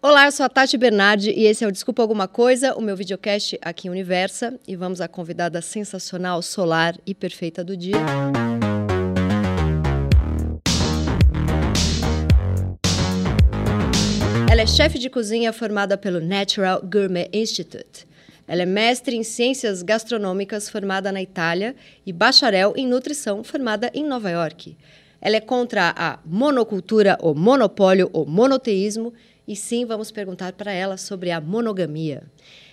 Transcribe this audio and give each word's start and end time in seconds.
Olá, 0.00 0.26
eu 0.26 0.30
sou 0.30 0.46
a 0.46 0.48
Tati 0.48 0.78
Bernardi 0.78 1.32
e 1.32 1.46
esse 1.46 1.64
é 1.64 1.66
o 1.66 1.72
Desculpa 1.72 2.00
Alguma 2.00 2.28
Coisa, 2.28 2.72
o 2.76 2.80
meu 2.80 2.96
videocast 2.96 3.58
aqui 3.60 3.88
em 3.88 3.90
Universa. 3.90 4.56
E 4.64 4.76
vamos 4.76 5.00
à 5.00 5.08
convidada 5.08 5.60
sensacional, 5.60 6.40
solar 6.40 6.96
e 7.04 7.12
perfeita 7.12 7.64
do 7.64 7.76
dia. 7.76 7.96
Ela 14.48 14.62
é 14.62 14.66
chefe 14.68 15.00
de 15.00 15.10
cozinha 15.10 15.52
formada 15.52 15.98
pelo 15.98 16.20
Natural 16.20 16.80
Gourmet 16.80 17.28
Institute. 17.32 18.06
Ela 18.46 18.62
é 18.62 18.66
mestre 18.66 19.16
em 19.16 19.24
ciências 19.24 19.82
gastronômicas 19.82 20.70
formada 20.70 21.10
na 21.10 21.20
Itália 21.20 21.74
e 22.06 22.12
bacharel 22.12 22.72
em 22.76 22.86
nutrição 22.86 23.42
formada 23.42 23.90
em 23.92 24.04
Nova 24.04 24.30
York. 24.30 24.76
Ela 25.20 25.34
é 25.34 25.40
contra 25.40 25.92
a 25.96 26.20
monocultura, 26.24 27.18
o 27.20 27.34
monopólio, 27.34 28.08
o 28.12 28.24
monoteísmo 28.24 29.12
e 29.48 29.56
sim, 29.56 29.86
vamos 29.86 30.10
perguntar 30.10 30.52
para 30.52 30.70
ela 30.70 30.98
sobre 30.98 31.30
a 31.30 31.40
monogamia. 31.40 32.22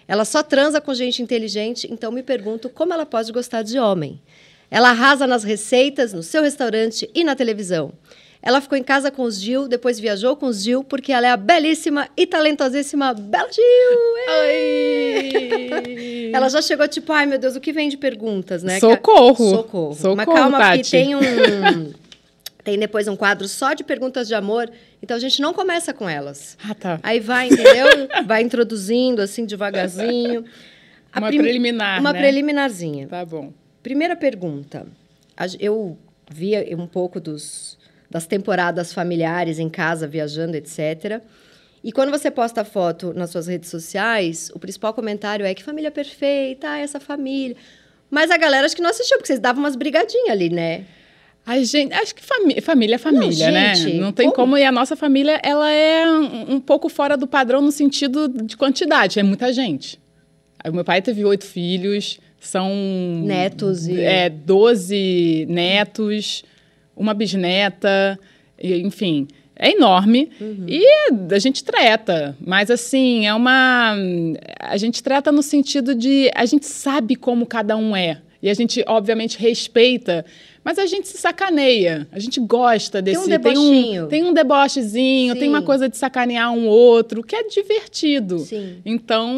Ela 0.06 0.26
só 0.26 0.44
transa 0.44 0.82
com 0.82 0.94
gente 0.94 1.22
inteligente, 1.22 1.88
então 1.90 2.12
me 2.12 2.22
pergunto 2.22 2.70
como 2.70 2.94
ela 2.94 3.06
pode 3.06 3.32
gostar 3.32 3.62
de 3.62 3.80
homem. 3.80 4.22
Ela 4.70 4.90
arrasa 4.90 5.26
nas 5.26 5.46
receitas, 5.46 6.12
no 6.12 6.22
seu 6.22 6.44
restaurante 6.44 7.10
e 7.16 7.24
na 7.24 7.34
televisão. 7.34 7.94
Ela 8.42 8.60
ficou 8.60 8.78
em 8.78 8.84
casa 8.84 9.10
com 9.10 9.24
os 9.24 9.40
Gil, 9.40 9.70
depois 9.70 10.00
viajou 10.00 10.36
com 10.36 10.48
os 10.48 10.62
Gil, 10.62 10.84
porque 10.84 11.14
ela 11.14 11.26
é 11.26 11.32
a 11.32 11.38
belíssima 11.38 12.10
e 12.16 12.28
talentosíssima 12.28 13.14
Bela 13.14 13.50
Gil! 13.52 13.64
Oi! 14.42 16.32
ela 16.34 16.50
já 16.50 16.62
chegou 16.62 16.88
tipo, 16.90 17.14
ai 17.14 17.26
meu 17.26 17.40
Deus, 17.40 17.56
o 17.56 17.62
que 17.62 17.72
vem 17.72 17.88
de 17.88 17.96
perguntas, 17.98 18.64
né? 18.64 18.82
Socorro! 18.82 19.50
Socorro. 19.50 19.94
Socorro 19.96 20.16
Mas 20.18 20.26
calma, 20.26 20.58
Tati. 20.58 20.78
porque 20.80 20.92
tem 20.92 21.16
um... 21.16 22.05
Tem 22.66 22.78
depois 22.80 23.08
um 23.08 23.16
quadro 23.16 23.48
só 23.48 23.74
de 23.74 23.84
perguntas 23.84 24.28
de 24.28 24.34
amor, 24.36 24.70
então 25.02 25.16
a 25.16 25.20
gente 25.20 25.40
não 25.40 25.54
começa 25.54 25.94
com 25.94 26.10
elas. 26.10 26.58
Ah, 26.68 26.74
tá. 26.74 27.00
Aí 27.04 27.20
vai, 27.20 27.48
entendeu? 27.48 27.86
vai 28.26 28.42
introduzindo, 28.42 29.22
assim, 29.22 29.46
devagarzinho. 29.46 30.44
A 31.14 31.20
Uma 31.20 31.28
prim- 31.28 31.38
preliminar, 31.38 32.00
Uma 32.02 32.12
né? 32.12 32.20
preliminarzinha. 32.20 33.08
Tá 33.08 33.24
bom. 33.24 33.54
Primeira 33.84 34.16
pergunta. 34.16 34.88
Eu 35.60 35.96
via 36.30 36.66
um 36.76 36.88
pouco 36.88 37.20
dos, 37.20 37.78
das 38.10 38.26
temporadas 38.26 38.92
familiares 38.92 39.60
em 39.60 39.70
casa, 39.70 40.08
viajando, 40.08 40.58
etc. 40.58 41.22
E 41.84 41.92
quando 41.92 42.10
você 42.10 42.32
posta 42.32 42.66
foto 42.66 43.14
nas 43.14 43.30
suas 43.30 43.46
redes 43.46 43.70
sociais, 43.70 44.50
o 44.56 44.60
principal 44.60 44.92
comentário 44.92 45.46
é 45.46 45.54
que 45.54 45.62
família 45.62 45.92
perfeita, 45.92 46.80
essa 46.80 47.00
família. 47.00 47.56
Mas 48.10 48.32
a 48.32 48.38
galera 48.38 48.66
acho 48.66 48.76
que 48.76 48.82
não 48.82 48.90
assistiu, 48.90 49.18
porque 49.18 49.28
vocês 49.28 49.40
davam 49.40 49.62
umas 49.64 49.76
brigadinhas 49.76 50.32
ali, 50.32 50.50
né? 50.50 50.86
Ai, 51.46 51.64
gente, 51.64 51.94
acho 51.94 52.16
que 52.16 52.24
família 52.24 52.96
é 52.96 52.98
família, 52.98 53.52
né? 53.52 53.76
gente, 53.76 53.98
Não 53.98 54.12
tem 54.12 54.26
como? 54.32 54.36
como. 54.48 54.58
E 54.58 54.64
a 54.64 54.72
nossa 54.72 54.96
família, 54.96 55.40
ela 55.44 55.70
é 55.70 56.06
um, 56.10 56.56
um 56.56 56.60
pouco 56.60 56.90
fora 56.90 57.16
do 57.16 57.28
padrão 57.28 57.62
no 57.62 57.72
sentido 57.72 58.28
de 58.28 58.58
quantidade. 58.58 59.20
É 59.20 59.24
muita 59.24 59.54
gente. 59.54 60.00
O 60.68 60.72
meu 60.72 60.84
pai 60.84 61.02
teve 61.02 61.24
oito 61.24 61.46
filhos, 61.46 62.20
são... 62.40 62.72
Netos 63.24 63.88
e- 63.88 64.02
É, 64.02 64.28
doze 64.30 65.46
netos, 65.48 66.44
uma 66.96 67.14
bisneta, 67.14 68.20
enfim... 68.60 69.28
É 69.58 69.72
enorme 69.72 70.30
Uhum. 70.42 70.66
e 70.68 70.84
a 71.34 71.40
gente 71.40 71.64
treta, 71.64 72.36
mas 72.46 72.70
assim, 72.70 73.26
é 73.26 73.34
uma. 73.34 73.96
A 74.60 74.76
gente 74.76 75.02
treta 75.02 75.32
no 75.32 75.42
sentido 75.42 75.96
de. 75.96 76.30
A 76.36 76.46
gente 76.46 76.66
sabe 76.66 77.16
como 77.16 77.46
cada 77.46 77.78
um 77.78 77.96
é. 77.96 78.18
E 78.46 78.50
a 78.52 78.54
gente, 78.54 78.84
obviamente, 78.88 79.40
respeita, 79.40 80.24
mas 80.64 80.78
a 80.78 80.86
gente 80.86 81.08
se 81.08 81.18
sacaneia. 81.18 82.08
A 82.12 82.20
gente 82.20 82.40
gosta 82.40 83.02
Tem 83.02 83.18
um 83.18 83.22
desse. 83.22 83.30
debochinho. 83.30 84.06
tem 84.08 84.24
um 84.24 84.32
debochezinho, 84.32 85.36
tem 85.36 85.50
uma 85.50 85.62
Sim. 85.62 85.66
coisa 85.66 85.90
de 85.90 85.98
sacanear 85.98 86.54
um 86.54 86.68
outro, 86.68 87.24
que 87.24 87.36
é 87.36 87.42
divertido. 87.48 88.38
Sim. 88.38 88.76
Então, 88.86 89.34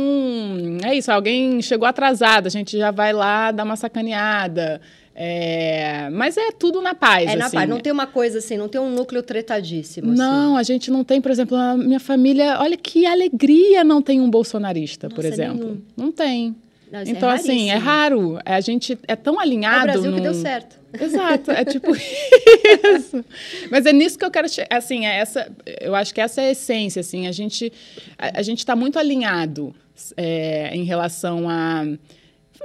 é 0.83 0.93
isso. 0.93 1.09
Alguém 1.09 1.61
chegou 1.61 1.87
atrasado, 1.87 2.47
a 2.47 2.49
gente 2.49 2.77
já 2.77 2.91
vai 2.91 3.13
lá 3.13 3.49
dar 3.51 3.63
uma 3.63 3.77
sacaneada. 3.77 4.81
É, 5.15 6.09
mas 6.11 6.35
é 6.35 6.51
tudo 6.51 6.81
na 6.81 6.93
paz. 6.93 7.31
É 7.31 7.37
na 7.37 7.45
assim. 7.45 7.55
paz, 7.55 7.69
não 7.69 7.79
tem 7.79 7.93
uma 7.93 8.07
coisa 8.07 8.39
assim, 8.39 8.57
não 8.57 8.67
tem 8.67 8.81
um 8.81 8.93
núcleo 8.93 9.23
tretadíssimo. 9.23 10.11
assim. 10.11 10.17
Não, 10.19 10.57
a 10.57 10.63
gente 10.63 10.91
não 10.91 11.05
tem, 11.05 11.21
por 11.21 11.31
exemplo, 11.31 11.55
a 11.55 11.77
minha 11.77 11.99
família. 12.01 12.57
Olha 12.59 12.75
que 12.75 13.05
alegria 13.05 13.85
não 13.85 14.01
tem 14.01 14.19
um 14.19 14.29
bolsonarista, 14.29 15.07
por 15.07 15.23
Nossa, 15.23 15.27
exemplo. 15.29 15.63
nenhum. 15.65 15.81
Não 15.95 16.11
tem. 16.11 16.53
Não, 16.91 17.01
isso 17.01 17.11
então, 17.11 17.29
assim, 17.29 17.69
é 17.69 17.75
raro. 17.75 18.39
A 18.45 18.61
gente 18.61 18.97
é 19.07 19.15
tão 19.15 19.35
É 19.35 19.37
o 19.37 19.39
alinhado. 19.41 19.83
Brasil 19.85 20.03
que 20.13 20.17
num- 20.17 20.23
deu 20.23 20.33
certo. 20.33 20.77
Exato, 20.99 21.51
é 21.51 21.65
tipo 21.65 21.91
isso. 21.95 23.23
Mas 23.69 23.85
é 23.85 23.91
nisso 23.93 24.17
que 24.17 24.23
eu 24.25 24.31
quero, 24.31 24.47
assim, 24.69 25.05
é 25.05 25.17
essa, 25.19 25.51
eu 25.81 25.93
acho 25.93 26.13
que 26.13 26.21
essa 26.21 26.41
é 26.41 26.47
a 26.47 26.51
essência, 26.51 27.01
assim, 27.01 27.27
a 27.27 27.31
gente 27.31 27.71
a, 28.17 28.39
a 28.39 28.41
gente 28.41 28.59
está 28.59 28.75
muito 28.75 28.97
alinhado 28.97 29.75
é, 30.15 30.71
em 30.75 30.83
relação 30.85 31.49
a 31.49 31.85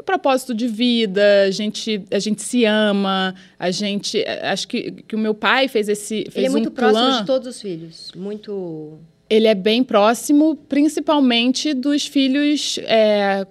propósito 0.04 0.54
de 0.54 0.66
vida, 0.68 1.42
a 1.46 1.50
gente 1.50 2.02
a 2.10 2.18
gente 2.18 2.42
se 2.42 2.64
ama, 2.64 3.34
a 3.58 3.70
gente 3.70 4.24
acho 4.42 4.66
que, 4.68 4.90
que 5.06 5.14
o 5.14 5.18
meu 5.18 5.34
pai 5.34 5.68
fez 5.68 5.88
esse 5.88 6.24
fez 6.30 6.36
Ele 6.36 6.46
é 6.46 6.50
muito 6.50 6.68
um 6.70 6.72
próximo 6.72 7.04
plan, 7.06 7.20
de 7.20 7.26
todos 7.26 7.48
os 7.48 7.60
filhos. 7.60 8.10
Muito. 8.16 8.98
ele 9.28 9.46
é 9.48 9.54
bem 9.54 9.82
próximo, 9.84 10.56
principalmente 10.68 11.74
dos 11.74 12.06
filhos. 12.06 12.78
é, 12.84 13.46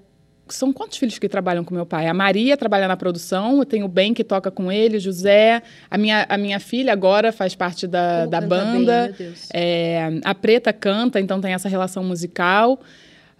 são 0.54 0.72
quantos 0.74 0.98
filhos 0.98 1.18
que 1.18 1.28
trabalham 1.30 1.64
com 1.64 1.74
meu 1.74 1.86
pai? 1.86 2.08
A 2.08 2.14
Maria 2.14 2.56
trabalha 2.58 2.88
na 2.88 2.98
produção, 2.98 3.60
eu 3.60 3.66
tenho 3.66 3.86
o 3.86 3.90
Ben 3.90 4.14
que 4.14 4.24
toca 4.24 4.52
com 4.52 4.72
ele, 4.72 4.98
o 4.98 5.00
José. 5.00 5.62
A 5.90 5.98
minha, 5.98 6.26
a 6.28 6.38
minha 6.38 6.60
filha 6.60 6.94
agora 6.94 7.32
faz 7.32 7.56
parte 7.56 7.88
da, 7.88 8.26
da 8.26 8.40
bem, 8.40 8.50
banda. 8.50 9.16
Deus. 9.18 9.50
É, 9.54 10.20
a 10.24 10.36
Preta 10.36 10.72
canta, 10.72 11.20
então 11.20 11.42
tem 11.42 11.54
essa 11.54 11.70
relação 11.70 12.04
musical. 12.04 12.80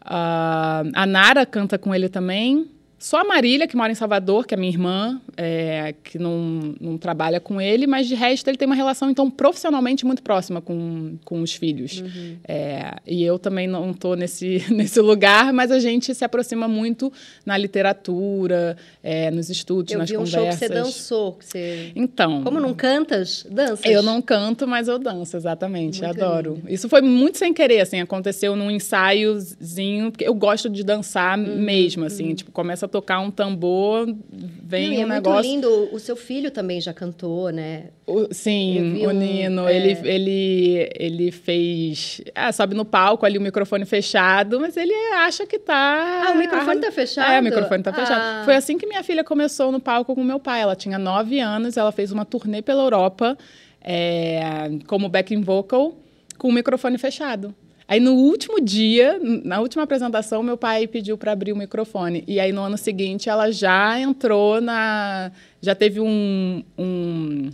Ah, 0.02 0.84
a 0.94 1.06
Nara 1.06 1.46
canta 1.46 1.78
com 1.78 1.94
ele 1.94 2.10
também. 2.10 2.70
Só 3.02 3.22
a 3.22 3.24
Marília, 3.24 3.68
que 3.68 3.76
mora 3.76 3.92
em 3.92 3.96
Salvador, 3.96 4.46
que 4.46 4.54
é 4.54 4.58
minha 4.58 4.72
irmã, 4.72 5.20
é, 5.36 5.96
que 6.04 6.20
não, 6.20 6.76
não 6.80 6.98
trabalha 7.00 7.40
com 7.40 7.60
ele, 7.60 7.88
mas 7.88 8.08
de 8.08 8.14
resto 8.14 8.48
ele 8.48 8.58
tem 8.58 8.68
uma 8.68 8.76
relação, 8.76 9.10
então, 9.10 9.30
profissionalmente 9.30 10.06
muito 10.06 10.22
próxima 10.22 10.62
com, 10.62 11.18
com 11.26 11.42
os 11.42 11.52
filhos. 11.54 12.00
Uhum. 12.02 12.38
É, 12.48 12.98
e 13.08 13.24
eu 13.24 13.40
também 13.40 13.68
não 13.68 13.90
estou 13.90 14.16
nesse, 14.16 14.64
nesse 14.70 15.02
lugar, 15.02 15.52
mas 15.52 15.72
a 15.72 15.80
gente 15.80 16.14
se 16.14 16.24
aproxima 16.24 16.68
muito 16.68 17.12
na 17.44 17.58
literatura, 17.58 18.78
é, 19.02 19.32
nos 19.32 19.50
estudos, 19.50 19.94
Eu 19.94 20.00
nas 20.00 20.10
vi 20.10 20.18
um 20.18 20.20
conversas. 20.20 20.44
show 20.44 20.52
que 20.52 20.68
você 20.68 20.70
dançou. 20.70 21.32
Que 21.34 21.46
você... 21.46 21.92
Então. 21.96 22.44
Como 22.44 22.60
não 22.60 22.76
cantas, 22.76 23.48
danças. 23.50 23.84
Eu 23.84 24.04
não 24.04 24.22
canto, 24.22 24.68
mas 24.68 24.88
eu 24.88 25.00
danço, 25.00 25.36
exatamente. 25.36 26.04
Muito 26.04 26.22
adoro. 26.22 26.54
lindo. 26.54 26.70
Isso 26.70 26.88
foi 26.88 27.02
muito 27.02 27.40
sem 27.40 27.52
querer, 27.52 27.82
assim, 27.82 28.00
aconteceu 28.00 28.56
num 28.56 28.70
ensaiozinho, 28.70 30.12
porque 30.12 30.28
eu 30.28 30.34
gosto 30.34 30.70
de 30.70 30.84
dançar 30.84 31.32
Uhum, 31.38 31.58
mesmo, 31.58 32.06
assim, 32.06 32.34
tipo, 32.36 32.52
começa 32.52 32.88
tocar 32.92 33.20
um 33.20 33.32
tambor, 33.32 34.06
vem 34.32 34.88
Não, 34.90 34.94
e 34.94 34.98
um 35.00 35.02
é 35.04 35.06
negócio. 35.16 35.50
muito 35.50 35.68
lindo. 35.68 35.90
O 35.96 36.00
seu 36.00 36.16
filho 36.16 36.52
também 36.52 36.80
já 36.82 36.94
cantou, 36.94 37.50
né? 37.50 37.86
O- 38.06 38.34
sim, 38.34 39.04
o 39.06 39.10
um- 39.10 39.12
Nino, 39.14 39.68
é. 39.68 39.76
ele, 39.76 39.98
ele, 40.08 40.90
ele 40.96 41.32
fez. 41.32 42.22
Ah, 42.36 42.52
sobe 42.52 42.76
no 42.76 42.84
palco 42.86 43.26
ali, 43.26 43.38
o 43.38 43.42
microfone 43.42 43.86
fechado, 43.86 44.60
mas 44.60 44.76
ele 44.78 44.94
acha 45.16 45.46
que 45.48 45.58
tá. 45.58 46.26
Ah, 46.28 46.32
o 46.34 46.38
microfone 46.38 46.82
tá 46.82 46.92
fechado? 46.92 47.32
É, 47.32 47.40
o 47.40 47.44
microfone 47.44 47.82
tá 47.82 47.90
Ah. 47.90 47.94
fechado. 47.94 48.46
Foi 48.46 48.56
assim 48.56 48.78
que 48.78 48.86
minha 48.86 49.02
filha 49.04 49.24
começou 49.24 49.72
no 49.72 49.80
palco 49.80 50.14
com 50.14 50.24
meu 50.24 50.40
pai. 50.40 50.62
Ela 50.62 50.76
tinha 50.76 51.00
nove 51.00 51.40
anos, 51.40 51.78
ela 51.78 51.92
fez 51.92 52.12
uma 52.12 52.26
turnê 52.26 52.62
pela 52.62 52.84
Europa 52.84 53.38
é, 53.84 54.70
como 54.88 55.10
backing 55.10 55.42
vocal 55.42 55.94
com 56.38 56.50
o 56.50 56.52
microfone 56.52 56.98
fechado. 56.98 57.54
Aí 57.92 58.00
no 58.00 58.14
último 58.14 58.62
dia, 58.62 59.20
na 59.44 59.60
última 59.60 59.84
apresentação, 59.84 60.42
meu 60.42 60.56
pai 60.56 60.88
pediu 60.88 61.18
para 61.18 61.34
abrir 61.34 61.52
o 61.52 61.58
microfone. 61.58 62.24
E 62.26 62.40
aí 62.40 62.54
no 62.54 62.62
ano 62.62 62.78
seguinte 62.78 63.28
ela 63.28 63.52
já 63.52 64.00
entrou 64.00 64.62
na. 64.62 65.30
Já 65.62 65.76
teve 65.76 66.00
um, 66.00 66.64
um 66.78 67.52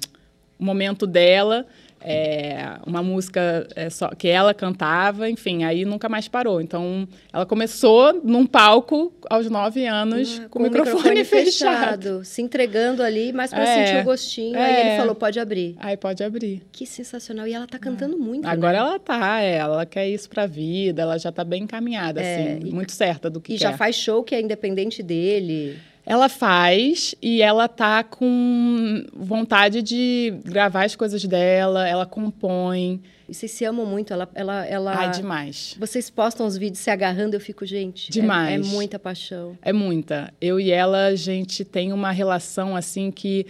momento 0.59 1.08
dela, 1.08 1.66
é, 2.07 2.78
uma 2.85 3.03
música 3.03 3.68
é, 3.75 3.90
só, 3.90 4.09
que 4.09 4.28
ela 4.28 4.53
cantava, 4.53 5.29
enfim, 5.29 5.63
aí 5.63 5.84
nunca 5.85 6.07
mais 6.07 6.28
parou. 6.28 6.62
Então 6.62 7.07
ela 7.33 7.45
começou 7.45 8.21
num 8.24 8.45
palco 8.45 9.12
aos 9.30 9.50
nove 9.50 9.86
anos 9.86 10.42
Ah, 10.44 10.50
com, 10.50 10.59
o 10.59 10.63
microfone, 10.63 11.24
fechado. 11.25 12.24
Se 12.24 12.42
entregando 12.42 13.04
ali, 13.04 13.31
mas 13.33 13.51
pra 13.51 13.63
É, 13.68 13.86
sentir 13.88 14.01
o 14.01 14.04
gostinho. 14.06 14.57
Aí 14.57 14.74
é. 14.75 14.88
ele 14.88 14.98
falou, 14.98 15.15
pode 15.15 15.39
abrir. 15.39 15.75
Aí 15.80 15.98
pode 15.98 16.24
abrir. 16.24 16.62
Que 16.71 16.86
sensacional. 16.86 17.48
E 17.48 17.54
ela 17.54 17.68
tá 17.68 17.77
cantando 17.80 18.18
muito, 18.18 18.45
Agora 18.48 18.74
né? 18.74 18.80
ela 18.80 19.00
tá, 19.00 19.42
é, 19.42 19.56
ela 19.57 19.86
quer 19.86 20.07
isso 20.07 20.30
pra 20.30 20.45
vida, 20.45 21.01
ela 21.01 21.18
já 21.18 21.31
tá 21.31 21.44
bem 21.44 21.63
encaminhada, 21.63 22.21
É, 22.21 22.36
assim, 22.54 22.68
e- 22.68 22.71
muito 22.71 22.92
certa 22.92 23.30
do 23.30 23.42
que 23.42 23.54
E 23.54 23.57
quer. 23.57 23.63
já 23.63 23.77
faz 23.77 23.95
show 23.95 24.24
que 24.24 24.33
é 24.36 24.42
independente 24.42 25.01
dele. 25.04 25.77
Ela 26.09 26.30
faz 26.30 27.13
e 27.21 27.42
ela 27.42 27.68
tá 27.68 28.01
com 28.01 29.04
vontade 29.13 29.81
de 29.81 30.33
gravar 30.45 30.86
as 30.86 30.95
coisas 30.95 31.21
dela, 31.25 31.86
ela 31.86 32.06
compõe. 32.06 33.01
E 33.27 33.33
vocês 33.33 33.51
se 33.51 33.65
amam 33.65 33.86
muito. 33.86 34.13
Ela, 34.13 34.30
ela, 34.33 34.65
ela... 34.65 34.95
Ai, 34.95 35.12
demais. 35.12 35.75
Vocês 35.77 36.09
postam 36.09 36.48
os 36.48 36.56
vídeos 36.56 36.80
se 36.80 36.89
agarrando, 36.89 37.36
eu 37.36 37.42
fico, 37.42 37.65
gente. 37.65 38.07
é- 38.09 38.13
Demais. 38.13 38.65
É, 38.65 38.69
muita 38.71 38.98
paixão. 38.98 39.57
É 39.62 39.74
muita. 39.74 40.33
Eu 40.39 40.57
e 40.62 40.71
ela, 40.71 41.07
a 41.07 41.15
gente 41.15 41.65
tem 41.65 41.92
uma 41.92 42.12
relação 42.12 42.74
assim 42.74 43.12
que 43.12 43.45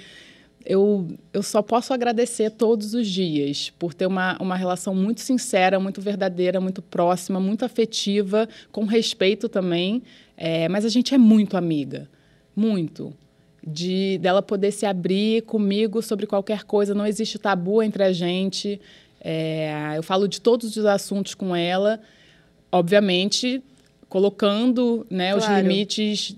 eu, 0.66 1.08
eu 1.32 1.44
só 1.44 1.62
posso 1.62 1.94
agradecer 1.94 2.50
todos 2.50 2.96
os 2.96 3.08
dias 3.08 3.72
por 3.78 3.94
ter 3.94 4.08
uma, 4.08 4.36
uma 4.42 4.56
relação 4.56 4.96
muito 4.96 5.22
sincera, 5.22 5.80
muito 5.80 6.02
verdadeira, 6.02 6.60
muito 6.60 6.82
próxima, 6.82 7.40
muito 7.40 7.64
afetiva, 7.64 8.50
com 8.72 8.84
respeito 8.86 9.48
também. 9.48 10.02
É, 10.36 10.68
mas 10.68 10.86
a 10.86 10.90
gente 10.90 11.14
é 11.14 11.18
muito 11.20 11.56
amiga, 11.56 12.10
muito. 12.58 13.14
De 13.66 14.18
dela 14.18 14.42
poder 14.42 14.72
se 14.72 14.86
abrir 14.86 15.44
comigo 15.44 16.02
sobre 16.02 16.26
qualquer 16.26 16.64
coisa, 16.64 16.96
não 16.96 17.06
existe 17.06 17.38
tabu 17.38 17.84
entre 17.84 18.04
a 18.04 18.12
gente. 18.12 18.82
É, 19.22 19.94
eu 19.96 20.04
falo 20.04 20.28
de 20.28 20.42
todos 20.42 20.76
os 20.76 20.86
assuntos 20.86 21.36
com 21.36 21.56
ela, 21.56 22.00
obviamente 22.72 23.62
colocando 24.10 25.06
né, 25.10 25.34
claro. 25.34 25.54
os 25.54 25.62
limites 25.62 26.36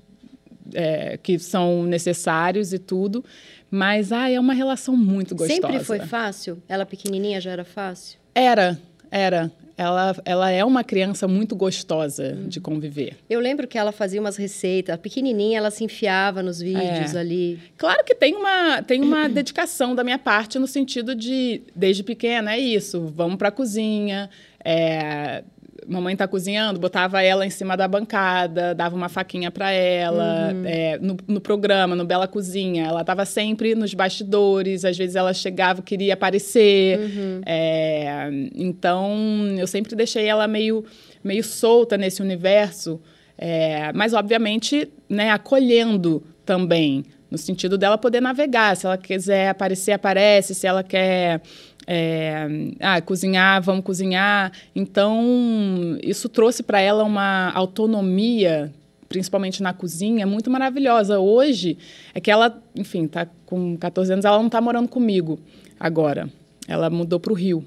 é, 0.74 1.18
que 1.18 1.38
são 1.40 1.84
necessários 1.84 2.74
e 2.74 2.80
tudo. 2.80 3.24
Mas 3.72 4.12
ah, 4.12 4.30
é 4.30 4.40
uma 4.40 4.54
relação 4.54 4.98
muito 4.98 5.36
gostosa. 5.36 5.62
Sempre 5.62 5.80
foi 5.84 6.00
fácil? 6.00 6.62
Ela 6.68 6.86
pequenininha 6.86 7.40
já 7.40 7.52
era 7.52 7.64
fácil? 7.64 8.18
Era, 8.34 8.80
era. 9.12 9.52
Ela, 9.80 10.14
ela 10.26 10.52
é 10.52 10.66
uma 10.66 10.84
criança 10.84 11.26
muito 11.26 11.56
gostosa 11.56 12.38
hum. 12.38 12.50
de 12.50 12.60
conviver. 12.60 13.16
Eu 13.30 13.40
lembro 13.40 13.66
que 13.66 13.78
ela 13.78 13.94
fazia 13.94 14.20
umas 14.20 14.36
receitas, 14.36 14.98
pequenininha, 14.98 15.58
ela 15.58 15.72
se 15.72 15.86
enfiava 15.86 16.44
nos 16.44 16.60
vídeos 16.60 17.16
é. 17.16 17.20
ali. 17.20 17.58
Claro 17.78 18.04
que 18.04 18.14
tem 18.14 18.36
uma, 18.36 18.84
tem 18.84 19.02
uma 19.02 19.28
dedicação 19.32 19.96
da 19.96 20.04
minha 20.04 20.20
parte 20.20 20.60
no 20.60 20.68
sentido 20.68 21.16
de, 21.16 21.62
desde 21.74 22.04
pequena, 22.04 22.56
é 22.56 22.60
isso, 22.60 23.06
vamos 23.16 23.38
para 23.38 23.48
a 23.48 23.52
cozinha, 23.52 24.30
é, 24.66 25.46
mamãe 25.88 26.16
tá 26.16 26.28
cozinhando, 26.28 26.80
botava 26.80 27.22
ela 27.22 27.46
em 27.46 27.50
cima 27.50 27.76
da 27.76 27.88
bancada, 27.88 28.74
dava 28.74 28.96
uma 28.96 29.10
faquinha 29.10 29.52
para 29.52 29.72
ela. 29.72 30.52
Uhum. 30.54 30.64
É, 30.66 30.98
no, 31.00 31.18
no, 31.28 31.42
programa, 31.42 31.96
no 31.96 32.06
Bela 32.06 32.28
Cozinha, 32.28 32.86
ela 32.86 33.02
estava 33.02 33.26
sempre 33.26 33.76
nos 33.76 33.94
bastidores, 33.94 34.86
às 34.86 34.98
vezes 34.98 35.16
ela 35.16 35.34
chegava, 35.34 35.82
queria 35.82 36.14
aparecer. 36.14 37.00
Uhum. 37.00 37.42
É, 37.46 38.30
então, 38.56 39.18
eu 39.58 39.68
sempre 39.68 39.96
deixei 39.96 40.26
ela 40.26 40.48
meio, 40.48 40.84
meio 41.24 41.44
solta 41.44 41.98
nesse 41.98 42.22
universo, 42.22 43.00
é, 43.38 43.92
mas, 43.94 44.14
obviamente, 44.14 44.90
né, 45.10 45.32
acolhendo 45.32 46.22
também, 46.46 47.06
no 47.32 47.38
sentido 47.38 47.78
dela 47.78 47.98
poder 47.98 48.22
navegar. 48.22 48.76
Se 48.76 48.86
ela 48.86 48.98
quiser 48.98 49.50
aparecer, 49.50 49.94
aparece. 49.94 50.56
Se 50.56 50.68
ela 50.68 50.84
quer 50.84 51.42
é, 51.92 52.48
ah, 52.80 53.02
cozinhar, 53.02 53.60
vamos 53.64 53.84
cozinhar. 53.84 54.52
Então, 54.76 55.98
isso 56.04 56.30
trouxe 56.30 56.62
para 56.62 56.80
ela 56.80 57.04
uma 57.04 57.52
autonomia, 57.56 58.72
principalmente 59.08 59.64
na 59.64 59.74
cozinha, 59.74 60.28
muito 60.28 60.52
maravilhosa. 60.52 61.18
Hoje, 61.18 61.80
é 62.14 62.20
que 62.20 62.30
ela, 62.30 62.62
enfim, 62.76 63.06
está 63.06 63.28
com 63.44 63.76
14 63.76 64.14
anos, 64.14 64.24
ela 64.24 64.38
não 64.38 64.46
está 64.46 64.62
morando 64.62 64.88
comigo 64.88 65.40
agora. 65.80 66.30
Ela 66.68 66.92
mudou 66.92 67.20
para 67.20 67.34
o 67.34 67.36
Rio. 67.36 67.66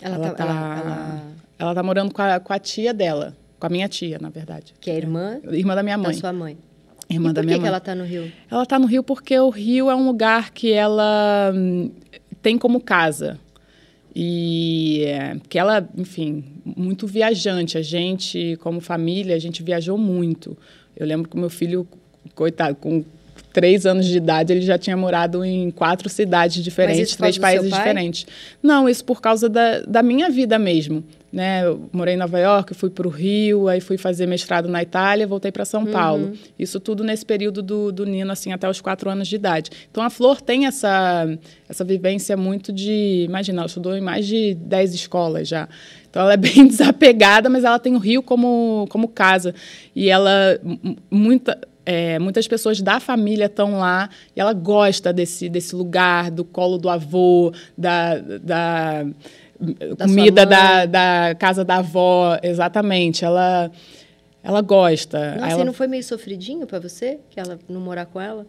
Ela 0.00 0.16
está 0.16 0.30
tá, 0.30 0.44
ela, 0.44 0.54
ela... 0.54 1.22
ela 1.58 1.74
tá 1.74 1.82
morando 1.82 2.14
com 2.14 2.22
a, 2.22 2.40
com 2.40 2.52
a 2.54 2.58
tia 2.58 2.94
dela, 2.94 3.36
com 3.60 3.66
a 3.66 3.68
minha 3.68 3.86
tia, 3.86 4.18
na 4.18 4.30
verdade. 4.30 4.72
Que 4.80 4.90
é 4.90 4.96
irmã? 4.96 5.40
Irmã 5.44 5.74
da 5.74 5.82
minha 5.82 5.98
mãe. 5.98 6.12
Da 6.12 6.18
sua 6.18 6.32
mãe. 6.32 6.56
Irmã 7.10 7.30
e 7.30 7.32
da 7.34 7.42
minha 7.42 7.58
mãe. 7.58 7.62
que 7.64 7.68
ela 7.68 7.76
está 7.76 7.94
no 7.94 8.04
Rio? 8.04 8.32
Ela 8.50 8.62
está 8.62 8.78
no 8.78 8.86
Rio 8.86 9.02
porque 9.02 9.38
o 9.38 9.50
Rio 9.50 9.90
é 9.90 9.94
um 9.94 10.06
lugar 10.06 10.52
que 10.52 10.72
ela 10.72 11.52
hum, 11.54 11.90
tem 12.40 12.56
como 12.56 12.80
casa. 12.80 13.38
E 14.20 15.04
que 15.48 15.56
ela, 15.60 15.88
enfim, 15.96 16.42
muito 16.64 17.06
viajante. 17.06 17.78
A 17.78 17.82
gente, 17.82 18.58
como 18.60 18.80
família, 18.80 19.36
a 19.36 19.38
gente 19.38 19.62
viajou 19.62 19.96
muito. 19.96 20.58
Eu 20.96 21.06
lembro 21.06 21.30
que 21.30 21.36
o 21.36 21.38
meu 21.38 21.48
filho, 21.48 21.86
coitado, 22.34 22.74
com 22.74 23.04
três 23.52 23.86
anos 23.86 24.06
de 24.06 24.16
idade, 24.16 24.52
ele 24.52 24.62
já 24.62 24.78
tinha 24.78 24.96
morado 24.96 25.44
em 25.44 25.70
quatro 25.70 26.08
cidades 26.08 26.62
diferentes, 26.62 27.16
três 27.16 27.38
países 27.38 27.70
diferentes. 27.70 28.26
Não, 28.62 28.88
isso 28.88 29.04
por 29.04 29.20
causa 29.20 29.48
da, 29.48 29.80
da 29.80 30.02
minha 30.02 30.30
vida 30.30 30.58
mesmo 30.58 31.04
né? 31.32 31.64
Eu 31.64 31.88
morei 31.92 32.14
em 32.14 32.16
Nova 32.16 32.38
York, 32.38 32.74
fui 32.74 32.90
para 32.90 33.06
o 33.06 33.10
Rio, 33.10 33.68
aí 33.68 33.80
fui 33.80 33.98
fazer 33.98 34.26
mestrado 34.26 34.68
na 34.68 34.82
Itália, 34.82 35.26
voltei 35.26 35.52
para 35.52 35.64
São 35.64 35.84
uhum. 35.84 35.90
Paulo. 35.90 36.32
Isso 36.58 36.80
tudo 36.80 37.04
nesse 37.04 37.24
período 37.24 37.62
do, 37.62 37.92
do 37.92 38.06
Nino, 38.06 38.32
assim, 38.32 38.52
até 38.52 38.68
os 38.68 38.80
quatro 38.80 39.10
anos 39.10 39.28
de 39.28 39.36
idade. 39.36 39.70
Então, 39.90 40.02
a 40.02 40.10
Flor 40.10 40.40
tem 40.40 40.66
essa, 40.66 41.28
essa 41.68 41.84
vivência 41.84 42.36
muito 42.36 42.72
de... 42.72 43.24
Imagina, 43.28 43.60
ela 43.60 43.66
estudou 43.66 43.96
em 43.96 44.00
mais 44.00 44.26
de 44.26 44.54
dez 44.54 44.94
escolas 44.94 45.46
já. 45.48 45.68
Então, 46.08 46.22
ela 46.22 46.32
é 46.32 46.36
bem 46.38 46.66
desapegada, 46.66 47.48
mas 47.50 47.64
ela 47.64 47.78
tem 47.78 47.94
o 47.94 47.98
Rio 47.98 48.22
como, 48.22 48.86
como 48.88 49.08
casa. 49.08 49.54
E 49.94 50.08
ela... 50.08 50.58
Muita, 51.10 51.58
é, 51.90 52.18
muitas 52.18 52.46
pessoas 52.46 52.82
da 52.82 53.00
família 53.00 53.46
estão 53.46 53.78
lá 53.78 54.10
e 54.36 54.40
ela 54.40 54.52
gosta 54.52 55.10
desse, 55.10 55.48
desse 55.48 55.74
lugar, 55.74 56.30
do 56.30 56.44
colo 56.44 56.76
do 56.76 56.90
avô, 56.90 57.50
da... 57.76 58.18
da 58.18 59.06
da 59.96 60.06
comida 60.06 60.46
da, 60.46 60.86
da 60.86 61.34
casa 61.36 61.64
da 61.64 61.78
avó, 61.78 62.38
exatamente. 62.44 63.24
Ela, 63.24 63.72
ela 64.40 64.60
gosta. 64.60 65.34
Nossa, 65.34 65.50
ela... 65.50 65.64
não 65.64 65.72
foi 65.72 65.88
meio 65.88 66.04
sofridinho 66.04 66.64
para 66.64 66.78
você, 66.78 67.18
que 67.28 67.40
ela 67.40 67.58
não 67.68 67.80
morar 67.80 68.06
com 68.06 68.20
ela? 68.20 68.46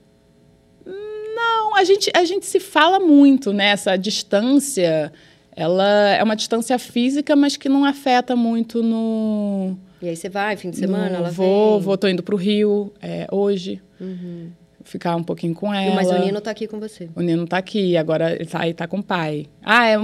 Não, 0.85 1.75
a 1.75 1.83
gente, 1.83 2.11
a 2.13 2.23
gente 2.23 2.45
se 2.45 2.59
fala 2.59 2.99
muito, 2.99 3.51
né? 3.51 3.69
Essa 3.69 3.97
distância, 3.97 5.11
ela 5.55 6.09
é 6.09 6.21
uma 6.21 6.35
distância 6.35 6.77
física, 6.77 7.35
mas 7.35 7.57
que 7.57 7.67
não 7.67 7.83
afeta 7.85 8.35
muito 8.35 8.83
no... 8.83 9.75
E 10.01 10.09
aí 10.09 10.15
você 10.15 10.29
vai, 10.29 10.55
fim 10.55 10.69
de 10.69 10.77
semana, 10.77 11.09
no... 11.09 11.15
ela 11.17 11.31
vou, 11.31 11.77
vem? 11.77 11.85
Vou, 11.85 11.97
tô 11.97 12.07
indo 12.07 12.23
para 12.23 12.35
o 12.35 12.37
Rio 12.37 12.93
é, 13.01 13.27
hoje. 13.31 13.81
Uhum 13.99 14.51
ficar 14.89 15.15
um 15.15 15.23
pouquinho 15.23 15.53
com 15.53 15.73
ela. 15.73 15.95
Mas 15.95 16.09
o 16.09 16.17
Nino 16.17 16.39
está 16.39 16.51
aqui 16.51 16.67
com 16.67 16.79
você. 16.79 17.09
O 17.15 17.21
Nino 17.21 17.43
está 17.43 17.57
aqui, 17.57 17.95
agora 17.95 18.33
ele 18.33 18.45
tá, 18.45 18.59
tá 18.75 18.87
com 18.87 18.97
o 18.97 19.03
pai. 19.03 19.45
Ah, 19.63 19.87
é, 19.87 19.95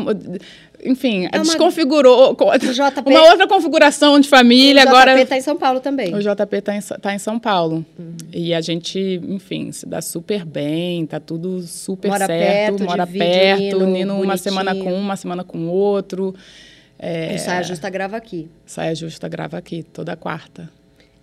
enfim, 0.83 1.27
é 1.31 1.37
uma... 1.37 1.43
desconfigurou 1.43 2.35
JP... 2.35 3.09
uma 3.09 3.29
outra 3.31 3.47
configuração 3.47 4.19
de 4.19 4.29
família. 4.29 4.83
O 4.85 4.87
agora 4.87 5.13
JP 5.13 5.23
está 5.23 5.37
em 5.37 5.41
São 5.41 5.57
Paulo 5.57 5.79
também. 5.79 6.13
O 6.13 6.19
JP 6.19 6.55
está 6.55 6.75
em, 6.75 6.81
tá 6.81 7.13
em 7.13 7.19
São 7.19 7.39
Paulo. 7.39 7.85
Uhum. 7.97 8.15
E 8.31 8.53
a 8.53 8.61
gente, 8.61 9.21
enfim, 9.27 9.71
se 9.71 9.85
dá 9.85 10.01
super 10.01 10.45
bem, 10.45 11.05
tá 11.05 11.19
tudo 11.19 11.61
super 11.61 12.09
mora 12.09 12.27
certo, 12.27 12.77
perto, 12.77 12.83
mora 12.83 13.07
perto. 13.07 13.61
Nino, 13.61 13.87
Nino 13.87 14.21
uma 14.21 14.37
semana 14.37 14.75
com 14.75 14.93
um, 14.93 14.99
uma 14.99 15.15
semana 15.15 15.43
com 15.43 15.67
outro. 15.67 16.35
É, 16.97 17.35
o 17.35 17.39
Saia 17.39 17.63
Justa 17.63 17.89
grava 17.89 18.17
aqui. 18.17 18.49
Saia 18.65 18.95
Justa 18.95 19.27
grava 19.27 19.57
aqui, 19.57 19.83
toda 19.83 20.15
quarta. 20.15 20.69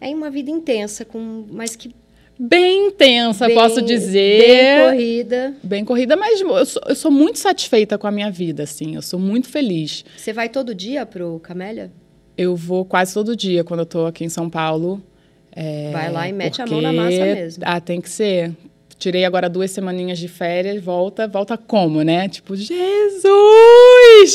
É 0.00 0.08
uma 0.08 0.30
vida 0.30 0.50
intensa, 0.50 1.04
com, 1.04 1.46
mas 1.50 1.76
que 1.76 1.94
bem 2.38 2.88
intensa, 2.88 3.46
bem, 3.46 3.56
posso 3.56 3.80
dizer. 3.80 4.40
Bem 4.40 4.90
corrida. 4.90 5.54
Bem 5.62 5.84
corrida, 5.84 6.16
mas 6.16 6.40
eu 6.40 6.66
sou, 6.66 6.82
eu 6.86 6.94
sou, 6.94 7.10
muito 7.10 7.38
satisfeita 7.38 7.96
com 7.96 8.06
a 8.06 8.10
minha 8.10 8.30
vida, 8.30 8.64
assim. 8.64 8.94
Eu 8.96 9.02
sou 9.02 9.18
muito 9.18 9.48
feliz. 9.48 10.04
Você 10.16 10.32
vai 10.32 10.48
todo 10.48 10.74
dia 10.74 11.06
pro 11.06 11.40
Camélia? 11.40 11.92
Eu 12.36 12.56
vou 12.56 12.84
quase 12.84 13.14
todo 13.14 13.36
dia 13.36 13.62
quando 13.62 13.80
eu 13.80 13.86
tô 13.86 14.06
aqui 14.06 14.24
em 14.24 14.28
São 14.28 14.50
Paulo. 14.50 15.02
É, 15.54 15.90
vai 15.92 16.10
lá 16.10 16.28
e 16.28 16.32
mete 16.32 16.62
a 16.62 16.66
mão 16.66 16.80
na 16.80 16.92
massa 16.92 17.24
mesmo. 17.24 17.62
Ah, 17.66 17.80
tem 17.80 18.00
que 18.00 18.08
ser 18.08 18.56
tirei 19.02 19.24
agora 19.24 19.48
duas 19.48 19.70
semaninhas 19.72 20.16
de 20.18 20.28
férias, 20.28 20.82
volta, 20.82 21.26
volta 21.26 21.58
como, 21.58 22.02
né? 22.02 22.28
Tipo, 22.28 22.54
Jesus! 22.54 22.72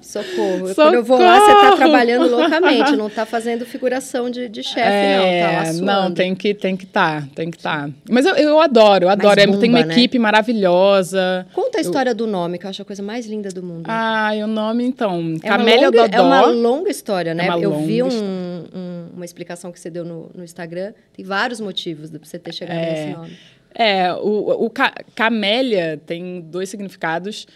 socorro. 0.00 0.68
socorro. 0.68 0.74
Quando 0.74 0.94
eu 0.94 1.02
vou 1.02 1.18
lá, 1.18 1.40
você 1.40 1.52
tá 1.52 1.76
trabalhando 1.76 2.30
loucamente, 2.30 2.94
não 2.96 3.10
tá 3.10 3.26
fazendo 3.26 3.66
figuração 3.66 4.30
de, 4.30 4.48
de 4.48 4.62
chefe, 4.62 4.80
é, 4.80 5.72
não, 5.72 5.84
tá. 5.86 6.02
Não, 6.02 6.14
tem 6.14 6.34
que 6.34 6.54
tem 6.54 6.76
que 6.76 6.86
tá, 6.86 7.26
tem 7.34 7.50
que 7.50 7.58
tá. 7.58 7.90
Mas 8.08 8.24
eu, 8.24 8.36
eu 8.36 8.60
adoro, 8.60 9.06
eu 9.06 9.08
adoro. 9.08 9.28
Bomba, 9.46 9.58
tem 9.58 9.70
uma 9.70 9.84
né? 9.84 9.92
equipe 9.92 10.18
maravilhosa. 10.18 11.46
Conta 11.52 11.78
a 11.78 11.80
história 11.80 12.10
eu... 12.10 12.14
do 12.14 12.26
nome, 12.26 12.58
que 12.58 12.66
eu 12.66 12.70
acho 12.70 12.82
a 12.82 12.84
coisa 12.84 13.02
mais 13.02 13.26
linda 13.26 13.48
do 13.50 13.62
mundo. 13.62 13.86
Ah, 13.88 14.30
o 14.44 14.46
nome, 14.46 14.84
então, 14.84 15.34
é 15.42 15.48
Camélia 15.48 15.86
longa, 15.86 16.08
Dodó. 16.08 16.16
É 16.16 16.22
uma 16.22 16.46
longa 16.46 16.90
história, 16.90 17.34
né? 17.34 17.48
É 17.48 17.64
eu 17.64 17.76
vi 17.80 18.02
um, 18.02 18.08
um, 18.08 19.08
uma 19.16 19.24
explicação 19.24 19.72
que 19.72 19.80
você 19.80 19.90
deu 19.90 20.04
no, 20.04 20.30
no 20.34 20.44
Instagram. 20.44 20.92
Tem 21.12 21.24
vários 21.24 21.60
motivos 21.60 22.10
para 22.10 22.20
você 22.22 22.38
ter 22.38 22.52
chegado 22.52 22.76
é. 22.76 22.92
nesse 22.92 23.16
nome. 23.16 23.36
É, 23.74 24.12
o, 24.12 24.66
o 24.66 24.70
camélia 25.14 26.00
tem 26.04 26.40
dois 26.40 26.68
significados 26.68 27.46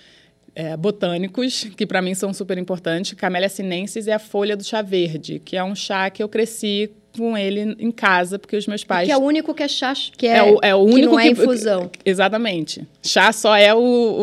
é, 0.54 0.76
botânicos, 0.76 1.64
que 1.76 1.87
para 1.87 2.02
mim 2.02 2.14
são 2.14 2.33
super 2.33 2.59
importantes. 2.59 3.12
Camélia 3.12 3.49
sinensis 3.49 4.07
é 4.07 4.12
a 4.12 4.19
folha 4.19 4.57
do 4.57 4.64
chá 4.64 4.83
verde, 4.83 5.38
que 5.38 5.57
é 5.57 5.64
um 5.64 5.75
chá 5.75 6.11
que 6.11 6.23
eu 6.23 6.28
cresci 6.28 6.90
com 7.16 7.37
ele 7.37 7.76
em 7.78 7.90
casa, 7.90 8.38
porque 8.38 8.57
os 8.57 8.66
meus 8.66 8.85
pais... 8.85 9.07
que 9.07 9.12
é 9.12 9.16
o 9.16 9.21
único 9.21 9.52
que 9.54 9.62
é 9.62 9.69
chá, 9.69 9.92
que 10.16 10.26
é, 10.26 10.38
é, 10.38 10.42
o, 10.42 10.59
é 10.62 10.75
o 10.75 10.78
único 10.78 11.00
que 11.00 11.07
não 11.07 11.21
é 11.21 11.28
infusão. 11.28 11.90
exatamente. 12.04 12.87
Chá 13.02 13.33
só 13.33 13.54
é 13.54 13.75
o, 13.75 13.78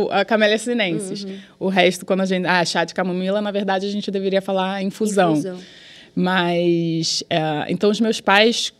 o 0.08 0.12
a 0.12 0.26
Camélia 0.26 0.58
sinensis. 0.58 1.24
Uhum. 1.24 1.38
O 1.60 1.68
resto, 1.68 2.06
quando 2.06 2.22
a 2.22 2.26
gente... 2.26 2.48
Ah, 2.48 2.64
chá 2.66 2.84
de 2.84 2.94
camomila, 2.94 3.42
na 3.42 3.52
verdade, 3.52 3.86
a 3.86 3.92
gente 3.92 4.10
deveria 4.10 4.42
falar 4.42 4.82
infusão. 4.82 5.34
infusão. 5.34 5.60
Mas, 6.16 7.24
é, 7.30 7.66
então, 7.70 7.90
os 7.90 8.02
meus 8.02 8.20
pais 8.20 8.74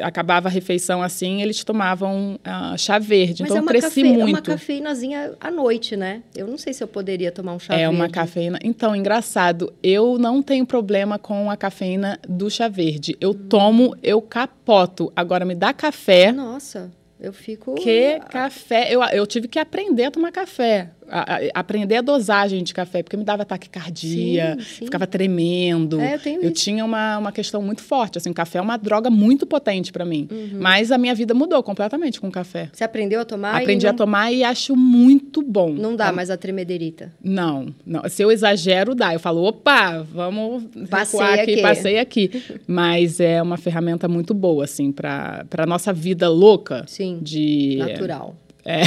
acabava 0.00 0.48
a 0.48 0.50
refeição 0.50 1.02
assim, 1.02 1.42
eles 1.42 1.62
tomavam 1.64 2.34
uh, 2.36 2.78
chá 2.78 2.98
verde. 2.98 3.42
Mas 3.42 3.50
então, 3.50 3.56
é 3.56 3.60
eu 3.60 3.66
cresci 3.66 4.02
cafe... 4.02 4.02
muito. 4.04 4.20
É 4.20 4.24
uma 4.24 4.42
cafeinazinha 4.42 5.32
à 5.40 5.50
noite, 5.50 5.96
né? 5.96 6.22
Eu 6.34 6.46
não 6.46 6.58
sei 6.58 6.72
se 6.72 6.82
eu 6.82 6.88
poderia 6.88 7.30
tomar 7.32 7.54
um 7.54 7.58
chá 7.58 7.74
é 7.74 7.78
verde. 7.78 7.94
É 7.94 7.96
uma 7.96 8.08
cafeína. 8.08 8.58
Então, 8.62 8.94
engraçado, 8.94 9.72
eu 9.82 10.18
não 10.18 10.42
tenho 10.42 10.66
problema 10.66 11.18
com 11.18 11.50
a 11.50 11.56
cafeína 11.56 12.18
do 12.28 12.50
chá 12.50 12.68
verde. 12.68 13.16
Eu 13.20 13.30
hum. 13.30 13.46
tomo, 13.48 13.96
eu 14.02 14.20
capoto. 14.20 15.12
Agora, 15.14 15.44
me 15.44 15.54
dá 15.54 15.72
café. 15.72 16.32
Nossa. 16.32 16.90
Eu 17.20 17.32
fico. 17.32 17.74
Que 17.74 18.20
café. 18.30 18.94
Eu, 18.94 19.02
eu 19.02 19.26
tive 19.26 19.48
que 19.48 19.58
aprender 19.58 20.04
a 20.04 20.10
tomar 20.10 20.30
café 20.30 20.90
a, 21.10 21.36
a, 21.36 21.38
aprender 21.54 21.96
a 21.96 22.00
dosagem 22.00 22.62
de 22.62 22.72
café, 22.72 23.02
porque 23.02 23.16
me 23.16 23.24
dava 23.24 23.44
taquicardia, 23.44 24.56
sim, 24.58 24.64
sim. 24.64 24.84
ficava 24.84 25.06
tremendo. 25.06 26.00
É, 26.00 26.14
eu 26.14 26.18
tenho 26.18 26.42
eu 26.42 26.50
isso. 26.50 26.62
tinha 26.64 26.84
uma, 26.84 27.18
uma 27.18 27.32
questão 27.32 27.62
muito 27.62 27.82
forte. 27.82 28.18
Assim, 28.18 28.30
o 28.30 28.34
café 28.34 28.58
é 28.58 28.62
uma 28.62 28.76
droga 28.76 29.10
muito 29.10 29.46
potente 29.46 29.92
para 29.92 30.04
mim. 30.04 30.28
Uhum. 30.30 30.58
Mas 30.60 30.92
a 30.92 30.98
minha 30.98 31.14
vida 31.14 31.34
mudou 31.34 31.62
completamente 31.62 32.20
com 32.20 32.28
o 32.28 32.32
café. 32.32 32.68
Você 32.72 32.84
aprendeu 32.84 33.20
a 33.20 33.24
tomar? 33.24 33.56
Aprendi 33.56 33.86
não... 33.86 33.92
a 33.92 33.94
tomar 33.94 34.32
e 34.32 34.44
acho 34.44 34.76
muito 34.76 35.42
bom. 35.42 35.70
Não 35.70 35.96
dá 35.96 36.08
é. 36.08 36.12
mais 36.12 36.30
a 36.30 36.36
tremederita? 36.36 37.12
Não, 37.22 37.74
não. 37.86 38.08
Se 38.08 38.22
eu 38.22 38.30
exagero, 38.30 38.94
dá. 38.94 39.12
Eu 39.12 39.20
falo, 39.20 39.44
opa, 39.44 40.02
vamos 40.02 40.64
passei 40.88 41.20
aqui, 41.20 41.40
aqui, 41.40 41.62
passei 41.62 41.98
aqui. 41.98 42.30
Mas 42.66 43.20
é 43.20 43.42
uma 43.42 43.56
ferramenta 43.56 44.08
muito 44.08 44.34
boa, 44.34 44.64
assim, 44.64 44.92
para 44.92 45.44
a 45.56 45.66
nossa 45.66 45.92
vida 45.92 46.28
louca. 46.28 46.84
Sim, 46.86 47.18
de 47.22 47.76
natural. 47.78 48.36
É. 48.44 48.47
é 48.64 48.82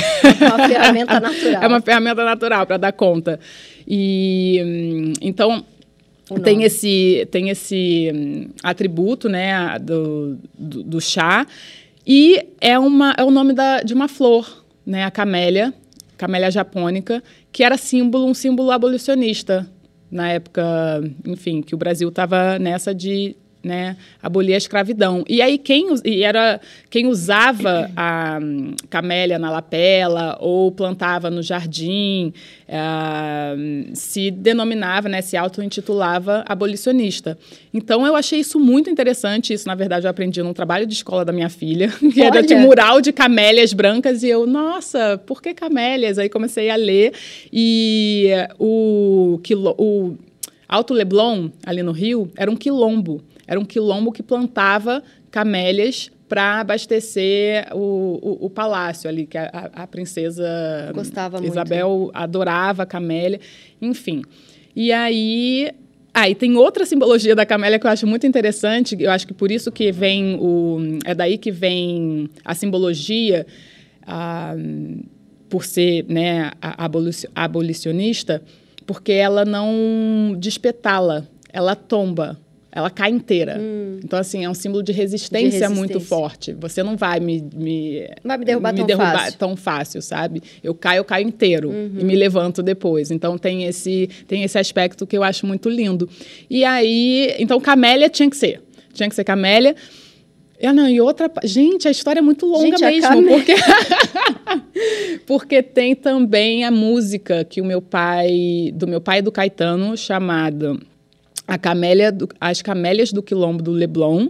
uma 0.47 0.67
ferramenta 0.67 1.19
natural. 1.19 1.61
É 1.63 1.67
uma 1.67 1.81
ferramenta 1.81 2.25
natural 2.25 2.67
para 2.67 2.77
dar 2.77 2.91
conta. 2.91 3.39
E 3.87 5.13
então 5.21 5.65
tem 6.43 6.63
esse 6.63 7.27
tem 7.31 7.49
esse 7.49 8.11
hum, 8.13 8.49
atributo, 8.63 9.27
né, 9.27 9.77
do, 9.79 10.37
do, 10.57 10.83
do, 10.83 11.01
chá 11.01 11.45
e 12.05 12.47
é 12.59 12.79
uma 12.79 13.13
é 13.17 13.23
o 13.23 13.31
nome 13.31 13.53
da, 13.53 13.81
de 13.81 13.93
uma 13.93 14.07
flor, 14.07 14.63
né, 14.85 15.03
a 15.03 15.11
camélia, 15.11 15.73
camélia 16.17 16.49
japônica, 16.49 17.21
que 17.51 17.63
era 17.63 17.77
símbolo 17.77 18.25
um 18.25 18.33
símbolo 18.33 18.71
abolicionista 18.71 19.67
na 20.09 20.29
época, 20.29 20.63
enfim, 21.25 21.61
que 21.61 21.73
o 21.73 21.77
Brasil 21.77 22.09
estava 22.09 22.59
nessa 22.59 22.93
de 22.93 23.35
né, 23.63 23.95
abolir 24.21 24.55
a 24.55 24.57
escravidão. 24.57 25.23
E 25.27 25.41
aí 25.41 25.57
quem, 25.57 25.87
e 26.03 26.23
era, 26.23 26.59
quem 26.89 27.07
usava 27.07 27.89
a 27.95 28.39
um, 28.41 28.73
camélia 28.89 29.37
na 29.37 29.51
lapela 29.51 30.37
ou 30.39 30.71
plantava 30.71 31.29
no 31.29 31.43
jardim 31.43 32.33
uh, 32.67 33.95
se 33.95 34.31
denominava, 34.31 35.07
né, 35.07 35.21
se 35.21 35.37
auto-intitulava 35.37 36.43
abolicionista. 36.47 37.37
Então 37.73 38.05
eu 38.05 38.15
achei 38.15 38.39
isso 38.39 38.59
muito 38.59 38.89
interessante. 38.89 39.53
Isso, 39.53 39.67
na 39.67 39.75
verdade, 39.75 40.05
eu 40.05 40.11
aprendi 40.11 40.41
num 40.41 40.53
trabalho 40.53 40.85
de 40.85 40.93
escola 40.93 41.23
da 41.23 41.31
minha 41.31 41.49
filha, 41.49 41.89
que 42.13 42.21
Olha. 42.21 42.27
era 42.27 42.43
de 42.43 42.55
mural 42.55 43.01
de 43.01 43.11
camélias 43.11 43.73
brancas. 43.73 44.23
E 44.23 44.29
eu, 44.29 44.45
nossa, 44.45 45.21
por 45.25 45.41
que 45.41 45.53
camélias? 45.53 46.17
Aí 46.17 46.29
comecei 46.29 46.69
a 46.69 46.75
ler. 46.75 47.13
E 47.51 48.29
o, 48.57 49.39
o 49.77 50.15
Alto 50.67 50.93
Leblon, 50.93 51.49
ali 51.65 51.83
no 51.83 51.91
Rio, 51.91 52.31
era 52.35 52.49
um 52.49 52.55
quilombo. 52.55 53.21
Era 53.51 53.59
um 53.59 53.65
quilombo 53.65 54.13
que 54.13 54.23
plantava 54.23 55.03
camélias 55.29 56.09
para 56.29 56.61
abastecer 56.61 57.67
o, 57.73 58.17
o, 58.21 58.45
o, 58.45 58.49
palácio 58.49 59.09
ali, 59.09 59.25
que 59.25 59.37
a, 59.37 59.69
a 59.73 59.85
princesa 59.85 60.47
Gostava 60.93 61.45
Isabel 61.45 61.89
muito. 61.89 62.11
adorava 62.13 62.83
a 62.83 62.85
camélia, 62.85 63.41
enfim. 63.81 64.21
E 64.73 64.93
aí 64.93 65.69
ah, 66.13 66.29
e 66.29 66.33
tem 66.33 66.55
outra 66.55 66.85
simbologia 66.85 67.35
da 67.35 67.45
camélia 67.45 67.77
que 67.77 67.85
eu 67.85 67.91
acho 67.91 68.07
muito 68.07 68.25
interessante. 68.25 68.95
Eu 68.97 69.11
acho 69.11 69.27
que 69.27 69.33
por 69.33 69.51
isso 69.51 69.69
que 69.69 69.91
vem 69.91 70.37
o. 70.39 70.99
É 71.03 71.13
daí 71.13 71.37
que 71.37 71.51
vem 71.51 72.29
a 72.45 72.55
simbologia, 72.55 73.45
ah, 74.07 74.55
por 75.49 75.65
ser 75.65 76.05
né, 76.07 76.51
abolicionista, 77.35 78.41
porque 78.85 79.11
ela 79.11 79.43
não 79.43 80.37
despetala, 80.39 81.27
ela 81.51 81.75
tomba 81.75 82.39
ela 82.71 82.89
cai 82.89 83.11
inteira. 83.11 83.57
Hum. 83.59 83.99
Então, 84.03 84.17
assim, 84.17 84.45
é 84.45 84.49
um 84.49 84.53
símbolo 84.53 84.81
de 84.81 84.93
resistência, 84.93 85.39
de 85.39 85.55
resistência, 85.55 85.75
muito 85.75 85.99
forte. 85.99 86.53
Você 86.53 86.81
não 86.81 86.95
vai 86.95 87.19
me, 87.19 87.43
me, 87.53 88.07
vai 88.23 88.37
me 88.37 88.45
derrubar, 88.45 88.71
me 88.71 88.77
tão, 88.79 88.87
derrubar 88.87 89.17
fácil. 89.17 89.37
tão 89.37 89.55
fácil, 89.57 90.01
sabe? 90.01 90.41
Eu 90.63 90.73
caio, 90.73 90.99
eu 90.99 91.05
caio 91.05 91.27
inteiro 91.27 91.69
uhum. 91.69 91.97
e 91.99 92.03
me 92.03 92.15
levanto 92.15 92.63
depois. 92.63 93.11
Então, 93.11 93.37
tem 93.37 93.65
esse, 93.65 94.09
tem 94.25 94.43
esse 94.43 94.57
aspecto 94.57 95.05
que 95.05 95.17
eu 95.17 95.23
acho 95.23 95.45
muito 95.45 95.69
lindo. 95.69 96.07
E 96.49 96.63
aí, 96.63 97.35
então, 97.39 97.59
camélia 97.59 98.09
tinha 98.09 98.29
que 98.29 98.37
ser. 98.37 98.61
Tinha 98.93 99.09
que 99.09 99.15
ser 99.15 99.25
camélia. 99.25 99.75
Eu, 100.57 100.73
não, 100.73 100.87
e 100.87 101.01
outra. 101.01 101.29
Gente, 101.43 101.87
a 101.87 101.91
história 101.91 102.19
é 102.19 102.21
muito 102.21 102.45
longa 102.45 102.77
Gente, 102.77 103.01
mesmo, 103.01 103.27
porque. 103.27 103.55
porque 105.25 105.63
tem 105.63 105.95
também 105.95 106.63
a 106.63 106.71
música 106.71 107.43
que 107.43 107.59
o 107.59 107.65
meu 107.65 107.81
pai, 107.81 108.71
do 108.75 108.87
meu 108.87 109.01
pai 109.01 109.19
e 109.19 109.21
do 109.23 109.31
Caetano, 109.31 109.97
chamada 109.97 110.77
a 111.51 111.57
camélia 111.57 112.13
do, 112.13 112.29
as 112.39 112.61
camélias 112.61 113.11
do 113.11 113.21
quilombo 113.21 113.61
do 113.61 113.71
Leblon, 113.71 114.29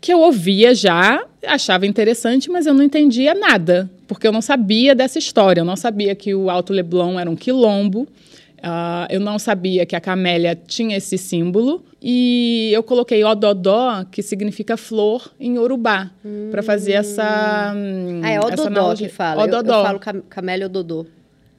que 0.00 0.10
eu 0.10 0.20
ouvia 0.20 0.74
já, 0.74 1.22
achava 1.46 1.86
interessante, 1.86 2.50
mas 2.50 2.64
eu 2.64 2.72
não 2.72 2.82
entendia 2.82 3.34
nada, 3.34 3.90
porque 4.08 4.26
eu 4.26 4.32
não 4.32 4.40
sabia 4.40 4.94
dessa 4.94 5.18
história. 5.18 5.60
Eu 5.60 5.66
não 5.66 5.76
sabia 5.76 6.14
que 6.14 6.34
o 6.34 6.48
Alto 6.48 6.72
Leblon 6.72 7.20
era 7.20 7.30
um 7.30 7.36
quilombo, 7.36 8.04
uh, 8.04 9.04
eu 9.10 9.20
não 9.20 9.38
sabia 9.38 9.84
que 9.84 9.94
a 9.94 10.00
camélia 10.00 10.58
tinha 10.66 10.96
esse 10.96 11.18
símbolo, 11.18 11.84
e 12.00 12.70
eu 12.72 12.82
coloquei 12.82 13.22
Ododó, 13.22 14.02
que 14.10 14.22
significa 14.22 14.78
flor, 14.78 15.30
em 15.38 15.58
Urubá, 15.58 16.10
hum. 16.24 16.48
para 16.50 16.62
fazer 16.62 16.92
essa. 16.92 17.22
Ah, 17.22 18.30
é 18.30 18.40
Ododó 18.40 18.94
que 18.94 19.10
fala. 19.10 19.44
Ododó. 19.44 19.74
Eu, 19.74 19.78
eu 19.92 20.00
falo 20.00 20.22
camélia 20.30 20.64
Ododô. 20.64 21.04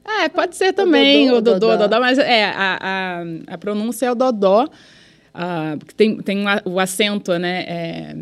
É, 0.04 0.28
pode 0.28 0.56
ser 0.56 0.72
também 0.72 1.30
o 1.30 1.40
Dodô, 1.40 1.50
o 1.50 1.58
Dodô, 1.60 1.78
Dodó, 1.78 2.00
mas 2.00 2.18
é, 2.18 2.44
a, 2.44 2.78
a, 2.80 3.54
a 3.54 3.58
pronúncia 3.58 4.06
é 4.06 4.12
o 4.12 4.14
Dodó, 4.14 4.64
uh, 4.64 5.84
tem, 5.96 6.18
tem 6.18 6.44
o 6.64 6.80
acento, 6.80 7.38
né, 7.38 7.64
é, 7.68 8.16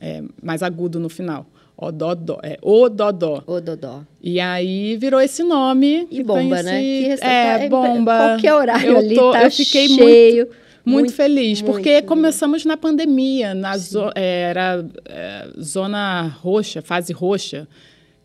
é 0.00 0.22
mais 0.42 0.62
agudo 0.62 0.98
no 0.98 1.08
final. 1.08 1.46
O 1.76 1.90
Dodó, 1.90 2.38
é 2.42 2.58
o 2.62 2.88
Dodó. 2.88 3.42
O 3.46 3.60
Dodó. 3.60 4.02
E 4.22 4.38
aí 4.38 4.96
virou 4.96 5.20
esse 5.20 5.42
nome. 5.42 6.06
E 6.10 6.22
bomba, 6.22 6.60
esse, 6.60 6.64
né? 6.64 6.80
Que 6.80 7.24
é, 7.24 7.68
bomba. 7.68 8.16
Qualquer 8.16 8.54
horário 8.54 8.90
eu 8.90 8.98
ali 8.98 9.14
tô, 9.16 9.32
tá 9.32 9.42
eu 9.42 9.50
fiquei 9.50 9.88
cheio. 9.88 10.48
Muito, 10.84 11.06
muito, 11.06 11.12
feliz, 11.12 11.60
muito 11.60 11.72
porque 11.72 12.02
começamos 12.02 12.64
na 12.64 12.76
pandemia, 12.76 13.54
na 13.54 13.76
zo, 13.78 14.10
era 14.16 14.84
é, 15.06 15.48
zona 15.60 16.22
roxa, 16.40 16.82
fase 16.82 17.12
roxa 17.12 17.68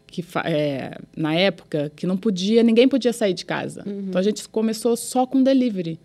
que 0.07 0.23
é, 0.45 0.97
na 1.15 1.35
época 1.35 1.91
que 1.95 2.07
não 2.07 2.17
podia, 2.17 2.63
ninguém 2.63 2.87
podia 2.87 3.13
sair 3.13 3.33
de 3.33 3.45
casa. 3.45 3.83
Uhum. 3.85 4.05
Então 4.07 4.19
a 4.19 4.23
gente 4.23 4.47
começou 4.47 4.95
só 4.95 5.25
com 5.25 5.43
delivery. 5.43 5.99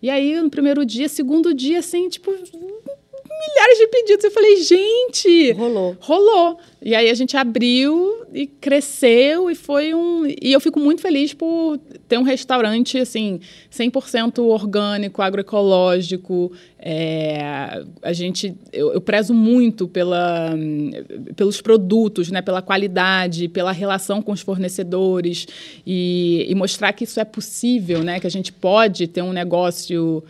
E 0.00 0.08
aí 0.08 0.40
no 0.40 0.48
primeiro 0.48 0.84
dia, 0.86 1.08
segundo 1.08 1.52
dia, 1.52 1.80
assim, 1.80 2.08
tipo, 2.08 2.32
milhares 3.38 3.78
de 3.78 3.86
pedidos. 3.88 4.24
Eu 4.24 4.30
falei, 4.30 4.56
gente. 4.62 5.52
Rolou. 5.52 5.96
Rolou. 6.00 6.58
E 6.80 6.94
aí 6.94 7.10
a 7.10 7.14
gente 7.14 7.36
abriu 7.36 8.24
e 8.32 8.46
cresceu 8.46 9.50
e 9.50 9.54
foi 9.54 9.94
um. 9.94 10.26
E 10.26 10.52
eu 10.52 10.60
fico 10.60 10.78
muito 10.78 11.02
feliz 11.02 11.34
por 11.34 11.78
ter 12.08 12.18
um 12.18 12.22
restaurante, 12.22 12.98
assim, 12.98 13.40
100% 13.72 14.38
orgânico, 14.38 15.20
agroecológico. 15.20 16.52
É, 16.78 17.82
a 18.02 18.12
gente. 18.12 18.54
Eu, 18.72 18.92
eu, 18.92 19.00
prezo 19.00 19.34
muito 19.34 19.88
pela, 19.88 20.52
pelos 21.34 21.60
produtos, 21.60 22.30
né, 22.30 22.42
pela 22.42 22.62
qualidade, 22.62 23.48
pela 23.48 23.72
relação 23.72 24.22
com 24.22 24.32
os 24.32 24.40
fornecedores 24.40 25.46
e, 25.86 26.46
e 26.48 26.54
mostrar 26.54 26.92
que 26.92 27.04
isso 27.04 27.18
é 27.18 27.24
possível, 27.24 28.04
né, 28.04 28.20
que 28.20 28.26
a 28.26 28.30
gente 28.30 28.52
pode 28.52 29.06
ter 29.08 29.22
um 29.22 29.32
negócio 29.32 30.22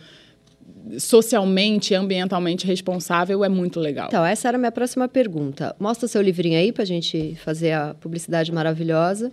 socialmente 0.97 1.93
e 1.93 1.95
ambientalmente 1.95 2.65
responsável 2.65 3.43
é 3.43 3.49
muito 3.49 3.79
legal. 3.79 4.07
Então, 4.07 4.25
essa 4.25 4.47
era 4.47 4.57
a 4.57 4.59
minha 4.59 4.71
próxima 4.71 5.07
pergunta. 5.07 5.75
Mostra 5.79 6.07
seu 6.07 6.21
livrinho 6.21 6.57
aí 6.57 6.71
para 6.71 6.83
a 6.83 6.87
gente 6.87 7.35
fazer 7.43 7.73
a 7.73 7.93
publicidade 7.93 8.51
maravilhosa. 8.51 9.31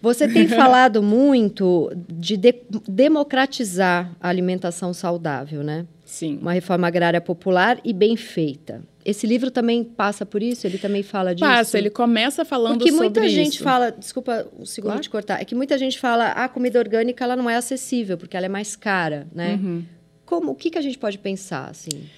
Você 0.00 0.26
tem 0.26 0.48
falado 0.48 1.02
muito 1.02 1.92
de, 2.08 2.36
de, 2.36 2.54
democratizar 2.88 4.10
a 4.20 4.28
alimentação 4.28 4.92
saudável, 4.92 5.62
né? 5.62 5.86
Sim. 6.04 6.38
Uma 6.42 6.52
reforma 6.52 6.86
agrária 6.86 7.20
popular 7.20 7.78
e 7.84 7.92
bem 7.92 8.16
feita. 8.16 8.82
Esse 9.04 9.26
livro 9.26 9.50
também 9.50 9.82
passa 9.82 10.26
por 10.26 10.42
isso? 10.42 10.66
Ele 10.66 10.78
também 10.78 11.02
fala 11.02 11.34
disso? 11.34 11.48
Passa, 11.48 11.78
ele 11.78 11.90
começa 11.90 12.44
falando 12.44 12.78
Porque 12.78 12.90
sobre 12.90 13.06
muita 13.06 13.24
isso. 13.24 13.34
gente 13.34 13.60
fala, 13.60 13.90
desculpa 13.90 14.46
um 14.58 14.66
segundo 14.66 14.90
claro. 14.90 15.02
de 15.02 15.10
cortar, 15.10 15.40
é 15.40 15.44
que 15.44 15.54
muita 15.54 15.78
gente 15.78 15.98
fala, 15.98 16.26
a 16.26 16.44
ah, 16.44 16.48
comida 16.48 16.78
orgânica 16.78 17.24
ela 17.24 17.34
não 17.34 17.48
é 17.48 17.56
acessível, 17.56 18.18
porque 18.18 18.36
ela 18.36 18.46
é 18.46 18.48
mais 18.48 18.76
cara, 18.76 19.26
né? 19.34 19.54
Uhum 19.54 19.84
como 20.32 20.52
o 20.52 20.54
que, 20.54 20.70
que 20.70 20.78
a 20.78 20.80
gente 20.80 20.96
pode 20.96 21.18
pensar 21.18 21.68
assim? 21.68 22.08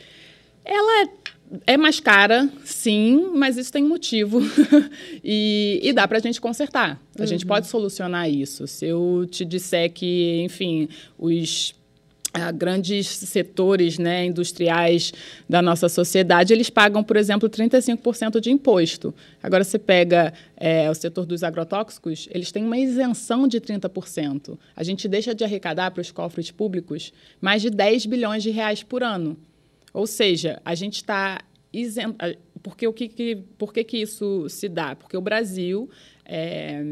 Ela 0.64 1.02
é, 1.02 1.72
é 1.72 1.76
mais 1.76 1.98
cara, 1.98 2.48
sim, 2.64 3.32
mas 3.34 3.56
isso 3.56 3.72
tem 3.72 3.82
motivo 3.82 4.40
e, 5.24 5.80
e, 5.82 5.92
dá 5.92 6.06
para 6.06 6.18
a 6.18 6.20
gente 6.20 6.40
consertar. 6.40 7.02
A 7.18 7.22
uhum. 7.22 7.26
gente 7.26 7.44
pode 7.44 7.66
solucionar 7.66 8.30
isso. 8.30 8.68
Se 8.68 8.86
eu 8.86 9.26
te 9.28 9.44
disser 9.44 9.92
que, 9.92 10.42
enfim, 10.44 10.88
os 11.18 11.74
grandes 12.52 13.06
setores 13.06 13.98
né, 13.98 14.24
industriais 14.26 15.12
da 15.48 15.62
nossa 15.62 15.88
sociedade, 15.88 16.52
eles 16.52 16.68
pagam, 16.68 17.02
por 17.02 17.16
exemplo, 17.16 17.48
35% 17.48 18.40
de 18.40 18.50
imposto. 18.50 19.14
Agora, 19.42 19.62
você 19.62 19.78
pega 19.78 20.32
é, 20.56 20.90
o 20.90 20.94
setor 20.94 21.26
dos 21.26 21.42
agrotóxicos, 21.42 22.28
eles 22.30 22.50
têm 22.50 22.64
uma 22.64 22.78
isenção 22.78 23.46
de 23.46 23.60
30%. 23.60 24.58
A 24.74 24.82
gente 24.82 25.06
deixa 25.06 25.34
de 25.34 25.44
arrecadar 25.44 25.90
para 25.90 26.00
os 26.00 26.10
cofres 26.10 26.50
públicos 26.50 27.12
mais 27.40 27.62
de 27.62 27.70
10 27.70 28.06
bilhões 28.06 28.42
de 28.42 28.50
reais 28.50 28.82
por 28.82 29.02
ano. 29.02 29.36
Ou 29.92 30.06
seja, 30.06 30.60
a 30.64 30.74
gente 30.74 30.96
está 30.96 31.40
porque 32.62 32.86
o 32.86 32.92
que, 32.92 33.08
que, 33.08 33.36
por 33.58 33.72
que, 33.72 33.82
que 33.82 33.98
isso 33.98 34.48
se 34.48 34.68
dá? 34.68 34.94
Porque 34.94 35.16
o 35.16 35.20
Brasil 35.20 35.90
é, 36.24 36.82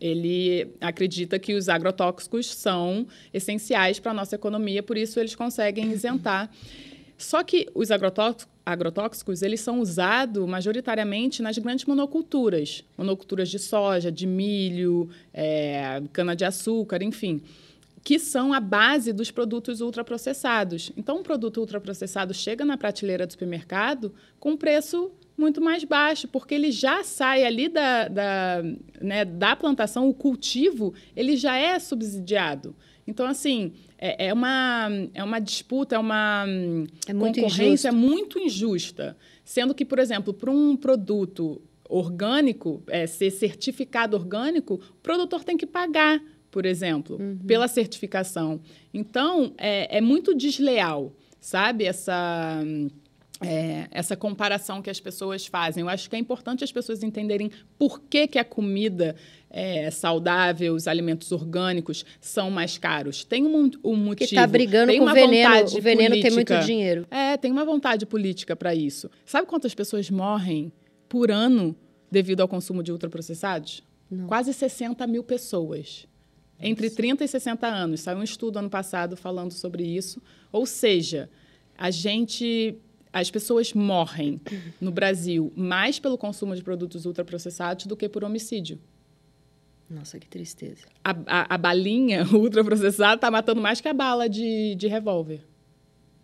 ele 0.00 0.68
acredita 0.80 1.38
que 1.38 1.54
os 1.54 1.68
agrotóxicos 1.68 2.46
são 2.46 3.06
essenciais 3.32 3.98
para 3.98 4.12
a 4.12 4.14
nossa 4.14 4.36
economia, 4.36 4.82
por 4.82 4.96
isso 4.96 5.18
eles 5.18 5.34
conseguem 5.34 5.90
isentar. 5.92 6.50
Só 7.18 7.42
que 7.42 7.68
os 7.74 7.90
agrotóxicos, 7.90 8.52
agrotóxicos 8.64 9.42
eles 9.42 9.60
são 9.60 9.80
usados 9.80 10.48
majoritariamente 10.48 11.42
nas 11.42 11.58
grandes 11.58 11.84
monoculturas, 11.84 12.84
monoculturas 12.96 13.48
de 13.48 13.58
soja, 13.58 14.10
de 14.10 14.26
milho, 14.26 15.08
é, 15.32 16.02
cana-de-açúcar, 16.12 17.02
enfim, 17.02 17.42
que 18.04 18.18
são 18.18 18.52
a 18.52 18.60
base 18.60 19.12
dos 19.12 19.30
produtos 19.30 19.80
ultraprocessados. 19.80 20.90
Então, 20.96 21.18
um 21.18 21.22
produto 21.22 21.58
ultraprocessado 21.58 22.34
chega 22.34 22.64
na 22.64 22.76
prateleira 22.76 23.26
do 23.26 23.32
supermercado 23.32 24.12
com 24.40 24.56
preço 24.56 25.10
muito 25.36 25.60
mais 25.60 25.84
baixo, 25.84 26.28
porque 26.28 26.54
ele 26.54 26.70
já 26.70 27.02
sai 27.02 27.44
ali 27.44 27.68
da, 27.68 28.08
da, 28.08 28.62
né, 29.00 29.24
da 29.24 29.56
plantação, 29.56 30.08
o 30.08 30.14
cultivo, 30.14 30.94
ele 31.16 31.36
já 31.36 31.56
é 31.56 31.78
subsidiado. 31.78 32.74
Então, 33.06 33.26
assim, 33.26 33.72
é, 33.98 34.28
é 34.28 34.32
uma, 34.32 34.88
é 35.12 35.24
uma 35.24 35.40
disputa, 35.40 35.96
é 35.96 35.98
uma 35.98 36.44
é 37.06 37.12
muito 37.12 37.40
concorrência 37.40 37.88
injusto. 37.88 38.08
muito 38.08 38.38
injusta. 38.38 39.16
Sendo 39.44 39.74
que, 39.74 39.84
por 39.84 39.98
exemplo, 39.98 40.32
para 40.32 40.50
um 40.50 40.76
produto 40.76 41.60
orgânico, 41.88 42.82
é, 42.86 43.06
ser 43.06 43.30
certificado 43.30 44.16
orgânico, 44.16 44.74
o 44.74 45.02
produtor 45.02 45.44
tem 45.44 45.56
que 45.56 45.66
pagar, 45.66 46.22
por 46.50 46.64
exemplo, 46.64 47.16
uhum. 47.20 47.38
pela 47.46 47.66
certificação. 47.66 48.60
Então, 48.94 49.52
é, 49.58 49.98
é 49.98 50.00
muito 50.00 50.34
desleal, 50.34 51.12
sabe? 51.40 51.84
Essa 51.84 52.62
é, 53.44 53.88
essa 53.90 54.16
comparação 54.16 54.80
que 54.80 54.90
as 54.90 55.00
pessoas 55.00 55.46
fazem. 55.46 55.82
Eu 55.82 55.88
acho 55.88 56.08
que 56.08 56.16
é 56.16 56.18
importante 56.18 56.62
as 56.62 56.72
pessoas 56.72 57.02
entenderem 57.02 57.50
por 57.78 58.00
que, 58.00 58.26
que 58.26 58.38
a 58.38 58.44
comida 58.44 59.16
é, 59.50 59.90
saudável, 59.90 60.74
os 60.74 60.86
alimentos 60.88 61.30
orgânicos 61.32 62.04
são 62.20 62.50
mais 62.50 62.78
caros. 62.78 63.24
Tem 63.24 63.44
um, 63.44 63.70
um 63.84 63.96
motivo. 63.96 64.16
Que 64.16 64.24
está 64.24 64.46
brigando 64.46 64.96
com 64.96 65.04
o 65.04 65.12
veneno. 65.12 65.64
O 65.64 65.80
veneno 65.80 66.10
política. 66.10 66.28
tem 66.28 66.30
muito 66.30 66.66
dinheiro. 66.66 67.06
É, 67.10 67.36
tem 67.36 67.50
uma 67.50 67.64
vontade 67.64 68.06
política 68.06 68.56
para 68.56 68.74
isso. 68.74 69.10
Sabe 69.26 69.46
quantas 69.46 69.74
pessoas 69.74 70.08
morrem 70.10 70.72
por 71.08 71.30
ano 71.30 71.76
devido 72.10 72.40
ao 72.40 72.48
consumo 72.48 72.82
de 72.82 72.92
ultraprocessados? 72.92 73.82
Não. 74.10 74.26
Quase 74.26 74.52
60 74.52 75.06
mil 75.06 75.22
pessoas. 75.22 76.06
Entre 76.60 76.88
30 76.88 77.24
e 77.24 77.28
60 77.28 77.66
anos. 77.66 78.00
Saiu 78.00 78.18
um 78.18 78.22
estudo 78.22 78.58
ano 78.58 78.70
passado 78.70 79.16
falando 79.16 79.52
sobre 79.52 79.82
isso. 79.82 80.22
Ou 80.52 80.64
seja, 80.64 81.28
a 81.76 81.90
gente 81.90 82.78
as 83.12 83.30
pessoas 83.30 83.72
morrem 83.72 84.40
no 84.80 84.90
Brasil 84.90 85.52
mais 85.54 85.98
pelo 85.98 86.16
consumo 86.16 86.56
de 86.56 86.62
produtos 86.62 87.04
ultraprocessados 87.04 87.86
do 87.86 87.96
que 87.96 88.08
por 88.08 88.24
homicídio. 88.24 88.78
Nossa, 89.90 90.18
que 90.18 90.26
tristeza. 90.26 90.86
A, 91.04 91.10
a, 91.26 91.54
a 91.54 91.58
balinha 91.58 92.26
ultraprocessada 92.32 93.16
está 93.16 93.30
matando 93.30 93.60
mais 93.60 93.80
que 93.80 93.88
a 93.88 93.92
bala 93.92 94.28
de, 94.28 94.74
de 94.74 94.88
revólver. 94.88 95.40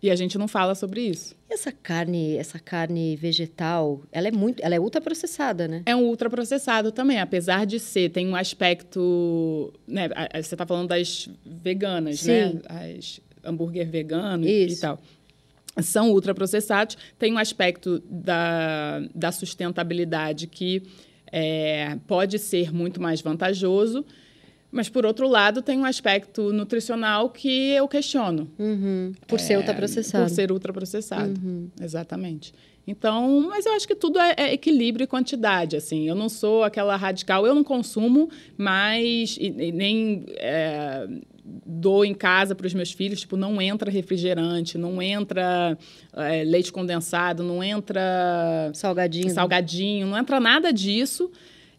E 0.00 0.10
a 0.10 0.16
gente 0.16 0.38
não 0.38 0.46
fala 0.46 0.76
sobre 0.76 1.02
isso. 1.02 1.34
E 1.50 1.54
essa 1.54 1.72
carne, 1.72 2.36
essa 2.36 2.58
carne 2.58 3.16
vegetal, 3.16 4.00
ela 4.12 4.28
é 4.28 4.30
muito, 4.30 4.62
ela 4.62 4.74
é 4.74 4.80
ultraprocessada, 4.80 5.66
né? 5.66 5.82
É 5.84 5.94
um 5.94 6.04
ultraprocessado 6.04 6.92
também, 6.92 7.18
apesar 7.18 7.66
de 7.66 7.80
ser, 7.80 8.10
tem 8.10 8.26
um 8.28 8.36
aspecto, 8.36 9.74
né, 9.86 10.08
você 10.34 10.54
está 10.54 10.64
falando 10.64 10.88
das 10.88 11.28
veganas, 11.44 12.24
né? 12.24 12.48
Sim. 12.48 12.54
né? 12.54 12.62
As 12.96 13.20
hambúrguer 13.44 13.88
vegano 13.88 14.46
isso. 14.46 14.78
e 14.78 14.80
tal 14.80 15.00
são 15.80 16.10
ultraprocessados, 16.10 16.96
tem 17.18 17.32
um 17.32 17.38
aspecto 17.38 18.02
da, 18.08 19.02
da 19.14 19.32
sustentabilidade 19.32 20.46
que 20.46 20.82
é, 21.32 21.96
pode 22.06 22.38
ser 22.38 22.72
muito 22.72 23.00
mais 23.00 23.20
vantajoso, 23.20 24.04
mas, 24.70 24.88
por 24.88 25.06
outro 25.06 25.26
lado, 25.26 25.62
tem 25.62 25.78
um 25.78 25.84
aspecto 25.84 26.52
nutricional 26.52 27.30
que 27.30 27.70
eu 27.70 27.88
questiono. 27.88 28.50
Uhum. 28.58 29.12
Por 29.26 29.40
ser 29.40 29.54
é, 29.54 29.58
ultraprocessado. 29.58 30.24
Por 30.24 30.30
ser 30.30 30.52
ultraprocessado, 30.52 31.40
uhum. 31.42 31.70
exatamente. 31.80 32.52
Então, 32.86 33.46
mas 33.48 33.66
eu 33.66 33.72
acho 33.72 33.86
que 33.86 33.94
tudo 33.94 34.18
é, 34.18 34.34
é, 34.36 34.52
equilíbrio 34.52 35.04
e 35.04 35.06
quantidade, 35.06 35.76
assim. 35.76 36.08
Eu 36.08 36.14
não 36.14 36.28
sou 36.28 36.64
aquela 36.64 36.96
radical, 36.96 37.46
eu 37.46 37.54
não 37.54 37.64
consumo, 37.64 38.30
mas 38.56 39.36
e, 39.38 39.46
e 39.46 39.72
nem 39.72 40.24
é, 40.36 41.06
dou 41.64 42.04
em 42.04 42.14
casa 42.14 42.54
para 42.54 42.66
os 42.66 42.74
meus 42.74 42.92
filhos, 42.92 43.20
tipo, 43.20 43.36
não 43.36 43.60
entra 43.60 43.90
refrigerante, 43.90 44.76
não 44.76 45.00
entra 45.00 45.78
é, 46.14 46.44
leite 46.44 46.72
condensado, 46.72 47.42
não 47.42 47.62
entra 47.62 48.70
salgadinho, 48.74 49.30
salgadinho, 49.30 50.06
não 50.06 50.18
entra 50.18 50.38
nada 50.38 50.72
disso. 50.72 51.30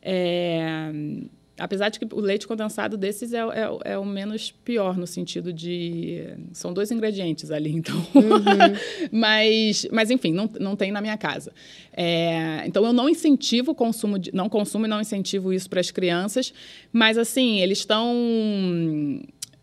É, 0.02 0.92
apesar 1.60 1.90
de 1.90 2.00
que 2.00 2.08
o 2.16 2.20
leite 2.20 2.48
condensado 2.48 2.98
desses 2.98 3.34
é, 3.34 3.40
é, 3.40 3.94
é, 3.94 3.98
o 3.98 4.06
menos 4.06 4.52
pior 4.52 4.98
no 4.98 5.06
sentido 5.06 5.52
de 5.52 6.24
são 6.54 6.74
dois 6.74 6.92
ingredientes 6.92 7.52
ali 7.52 7.72
então 7.76 7.96
uhum. 8.16 9.10
mas 9.12 9.86
mas 9.92 10.10
enfim 10.10 10.32
não, 10.32 10.50
não 10.60 10.76
tem 10.76 10.92
na 10.92 11.02
minha 11.02 11.18
casa 11.18 11.52
é, 11.94 12.64
então 12.66 12.86
eu 12.86 12.94
não 12.94 13.10
incentivo 13.10 13.72
o 13.72 13.76
consumo 13.76 14.18
de, 14.18 14.34
não 14.34 14.50
consumo 14.50 14.86
e 14.86 14.90
não 14.90 15.02
incentivo 15.02 15.54
isso 15.54 15.70
para 15.70 15.80
as 15.80 15.92
crianças 15.92 16.54
mas 16.92 17.18
assim 17.18 17.60
eles 17.60 17.80
estão 17.80 18.16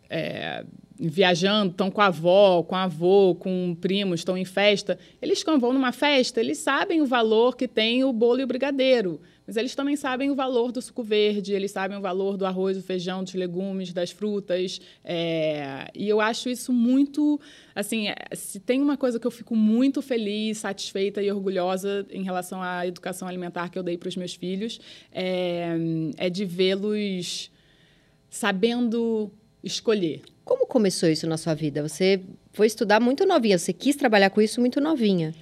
é, 0.08 0.64
viajando, 0.98 1.72
estão 1.72 1.90
com 1.90 2.00
a 2.00 2.06
avó, 2.06 2.62
com 2.62 2.74
a 2.74 2.84
avô, 2.84 3.34
com 3.34 3.76
primos, 3.80 4.20
estão 4.20 4.36
em 4.36 4.44
festa, 4.44 4.98
eles 5.20 5.42
quando 5.42 5.60
vão 5.60 5.72
numa 5.72 5.92
festa, 5.92 6.40
eles 6.40 6.58
sabem 6.58 7.02
o 7.02 7.06
valor 7.06 7.56
que 7.56 7.68
tem 7.68 8.02
o 8.02 8.12
bolo 8.12 8.40
e 8.40 8.44
o 8.44 8.46
brigadeiro, 8.46 9.20
mas 9.46 9.56
eles 9.56 9.74
também 9.74 9.94
sabem 9.94 10.30
o 10.30 10.34
valor 10.34 10.72
do 10.72 10.80
suco 10.80 11.02
verde, 11.02 11.52
eles 11.52 11.70
sabem 11.70 11.96
o 11.98 12.00
valor 12.00 12.36
do 12.36 12.46
arroz, 12.46 12.76
do 12.76 12.82
feijão, 12.82 13.22
dos 13.22 13.34
legumes, 13.34 13.92
das 13.92 14.10
frutas, 14.10 14.80
é, 15.04 15.86
e 15.94 16.08
eu 16.08 16.20
acho 16.20 16.48
isso 16.48 16.72
muito, 16.72 17.38
assim, 17.74 18.08
é, 18.08 18.16
se 18.34 18.58
tem 18.58 18.80
uma 18.80 18.96
coisa 18.96 19.20
que 19.20 19.26
eu 19.26 19.30
fico 19.30 19.54
muito 19.54 20.00
feliz, 20.00 20.58
satisfeita 20.58 21.22
e 21.22 21.30
orgulhosa 21.30 22.06
em 22.10 22.22
relação 22.22 22.62
à 22.62 22.86
educação 22.86 23.28
alimentar 23.28 23.68
que 23.68 23.78
eu 23.78 23.82
dei 23.82 23.98
para 23.98 24.08
os 24.08 24.16
meus 24.16 24.34
filhos, 24.34 24.80
é, 25.12 25.76
é 26.16 26.30
de 26.30 26.44
vê-los 26.44 27.50
sabendo 28.28 29.30
escolher. 29.66 30.22
Como 30.44 30.66
começou 30.66 31.08
isso 31.08 31.26
na 31.26 31.36
sua 31.36 31.54
vida? 31.54 31.82
Você 31.82 32.20
foi 32.52 32.66
estudar 32.66 33.00
muito 33.00 33.26
novinha, 33.26 33.58
você 33.58 33.72
quis 33.72 33.96
trabalhar 33.96 34.30
com 34.30 34.40
isso 34.40 34.60
muito 34.60 34.80
novinha. 34.80 35.34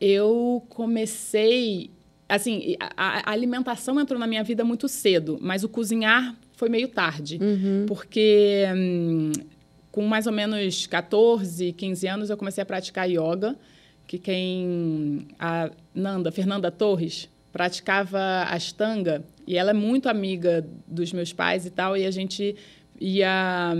Eu 0.00 0.64
comecei. 0.68 1.90
Assim, 2.28 2.76
a, 2.78 3.30
a 3.30 3.32
alimentação 3.32 3.98
entrou 4.00 4.18
na 4.18 4.26
minha 4.26 4.42
vida 4.42 4.64
muito 4.64 4.88
cedo, 4.88 5.38
mas 5.40 5.64
o 5.64 5.68
cozinhar 5.68 6.36
foi 6.52 6.68
meio 6.68 6.88
tarde. 6.88 7.38
Uhum. 7.40 7.86
Porque 7.86 8.64
hum, 8.74 9.32
com 9.90 10.02
mais 10.02 10.26
ou 10.26 10.32
menos 10.32 10.86
14, 10.86 11.72
15 11.72 12.06
anos, 12.06 12.30
eu 12.30 12.36
comecei 12.36 12.62
a 12.62 12.66
praticar 12.66 13.08
yoga, 13.08 13.56
que 14.06 14.18
quem. 14.18 15.28
A 15.38 15.70
Nanda, 15.94 16.30
Fernanda 16.30 16.70
Torres, 16.70 17.28
praticava 17.52 18.44
astanga, 18.48 19.24
e 19.46 19.56
ela 19.56 19.70
é 19.70 19.74
muito 19.74 20.08
amiga 20.08 20.66
dos 20.86 21.12
meus 21.12 21.32
pais 21.32 21.66
e 21.66 21.70
tal, 21.70 21.96
e 21.96 22.06
a 22.06 22.10
gente 22.10 22.54
ia 23.00 23.74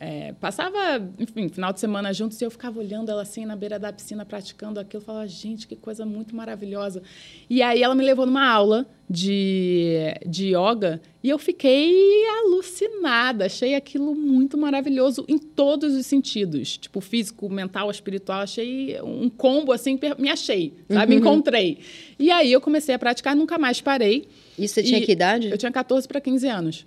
é, 0.00 0.32
passava 0.34 0.78
enfim 1.18 1.48
final 1.48 1.72
de 1.72 1.80
semana 1.80 2.12
juntos 2.12 2.40
e 2.40 2.44
eu 2.44 2.50
ficava 2.50 2.78
olhando 2.78 3.10
ela 3.10 3.22
assim 3.22 3.44
na 3.44 3.54
beira 3.54 3.78
da 3.78 3.92
piscina 3.92 4.24
praticando 4.24 4.80
aquilo. 4.80 5.02
Eu 5.02 5.04
falava 5.04 5.26
gente 5.26 5.66
que 5.66 5.76
coisa 5.76 6.06
muito 6.06 6.34
maravilhosa. 6.34 7.02
E 7.48 7.62
aí 7.62 7.82
ela 7.82 7.94
me 7.94 8.04
levou 8.04 8.26
numa 8.26 8.48
aula 8.48 8.86
de, 9.08 10.14
de 10.26 10.54
yoga 10.54 11.00
e 11.22 11.28
eu 11.28 11.38
fiquei 11.38 11.94
alucinada. 12.40 13.46
Achei 13.46 13.74
aquilo 13.74 14.14
muito 14.14 14.56
maravilhoso 14.56 15.24
em 15.28 15.38
todos 15.38 15.94
os 15.94 16.06
sentidos. 16.06 16.78
Tipo 16.78 17.00
físico 17.00 17.48
mental 17.50 17.90
espiritual. 17.90 18.40
Achei 18.40 19.00
um 19.02 19.28
combo 19.28 19.72
assim 19.72 19.98
me 20.18 20.30
achei 20.30 20.74
sabe? 20.88 21.14
Uhum. 21.14 21.20
me 21.20 21.26
encontrei. 21.26 21.78
E 22.18 22.30
aí 22.30 22.52
eu 22.52 22.60
comecei 22.60 22.94
a 22.94 22.98
praticar 22.98 23.36
nunca 23.36 23.58
mais 23.58 23.80
parei. 23.80 24.28
Isso 24.58 24.74
você 24.74 24.82
tinha 24.82 25.00
que 25.00 25.12
idade? 25.12 25.50
eu 25.50 25.58
tinha 25.58 25.70
14 25.70 26.08
para 26.08 26.20
15 26.20 26.48
anos 26.48 26.86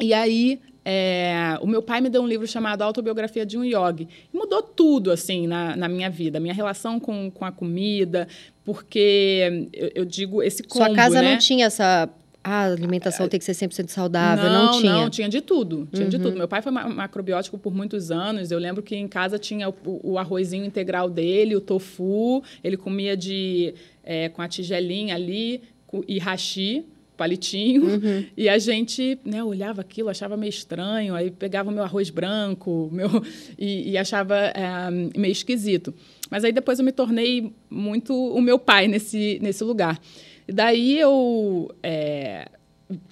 e 0.00 0.12
aí 0.12 0.60
é, 0.84 1.58
o 1.60 1.66
meu 1.66 1.82
pai 1.82 2.00
me 2.00 2.08
deu 2.08 2.22
um 2.22 2.26
livro 2.26 2.46
chamado 2.46 2.82
Autobiografia 2.82 3.44
de 3.44 3.58
um 3.58 3.64
Yogi. 3.64 4.08
Mudou 4.32 4.62
tudo, 4.62 5.10
assim, 5.10 5.46
na, 5.46 5.76
na 5.76 5.88
minha 5.88 6.08
vida. 6.08 6.40
Minha 6.40 6.54
relação 6.54 6.98
com, 6.98 7.30
com 7.30 7.44
a 7.44 7.52
comida, 7.52 8.26
porque, 8.64 9.68
eu, 9.72 9.90
eu 9.94 10.04
digo, 10.04 10.42
esse 10.42 10.62
combo, 10.62 10.86
Sua 10.86 10.94
casa 10.94 11.20
né? 11.22 11.32
não 11.32 11.38
tinha 11.38 11.66
essa... 11.66 12.08
Ah, 12.42 12.62
a 12.62 12.72
alimentação 12.72 13.28
tem 13.28 13.38
que 13.38 13.44
ser 13.44 13.52
100% 13.52 13.90
saudável. 13.90 14.48
Não, 14.48 14.64
não 14.64 14.80
tinha? 14.80 14.92
Não, 14.92 15.10
tinha 15.10 15.28
de 15.28 15.42
tudo. 15.42 15.86
Tinha 15.92 16.04
uhum. 16.04 16.08
de 16.08 16.18
tudo. 16.18 16.38
Meu 16.38 16.48
pai 16.48 16.62
foi 16.62 16.72
macrobiótico 16.72 17.58
por 17.58 17.74
muitos 17.74 18.10
anos. 18.10 18.50
Eu 18.50 18.58
lembro 18.58 18.82
que 18.82 18.96
em 18.96 19.06
casa 19.06 19.38
tinha 19.38 19.68
o, 19.68 19.74
o 19.84 20.18
arrozinho 20.18 20.64
integral 20.64 21.10
dele, 21.10 21.54
o 21.54 21.60
tofu. 21.60 22.42
Ele 22.64 22.78
comia 22.78 23.14
de, 23.14 23.74
é, 24.02 24.30
com 24.30 24.40
a 24.40 24.48
tigelinha 24.48 25.14
ali 25.14 25.60
e 26.08 26.18
hashi 26.18 26.86
palitinho, 27.20 27.84
uhum. 27.84 28.24
e 28.34 28.48
a 28.48 28.56
gente 28.56 29.18
né, 29.26 29.44
olhava 29.44 29.82
aquilo, 29.82 30.08
achava 30.08 30.38
meio 30.38 30.48
estranho, 30.48 31.14
aí 31.14 31.30
pegava 31.30 31.68
o 31.68 31.72
meu 31.72 31.84
arroz 31.84 32.08
branco 32.08 32.88
meu, 32.90 33.10
e, 33.58 33.90
e 33.90 33.98
achava 33.98 34.36
é, 34.36 34.90
meio 34.90 35.32
esquisito. 35.32 35.92
Mas 36.30 36.44
aí 36.44 36.52
depois 36.52 36.78
eu 36.78 36.84
me 36.84 36.92
tornei 36.92 37.52
muito 37.68 38.14
o 38.14 38.40
meu 38.40 38.58
pai 38.58 38.88
nesse, 38.88 39.38
nesse 39.42 39.62
lugar. 39.62 40.00
E 40.48 40.52
daí 40.52 40.98
eu, 40.98 41.70
é, 41.82 42.48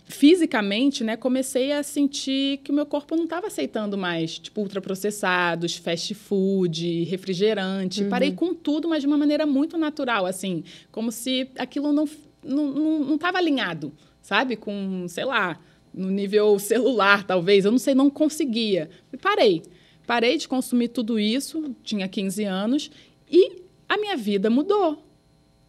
fisicamente, 0.07 1.05
né, 1.05 1.15
comecei 1.15 1.71
a 1.73 1.83
sentir 1.83 2.61
que 2.65 2.71
o 2.71 2.75
meu 2.75 2.87
corpo 2.87 3.15
não 3.15 3.25
estava 3.25 3.47
aceitando 3.47 3.99
mais, 3.99 4.39
tipo, 4.39 4.63
ultraprocessados, 4.63 5.77
fast 5.77 6.15
food, 6.15 7.05
refrigerante. 7.05 8.05
Uhum. 8.05 8.09
Parei 8.09 8.33
com 8.33 8.55
tudo, 8.55 8.89
mas 8.89 9.03
de 9.03 9.07
uma 9.07 9.19
maneira 9.19 9.45
muito 9.45 9.77
natural, 9.77 10.25
assim, 10.25 10.65
como 10.91 11.13
se 11.13 11.51
aquilo 11.59 11.93
não 11.93 12.09
não 12.57 13.15
estava 13.15 13.39
alinhado, 13.39 13.93
sabe? 14.21 14.57
Com, 14.57 15.07
sei 15.09 15.25
lá, 15.25 15.59
no 15.93 16.11
nível 16.11 16.59
celular, 16.59 17.25
talvez. 17.25 17.65
Eu 17.65 17.71
não 17.71 17.79
sei, 17.79 17.95
não 17.95 18.11
conseguia. 18.11 18.89
E 19.13 19.17
parei. 19.17 19.63
Parei 20.07 20.39
de 20.39 20.49
consumir 20.49 20.89
tudo 20.89 21.19
isso, 21.19 21.75
tinha 21.83 22.09
15 22.09 22.45
anos, 22.45 22.91
e 23.31 23.63
a 23.87 23.99
minha 23.99 24.17
vida 24.17 24.49
mudou. 24.49 25.05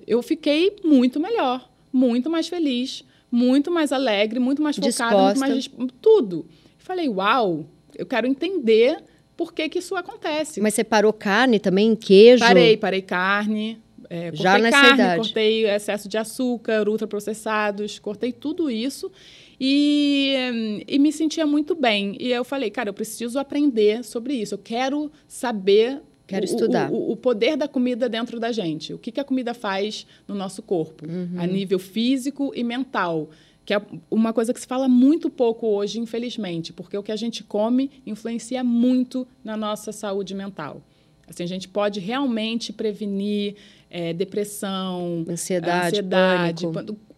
Eu 0.08 0.22
fiquei 0.22 0.78
muito 0.84 1.20
melhor, 1.20 1.70
muito 1.92 2.30
mais 2.30 2.48
feliz, 2.48 3.04
muito 3.30 3.70
mais 3.70 3.92
alegre, 3.92 4.40
muito 4.40 4.62
mais 4.62 4.78
focada, 4.78 5.18
muito 5.24 5.40
mais 5.40 5.70
tudo. 6.02 6.46
Falei, 6.78 7.10
uau, 7.10 7.66
eu 7.98 8.06
quero 8.06 8.26
entender 8.26 9.04
por 9.36 9.54
que, 9.54 9.68
que 9.68 9.80
isso 9.80 9.96
acontece. 9.96 10.62
Mas 10.62 10.74
você 10.74 10.84
parou 10.84 11.12
carne 11.12 11.60
também, 11.60 11.96
queijo? 11.96 12.44
Parei, 12.44 12.78
parei 12.78 13.02
carne, 13.02 13.78
é, 14.10 14.32
Já 14.34 14.58
nessa 14.58 14.82
carne, 14.82 14.94
idade. 14.96 15.22
cortei 15.22 15.70
excesso 15.70 16.10
de 16.10 16.18
açúcar, 16.18 16.90
ultraprocessados, 16.90 18.00
cortei 18.00 18.32
tudo 18.32 18.70
isso 18.70 19.12
e, 19.60 20.84
e 20.88 20.98
me 20.98 21.12
sentia 21.12 21.46
muito 21.46 21.76
bem. 21.76 22.18
E 22.20 22.32
eu 22.32 22.44
falei, 22.44 22.72
cara, 22.72 22.90
eu 22.90 22.94
preciso 22.94 23.38
aprender 23.38 24.04
sobre 24.04 24.34
isso. 24.34 24.56
Eu 24.56 24.60
quero 24.60 25.12
saber 25.28 26.02
Quero 26.26 26.46
estudar. 26.46 26.92
O, 26.92 26.96
o, 26.96 27.12
o, 27.14 27.18
poder 27.18 27.58
da 27.58 27.68
comida 27.68 28.08
dentro 28.08 28.40
da 28.40 28.52
gente. 28.52 28.94
O 28.94 29.00
que, 29.00 29.12
que 29.12 29.20
a 29.20 29.24
comida 29.24 29.54
faz 29.56 30.06
no 30.28 30.36
nosso 30.36 30.62
corpo, 30.62 31.08
uhum. 31.08 31.40
a 31.40 31.48
nível 31.48 31.80
físico 31.80 32.52
e 32.56 32.64
mental. 32.64 33.32
Que 33.66 33.74
é 33.74 33.82
uma 34.12 34.32
coisa 34.32 34.54
que 34.54 34.60
se 34.60 34.68
fala 34.68 34.88
muito 34.88 35.28
pouco 35.28 35.66
hoje, 35.66 36.00
infelizmente, 36.00 36.72
porque 36.72 36.96
o 36.96 37.02
que 37.02 37.12
a 37.12 37.16
gente 37.16 37.44
come 37.44 37.90
influencia 38.06 38.64
muito 38.64 39.28
na 39.44 39.58
nossa 39.58 39.92
saúde 39.92 40.36
mental. 40.36 40.84
Assim, 41.28 41.44
a 41.44 41.48
gente 41.48 41.68
pode 41.68 42.00
realmente 42.00 42.74
prevenir 42.74 43.56
é, 43.90 44.14
depressão, 44.14 45.26
ansiedade, 45.30 46.00
ansiedade 46.00 46.68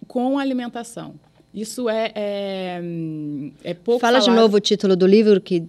com 0.07 0.37
alimentação. 0.37 1.15
Isso 1.53 1.89
é, 1.89 2.11
é, 2.15 2.81
é 3.63 3.73
pouco 3.73 3.99
Fala 3.99 4.21
falado. 4.21 4.35
de 4.35 4.41
novo 4.41 4.57
o 4.57 4.59
título 4.59 4.95
do 4.95 5.05
livro 5.05 5.39
que... 5.41 5.63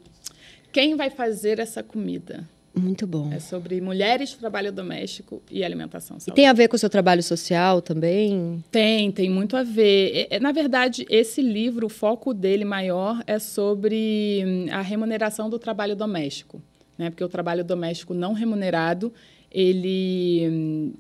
Quem 0.73 0.97
vai 0.97 1.11
fazer 1.11 1.59
essa 1.59 1.83
comida? 1.83 2.49
Muito 2.75 3.07
bom. 3.07 3.31
É 3.31 3.39
sobre 3.39 3.81
mulheres, 3.81 4.33
trabalho 4.33 4.73
doméstico 4.73 5.43
e 5.51 5.63
alimentação 5.63 6.19
saudável. 6.19 6.33
E 6.33 6.37
tem 6.37 6.47
a 6.47 6.55
ver 6.55 6.69
com 6.69 6.77
o 6.77 6.79
seu 6.79 6.89
trabalho 6.89 7.23
social 7.23 7.83
também? 7.83 8.65
Tem, 8.71 9.13
tem 9.13 9.29
muito 9.29 9.57
a 9.57 9.63
ver. 9.63 10.29
É, 10.31 10.41
na 10.41 10.53
verdade, 10.53 11.07
esse 11.11 11.43
livro, 11.43 11.87
o 11.87 11.91
foco 11.91 12.33
dele 12.33 12.65
maior 12.65 13.23
é 13.27 13.39
sobre 13.39 14.43
hum, 14.47 14.67
a 14.73 14.81
remuneração 14.81 15.51
do 15.51 15.59
trabalho 15.59 15.95
doméstico. 15.95 16.63
Né? 16.97 17.11
Porque 17.11 17.23
o 17.23 17.29
trabalho 17.29 17.63
doméstico 17.63 18.15
não 18.15 18.33
remunerado 18.33 19.13
ele 19.53 20.49
hum, 20.51 20.95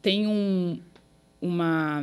tem 0.00 0.26
um, 0.26 0.78
uma 1.42 2.02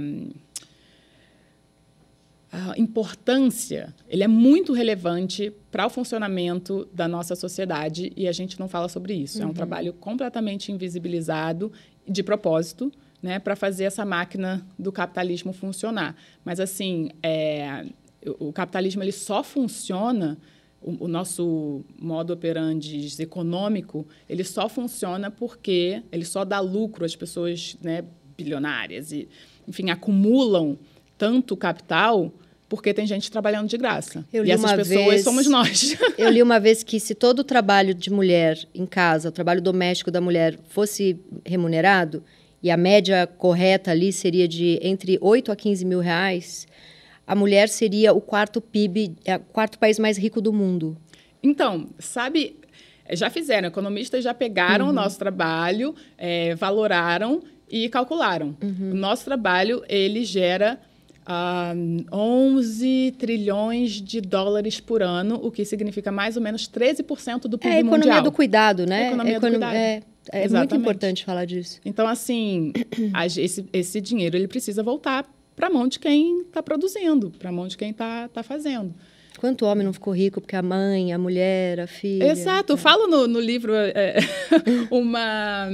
importância, 2.76 3.93
ele 4.08 4.23
é 4.23 4.28
muito 4.28 4.73
relevante 4.73 5.52
para 5.71 5.86
o 5.86 5.89
funcionamento 5.89 6.88
da 6.93 7.08
nossa 7.08 7.36
sociedade 7.36 8.12
e 8.15 8.28
a 8.28 8.32
gente 8.32 8.60
não 8.60 8.67
fala 8.67 8.89
sobre 8.89 9.13
isso. 9.13 9.38
Uhum. 9.38 9.43
É 9.43 9.45
um 9.45 9.50
uhum. 9.50 9.56
trabalho 9.56 9.93
completamente 9.93 10.71
invisibilizado 10.71 11.71
de 12.08 12.23
propósito, 12.23 12.91
né, 13.21 13.39
para 13.39 13.56
fazer 13.56 13.86
essa 13.86 14.06
máquina 14.06 14.65
do 14.78 14.91
capitalismo 14.91 15.52
funcionar. 15.52 16.15
Mas 16.45 16.60
assim, 16.60 17.10
é, 17.21 17.86
o 18.39 18.54
capitalismo 18.54 19.04
ele 19.04 19.12
só 19.12 19.43
funciona 19.43 20.38
o, 20.82 21.06
o, 21.06 21.08
nosso 21.08 21.84
modo 22.00 22.34
operandi 22.34 23.08
econômico, 23.20 24.08
ele 24.30 24.44
só 24.44 24.70
funciona 24.70 25.32
porque 25.32 26.02
ele 26.12 26.26
só 26.26 26.46
dá 26.46 26.60
lucro 26.60 27.04
às 27.04 27.16
pessoas 27.16 27.78
né, 27.82 28.04
bilionárias 28.38 29.12
e, 29.12 29.28
enfim, 29.68 29.90
acumulam 29.90 30.78
tanto 31.18 31.58
capital 31.58 32.32
porque 32.70 32.94
tem 32.94 33.08
gente 33.08 33.32
trabalhando 33.32 33.70
de 33.70 33.78
graça. 33.78 34.26
e 34.32 34.52
essas 34.52 34.74
pessoas 34.74 35.06
vez, 35.06 35.24
somos 35.24 35.48
nós. 35.48 35.96
eu 36.18 36.30
li 36.30 36.44
uma 36.44 36.60
vez 36.60 36.84
que 36.84 37.00
se 37.00 37.16
todo 37.16 37.40
o 37.40 37.44
trabalho 37.44 37.94
de 37.94 38.12
mulher 38.12 38.58
em 38.76 38.86
casa, 38.86 39.30
o 39.30 39.32
trabalho 39.32 39.62
doméstico 39.62 40.12
da 40.12 40.20
mulher 40.20 40.60
fosse 40.68 41.18
remunerado, 41.46 42.24
e 42.62 42.70
a 42.70 42.76
média 42.76 43.28
correta 43.28 43.92
ali 43.92 44.12
seria 44.12 44.48
de 44.48 44.80
entre 44.82 45.18
8 45.22 45.52
a 45.52 45.56
15 45.56 45.86
mil 45.86 46.00
reais, 46.00 46.68
a 47.28 47.36
mulher 47.36 47.68
seria 47.68 48.13
o 48.13 48.22
quarto 48.22 48.62
PIB, 48.62 49.18
é, 49.26 49.36
o 49.36 49.40
quarto 49.40 49.78
país 49.78 50.00
mais 50.00 50.18
rico 50.18 50.40
do 50.40 50.54
mundo. 50.54 50.98
Então, 51.44 51.90
sabe, 52.00 52.56
já 53.12 53.30
fizeram, 53.30 53.68
economistas 53.68 54.24
já 54.24 54.34
pegaram 54.34 54.86
uhum. 54.86 54.92
o 54.92 54.94
nosso 54.94 55.20
trabalho, 55.20 55.94
é, 56.18 56.56
valoraram 56.56 57.44
e 57.70 57.90
calcularam. 57.90 58.56
Uhum. 58.63 58.92
O 58.92 58.96
nosso 58.96 59.26
trabalho, 59.26 59.84
ele 59.90 60.24
gera 60.24 60.80
uh, 61.28 62.16
11 62.16 63.16
trilhões 63.20 63.92
de 64.02 64.22
dólares 64.22 64.80
por 64.80 65.04
ano, 65.04 65.36
o 65.36 65.52
que 65.52 65.66
significa 65.66 66.12
mais 66.13 66.38
ou 66.38 66.42
menos 66.42 66.68
13% 66.70 67.42
do 67.42 67.58
PIB 67.58 67.66
mundial. 67.66 67.74
É 67.74 67.76
a 67.76 67.80
economia 67.80 67.98
mundial. 67.98 68.24
do 68.24 68.32
cuidado, 68.32 68.86
né? 68.86 69.04
A 69.04 69.08
economia 69.08 69.38
Econom... 69.38 69.52
do 69.52 69.60
cuidado. 69.60 69.76
É, 69.76 70.02
é 70.32 70.48
muito 70.48 70.76
importante 70.76 71.26
falar 71.26 71.44
disso. 71.44 71.82
Então, 71.84 72.08
assim, 72.08 72.72
esse, 73.38 73.66
esse 73.74 74.00
dinheiro 74.00 74.38
ele 74.38 74.48
precisa 74.48 74.82
voltar 74.82 75.30
para 75.58 75.67
a 75.67 75.70
mão 75.72 75.88
de 75.88 76.00
quem 76.00 76.41
está 76.41 76.62
produzindo, 76.62 77.32
para 77.32 77.50
a 77.50 77.52
mão 77.52 77.67
de 77.67 77.76
quem 77.76 77.89
está 77.89 78.28
tá 78.30 78.43
fazendo. 78.43 78.93
Quanto 79.39 79.65
homem 79.65 79.84
não 79.84 79.91
ficou 79.91 80.13
rico 80.13 80.39
porque 80.39 80.56
a 80.56 80.62
mãe, 80.62 81.12
a 81.12 81.17
mulher, 81.17 81.80
a 81.80 81.88
filha. 81.88 82.32
Exato. 82.32 82.74
Eu 82.74 82.78
falo 82.78 83.08
no, 83.08 83.28
no 83.28 83.39
livro 83.39 83.74
é, 83.74 84.17
uma, 84.89 85.67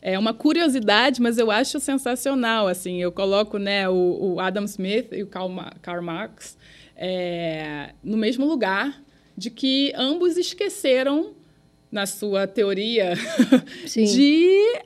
é, 0.00 0.16
uma 0.18 0.32
curiosidade, 0.32 1.20
mas 1.20 1.38
eu 1.38 1.50
acho 1.50 1.78
sensacional. 1.80 2.68
Assim, 2.68 3.02
eu 3.02 3.10
coloco 3.10 3.58
né, 3.58 3.88
o, 3.88 4.34
o 4.34 4.40
Adam 4.40 4.64
Smith 4.64 5.08
e 5.12 5.24
o 5.24 5.26
Karl, 5.26 5.50
Karl 5.82 6.02
Marx 6.02 6.56
é, 6.96 7.94
no 8.02 8.16
mesmo 8.16 8.46
lugar, 8.46 9.02
de 9.36 9.50
que 9.50 9.92
ambos 9.96 10.36
esqueceram, 10.36 11.34
na 11.90 12.06
sua 12.06 12.46
teoria, 12.46 13.14
de 13.86 14.82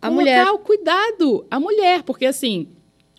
a 0.00 0.10
mulher. 0.10 0.48
o 0.50 0.58
cuidado 0.58 1.46
à 1.50 1.58
mulher. 1.58 2.02
Porque, 2.04 2.26
assim, 2.26 2.68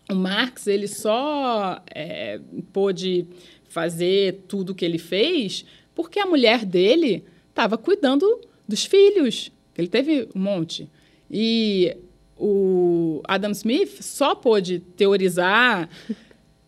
o 0.10 0.15
Marx 0.15 0.67
ele 0.67 0.88
só 0.88 1.82
é, 1.93 2.39
pôde 2.74 3.28
fazer 3.69 4.43
tudo 4.48 4.72
o 4.72 4.76
que 4.76 4.84
ele 4.84 4.98
fez 4.98 5.65
porque 6.00 6.17
a 6.17 6.26
mulher 6.26 6.63
dele 6.63 7.26
estava 7.50 7.78
cuidando 7.78 8.39
dos 8.65 8.86
filhos, 8.86 9.52
que 9.74 9.82
ele 9.82 9.89
teve 9.89 10.30
um 10.34 10.39
monte. 10.39 10.89
E 11.30 11.98
o 12.38 13.22
Adam 13.28 13.52
Smith 13.52 14.02
só 14.02 14.34
pôde 14.34 14.80
teorizar 14.80 15.89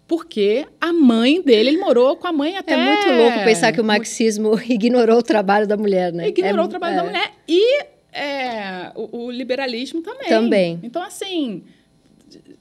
porque 0.06 0.68
a 0.82 0.92
mãe 0.92 1.42
dele, 1.42 1.70
ele 1.70 1.78
morou 1.78 2.18
com 2.18 2.28
a 2.28 2.34
mãe 2.34 2.58
até... 2.58 2.74
É 2.74 2.78
muito 2.78 3.08
louco 3.08 3.46
pensar 3.46 3.72
que 3.72 3.80
o 3.80 3.86
marxismo 3.86 4.60
ignorou 4.70 5.20
o 5.20 5.24
trabalho 5.24 5.66
da 5.66 5.78
mulher, 5.78 6.12
né? 6.12 6.28
Ignorou 6.28 6.66
é, 6.66 6.68
o 6.68 6.68
trabalho 6.68 6.94
é... 6.94 6.98
da 6.98 7.04
mulher 7.06 7.32
e 7.48 7.84
é, 8.12 8.92
o, 8.96 9.28
o 9.28 9.32
liberalismo 9.32 10.02
também. 10.02 10.28
Também. 10.28 10.80
Então, 10.84 11.02
assim 11.02 11.64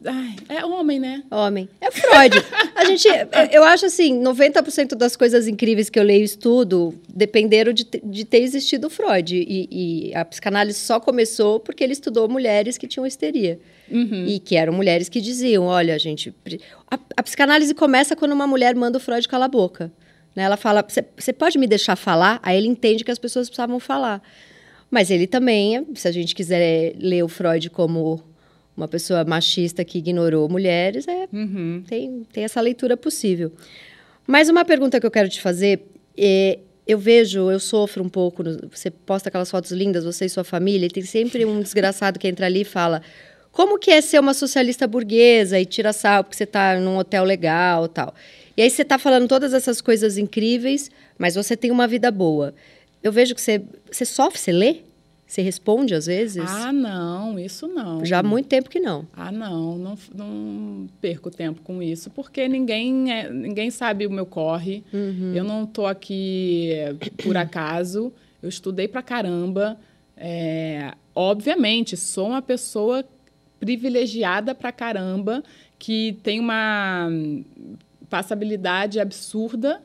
Ai, 0.05 0.37
é 0.49 0.65
homem, 0.65 0.99
né? 0.99 1.23
Homem. 1.31 1.69
É 1.79 1.91
Freud. 1.91 2.35
A 2.75 2.85
gente, 2.87 3.07
eu 3.53 3.63
acho 3.63 3.85
assim, 3.85 4.19
90% 4.19 4.95
das 4.95 5.15
coisas 5.15 5.47
incríveis 5.47 5.91
que 5.91 5.99
eu 5.99 6.03
leio 6.03 6.23
e 6.23 6.25
estudo 6.25 6.95
dependeram 7.07 7.73
de, 7.73 7.87
de 8.03 8.25
ter 8.25 8.39
existido 8.39 8.89
Freud. 8.89 9.37
E, 9.37 9.69
e, 9.71 10.15
a 10.15 10.25
psicanálise 10.25 10.79
só 10.79 10.99
começou 10.99 11.61
porque 11.61 11.85
ele 11.85 11.93
estudou 11.93 12.29
mulheres 12.29 12.79
que 12.79 12.87
tinham 12.87 13.07
histeria. 13.07 13.61
Uhum. 13.91 14.25
E 14.27 14.39
que 14.39 14.57
eram 14.57 14.73
mulheres 14.73 15.09
que 15.09 15.21
diziam, 15.21 15.65
olha, 15.65 15.99
gente... 15.99 16.35
A, 16.91 16.99
a, 17.19 17.23
psicanálise 17.23 17.75
começa 17.75 18.17
quando 18.17 18.33
uma 18.33 18.47
mulher 18.47 18.75
manda 18.75 18.97
o 18.97 19.01
Freud 19.01 19.29
calar 19.29 19.47
a 19.47 19.51
boca. 19.51 19.93
Né? 20.35 20.45
Ela 20.45 20.57
fala, 20.57 20.87
você 21.17 21.33
pode 21.33 21.59
me 21.59 21.67
deixar 21.67 21.97
falar? 21.97 22.41
Aí 22.43 22.57
ele 22.57 22.69
entende 22.69 23.05
que 23.05 23.11
as 23.11 23.19
pessoas 23.19 23.49
precisavam 23.49 23.79
falar. 23.79 24.23
Mas 24.91 25.11
ele 25.11 25.27
também, 25.27 25.87
se 25.95 26.09
a 26.09 26.13
gente 26.13 26.35
quiser 26.35 26.95
ler 26.99 27.23
o 27.23 27.29
Freud 27.29 27.69
como 27.71 28.30
uma 28.81 28.89
pessoa 28.89 29.25
machista 29.25 29.85
que 29.85 29.99
ignorou 29.99 30.49
mulheres, 30.49 31.07
é, 31.07 31.29
uhum. 31.33 31.83
tem, 31.87 32.27
tem 32.33 32.45
essa 32.45 32.61
leitura 32.61 32.97
possível. 32.97 33.53
Mas 34.27 34.49
uma 34.49 34.65
pergunta 34.65 34.99
que 34.99 35.07
eu 35.07 35.11
quero 35.11 35.29
te 35.29 35.41
fazer 35.41 35.87
é, 36.17 36.59
eu 36.87 36.99
vejo, 36.99 37.51
eu 37.51 37.61
sofro 37.61 38.03
um 38.03 38.09
pouco, 38.09 38.43
você 38.71 38.91
posta 38.91 39.29
aquelas 39.29 39.51
fotos 39.51 39.71
lindas, 39.71 40.05
você 40.05 40.25
e 40.25 40.29
sua 40.29 40.45
família, 40.45 40.87
e 40.87 40.91
tem 40.91 41.03
sempre 41.05 41.45
um 41.45 41.61
desgraçado 41.61 42.19
que 42.19 42.27
entra 42.27 42.47
ali 42.47 42.63
e 42.63 42.65
fala, 42.65 43.01
como 43.53 43.79
que 43.79 43.91
é 43.91 44.01
ser 44.01 44.19
uma 44.19 44.35
socialista 44.35 44.87
burguesa 44.87 45.59
e 45.59 45.65
tira 45.65 45.93
sal 45.93 46.25
porque 46.25 46.37
você 46.37 46.45
está 46.45 46.79
num 46.79 46.97
hotel 46.97 47.25
legal 47.25 47.87
tal. 47.89 48.15
E 48.57 48.63
aí 48.63 48.71
você 48.71 48.83
está 48.83 48.99
falando 48.99 49.29
todas 49.29 49.55
essas 49.55 49.81
coisas 49.81 50.19
incríveis, 50.19 50.91
mas 51.19 51.35
você 51.35 51.57
tem 51.57 51.71
uma 51.71 51.87
vida 51.87 52.11
boa. 52.11 52.55
Eu 53.03 53.13
vejo 53.13 53.35
que 53.35 53.41
você, 53.41 53.63
você 53.91 54.05
sofre, 54.05 54.39
você 54.39 54.53
lê? 54.53 54.77
Você 55.31 55.43
responde 55.43 55.95
às 55.95 56.07
vezes? 56.07 56.43
Ah, 56.45 56.73
não, 56.73 57.39
isso 57.39 57.69
não. 57.69 58.05
Já 58.05 58.19
há 58.19 58.23
muito 58.23 58.49
tempo 58.49 58.69
que 58.69 58.81
não. 58.81 59.07
Ah, 59.13 59.31
não, 59.31 59.79
não, 59.79 59.99
não 60.13 60.89
perco 61.01 61.31
tempo 61.31 61.63
com 61.63 61.81
isso, 61.81 62.11
porque 62.11 62.49
ninguém, 62.49 63.13
é, 63.13 63.31
ninguém 63.31 63.71
sabe 63.71 64.09
o 64.09 64.11
meu 64.11 64.27
corre. 64.27 64.83
Uhum. 64.93 65.33
Eu 65.33 65.45
não 65.45 65.63
estou 65.63 65.87
aqui 65.87 66.73
por 67.23 67.37
acaso. 67.37 68.13
Eu 68.43 68.49
estudei 68.49 68.89
pra 68.89 69.03
caramba. 69.03 69.79
É, 70.17 70.95
obviamente, 71.15 71.97
sou 71.97 72.31
uma 72.31 72.43
pessoa 72.43 73.05
privilegiada 73.61 74.53
pra 74.53 74.73
caramba, 74.73 75.45
que 75.79 76.19
tem 76.25 76.41
uma 76.41 77.09
passabilidade 78.09 78.99
absurda 78.99 79.81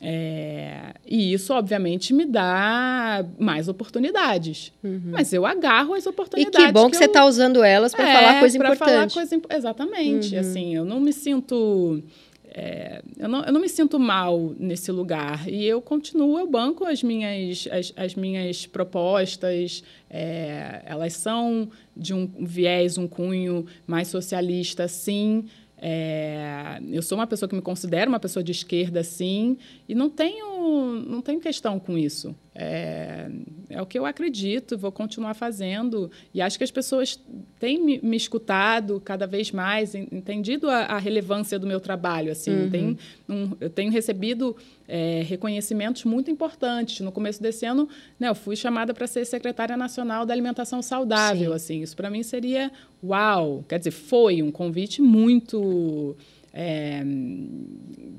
é, 0.00 0.94
e 1.06 1.32
isso, 1.32 1.52
obviamente, 1.52 2.14
me 2.14 2.24
dá 2.24 3.24
mais 3.38 3.68
oportunidades. 3.68 4.72
Uhum. 4.82 5.10
Mas 5.10 5.32
eu 5.32 5.44
agarro 5.44 5.94
as 5.94 6.06
oportunidades. 6.06 6.60
E 6.60 6.66
que 6.66 6.72
bom 6.72 6.86
que, 6.86 6.92
que 6.92 6.98
você 6.98 7.04
está 7.04 7.24
usando 7.24 7.62
elas 7.64 7.94
para 7.94 8.08
é, 8.08 8.14
falar 8.14 8.40
coisa 8.40 8.56
importante. 8.56 8.78
Falar 8.78 9.10
coisa, 9.10 9.40
exatamente. 9.50 10.34
Uhum. 10.34 10.40
Assim, 10.40 10.74
eu 10.74 10.84
não 10.84 11.00
me 11.00 11.12
sinto. 11.12 12.02
É, 12.50 13.02
eu, 13.18 13.28
não, 13.28 13.44
eu 13.44 13.52
não 13.52 13.60
me 13.60 13.68
sinto 13.68 13.98
mal 13.98 14.54
nesse 14.58 14.92
lugar. 14.92 15.48
E 15.48 15.66
eu 15.66 15.82
continuo, 15.82 16.38
eu 16.38 16.46
banco 16.46 16.84
as 16.84 17.02
minhas, 17.02 17.68
as, 17.70 17.92
as 17.96 18.14
minhas 18.14 18.66
propostas. 18.66 19.82
É, 20.08 20.82
elas 20.86 21.14
são 21.14 21.68
de 21.96 22.14
um 22.14 22.30
viés, 22.38 22.96
um 22.96 23.08
cunho 23.08 23.66
mais 23.86 24.08
socialista, 24.08 24.86
sim. 24.86 25.44
É, 25.80 26.80
eu 26.90 27.02
sou 27.02 27.16
uma 27.16 27.26
pessoa 27.26 27.48
que 27.48 27.54
me 27.54 27.62
considero 27.62 28.10
uma 28.10 28.18
pessoa 28.18 28.42
de 28.42 28.52
esquerda, 28.52 29.02
sim, 29.04 29.56
e 29.88 29.94
não 29.94 30.10
tenho, 30.10 31.02
não 31.06 31.20
tenho 31.20 31.40
questão 31.40 31.78
com 31.78 31.96
isso. 31.96 32.34
É, 32.54 33.30
é 33.70 33.80
o 33.80 33.86
que 33.86 33.96
eu 33.96 34.04
acredito, 34.04 34.76
vou 34.76 34.90
continuar 34.90 35.34
fazendo. 35.34 36.10
E 36.34 36.42
acho 36.42 36.58
que 36.58 36.64
as 36.64 36.70
pessoas 36.72 37.20
têm 37.60 37.80
me, 37.80 38.00
me 38.02 38.16
escutado 38.16 39.00
cada 39.00 39.26
vez 39.26 39.52
mais, 39.52 39.94
entendido 39.94 40.68
a, 40.68 40.78
a 40.86 40.98
relevância 40.98 41.58
do 41.58 41.66
meu 41.66 41.78
trabalho. 41.78 42.32
Assim, 42.32 42.50
uhum. 42.50 42.70
tem 42.70 42.98
um, 43.28 43.50
eu 43.60 43.70
tenho 43.70 43.92
recebido 43.92 44.56
é, 44.88 45.22
reconhecimentos 45.26 46.04
muito 46.04 46.30
importantes. 46.30 47.00
No 47.00 47.12
começo 47.12 47.40
desse 47.42 47.66
ano, 47.66 47.88
né, 48.18 48.28
eu 48.28 48.34
fui 48.34 48.56
chamada 48.56 48.94
para 48.94 49.06
ser 49.06 49.24
secretária 49.26 49.76
nacional 49.76 50.24
da 50.24 50.32
alimentação 50.32 50.80
saudável. 50.80 51.50
Sim. 51.50 51.54
Assim, 51.56 51.82
isso 51.82 51.94
para 51.94 52.10
mim 52.10 52.22
seria 52.22 52.72
uau. 53.04 53.62
Quer 53.68 53.78
dizer, 53.78 53.90
foi 53.90 54.42
um 54.42 54.50
convite 54.50 55.02
muito 55.02 56.16
é, 56.52 57.02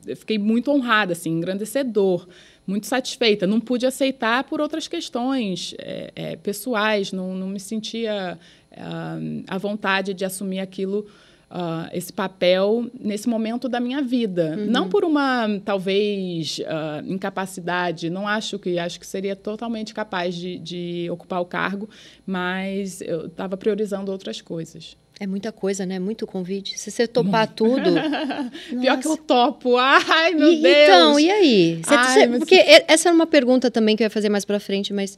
eu 0.08 0.16
fiquei 0.16 0.38
muito 0.38 0.72
honrada, 0.72 1.14
assim, 1.14 1.30
engrandecedor, 1.30 2.28
muito 2.66 2.88
satisfeita. 2.88 3.46
Não 3.46 3.60
pude 3.60 3.86
aceitar 3.86 4.44
por 4.44 4.62
outras 4.62 4.88
questões 4.88 5.76
é, 5.78 6.12
é, 6.16 6.36
pessoais, 6.36 7.12
não, 7.12 7.34
não 7.34 7.48
me 7.48 7.60
sentia 7.60 8.40
uh, 8.72 9.44
à 9.48 9.58
vontade 9.58 10.14
de 10.14 10.24
assumir 10.24 10.60
aquilo, 10.60 11.06
uh, 11.50 11.90
esse 11.92 12.14
papel 12.14 12.90
nesse 13.00 13.28
momento 13.28 13.68
da 13.68 13.80
minha 13.80 14.02
vida. 14.02 14.56
Uhum. 14.58 14.66
Não 14.66 14.90
por 14.90 15.04
uma, 15.04 15.48
talvez, 15.66 16.60
uh, 16.60 17.06
incapacidade, 17.06 18.10
não 18.10 18.28
acho 18.28 18.60
que, 18.60 18.78
acho 18.78 19.00
que 19.00 19.08
seria 19.08 19.36
totalmente 19.36 19.94
capaz 19.94 20.36
de, 20.36 20.60
de 20.60 21.10
ocupar 21.12 21.42
o 21.42 21.46
cargo, 21.46 21.90
mas 22.26 23.02
eu 23.02 23.28
estava 23.28 23.58
priorizando 23.58 24.12
outras 24.12 24.42
coisas. 24.42 24.98
É 25.22 25.28
muita 25.28 25.52
coisa, 25.52 25.86
né? 25.86 26.00
Muito 26.00 26.26
convite. 26.26 26.80
Se 26.80 26.90
você 26.90 27.06
topar 27.06 27.46
tudo. 27.46 27.92
Pior 28.80 28.98
que 28.98 29.08
eu 29.08 29.18
topo. 29.18 29.76
Ai, 29.76 30.34
meu 30.34 30.50
e, 30.50 30.62
Deus. 30.62 30.88
Então, 30.88 31.20
e 31.20 31.30
aí? 31.30 31.82
Você, 31.84 31.94
Ai, 31.94 32.14
você, 32.14 32.28
mas... 32.28 32.40
Porque 32.40 32.56
essa 32.88 33.10
é 33.10 33.12
uma 33.12 33.28
pergunta 33.28 33.70
também 33.70 33.98
que 33.98 34.04
eu 34.04 34.06
ia 34.06 34.10
fazer 34.10 34.30
mais 34.30 34.46
pra 34.46 34.62
frente, 34.62 34.94
mas. 34.94 35.18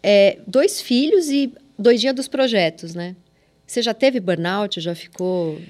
É, 0.00 0.38
dois 0.46 0.80
filhos 0.80 1.28
e 1.28 1.52
dois 1.76 2.00
dias 2.00 2.14
dos 2.14 2.28
projetos, 2.28 2.94
né? 2.94 3.16
Você 3.66 3.82
já 3.82 3.92
teve 3.92 4.20
burnout? 4.20 4.80
Já 4.80 4.94
ficou. 4.94 5.60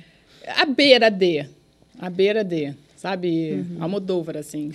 A 0.46 0.66
beira 0.66 1.10
de. 1.10 1.46
A 1.98 2.10
beira 2.10 2.44
de 2.44 2.74
sabe? 2.96 3.52
Uhum. 3.52 3.76
Almodóvar, 3.80 4.36
assim. 4.36 4.72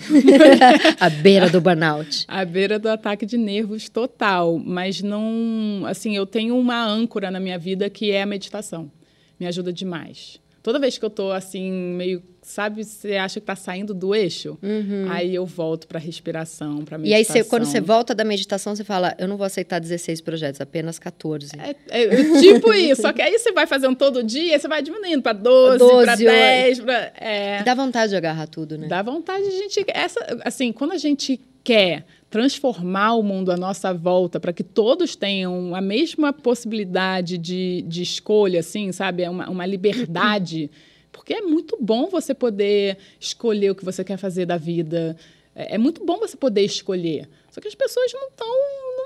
a 0.98 1.10
beira 1.10 1.50
do 1.50 1.60
burnout. 1.60 2.24
a 2.26 2.44
beira 2.44 2.78
do 2.78 2.88
ataque 2.88 3.26
de 3.26 3.36
nervos 3.36 3.88
total. 3.88 4.58
Mas 4.58 5.02
não. 5.02 5.84
Assim, 5.86 6.16
eu 6.16 6.24
tenho 6.24 6.56
uma 6.56 6.82
âncora 6.82 7.30
na 7.30 7.38
minha 7.38 7.58
vida 7.58 7.90
que 7.90 8.10
é 8.10 8.22
a 8.22 8.26
meditação. 8.26 8.90
Me 9.38 9.46
ajuda 9.46 9.72
demais. 9.72 10.40
Toda 10.62 10.78
vez 10.78 10.96
que 10.96 11.04
eu 11.04 11.10
tô 11.10 11.32
assim, 11.32 11.72
meio, 11.72 12.22
sabe, 12.40 12.84
você 12.84 13.16
acha 13.16 13.40
que 13.40 13.46
tá 13.46 13.56
saindo 13.56 13.92
do 13.92 14.14
eixo, 14.14 14.56
uhum. 14.62 15.10
aí 15.10 15.34
eu 15.34 15.44
volto 15.44 15.88
para 15.88 15.98
respiração, 15.98 16.84
para 16.84 16.98
meditação. 16.98 17.36
E 17.36 17.38
aí, 17.40 17.44
quando 17.44 17.64
você 17.64 17.80
volta 17.80 18.14
da 18.14 18.22
meditação, 18.22 18.76
você 18.76 18.84
fala: 18.84 19.12
Eu 19.18 19.26
não 19.26 19.36
vou 19.36 19.44
aceitar 19.44 19.80
16 19.80 20.20
projetos, 20.20 20.60
apenas 20.60 21.00
14. 21.00 21.50
É, 21.58 21.74
é, 21.90 22.04
é 22.04 22.40
tipo 22.40 22.72
isso. 22.72 23.02
Só 23.02 23.12
que 23.12 23.20
aí 23.20 23.36
você 23.36 23.50
vai 23.50 23.66
fazendo 23.66 23.96
todo 23.96 24.22
dia, 24.22 24.56
você 24.56 24.68
vai 24.68 24.82
diminuindo 24.82 25.20
para 25.20 25.32
12, 25.32 25.78
12 25.78 26.04
para 26.04 26.14
10. 26.16 26.80
Pra, 26.80 27.12
é... 27.16 27.62
Dá 27.64 27.74
vontade 27.74 28.10
de 28.10 28.16
agarrar 28.16 28.46
tudo, 28.46 28.78
né? 28.78 28.86
Dá 28.86 29.02
vontade 29.02 29.42
de 29.42 29.56
a 29.56 29.58
gente. 29.58 29.84
Essa, 29.88 30.20
assim, 30.44 30.72
quando 30.72 30.92
a 30.92 30.98
gente 30.98 31.40
quer 31.64 32.04
transformar 32.32 33.12
o 33.12 33.22
mundo 33.22 33.52
à 33.52 33.58
nossa 33.58 33.92
volta 33.92 34.40
para 34.40 34.54
que 34.54 34.64
todos 34.64 35.14
tenham 35.14 35.74
a 35.74 35.82
mesma 35.82 36.32
possibilidade 36.32 37.36
de, 37.36 37.84
de 37.86 38.02
escolha, 38.02 38.60
assim, 38.60 38.90
sabe? 38.90 39.22
É 39.22 39.28
uma, 39.28 39.50
uma 39.50 39.66
liberdade. 39.66 40.70
Porque 41.12 41.34
é 41.34 41.42
muito 41.42 41.76
bom 41.78 42.08
você 42.08 42.32
poder 42.32 42.96
escolher 43.20 43.70
o 43.70 43.74
que 43.74 43.84
você 43.84 44.02
quer 44.02 44.16
fazer 44.16 44.46
da 44.46 44.56
vida. 44.56 45.14
É, 45.54 45.74
é 45.74 45.78
muito 45.78 46.06
bom 46.06 46.18
você 46.18 46.34
poder 46.34 46.62
escolher. 46.62 47.28
Só 47.52 47.60
que 47.60 47.68
as 47.68 47.74
pessoas 47.74 48.10
não 48.14 48.28
estão 48.28 48.48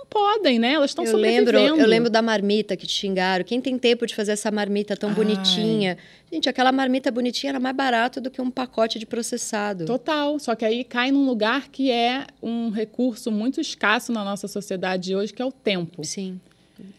podem, 0.08 0.58
né? 0.58 0.74
Elas 0.74 0.92
estão 0.92 1.04
sobrevivendo. 1.04 1.50
Lembro, 1.50 1.80
eu 1.80 1.86
lembro 1.86 2.08
da 2.08 2.22
marmita 2.22 2.76
que 2.76 2.86
te 2.86 2.92
xingaram. 2.92 3.44
Quem 3.44 3.60
tem 3.60 3.76
tempo 3.76 4.06
de 4.06 4.14
fazer 4.14 4.32
essa 4.32 4.50
marmita 4.52 4.96
tão 4.96 5.10
Ai. 5.10 5.14
bonitinha? 5.16 5.98
Gente, 6.32 6.48
aquela 6.48 6.70
marmita 6.70 7.10
bonitinha 7.10 7.50
era 7.50 7.60
mais 7.60 7.74
barato 7.74 8.20
do 8.20 8.30
que 8.30 8.40
um 8.40 8.50
pacote 8.50 9.00
de 9.00 9.06
processado. 9.06 9.84
Total. 9.84 10.38
Só 10.38 10.54
que 10.54 10.64
aí 10.64 10.84
cai 10.84 11.10
num 11.10 11.26
lugar 11.26 11.68
que 11.68 11.90
é 11.90 12.24
um 12.40 12.70
recurso 12.70 13.32
muito 13.32 13.60
escasso 13.60 14.12
na 14.12 14.24
nossa 14.24 14.46
sociedade 14.46 15.14
hoje, 15.14 15.32
que 15.32 15.42
é 15.42 15.44
o 15.44 15.52
tempo. 15.52 16.04
Sim. 16.04 16.40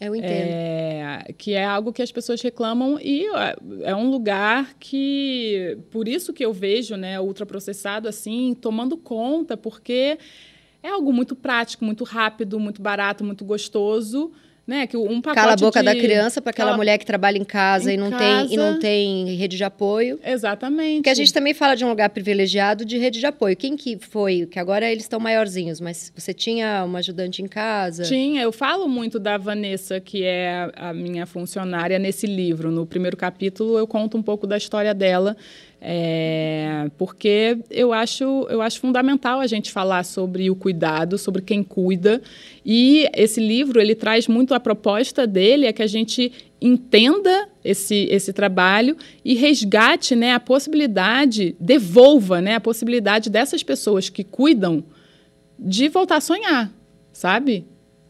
Eu 0.02 0.16
entendo. 0.16 0.32
É, 0.32 1.34
que 1.38 1.54
é 1.54 1.64
algo 1.64 1.94
que 1.94 2.02
as 2.02 2.12
pessoas 2.12 2.42
reclamam 2.42 3.00
e 3.00 3.26
é 3.84 3.96
um 3.96 4.10
lugar 4.10 4.74
que, 4.80 5.78
por 5.92 6.08
isso 6.08 6.34
que 6.34 6.44
eu 6.44 6.52
vejo, 6.52 6.96
né, 6.96 7.20
ultraprocessado 7.20 8.08
assim, 8.08 8.56
tomando 8.60 8.98
conta, 8.98 9.56
porque 9.56 10.18
é 10.84 10.90
algo 10.90 11.12
muito 11.12 11.36
prático, 11.36 11.84
muito 11.84 12.04
rápido, 12.04 12.60
muito 12.60 12.82
barato, 12.82 13.24
muito 13.24 13.44
gostoso. 13.46 14.32
Né? 14.66 14.86
Que 14.86 14.98
um 14.98 15.22
pacote 15.22 15.40
Cala 15.40 15.54
a 15.54 15.56
boca 15.56 15.80
de... 15.80 15.86
da 15.86 15.96
criança 15.96 16.42
para 16.42 16.50
aquela 16.50 16.72
Cala... 16.72 16.78
mulher 16.78 16.98
que 16.98 17.06
trabalha 17.06 17.38
em 17.38 17.44
casa, 17.46 17.90
em 17.90 17.96
e, 17.96 17.98
não 17.98 18.10
casa... 18.10 18.20
Tem, 18.22 18.54
e 18.54 18.58
não 18.58 18.78
tem 18.78 19.36
rede 19.38 19.56
de 19.56 19.64
apoio. 19.64 20.20
Exatamente. 20.22 20.98
Porque 20.98 21.10
a 21.10 21.14
gente 21.14 21.32
também 21.32 21.54
fala 21.54 21.74
de 21.74 21.86
um 21.86 21.88
lugar 21.88 22.10
privilegiado 22.10 22.84
de 22.84 22.98
rede 22.98 23.22
de 23.22 23.26
apoio. 23.26 23.56
Quem 23.56 23.78
que 23.78 23.98
foi? 23.98 24.46
Que 24.46 24.60
agora 24.60 24.92
eles 24.92 25.06
estão 25.06 25.22
maiorzinhos, 25.22 25.80
mas 25.80 26.12
você 26.14 26.34
tinha 26.34 26.84
uma 26.84 27.00
ajudante 27.00 27.42
em 27.42 27.48
casa? 27.48 28.04
Tinha. 28.04 28.42
Eu 28.42 28.52
falo 28.52 28.90
muito 28.90 29.20
da 29.20 29.38
Vanessa, 29.38 30.02
que 30.02 30.26
é 30.26 30.70
a 30.76 30.94
minha 30.94 31.26
funcionária 31.26 31.98
nesse 31.98 32.28
livro. 32.28 32.70
No 32.70 32.86
primeiro 32.86 33.16
capítulo 33.16 33.78
eu 33.78 33.88
conto 33.88 34.18
um 34.18 34.22
pouco 34.22 34.46
da 34.46 34.58
história 34.58 34.94
dela 34.94 35.38
é, 35.80 36.90
porque 36.98 37.60
eu 37.70 37.94
acho, 37.94 38.48
eu 38.50 38.62
acho 38.62 38.80
fundamental 38.80 39.40
a 39.40 39.48
gente 39.48 39.72
falar 39.72 40.04
sobre 40.04 40.50
o 40.50 40.56
cuidado, 40.56 41.18
sobre 41.18 41.42
quem 41.42 41.64
cuida. 41.64 42.22
E 42.66 43.08
esse 43.14 43.40
livro 43.40 43.80
ele 43.80 43.94
traz 43.94 44.28
muito 44.28 44.54
a 44.54 44.60
proposta 44.60 45.28
dele 45.28 45.68
é 45.68 45.74
que 45.74 45.84
a 45.84 45.88
gente 45.88 46.32
entenda 46.60 47.48
esse, 47.64 48.08
esse 48.10 48.34
trabalho 48.34 48.98
e 49.24 49.36
resgate 49.36 50.16
né, 50.16 50.34
a 50.34 50.40
possibilidade, 50.40 51.56
devolva 51.60 52.42
né, 52.42 52.56
a 52.56 52.62
possibilidade 52.62 53.30
dessas 53.30 53.62
pessoas 53.62 54.10
que 54.10 54.24
cuidam 54.24 54.84
de 55.60 55.90
voltar 55.90 56.18
a 56.18 56.22
sonhar, 56.22 56.72
sabe? 57.12 57.66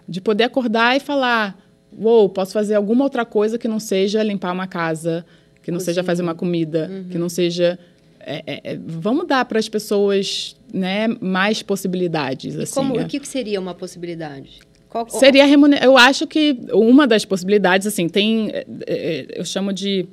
De 0.08 0.22
poder 0.22 0.46
acordar 0.46 0.96
e 0.96 1.02
falar: 1.02 1.58
uou, 1.92 2.22
wow, 2.22 2.30
posso 2.30 2.54
fazer 2.54 2.76
alguma 2.76 3.04
outra 3.04 3.26
coisa 3.26 3.58
que 3.58 3.68
não 3.68 3.80
seja 3.80 4.24
limpar 4.24 4.54
uma 4.54 4.68
casa, 4.68 5.26
que 5.68 5.72
não 5.72 5.80
Cozinha. 5.80 5.96
seja 5.96 6.04
fazer 6.04 6.22
uma 6.22 6.34
comida, 6.34 6.90
uhum. 6.90 7.10
que 7.10 7.18
não 7.18 7.28
seja. 7.28 7.78
É, 8.22 8.42
é, 8.48 8.62
é 8.64 8.80
vamos 8.82 9.28
dar 9.28 9.44
para 9.44 9.60
as 9.60 9.68
pessoas 9.68 10.56
né, 10.74 11.10
mais 11.20 11.62
possibilidades. 11.62 12.56
E 12.56 12.62
assim, 12.62 12.74
como, 12.74 12.98
é. 12.98 13.04
o 13.04 13.06
que 13.06 13.20
seria 13.28 13.60
uma 13.60 13.74
possibilidade? 13.74 14.60
Qual, 14.88 15.06
qual... 15.06 15.20
Seria 15.20 15.46
remuner... 15.46 15.84
Eu 15.84 15.98
acho 15.98 16.26
que 16.26 16.58
uma 16.72 17.06
das 17.06 17.26
possibilidades, 17.26 17.86
assim, 17.86 18.08
tem. 18.08 18.50
É, 18.54 18.66
é, 18.88 19.28
eu 19.36 19.44
chamo 19.44 19.74
de 19.74 20.08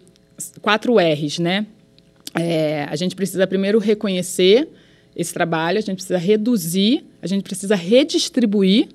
quatro 0.61 0.97
R's, 0.99 1.38
né? 1.38 1.67
a 2.90 2.97
gente 2.97 3.14
precisa 3.14 3.47
primeiro 3.47 3.79
reconhecer 3.79 4.69
esse 5.14 5.33
trabalho, 5.33 5.79
a 5.79 5.81
gente 5.81 5.95
precisa 5.95 6.19
reduzir, 6.19 7.05
a 7.23 7.29
gente 7.29 7.45
precisa 7.45 7.77
redistribuir 7.77 8.88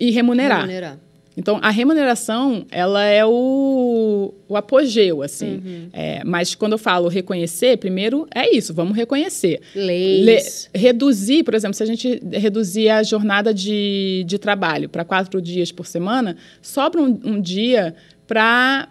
e 0.00 0.10
remunerar. 0.10 0.62
remunerar. 0.62 0.98
Então, 1.36 1.58
a 1.62 1.70
remuneração, 1.70 2.64
ela 2.70 3.04
é 3.04 3.24
o, 3.24 4.32
o 4.48 4.56
apogeu, 4.56 5.22
assim. 5.22 5.60
Uhum. 5.64 5.88
É, 5.92 6.24
mas 6.24 6.54
quando 6.54 6.72
eu 6.72 6.78
falo 6.78 7.08
reconhecer, 7.08 7.76
primeiro 7.76 8.26
é 8.34 8.56
isso, 8.56 8.72
vamos 8.72 8.96
reconhecer. 8.96 9.60
Leis. 9.74 10.70
Le, 10.72 10.80
reduzir, 10.80 11.44
por 11.44 11.54
exemplo, 11.54 11.74
se 11.74 11.82
a 11.82 11.86
gente 11.86 12.22
reduzir 12.32 12.88
a 12.88 13.02
jornada 13.02 13.52
de, 13.52 14.24
de 14.26 14.38
trabalho 14.38 14.88
para 14.88 15.04
quatro 15.04 15.40
dias 15.42 15.70
por 15.70 15.86
semana, 15.86 16.36
sobra 16.62 17.02
um, 17.02 17.20
um 17.22 17.40
dia 17.40 17.94
para 18.26 18.88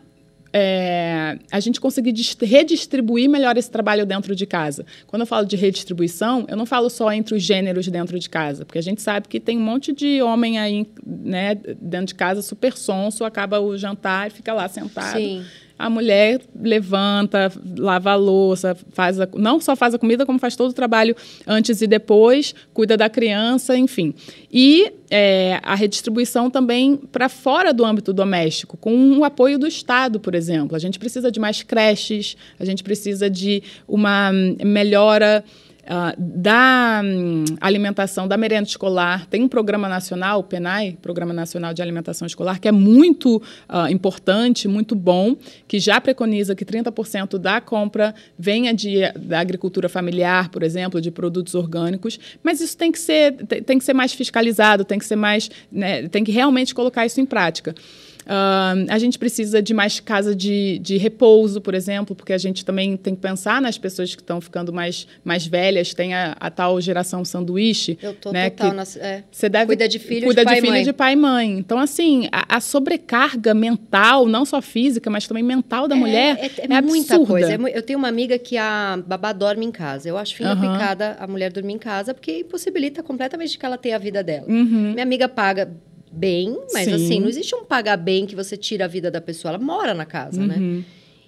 é, 0.58 1.38
a 1.52 1.60
gente 1.60 1.82
conseguir 1.82 2.14
redistribuir 2.42 3.30
melhor 3.30 3.58
esse 3.58 3.70
trabalho 3.70 4.06
dentro 4.06 4.34
de 4.34 4.46
casa. 4.46 4.86
Quando 5.06 5.24
eu 5.24 5.26
falo 5.26 5.46
de 5.46 5.58
redistribuição, 5.58 6.46
eu 6.48 6.56
não 6.56 6.66
falo 6.66 6.90
só 6.90 7.12
entre 7.12 7.36
os 7.36 7.44
gêneros 7.44 7.90
dentro 7.90 8.18
de 8.18 8.30
casa, 8.30 8.64
porque 8.64 8.80
a 8.80 8.82
gente 8.82 9.02
sabe 9.02 9.28
que 9.28 9.38
tem 9.38 9.58
um 9.58 9.62
monte 9.62 9.92
de 9.92 10.22
homem 10.22 10.58
aí 10.58 10.88
né, 11.06 11.56
dentro 11.78 12.08
de 12.08 12.16
casa 12.16 12.42
super 12.42 12.78
sonso, 12.78 13.26
acaba 13.26 13.60
o 13.60 13.78
jantar 13.78 14.28
e 14.28 14.30
fica 14.30 14.54
lá 14.54 14.70
sentado. 14.70 15.18
Sim 15.18 15.44
a 15.78 15.90
mulher 15.90 16.42
levanta, 16.60 17.52
lava 17.78 18.12
a 18.12 18.16
louça, 18.16 18.78
faz 18.94 19.20
a, 19.20 19.28
não 19.36 19.60
só 19.60 19.76
faz 19.76 19.94
a 19.94 20.00
comida, 20.00 20.26
como 20.26 20.40
faz 20.40 20.56
todo 20.56 20.70
o 20.72 20.74
trabalho 20.74 21.16
antes 21.46 21.82
e 21.82 21.88
depois, 21.88 22.56
cuida 22.74 22.96
da 22.96 23.10
criança, 23.10 23.78
enfim. 23.78 24.14
E 24.52 24.92
é, 25.10 25.60
a 25.62 25.76
redistribuição 25.76 26.50
também 26.50 26.96
para 26.96 27.28
fora 27.28 27.74
do 27.74 27.84
âmbito 27.84 28.14
doméstico, 28.14 28.78
com 28.78 29.18
o 29.18 29.24
apoio 29.26 29.60
do 29.60 29.68
Estado, 29.68 30.20
por 30.20 30.34
exemplo. 30.34 30.76
A 30.76 30.80
gente 30.80 30.98
precisa 30.98 31.30
de 31.30 31.40
mais 31.40 31.62
creches, 31.62 32.38
a 32.58 32.64
gente 32.64 32.84
precisa 32.84 33.30
de 33.30 33.62
uma 33.88 34.32
melhora 34.64 35.44
Uh, 35.86 36.16
da 36.18 37.00
um, 37.04 37.46
alimentação, 37.62 38.28
da 38.28 38.36
merenda 38.36 38.68
escolar. 38.68 39.28
Tem 39.28 39.44
um 39.44 39.48
programa 39.48 39.88
nacional, 39.88 40.40
o 40.40 40.44
PENAI, 40.44 40.98
Programa 41.00 41.32
Nacional 41.32 41.76
de 41.76 41.82
Alimentação 41.82 42.26
Escolar, 42.26 42.60
que 42.60 42.68
é 42.68 42.72
muito 42.72 43.38
uh, 43.38 43.88
importante, 43.92 44.68
muito 44.68 44.96
bom, 44.96 45.36
que 45.68 45.78
já 45.78 46.02
preconiza 46.02 46.56
que 46.56 46.66
30% 46.66 47.38
da 47.38 47.62
compra 47.62 48.16
venha 48.38 48.74
de, 48.74 49.12
da 49.12 49.40
agricultura 49.40 49.88
familiar, 49.88 50.50
por 50.50 50.64
exemplo, 50.64 51.00
de 51.00 51.12
produtos 51.12 51.54
orgânicos, 51.54 52.20
mas 52.42 52.62
isso 52.62 52.76
tem 52.76 52.92
que 52.92 52.98
ser, 52.98 53.34
tem, 53.46 53.62
tem 53.62 53.78
que 53.78 53.86
ser 53.86 53.94
mais 53.94 54.12
fiscalizado, 54.12 54.84
tem 54.84 54.98
que 54.98 55.06
ser 55.06 55.16
mais, 55.16 55.52
né, 55.72 56.08
tem 56.08 56.24
que 56.24 56.32
realmente 56.32 56.74
colocar 56.74 57.06
isso 57.06 57.22
em 57.22 57.26
prática. 57.28 57.76
Uh, 58.26 58.90
a 58.90 58.98
gente 58.98 59.20
precisa 59.20 59.62
de 59.62 59.74
mais 59.74 60.00
casa 60.00 60.36
de, 60.36 60.80
de 60.80 60.98
repouso, 60.98 61.62
por 61.62 61.76
exemplo, 61.76 62.16
porque 62.16 62.34
a 62.34 62.38
gente 62.38 62.66
também 62.66 62.98
tem 62.98 63.14
que 63.14 63.22
pensar 63.22 63.62
nas 63.62 63.78
pessoas 63.78 64.16
que 64.16 64.22
estão 64.22 64.42
ficando 64.42 64.74
mais, 64.74 65.08
mais 65.24 65.46
velhas. 65.46 65.94
Tem 65.94 66.16
a, 66.16 66.36
a 66.40 66.50
tal 66.50 66.82
geração 66.82 67.24
sanduíche. 67.24 67.98
Eu 68.02 68.14
tô 68.16 68.32
né, 68.32 68.50
total. 68.50 68.76
É. 69.00 69.24
Deve, 69.50 69.66
cuida 69.68 69.88
de 69.88 70.00
filho 70.00 70.26
cuida 70.26 70.42
de 70.42 70.46
pai 70.46 70.56
de, 70.56 70.62
filho 70.62 70.78
e 70.78 70.84
de 70.84 70.94
pai 70.94 71.14
e 71.14 71.16
mãe. 71.16 71.52
Então, 71.60 71.78
assim, 71.78 72.28
a, 72.32 72.58
a, 72.58 72.60
sobrecarga 72.60 73.54
mental, 73.54 74.28
não 74.28 74.44
só 74.44 74.62
física, 74.62 75.10
mas 75.10 75.28
também 75.28 75.44
mental 75.44 75.88
da 75.88 75.96
é, 75.96 76.00
mulher 76.00 76.38
é, 76.40 76.46
é, 76.46 76.78
é 76.78 76.82
muita 76.82 77.16
absurda. 77.16 77.28
coisa. 77.28 77.54
É 77.54 77.78
eu 77.78 77.84
tenho 77.84 78.00
uma 78.00 78.08
amiga 78.08 78.40
que 78.40 78.58
a 78.58 79.00
babá 79.06 79.32
dorme 79.34 79.66
em 79.66 79.72
casa. 79.72 80.10
Eu 80.10 80.18
acho 80.18 80.36
fim 80.36 80.46
uhum. 80.46 80.60
picada 80.60 81.16
a 81.20 81.28
mulher 81.28 81.52
dormir 81.52 81.74
em 81.74 81.78
casa, 81.78 82.14
porque 82.14 82.40
impossibilita 82.40 83.04
completamente 83.04 83.58
que 83.58 83.66
ela 83.66 83.78
tenha 83.78 83.96
a 83.96 84.00
vida 84.00 84.24
dela. 84.24 84.48
Uhum. 84.48 84.94
Minha 84.94 85.04
amiga 85.04 85.30
paga 85.30 85.72
bem, 86.16 86.58
mas 86.74 86.86
Sim. 86.86 86.94
assim, 86.94 87.20
não 87.20 87.28
existe 87.28 87.54
um 87.56 87.66
pagar 87.66 87.98
bem 87.98 88.26
que 88.26 88.36
você 88.36 88.56
tira 88.56 88.86
a 88.86 88.88
vida 88.88 89.12
da 89.12 89.22
pessoa. 89.22 89.54
Ela 89.54 89.64
mora 89.64 89.94
na 89.94 90.06
casa, 90.06 90.46
né? 90.46 90.56
uhum. 90.56 90.78
né? 90.78 90.84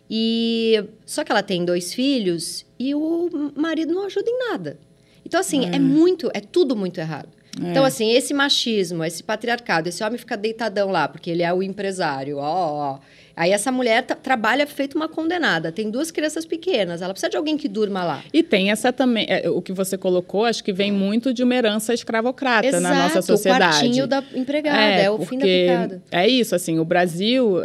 E 0.10 0.84
só 1.06 1.24
que 1.24 1.32
ela 1.32 1.44
tem 1.44 1.66
dois 1.66 1.94
filhos 1.94 2.66
e 2.80 2.96
o 2.96 3.52
marido 3.56 3.94
não 3.94 4.06
ajuda 4.06 4.30
em 4.30 4.40
nada. 4.50 4.80
Então, 5.26 5.40
assim, 5.40 5.66
é, 5.66 5.76
é 5.76 5.80
muito, 5.80 6.32
é 6.34 6.40
tudo 6.40 6.76
muito 6.76 7.00
errado. 7.00 7.30
É. 7.62 7.72
Então, 7.72 7.84
assim, 7.84 8.12
esse 8.12 8.34
machismo, 8.34 9.04
esse 9.04 9.22
patriarcado, 9.22 9.90
esse 9.90 10.04
homem 10.04 10.18
fica 10.18 10.38
deitadão 10.38 10.90
lá, 10.90 11.08
porque 11.08 11.30
ele 11.30 11.44
é 11.44 11.54
o 11.54 11.62
empresário, 11.62 12.38
ó, 12.38 12.94
ó. 12.94 13.00
Aí 13.38 13.52
essa 13.52 13.72
mulher 13.72 14.02
trabalha 14.02 14.66
feito 14.66 14.96
uma 14.96 15.08
condenada, 15.08 15.72
tem 15.72 15.92
duas 15.92 16.10
crianças 16.10 16.44
pequenas, 16.44 17.04
ela 17.04 17.14
precisa 17.14 17.30
de 17.30 17.38
alguém 17.38 17.56
que 17.56 17.68
durma 17.68 18.04
lá. 18.04 18.24
E 18.34 18.42
tem 18.42 18.72
essa 18.72 18.92
também, 18.92 19.28
é, 19.30 19.48
o 19.48 19.62
que 19.62 19.72
você 19.72 19.96
colocou, 19.96 20.44
acho 20.44 20.64
que 20.64 20.74
vem 20.74 20.92
muito 20.92 21.32
de 21.32 21.44
uma 21.44 21.54
herança 21.54 21.94
escravocrata 21.94 22.66
Exato, 22.66 22.82
na 22.82 23.04
nossa 23.04 23.22
sociedade. 23.22 23.64
o 23.64 23.80
quartinho 23.80 24.08
da 24.08 24.24
empregada, 24.34 24.80
é, 24.80 25.04
é 25.04 25.12
o 25.12 25.24
fim 25.24 25.38
da 25.38 25.46
picada. 25.46 26.04
É 26.12 26.28
isso, 26.28 26.56
assim, 26.56 26.80
o 26.80 26.86
Brasil, 26.86 27.58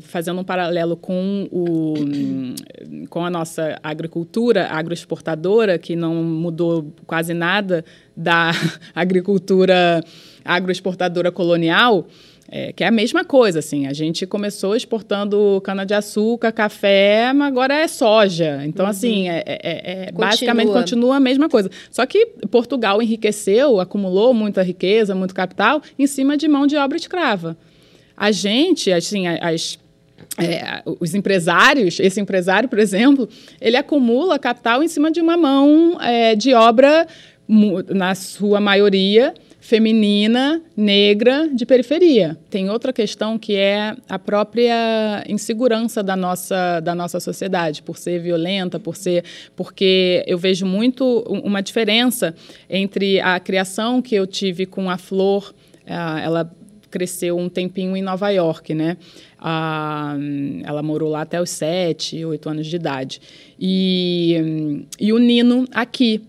fazendo 0.00 0.40
um 0.40 0.44
paralelo 0.44 0.96
com, 0.96 1.46
o, 1.52 1.94
com 3.10 3.22
a 3.22 3.28
nossa 3.28 3.78
agricultura 3.82 4.68
agroexportadora, 4.68 5.78
que 5.78 5.94
não 5.94 6.14
mudou 6.14 6.90
quase 7.06 7.34
nada 7.34 7.84
da 8.16 8.50
agricultura 8.96 10.02
agroexportadora 10.42 11.30
colonial, 11.30 12.08
é, 12.50 12.72
que 12.72 12.82
é 12.82 12.86
a 12.86 12.90
mesma 12.90 13.24
coisa, 13.24 13.58
assim. 13.58 13.86
A 13.86 13.92
gente 13.92 14.26
começou 14.26 14.74
exportando 14.74 15.60
cana-de-açúcar, 15.62 16.50
café, 16.50 17.30
mas 17.34 17.48
agora 17.48 17.74
é 17.74 17.86
soja. 17.86 18.62
Então, 18.64 18.86
uhum. 18.86 18.90
assim, 18.90 19.28
é, 19.28 19.44
é, 19.46 19.58
é 19.62 20.06
continua. 20.06 20.28
basicamente 20.28 20.72
continua 20.72 21.16
a 21.16 21.20
mesma 21.20 21.48
coisa. 21.48 21.70
Só 21.90 22.06
que 22.06 22.26
Portugal 22.50 23.02
enriqueceu, 23.02 23.80
acumulou 23.80 24.32
muita 24.32 24.62
riqueza, 24.62 25.14
muito 25.14 25.34
capital, 25.34 25.82
em 25.98 26.06
cima 26.06 26.38
de 26.38 26.48
mão 26.48 26.66
de 26.66 26.76
obra 26.76 26.96
escrava. 26.96 27.56
A 28.16 28.32
gente, 28.32 28.90
assim, 28.90 29.26
as, 29.26 29.78
é, 30.38 30.82
os 31.00 31.14
empresários, 31.14 32.00
esse 32.00 32.18
empresário, 32.18 32.68
por 32.68 32.78
exemplo, 32.78 33.28
ele 33.60 33.76
acumula 33.76 34.38
capital 34.38 34.82
em 34.82 34.88
cima 34.88 35.10
de 35.10 35.20
uma 35.20 35.36
mão 35.36 36.00
é, 36.00 36.34
de 36.34 36.54
obra, 36.54 37.06
na 37.88 38.14
sua 38.14 38.60
maioria, 38.60 39.32
feminina, 39.68 40.62
negra, 40.74 41.46
de 41.52 41.66
periferia. 41.66 42.38
Tem 42.48 42.70
outra 42.70 42.90
questão 42.90 43.38
que 43.38 43.54
é 43.54 43.94
a 44.08 44.18
própria 44.18 45.22
insegurança 45.28 46.02
da 46.02 46.16
nossa, 46.16 46.80
da 46.80 46.94
nossa 46.94 47.20
sociedade, 47.20 47.82
por 47.82 47.98
ser 47.98 48.18
violenta, 48.18 48.80
por 48.80 48.96
ser. 48.96 49.24
Porque 49.54 50.24
eu 50.26 50.38
vejo 50.38 50.64
muito 50.64 51.04
uma 51.44 51.60
diferença 51.60 52.34
entre 52.70 53.20
a 53.20 53.38
criação 53.38 54.00
que 54.00 54.14
eu 54.14 54.26
tive 54.26 54.64
com 54.64 54.88
a 54.88 54.96
Flor, 54.96 55.54
ela 55.84 56.50
cresceu 56.90 57.36
um 57.36 57.50
tempinho 57.50 57.94
em 57.94 58.00
Nova 58.00 58.30
York, 58.30 58.72
né? 58.72 58.96
ela 60.64 60.82
morou 60.82 61.10
lá 61.10 61.20
até 61.20 61.42
os 61.42 61.50
sete, 61.50 62.24
oito 62.24 62.48
anos 62.48 62.66
de 62.66 62.74
idade. 62.74 63.20
E, 63.60 64.86
e 64.98 65.12
o 65.12 65.18
Nino 65.18 65.66
aqui. 65.74 66.22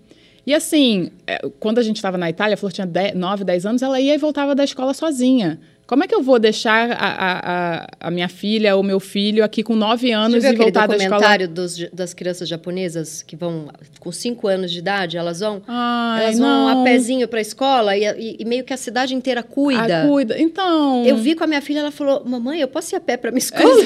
E 0.49 0.53
assim, 0.55 1.11
é, 1.27 1.47
quando 1.59 1.77
a 1.77 1.83
gente 1.83 1.97
estava 1.97 2.17
na 2.17 2.27
Itália, 2.27 2.55
a 2.55 2.57
Flor 2.57 2.71
tinha 2.71 2.87
10, 2.87 3.13
9, 3.13 3.43
10 3.43 3.65
anos, 3.67 3.81
ela 3.83 4.01
ia 4.01 4.15
e 4.15 4.17
voltava 4.17 4.55
da 4.55 4.63
escola 4.63 4.95
sozinha. 4.95 5.59
Como 5.85 6.03
é 6.03 6.07
que 6.07 6.15
eu 6.15 6.23
vou 6.23 6.39
deixar 6.39 6.91
a, 6.91 6.97
a, 6.97 7.87
a 7.99 8.11
minha 8.11 8.27
filha 8.27 8.75
ou 8.75 8.81
meu 8.81 8.99
filho 8.99 9.43
aqui 9.43 9.61
com 9.61 9.75
9 9.75 10.11
anos 10.11 10.43
e 10.43 10.53
voltar 10.53 10.87
da 10.87 10.95
escola? 10.95 11.19
documentário 11.19 11.47
dos, 11.47 11.77
das 11.93 12.15
crianças 12.15 12.49
japonesas 12.49 13.21
que 13.21 13.35
vão 13.35 13.69
com 13.99 14.11
5 14.11 14.47
anos 14.47 14.71
de 14.71 14.79
idade, 14.79 15.17
elas 15.17 15.39
vão, 15.39 15.61
Ai, 15.67 16.23
elas 16.23 16.39
não. 16.39 16.73
vão 16.73 16.81
a 16.81 16.83
pezinho 16.83 17.27
para 17.27 17.37
a 17.37 17.41
escola 17.41 17.95
e, 17.95 18.05
e, 18.05 18.37
e, 18.39 18.45
meio 18.45 18.63
que 18.63 18.73
a 18.73 18.77
cidade 18.77 19.13
inteira 19.13 19.43
cuida. 19.43 20.01
Ah, 20.01 20.07
cuida. 20.07 20.41
Então. 20.41 21.05
Eu 21.05 21.17
vi 21.17 21.35
com 21.35 21.43
a 21.43 21.47
minha 21.47 21.61
filha, 21.61 21.81
ela 21.81 21.91
falou: 21.91 22.23
"Mamãe, 22.25 22.59
eu 22.59 22.67
posso 22.67 22.95
ir 22.95 22.97
a 22.97 22.99
pé 22.99 23.17
para 23.17 23.29
minha 23.29 23.37
escola?" 23.45 23.85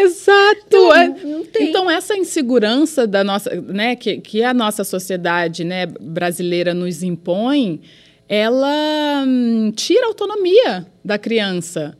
Exato. 0.00 0.76
Não, 0.76 0.94
é, 0.94 1.08
não. 1.08 1.46
Então 1.58 1.90
essa 1.90 2.16
insegurança 2.16 3.06
da 3.06 3.22
nossa, 3.22 3.54
né, 3.60 3.94
que, 3.96 4.18
que 4.18 4.42
a 4.42 4.54
nossa 4.54 4.82
sociedade, 4.84 5.64
né, 5.64 5.86
brasileira 5.86 6.72
nos 6.72 7.02
impõe, 7.02 7.80
ela 8.28 9.24
hum, 9.26 9.72
tira 9.74 10.04
a 10.04 10.08
autonomia 10.08 10.86
da 11.04 11.18
criança. 11.18 11.96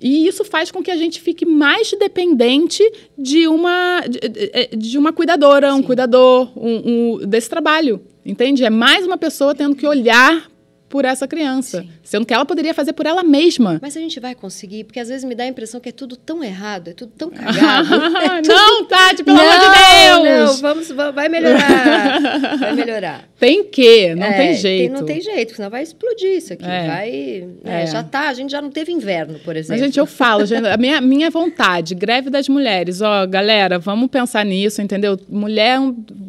E 0.00 0.26
isso 0.26 0.44
faz 0.44 0.70
com 0.70 0.82
que 0.82 0.90
a 0.90 0.96
gente 0.96 1.20
fique 1.20 1.46
mais 1.46 1.90
dependente 1.98 2.82
de 3.16 3.48
uma, 3.48 4.02
de, 4.06 4.76
de 4.76 4.98
uma 4.98 5.12
cuidadora, 5.12 5.70
Sim. 5.70 5.78
um 5.78 5.82
cuidador, 5.82 6.50
um, 6.56 6.82
um, 7.22 7.26
desse 7.26 7.48
trabalho. 7.48 8.02
Entende? 8.24 8.64
É 8.64 8.70
mais 8.70 9.06
uma 9.06 9.16
pessoa 9.16 9.54
tendo 9.54 9.74
que 9.74 9.86
olhar 9.86 10.50
por 10.94 11.04
essa 11.04 11.26
criança, 11.26 11.82
Sim. 11.82 11.90
sendo 12.04 12.24
que 12.24 12.32
ela 12.32 12.44
poderia 12.44 12.72
fazer 12.72 12.92
por 12.92 13.04
ela 13.04 13.24
mesma. 13.24 13.80
Mas 13.82 13.96
a 13.96 14.00
gente 14.00 14.20
vai 14.20 14.32
conseguir, 14.32 14.84
porque 14.84 15.00
às 15.00 15.08
vezes 15.08 15.24
me 15.24 15.34
dá 15.34 15.42
a 15.42 15.48
impressão 15.48 15.80
que 15.80 15.88
é 15.88 15.92
tudo 15.92 16.14
tão 16.14 16.44
errado, 16.44 16.90
é 16.90 16.92
tudo 16.92 17.10
tão 17.18 17.30
cagado. 17.34 17.92
é 17.92 18.40
tudo... 18.40 18.54
Não, 18.54 18.84
Tati, 18.84 19.24
pelo 19.24 19.36
não, 19.36 19.44
amor 19.44 19.58
de 19.58 20.22
Deus! 20.22 20.38
Não, 20.52 20.56
vamos, 20.58 20.88
vai 21.12 21.28
melhorar. 21.28 22.20
vai 22.60 22.74
melhorar. 22.78 23.28
Tem 23.40 23.64
que, 23.64 24.14
não 24.14 24.24
é, 24.24 24.32
tem 24.34 24.54
jeito. 24.54 24.82
Tem, 24.82 25.00
não 25.00 25.04
tem 25.04 25.20
jeito, 25.20 25.56
senão 25.56 25.68
vai 25.68 25.82
explodir 25.82 26.36
isso 26.36 26.52
aqui. 26.52 26.64
É. 26.64 26.86
Vai, 26.86 27.48
né, 27.64 27.82
é. 27.82 27.86
Já 27.88 28.04
tá, 28.04 28.28
a 28.28 28.34
gente 28.34 28.52
já 28.52 28.62
não 28.62 28.70
teve 28.70 28.92
inverno, 28.92 29.40
por 29.40 29.56
exemplo. 29.56 29.80
Mas, 29.80 29.84
gente, 29.84 29.98
eu 29.98 30.06
falo, 30.06 30.46
gente, 30.46 30.64
a 30.64 30.76
minha, 30.76 31.00
minha 31.00 31.28
vontade, 31.28 31.96
greve 31.96 32.30
das 32.30 32.48
mulheres, 32.48 33.00
ó, 33.00 33.26
galera, 33.26 33.80
vamos 33.80 34.08
pensar 34.08 34.44
nisso, 34.44 34.80
entendeu? 34.80 35.18
Mulher, 35.28 35.80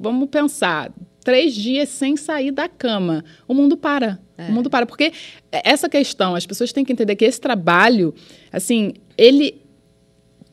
vamos 0.01 0.27
pensar 0.27 0.91
três 1.25 1.55
dias 1.55 1.89
sem 1.89 2.15
sair 2.15 2.51
da 2.51 2.69
cama. 2.69 3.25
O 3.47 3.53
mundo 3.53 3.75
para. 3.75 4.19
É. 4.37 4.49
O 4.49 4.51
mundo 4.51 4.69
para. 4.69 4.85
Porque 4.85 5.13
essa 5.51 5.87
questão, 5.89 6.35
as 6.35 6.45
pessoas 6.45 6.71
têm 6.73 6.83
que 6.83 6.91
entender 6.91 7.15
que 7.15 7.25
esse 7.25 7.39
trabalho, 7.39 8.13
assim, 8.51 8.93
ele 9.17 9.61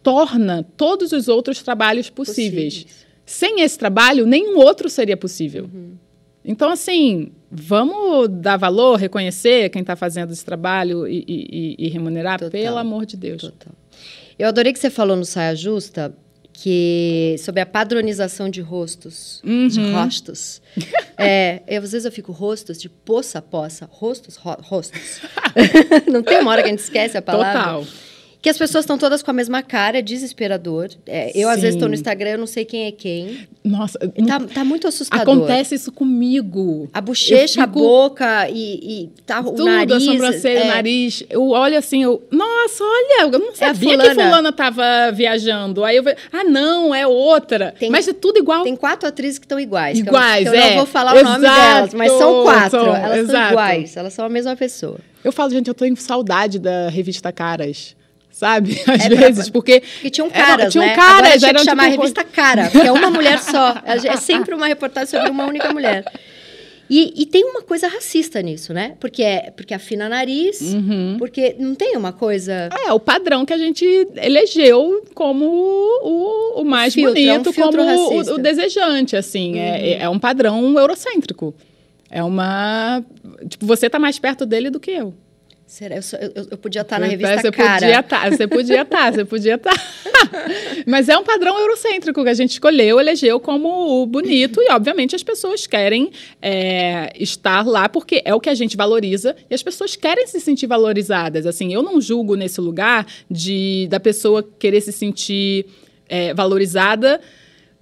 torna 0.02 0.64
todos 0.76 1.12
os 1.12 1.28
outros 1.28 1.62
trabalhos 1.62 2.10
possíveis. 2.10 2.84
possíveis. 2.84 3.06
Sem 3.24 3.60
esse 3.62 3.78
trabalho, 3.78 4.26
nenhum 4.26 4.58
outro 4.58 4.88
seria 4.88 5.16
possível. 5.16 5.68
Uhum. 5.72 5.94
Então, 6.44 6.70
assim, 6.70 7.30
vamos 7.50 8.28
dar 8.28 8.56
valor, 8.56 8.98
reconhecer 8.98 9.68
quem 9.70 9.80
está 9.80 9.94
fazendo 9.94 10.32
esse 10.32 10.44
trabalho 10.44 11.06
e, 11.06 11.24
e, 11.26 11.76
e 11.78 11.88
remunerar, 11.88 12.38
Total. 12.38 12.50
pelo 12.50 12.78
amor 12.78 13.06
de 13.06 13.16
Deus. 13.16 13.42
Total. 13.42 13.72
Eu 14.38 14.48
adorei 14.48 14.72
que 14.72 14.78
você 14.78 14.90
falou 14.90 15.16
no 15.16 15.24
Saia 15.24 15.54
Justa 15.54 16.12
que 16.62 17.34
sobre 17.40 17.60
a 17.60 17.66
padronização 17.66 18.48
de 18.48 18.60
rostos, 18.60 19.40
de 19.42 19.80
Uhum. 19.80 19.94
rostos. 19.94 20.62
é, 21.18 21.60
eu, 21.66 21.82
às 21.82 21.90
vezes 21.90 22.04
eu 22.04 22.12
fico 22.12 22.30
rostos 22.30 22.80
de 22.80 22.88
poça 22.88 23.42
poça, 23.42 23.88
rostos, 23.90 24.36
ro- 24.36 24.58
rostos. 24.62 25.20
Não 26.06 26.22
tem 26.22 26.38
uma 26.38 26.52
hora 26.52 26.62
que 26.62 26.68
a 26.68 26.70
gente 26.70 26.78
esquece 26.78 27.16
a 27.18 27.22
palavra. 27.22 27.60
Total. 27.62 27.84
Que 28.42 28.48
as 28.50 28.58
pessoas 28.58 28.82
estão 28.84 28.98
todas 28.98 29.22
com 29.22 29.30
a 29.30 29.34
mesma 29.34 29.62
cara, 29.62 29.98
é 30.00 30.02
desesperador. 30.02 30.88
É, 31.06 31.30
eu, 31.32 31.48
às 31.48 31.60
vezes, 31.60 31.76
estou 31.76 31.88
no 31.88 31.94
Sim. 31.94 32.00
Instagram, 32.00 32.30
eu 32.30 32.38
não 32.38 32.46
sei 32.48 32.64
quem 32.64 32.86
é 32.86 32.90
quem. 32.90 33.46
Nossa, 33.64 33.96
Tá, 34.26 34.40
tá 34.52 34.64
muito 34.64 34.88
assustador. 34.88 35.32
acontece 35.36 35.76
isso 35.76 35.92
comigo. 35.92 36.90
A 36.92 37.00
bochecha, 37.00 37.60
Eu 37.60 37.64
a 37.64 37.66
fico- 37.68 37.78
boca 37.78 38.48
e, 38.50 39.04
e 39.04 39.10
tá, 39.24 39.38
o 39.40 39.44
Tudo, 39.52 39.64
nariz. 39.66 39.94
a 39.96 40.00
sobrancelha, 40.00 40.58
é, 40.58 40.64
o 40.64 40.66
nariz. 40.66 41.22
Eu 41.30 41.48
olho 41.50 41.78
assim, 41.78 42.02
eu. 42.02 42.20
Nossa, 42.32 42.82
olha, 42.82 43.22
eu 43.32 43.38
não 43.38 43.54
sabia 43.54 43.96
que 43.96 44.02
fulana. 44.02 44.24
fulana 44.24 44.52
tava 44.52 44.82
viajando. 45.14 45.84
Aí 45.84 45.96
eu 45.96 46.02
vejo, 46.02 46.16
ah, 46.32 46.42
não, 46.42 46.92
é 46.92 47.06
outra. 47.06 47.72
Tem- 47.78 47.90
Mas 47.90 48.08
é 48.08 48.12
tudo 48.12 48.38
igual. 48.38 48.64
Tem 48.64 48.74
quatro 48.74 49.08
atrizes 49.08 49.38
que 49.38 49.44
estão 49.44 49.60
iguais. 49.60 50.00
que 50.02 50.08
eu- 50.08 50.12
Iguais, 50.12 50.48
que 50.50 50.56
eu, 50.56 50.60
é. 50.60 50.68
não 50.70 50.76
vou 50.78 50.86
falar 50.86 51.12
o 51.16 51.22
nome 51.22 51.36
Exato, 51.44 51.74
delas, 51.76 51.94
mas 51.94 52.10
são 52.12 52.42
quatro. 52.42 52.70
são, 52.70 52.86
elas 52.96 53.02
são 53.10 53.18
exato. 53.36 53.52
iguais, 53.52 53.96
elas 53.96 54.12
são 54.12 54.24
a 54.24 54.28
mesma 54.28 54.56
pessoa. 54.56 54.98
Eu 55.22 55.30
falo, 55.30 55.50
gente, 55.50 55.68
eu 55.68 55.74
tenho 55.74 55.96
saudade 55.96 56.58
da 56.58 56.88
revista 56.88 57.30
Caras. 57.30 57.94
Sabe? 58.32 58.80
Às 58.88 59.04
É 59.04 59.08
pra- 59.08 59.26
vezes, 59.26 59.48
porque. 59.50 59.80
Porque 59.80 60.10
tinham 60.10 60.28
caras, 60.30 60.72
tinham 60.72 60.86
né? 60.86 60.96
caras, 60.96 61.18
Agora 61.18 61.38
tinha 61.38 61.48
eram 61.50 61.60
que 61.60 61.64
chamar 61.66 61.82
tipo 61.90 61.94
a 61.94 62.00
revista 62.02 62.24
Cara, 62.24 62.70
porque 62.70 62.86
é 62.88 62.92
uma 62.92 63.10
mulher 63.12 63.38
só. 63.38 63.74
É 63.84 64.16
sempre 64.16 64.54
uma 64.54 64.66
reportagem 64.66 65.08
sobre 65.10 65.30
uma 65.30 65.44
única 65.46 65.72
mulher. 65.72 66.04
E, 66.90 67.22
e 67.22 67.24
tem 67.26 67.42
uma 67.44 67.62
coisa 67.62 67.88
racista 67.88 68.42
nisso, 68.42 68.74
né? 68.74 68.96
Porque, 69.00 69.22
é, 69.22 69.50
porque 69.56 69.72
afina 69.72 70.08
nariz, 70.10 70.60
Uhum. 70.60 71.16
porque 71.18 71.56
não 71.58 71.74
tem 71.74 71.96
uma 71.96 72.12
coisa... 72.12 72.68
É, 72.86 72.92
o 72.92 73.00
padrão 73.00 73.46
que 73.46 73.52
a 73.52 73.56
gente 73.56 73.82
elegeu 74.16 75.02
como 75.14 75.46
o, 75.46 76.60
o 76.60 76.64
mais 76.64 76.92
filtro, 76.92 77.18
é 77.18 77.32
um 77.32 77.42
bonito, 77.42 77.54
como 77.54 77.80
o- 77.82 78.34
o, 78.34 78.38
desejante, 78.38 79.16
assim. 79.16 79.58
É, 79.58 80.02
é 80.02 80.08
um 80.08 80.18
padrão 80.18 80.78
eurocêntrico. 80.78 81.54
É 82.10 82.22
uma... 82.22 83.02
Tipo, 83.48 83.64
você 83.64 83.88
tá 83.88 83.98
mais 83.98 84.18
perto 84.18 84.44
dele 84.44 84.68
do 84.68 84.78
que 84.80 84.90
eu. 84.90 85.14
Será? 85.72 85.96
Eu, 85.96 86.02
sou- 86.02 86.18
eu- 86.18 86.48
eu 86.50 86.58
podia 86.58 86.82
estar 86.82 87.00
na 87.00 87.06
revista 87.06 87.40
você 87.40 87.50
Cara. 87.50 87.80
Podia 87.80 88.00
estar, 88.00 88.30
você 88.30 88.46
podia 88.46 88.82
estar, 88.82 89.10
você 89.14 89.24
podia 89.24 89.54
estar. 89.54 89.72
Mas 90.86 91.08
é 91.08 91.16
um 91.16 91.24
padrão 91.24 91.58
eurocêntrico 91.58 92.22
que 92.22 92.28
a 92.28 92.34
gente 92.34 92.50
escolheu, 92.50 93.00
elegeu 93.00 93.40
como 93.40 94.02
o 94.02 94.06
bonito 94.06 94.60
e, 94.60 94.70
obviamente, 94.70 95.16
as 95.16 95.22
pessoas 95.22 95.66
querem 95.66 96.10
é, 96.42 97.10
estar 97.18 97.66
lá 97.66 97.88
porque 97.88 98.20
é 98.22 98.34
o 98.34 98.38
que 98.40 98.50
a 98.50 98.54
gente 98.54 98.76
valoriza 98.76 99.34
e 99.48 99.54
as 99.54 99.62
pessoas 99.62 99.96
querem 99.96 100.26
se 100.26 100.40
sentir 100.40 100.66
valorizadas. 100.66 101.46
Assim, 101.46 101.72
eu 101.72 101.82
não 101.82 102.02
julgo 102.02 102.34
nesse 102.34 102.60
lugar 102.60 103.06
de 103.30 103.86
da 103.88 103.98
pessoa 103.98 104.46
querer 104.58 104.82
se 104.82 104.92
sentir 104.92 105.64
é, 106.06 106.34
valorizada 106.34 107.18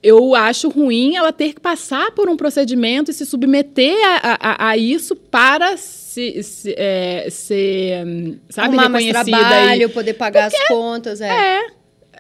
eu 0.03 0.35
acho 0.35 0.69
ruim 0.69 1.17
ela 1.17 1.33
ter 1.33 1.53
que 1.55 1.61
passar 1.61 2.11
por 2.13 2.29
um 2.29 2.37
procedimento 2.37 3.11
e 3.11 3.15
se 3.15 3.27
submeter 3.27 3.95
a, 4.23 4.39
a- 4.67 4.69
a 4.71 4.77
isso 4.77 5.15
para 5.15 5.77
se, 5.77 6.43
se, 6.43 6.75
é, 6.77 7.29
ser, 7.31 8.07
hum, 8.07 8.37
sabe, 8.49 8.69
Arrumar 8.69 8.89
mais 8.89 9.05
reconhecida. 9.05 9.37
e- 9.37 9.41
trabalho, 9.41 9.91
poder 9.91 10.15
pagar 10.15 10.47
as 10.47 10.69
contas. 10.69 11.21
É. 11.21 11.29
é, 11.29 11.67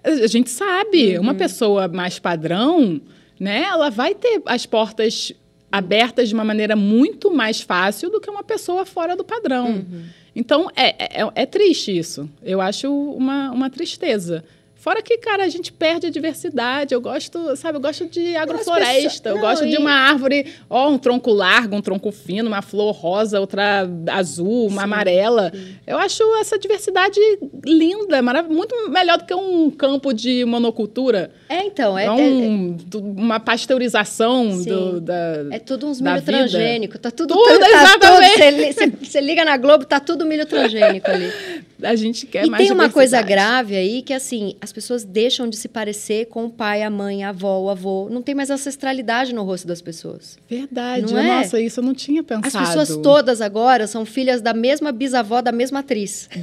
a 0.04 0.26
gente 0.26 0.50
sabe, 0.50 1.16
Uhum. 1.16 1.22
uma 1.22 1.34
pessoa 1.34 1.88
mais 1.88 2.18
padrão, 2.18 3.00
né, 3.38 3.62
ela 3.68 3.90
vai 3.90 4.14
ter 4.14 4.42
as 4.46 4.66
portas 4.66 5.32
abertas 5.72 6.28
de 6.28 6.34
uma 6.34 6.44
maneira 6.44 6.74
muito 6.76 7.30
mais 7.30 7.60
fácil 7.60 8.10
do 8.10 8.20
que 8.20 8.28
uma 8.28 8.42
pessoa 8.42 8.84
fora 8.84 9.16
do 9.16 9.24
padrão. 9.24 9.66
Uhum. 9.68 10.02
Então, 10.36 10.68
é, 10.76 11.22
é, 11.22 11.28
é 11.34 11.46
triste 11.46 11.96
isso. 11.96 12.28
Eu 12.42 12.60
acho 12.60 12.92
uma, 12.92 13.50
uma 13.50 13.70
tristeza. 13.70 14.44
Fora 14.80 15.02
que, 15.02 15.18
cara, 15.18 15.44
a 15.44 15.48
gente 15.48 15.70
perde 15.70 16.06
a 16.06 16.10
diversidade. 16.10 16.94
Eu 16.94 17.02
gosto, 17.02 17.54
sabe, 17.54 17.76
eu 17.76 17.82
gosto 17.82 18.06
de 18.06 18.34
agrofloresta. 18.34 18.94
pessoas- 19.02 19.26
Eu 19.26 19.34
não, 19.34 19.40
gosto 19.42 19.66
de 19.66 19.74
e- 19.74 19.78
uma 19.78 19.92
árvore, 19.92 20.46
ó, 20.70 20.88
um 20.88 20.96
tronco 20.96 21.30
largo, 21.30 21.76
um 21.76 21.82
tronco 21.82 22.10
fino, 22.10 22.48
uma 22.48 22.62
flor 22.62 22.92
rosa, 22.92 23.38
outra 23.38 23.86
azul, 24.10 24.68
uma 24.68 24.84
amarela. 24.84 25.52
Eu 25.86 25.98
acho 25.98 26.22
essa 26.36 26.58
diversidade 26.58 27.20
linda, 27.62 28.22
marav- 28.22 28.48
muito 28.50 28.74
melhor 28.88 29.18
do 29.18 29.24
que 29.26 29.34
um 29.34 29.70
campo 29.70 30.14
de 30.14 30.46
monocultura. 30.46 31.30
É, 31.46 31.62
então, 31.66 31.98
é, 31.98 32.04
É, 32.04 32.06
é- 32.06 32.10
um- 32.10 32.72
do- 32.72 33.00
uma 33.00 33.38
pasteurização 33.38 34.50
Sim. 34.52 34.64
do, 34.68 35.00
da. 35.02 35.44
é 35.50 35.58
tudo 35.58 35.88
uns 35.88 36.00
milho 36.00 36.22
transgênico. 36.22 36.98
Tá 36.98 37.10
tudo, 37.10 37.34
Tudo, 37.34 37.58
tá, 37.60 37.68
exatamente. 37.68 38.32
Você 38.38 38.50
li- 38.50 38.72
você- 38.72 38.86
você 39.10 39.20
liga 39.20 39.44
na 39.44 39.56
Globo, 39.58 39.84
tá 39.84 40.00
tudo 40.00 40.24
milho 40.24 40.46
transgênico 40.46 41.10
ali. 41.10 41.30
A 41.82 41.94
gente 41.96 42.26
quer 42.26 42.46
e 42.46 42.50
mais 42.50 42.62
tem 42.62 42.72
uma 42.72 42.88
coisa 42.90 43.20
grave 43.22 43.74
aí 43.76 44.02
que 44.02 44.12
assim, 44.12 44.56
as 44.60 44.72
pessoas 44.72 45.04
deixam 45.04 45.48
de 45.48 45.56
se 45.56 45.68
parecer 45.68 46.26
com 46.26 46.46
o 46.46 46.50
pai, 46.50 46.82
a 46.82 46.90
mãe, 46.90 47.22
a 47.24 47.30
avó, 47.30 47.58
o 47.60 47.70
avô. 47.70 48.08
Não 48.10 48.22
tem 48.22 48.34
mais 48.34 48.50
ancestralidade 48.50 49.34
no 49.34 49.42
rosto 49.44 49.66
das 49.66 49.80
pessoas. 49.80 50.38
Verdade. 50.48 51.12
Não 51.12 51.18
é? 51.20 51.38
Nossa, 51.42 51.60
isso 51.60 51.80
eu 51.80 51.84
não 51.84 51.94
tinha 51.94 52.22
pensado. 52.22 52.46
As 52.58 52.68
pessoas 52.68 52.96
todas 53.02 53.40
agora 53.40 53.86
são 53.86 54.04
filhas 54.04 54.40
da 54.42 54.52
mesma 54.54 54.92
bisavó 54.92 55.40
da 55.40 55.52
mesma 55.52 55.80
atriz. 55.80 56.28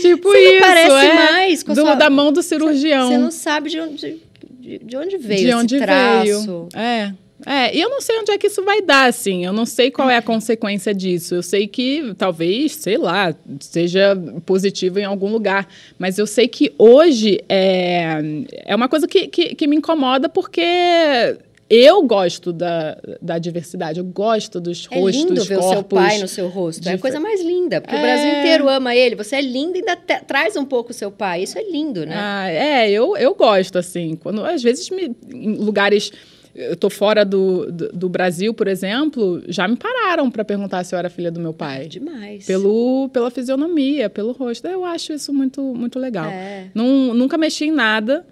tipo 0.00 0.28
Você 0.28 0.38
não 0.44 0.52
isso, 0.52 0.60
parece 0.60 1.06
é. 1.06 1.14
mais 1.14 1.62
Do- 1.62 1.74
sua- 1.74 1.94
da 1.94 2.10
mão 2.10 2.32
do 2.32 2.42
cirurgião. 2.42 3.08
Você 3.08 3.18
não 3.18 3.30
sabe 3.30 3.70
de 3.70 3.80
onde, 3.80 4.22
de, 4.60 4.78
de 4.78 4.96
onde 4.96 5.16
veio 5.18 5.40
de 5.40 5.46
esse 5.48 5.54
onde 5.54 5.78
traço. 5.78 6.24
veio. 6.24 6.68
É. 6.74 7.12
É, 7.44 7.76
e 7.76 7.80
eu 7.80 7.90
não 7.90 8.00
sei 8.00 8.18
onde 8.20 8.30
é 8.30 8.38
que 8.38 8.46
isso 8.46 8.64
vai 8.64 8.80
dar, 8.80 9.06
assim. 9.08 9.44
Eu 9.44 9.52
não 9.52 9.66
sei 9.66 9.90
qual 9.90 10.08
é 10.08 10.16
a 10.16 10.22
consequência 10.22 10.94
disso. 10.94 11.34
Eu 11.34 11.42
sei 11.42 11.66
que 11.66 12.14
talvez, 12.16 12.76
sei 12.76 12.96
lá, 12.96 13.34
seja 13.60 14.16
positivo 14.46 14.98
em 15.00 15.04
algum 15.04 15.30
lugar. 15.30 15.66
Mas 15.98 16.16
eu 16.18 16.26
sei 16.26 16.46
que 16.46 16.72
hoje 16.78 17.40
é, 17.48 18.18
é 18.64 18.74
uma 18.74 18.88
coisa 18.88 19.08
que, 19.08 19.26
que, 19.26 19.54
que 19.56 19.66
me 19.66 19.76
incomoda 19.76 20.28
porque 20.28 21.36
eu 21.68 22.02
gosto 22.02 22.52
da, 22.52 22.96
da 23.20 23.38
diversidade. 23.38 23.98
Eu 23.98 24.04
gosto 24.04 24.60
dos 24.60 24.86
É 24.90 24.98
rostos, 25.00 25.22
lindo 25.24 25.44
ver 25.44 25.58
o 25.58 25.62
seu 25.62 25.74
corpos. 25.76 25.98
pai 25.98 26.18
no 26.20 26.28
seu 26.28 26.48
rosto. 26.48 26.88
É 26.88 26.92
a 26.92 26.98
coisa 26.98 27.18
mais 27.18 27.42
linda, 27.42 27.80
porque 27.80 27.96
o 27.96 27.98
É. 27.98 28.02
Brasil 28.02 28.38
inteiro 28.38 28.68
ama 28.68 28.94
ele. 28.94 29.16
Você 29.16 29.36
é 29.36 29.40
lindo 29.42 29.76
e 29.76 29.80
ainda 29.80 29.96
traz 29.96 30.56
um 30.56 30.64
pouco 30.64 30.92
o 30.92 30.94
seu 30.94 31.10
pai. 31.10 31.42
Isso 31.42 31.58
é 31.58 31.62
lindo, 31.68 32.06
né? 32.06 32.14
Ah, 32.16 32.48
é, 32.50 32.90
eu, 32.90 33.16
eu 33.16 33.34
gosto, 33.34 33.76
assim. 33.76 34.14
Quando, 34.14 34.44
às 34.44 34.62
vezes, 34.62 34.88
me, 34.88 35.14
em 35.32 35.56
lugares. 35.56 36.12
Eu 36.54 36.76
tô 36.76 36.88
fora 36.88 37.24
do, 37.24 37.70
do, 37.72 37.88
do 37.92 38.08
Brasil, 38.08 38.54
por 38.54 38.68
exemplo, 38.68 39.42
já 39.48 39.66
me 39.66 39.74
pararam 39.76 40.30
para 40.30 40.44
perguntar 40.44 40.84
se 40.84 40.94
eu 40.94 40.98
era 40.98 41.10
filha 41.10 41.30
do 41.30 41.40
meu 41.40 41.52
pai. 41.52 41.88
Demais. 41.88 42.46
Pelo, 42.46 43.08
pela 43.12 43.28
fisionomia, 43.30 44.08
pelo 44.08 44.30
rosto. 44.32 44.66
Eu 44.68 44.84
acho 44.84 45.12
isso 45.12 45.32
muito, 45.32 45.60
muito 45.60 45.98
legal. 45.98 46.26
É. 46.26 46.66
Nun- 46.72 47.12
nunca 47.12 47.36
mexi 47.36 47.64
em 47.64 47.72
nada. 47.72 48.24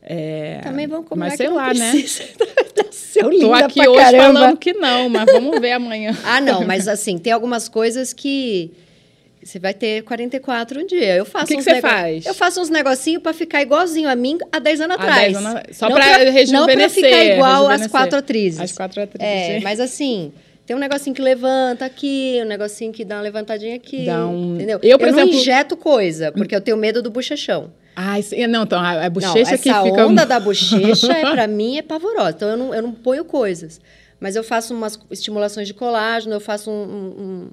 é, 0.00 0.60
Também 0.62 0.86
vamos 0.86 1.08
combinar 1.08 1.26
mas 1.30 1.36
sei 1.36 1.48
não 1.48 1.56
lá, 1.56 1.74
né? 1.74 1.90
precisa. 1.90 2.24
Nasceu 2.84 3.22
Tô 3.24 3.28
linda 3.30 3.66
aqui 3.66 3.80
pra 3.80 3.90
hoje 3.90 4.00
caramba. 4.00 4.22
falando 4.40 4.56
que 4.58 4.72
não, 4.72 5.08
mas 5.08 5.24
vamos 5.32 5.60
ver 5.60 5.72
amanhã. 5.72 6.16
Ah, 6.24 6.40
não, 6.40 6.64
mas 6.64 6.86
assim, 6.88 7.18
tem 7.18 7.32
algumas 7.32 7.68
coisas 7.68 8.12
que 8.12 8.70
você 9.44 9.58
vai 9.58 9.74
ter 9.74 10.02
44 10.02 10.80
um 10.80 10.86
dia. 10.86 11.14
Eu 11.16 11.24
faço 11.24 11.44
O 11.52 11.56
que 11.56 11.62
você 11.62 11.74
nego- 11.74 11.86
faz? 11.88 12.24
Eu 12.26 12.34
faço 12.34 12.60
uns 12.60 12.70
negocinhos 12.70 13.22
pra 13.22 13.32
ficar 13.32 13.60
igualzinho 13.62 14.08
a 14.08 14.16
mim 14.16 14.38
há 14.50 14.58
10 14.58 14.80
anos 14.80 14.96
atrás. 14.96 15.32
10 15.32 15.36
anos- 15.36 15.60
só 15.76 15.88
Não 15.88 15.96
pra 15.96 16.06
Não 16.06 16.14
pra 16.24 16.30
rejuvenescer, 16.30 17.04
ficar 17.04 17.24
igual 17.24 17.50
às 17.52 17.60
rejuvenescer. 17.60 17.90
quatro 17.90 18.18
atrizes. 18.18 18.60
As 18.60 18.72
quatro 18.72 19.02
atrizes. 19.02 19.28
É, 19.28 19.60
mas 19.60 19.78
assim, 19.80 20.32
tem 20.66 20.74
um 20.74 20.78
negocinho 20.78 21.14
que 21.14 21.20
levanta 21.22 21.84
aqui, 21.84 22.40
um 22.42 22.46
negocinho 22.46 22.92
que 22.92 23.04
dá 23.04 23.16
uma 23.16 23.22
levantadinha 23.22 23.76
aqui. 23.76 24.06
Dá 24.06 24.26
um- 24.26 24.54
Entendeu? 24.54 24.80
Eu, 24.82 24.98
por 24.98 25.10
não 25.12 25.18
exemplo- 25.20 25.38
injeto 25.38 25.76
coisa, 25.76 26.32
porque 26.32 26.54
eu 26.56 26.60
tenho 26.60 26.76
medo 26.76 27.02
do 27.02 27.10
bochechão. 27.10 27.70
Ai, 27.96 28.22
sim, 28.22 28.44
não, 28.48 28.64
então, 28.64 28.80
a, 28.80 28.90
a 28.92 29.02
Não, 29.04 29.10
bochecha 29.10 29.38
essa 29.40 29.58
que 29.58 29.72
fica... 29.72 30.06
onda 30.06 30.24
da 30.26 30.40
bochecha, 30.40 31.12
é, 31.12 31.30
pra 31.30 31.46
mim, 31.48 31.78
é 31.78 31.82
pavorosa. 31.82 32.30
Então, 32.30 32.48
eu 32.48 32.56
não, 32.56 32.74
eu 32.74 32.82
não 32.82 32.92
ponho 32.92 33.24
coisas. 33.24 33.80
Mas 34.18 34.34
eu 34.36 34.42
faço 34.42 34.74
umas 34.74 34.98
estimulações 35.10 35.68
de 35.68 35.74
colágeno, 35.74 36.34
eu 36.34 36.40
faço 36.40 36.70
um- 36.70 36.74
um- 36.74 37.22
um- 37.22 37.50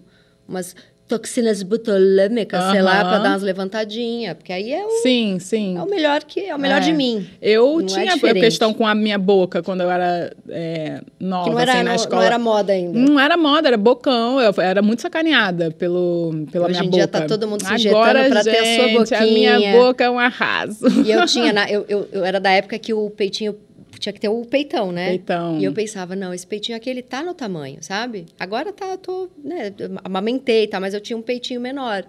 umas 0.47 0.75
toxinas 1.11 1.61
butolâmicas, 1.63 2.63
sei 2.71 2.81
lá, 2.81 2.99
pra 3.03 3.15
Aham. 3.15 3.23
dar 3.23 3.29
umas 3.31 3.41
levantadinhas. 3.43 4.33
Porque 4.35 4.53
aí 4.53 4.71
é 4.71 4.85
o, 4.85 4.89
Sim, 5.03 5.37
sim. 5.39 5.77
é 5.77 5.81
o 5.81 5.85
melhor, 5.89 6.23
que, 6.23 6.39
é 6.41 6.55
o 6.55 6.59
melhor 6.59 6.77
É. 6.77 6.85
de 6.85 6.93
mim. 6.93 7.27
Eu 7.41 7.73
Não 7.77 7.81
é 7.81 7.85
tinha 7.85 8.11
a 8.11 8.15
diferente. 8.15 8.43
questão 8.43 8.73
com 8.73 8.87
a 8.87 8.95
minha 8.95 9.17
boca 9.17 9.61
quando 9.61 9.81
eu 9.81 9.89
era 9.91 10.31
é, 10.49 11.01
nova, 11.19 11.43
Que 11.45 11.49
não 11.51 11.59
era, 11.59 11.71
assim, 11.73 11.83
na 11.83 11.89
não, 11.89 11.95
escola. 11.95 12.15
não 12.21 12.27
era 12.27 12.39
moda 12.39 12.73
ainda. 12.73 12.97
Não 12.99 13.19
era 13.19 13.35
moda, 13.37 13.67
era 13.67 13.77
bocão. 13.77 14.39
Eu 14.39 14.53
era 14.61 14.81
muito 14.81 15.01
sacaneada 15.01 15.71
pelo, 15.71 16.45
pela 16.51 16.67
Hoje 16.67 16.79
minha 16.79 16.87
em 16.87 16.89
dia 16.91 17.07
boca. 17.07 17.19
tá 17.21 17.27
todo 17.27 17.47
mundo 17.47 17.65
se 17.65 17.73
injetando 17.73 18.01
Agora, 18.01 18.29
pra 18.29 18.43
ter 18.43 18.57
a 18.57 18.75
sua 18.75 18.87
gente, 18.87 19.13
A 19.15 19.21
minha 19.21 19.53
boquinha. 19.55 19.71
boca 19.77 20.03
é 20.03 20.09
um 20.09 20.19
arraso. 20.19 20.87
E 21.05 21.11
eu 21.11 21.25
tinha, 21.25 21.51
na- 21.53 21.69
eu, 21.69 21.85
eu, 21.89 22.07
eu 22.11 22.23
era 22.25 22.39
da 22.39 22.51
época 22.51 22.79
que 22.79 22.93
o 22.93 23.09
peitinho 23.09 23.55
tinha 24.01 24.11
que 24.11 24.19
ter 24.19 24.29
o 24.29 24.43
peitão, 24.43 24.91
né? 24.91 25.09
Peitão. 25.09 25.59
E 25.59 25.63
eu 25.63 25.71
pensava, 25.71 26.15
não, 26.15 26.33
esse 26.33 26.45
peitinho 26.45 26.75
aqui, 26.75 26.89
ele 26.89 27.03
tá 27.03 27.21
no 27.23 27.33
tamanho, 27.33 27.77
sabe? 27.81 28.25
Agora 28.39 28.73
tá, 28.73 28.87
eu 28.87 28.97
tô, 28.97 29.29
né, 29.43 29.71
eu 29.77 29.91
amamentei, 30.03 30.65
tá? 30.67 30.79
Mas 30.79 30.93
eu 30.93 30.99
tinha 30.99 31.15
um 31.15 31.21
peitinho 31.21 31.61
menor. 31.61 32.03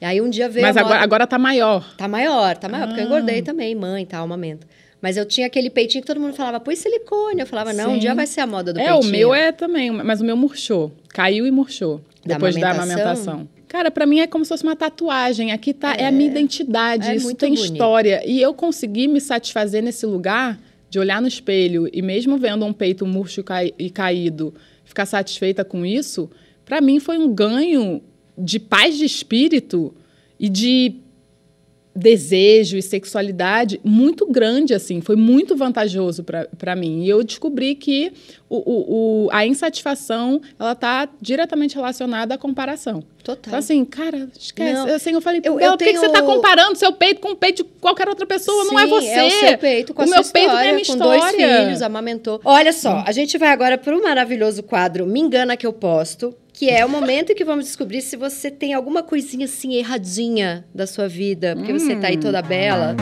E 0.00 0.04
aí 0.04 0.20
um 0.20 0.28
dia 0.28 0.48
veio 0.48 0.66
Mas 0.66 0.76
agora, 0.76 1.00
agora 1.00 1.26
tá 1.26 1.38
maior. 1.38 1.94
Tá 1.96 2.08
maior, 2.08 2.56
tá 2.56 2.68
maior, 2.68 2.86
porque 2.88 3.00
eu 3.00 3.04
Ah. 3.04 3.06
engordei 3.06 3.40
também, 3.40 3.74
mãe 3.74 4.04
tal, 4.04 4.24
amamento. 4.24 4.66
Mas 5.00 5.16
eu 5.16 5.24
tinha 5.24 5.46
aquele 5.46 5.70
peitinho 5.70 6.02
que 6.02 6.06
todo 6.08 6.20
mundo 6.20 6.34
falava, 6.34 6.58
põe 6.58 6.74
silicone. 6.74 7.40
Eu 7.40 7.46
falava, 7.46 7.72
não, 7.72 7.92
um 7.92 7.94
Sim. 7.94 8.00
dia 8.00 8.14
vai 8.16 8.26
ser 8.26 8.40
a 8.40 8.46
moda 8.46 8.72
do 8.72 8.80
é, 8.80 8.84
peitinho. 8.84 9.08
o 9.08 9.12
meu 9.12 9.32
é 9.32 9.52
também, 9.52 9.92
mas 9.92 10.20
o 10.20 10.24
meu 10.24 10.36
murchou. 10.36 10.92
Caiu 11.10 11.46
e 11.46 11.50
murchou. 11.52 12.00
Da 12.26 12.34
depois 12.34 12.56
da 12.56 12.70
amamentação? 12.72 13.04
amamentação. 13.34 13.48
Cara, 13.68 13.90
pra 13.92 14.06
mim 14.06 14.18
é 14.18 14.26
como 14.26 14.44
se 14.44 14.48
fosse 14.48 14.64
uma 14.64 14.74
tatuagem. 14.74 15.52
Aqui 15.52 15.72
tá, 15.72 15.94
é, 15.96 16.06
a 16.06 16.10
minha 16.10 16.28
identidade. 16.28 17.08
É 17.08 17.14
isso 17.14 17.26
muito 17.26 17.38
tem 17.38 17.54
bonito. 17.54 17.72
história. 17.72 18.22
E 18.26 18.40
eu 18.42 18.52
consegui 18.54 19.06
me 19.06 19.20
satisfazer 19.20 19.82
nesse 19.82 20.04
lugar 20.04 20.58
de 20.90 20.98
olhar 20.98 21.20
no 21.20 21.28
espelho 21.28 21.88
e 21.92 22.00
mesmo 22.00 22.38
vendo 22.38 22.64
um 22.64 22.72
peito 22.72 23.06
murcho 23.06 23.44
e 23.78 23.90
caído, 23.90 24.54
ficar 24.84 25.06
satisfeita 25.06 25.64
com 25.64 25.84
isso, 25.84 26.30
pra 26.64 26.80
mim 26.80 26.98
foi 26.98 27.18
um 27.18 27.32
ganho 27.32 28.02
de 28.36 28.58
paz 28.58 28.96
de 28.96 29.04
espírito 29.04 29.94
e 30.38 30.48
de 30.48 30.96
desejo 31.98 32.76
e 32.76 32.82
sexualidade 32.82 33.80
muito 33.82 34.24
grande, 34.26 34.72
assim. 34.72 35.00
Foi 35.00 35.16
muito 35.16 35.56
vantajoso 35.56 36.24
para 36.24 36.76
mim. 36.76 37.02
E 37.04 37.08
eu 37.08 37.22
descobri 37.24 37.74
que 37.74 38.12
o, 38.48 38.56
o, 38.56 39.24
o- 39.26 39.28
a 39.32 39.44
insatisfação, 39.44 40.40
ela 40.58 40.74
tá 40.74 41.08
diretamente 41.20 41.74
relacionada 41.74 42.34
à 42.34 42.38
comparação. 42.38 43.02
Total. 43.22 43.42
Então, 43.48 43.58
assim, 43.58 43.84
cara, 43.84 44.28
esquece. 44.38 44.72
Não. 44.72 44.94
Assim, 44.94 45.10
eu 45.12 45.20
falei, 45.20 45.40
Eu- 45.44 45.56
Bela, 45.56 45.72
eu 45.72 45.76
por 45.76 45.84
que, 45.84 45.92
que 45.92 45.98
você 45.98 46.08
tá 46.08 46.22
tenho- 46.22 46.26
comparando 46.34 46.76
seu 46.78 46.92
peito 46.92 47.20
com 47.20 47.32
o 47.32 47.36
peito 47.36 47.62
de 47.64 47.68
qualquer 47.80 48.08
outra 48.08 48.24
pessoa? 48.26 48.64
não 48.64 48.78
é 48.78 48.84
Sim, 48.84 48.88
você. 48.88 49.08
É 49.08 49.26
o 49.26 49.30
seu 49.30 49.58
peito 49.58 49.92
com 49.94 50.02
a 50.02 50.04
o 50.04 50.08
sua 50.08 50.16
meu 50.16 50.24
peito 50.24 50.46
história, 50.48 50.66
é 50.66 50.70
a 50.70 50.72
minha 50.74 50.86
com 50.86 50.92
história. 50.92 51.20
dois 51.20 51.34
filhos, 51.64 51.82
amamentou. 51.82 52.40
Olha 52.44 52.72
só, 52.72 53.02
a 53.06 53.12
gente 53.12 53.36
vai 53.36 53.50
agora 53.50 53.76
para 53.76 53.94
o 53.96 54.02
maravilhoso 54.02 54.62
quadro 54.62 55.06
Me 55.06 55.20
Engana 55.20 55.56
Que 55.56 55.66
Eu 55.66 55.72
Posto, 55.72 56.34
que 56.58 56.68
é 56.68 56.84
o 56.84 56.88
momento 56.88 57.30
em 57.30 57.36
que 57.36 57.44
vamos 57.44 57.66
descobrir 57.66 58.02
se 58.02 58.16
você 58.16 58.50
tem 58.50 58.74
alguma 58.74 59.00
coisinha 59.00 59.44
assim 59.44 59.76
erradinha 59.76 60.64
da 60.74 60.88
sua 60.88 61.06
vida, 61.06 61.54
porque 61.54 61.72
você 61.72 61.94
tá 61.94 62.08
aí 62.08 62.16
toda 62.16 62.42
bela. 62.42 62.96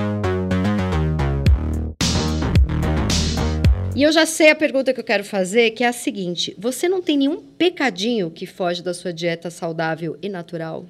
E 3.95 4.03
eu 4.03 4.13
já 4.13 4.27
sei 4.27 4.51
a 4.51 4.55
pergunta 4.55 4.93
que 4.93 5.01
eu 5.01 5.05
quero 5.05 5.25
fazer, 5.25 5.71
que 5.71 5.83
é 5.83 5.89
a 5.89 5.93
seguinte: 5.95 6.55
você 6.59 6.87
não 6.87 7.01
tem 7.01 7.17
nenhum 7.17 7.41
pecadinho 7.41 8.31
que 8.31 8.45
foge 8.45 8.83
da 8.83 8.93
sua 8.93 9.11
dieta 9.11 9.49
saudável 9.49 10.19
e 10.21 10.29
natural? 10.29 10.85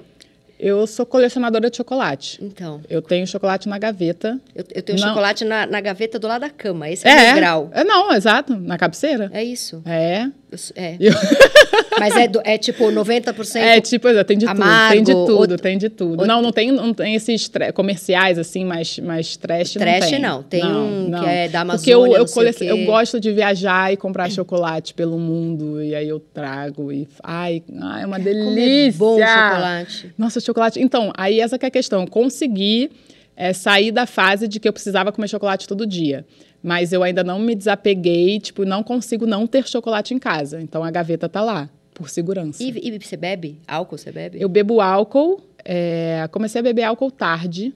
Eu 0.58 0.86
sou 0.86 1.04
colecionadora 1.04 1.70
de 1.70 1.76
chocolate. 1.76 2.42
Então, 2.42 2.80
Eu 2.88 3.02
tenho 3.02 3.26
chocolate 3.26 3.68
na 3.68 3.78
gaveta. 3.78 4.40
eu, 4.54 4.64
eu 4.74 4.82
tenho 4.82 4.98
Não. 4.98 5.08
chocolate 5.08 5.44
na, 5.44 5.66
na 5.66 5.80
gaveta 5.80 6.18
do 6.18 6.26
lado 6.26 6.40
da 6.40 6.50
cama. 6.50 6.88
Esse 6.88 7.06
é, 7.06 7.14
o 7.14 7.26
meu 7.26 7.34
grau. 7.36 7.70
É, 7.72 7.84
não, 7.84 8.12
exato. 8.12 8.56
Na 8.56 8.78
cabeceira. 8.78 9.30
É 9.32 9.44
isso. 9.44 9.82
É. 9.84 10.30
É. 10.74 10.96
Eu- 11.00 11.12
Mas 11.98 12.14
é, 12.14 12.28
do- 12.28 12.40
é 12.44 12.58
tipo 12.58 12.84
90%. 12.84 13.56
É, 13.56 13.80
tipo, 13.80 14.06
é, 14.08 14.22
tem 14.22 14.36
de 14.36 14.46
tudo, 14.46 14.62
amargo, 14.62 14.94
tem 14.94 15.02
de 15.02 15.12
tudo, 15.12 15.38
outro- 15.38 15.56
tem 15.58 15.78
de 15.78 15.88
tudo. 15.88 16.10
outro- 16.10 16.26
Não, 16.26 16.42
não 16.42 16.52
tem, 16.52 16.70
não 16.70 16.92
tem 16.92 17.14
esses 17.14 17.50
comerciais, 17.74 18.38
assim, 18.38 18.64
mais, 18.64 18.98
mais 18.98 19.36
trash, 19.36 19.72
Trash 19.74 20.10
não 20.10 20.10
tem. 20.10 20.20
não, 20.20 20.42
tem 20.42 20.64
um 20.64 21.10
que 21.20 21.26
é 21.26 21.48
da 21.48 21.64
Porque 21.64 21.90
eu, 21.92 22.04
Amazônia, 22.04 22.18
eu, 22.64 22.76
não 22.76 22.80
eu 22.82 22.86
gosto 22.86 23.18
de 23.18 23.32
viajar 23.32 23.92
e 23.92 23.96
comprar 23.96 24.30
chocolate 24.30 24.92
pelo 24.94 25.18
mundo, 25.18 25.82
e 25.82 25.94
aí 25.94 26.08
eu 26.08 26.20
trago, 26.20 26.92
e 26.92 27.08
ai, 27.22 27.62
ai 27.80 28.02
é 28.02 28.06
uma 28.06 28.18
delícia. 28.18 28.98
bom 28.98 29.18
chocolate. 29.18 30.12
Nossa, 30.18 30.38
chocolate. 30.40 30.80
Então, 30.80 31.12
aí 31.16 31.40
essa 31.40 31.56
é 31.60 31.66
a 31.66 31.70
questão. 31.70 32.06
Consegui 32.06 32.90
é, 33.34 33.52
sair 33.52 33.90
da 33.90 34.06
fase 34.06 34.46
de 34.46 34.60
que 34.60 34.68
eu 34.68 34.72
precisava 34.72 35.10
comer 35.12 35.28
chocolate 35.28 35.66
todo 35.66 35.86
dia. 35.86 36.24
Mas 36.66 36.92
eu 36.92 37.04
ainda 37.04 37.22
não 37.22 37.38
me 37.38 37.54
desapeguei, 37.54 38.40
tipo, 38.40 38.64
não 38.64 38.82
consigo 38.82 39.24
não 39.24 39.46
ter 39.46 39.68
chocolate 39.68 40.12
em 40.12 40.18
casa. 40.18 40.60
Então 40.60 40.82
a 40.82 40.90
gaveta 40.90 41.28
tá 41.28 41.40
lá, 41.40 41.70
por 41.94 42.10
segurança. 42.10 42.60
E, 42.60 42.88
e 42.88 42.98
você 42.98 43.16
bebe? 43.16 43.60
Álcool 43.68 43.96
você 43.96 44.10
bebe? 44.10 44.40
Eu 44.40 44.48
bebo 44.48 44.80
álcool, 44.80 45.40
é, 45.64 46.28
comecei 46.32 46.58
a 46.58 46.64
beber 46.64 46.82
álcool 46.82 47.08
tarde, 47.12 47.72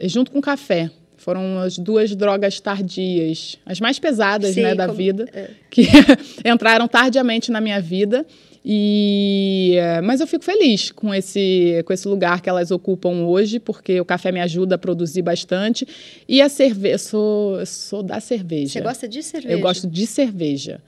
junto 0.00 0.32
com 0.32 0.40
café. 0.40 0.90
Foram 1.16 1.60
as 1.60 1.78
duas 1.78 2.16
drogas 2.16 2.58
tardias, 2.58 3.56
as 3.64 3.78
mais 3.78 4.00
pesadas 4.00 4.52
Sim, 4.56 4.62
né, 4.62 4.74
da 4.74 4.86
como- 4.86 4.98
vida, 4.98 5.28
é. 5.32 5.50
que 5.70 5.86
entraram 6.44 6.88
tardiamente 6.88 7.52
na 7.52 7.60
minha 7.60 7.80
vida. 7.80 8.26
E, 8.64 9.74
eh, 9.76 10.00
mas 10.00 10.20
eu 10.20 10.26
fico 10.26 10.44
feliz 10.44 10.92
com 10.92 11.12
esse, 11.12 11.82
com 11.84 11.92
esse 11.92 12.06
lugar 12.06 12.40
que 12.40 12.48
elas 12.48 12.70
ocupam 12.70 13.24
hoje, 13.24 13.58
porque 13.58 14.00
o 14.00 14.04
café 14.04 14.30
me 14.30 14.40
ajuda 14.40 14.76
a 14.76 14.78
produzir 14.78 15.22
bastante. 15.22 15.86
E 16.28 16.40
a 16.40 16.48
cerveja, 16.48 16.98
sou, 16.98 17.58
eu 17.58 17.66
sou 17.66 18.02
da 18.02 18.20
cerveja. 18.20 18.72
Você 18.72 18.80
gosta 18.80 19.08
de 19.08 19.22
cerveja? 19.22 19.54
Eu 19.54 19.60
gosto 19.60 19.88
de 19.88 20.06
cerveja. 20.06 20.80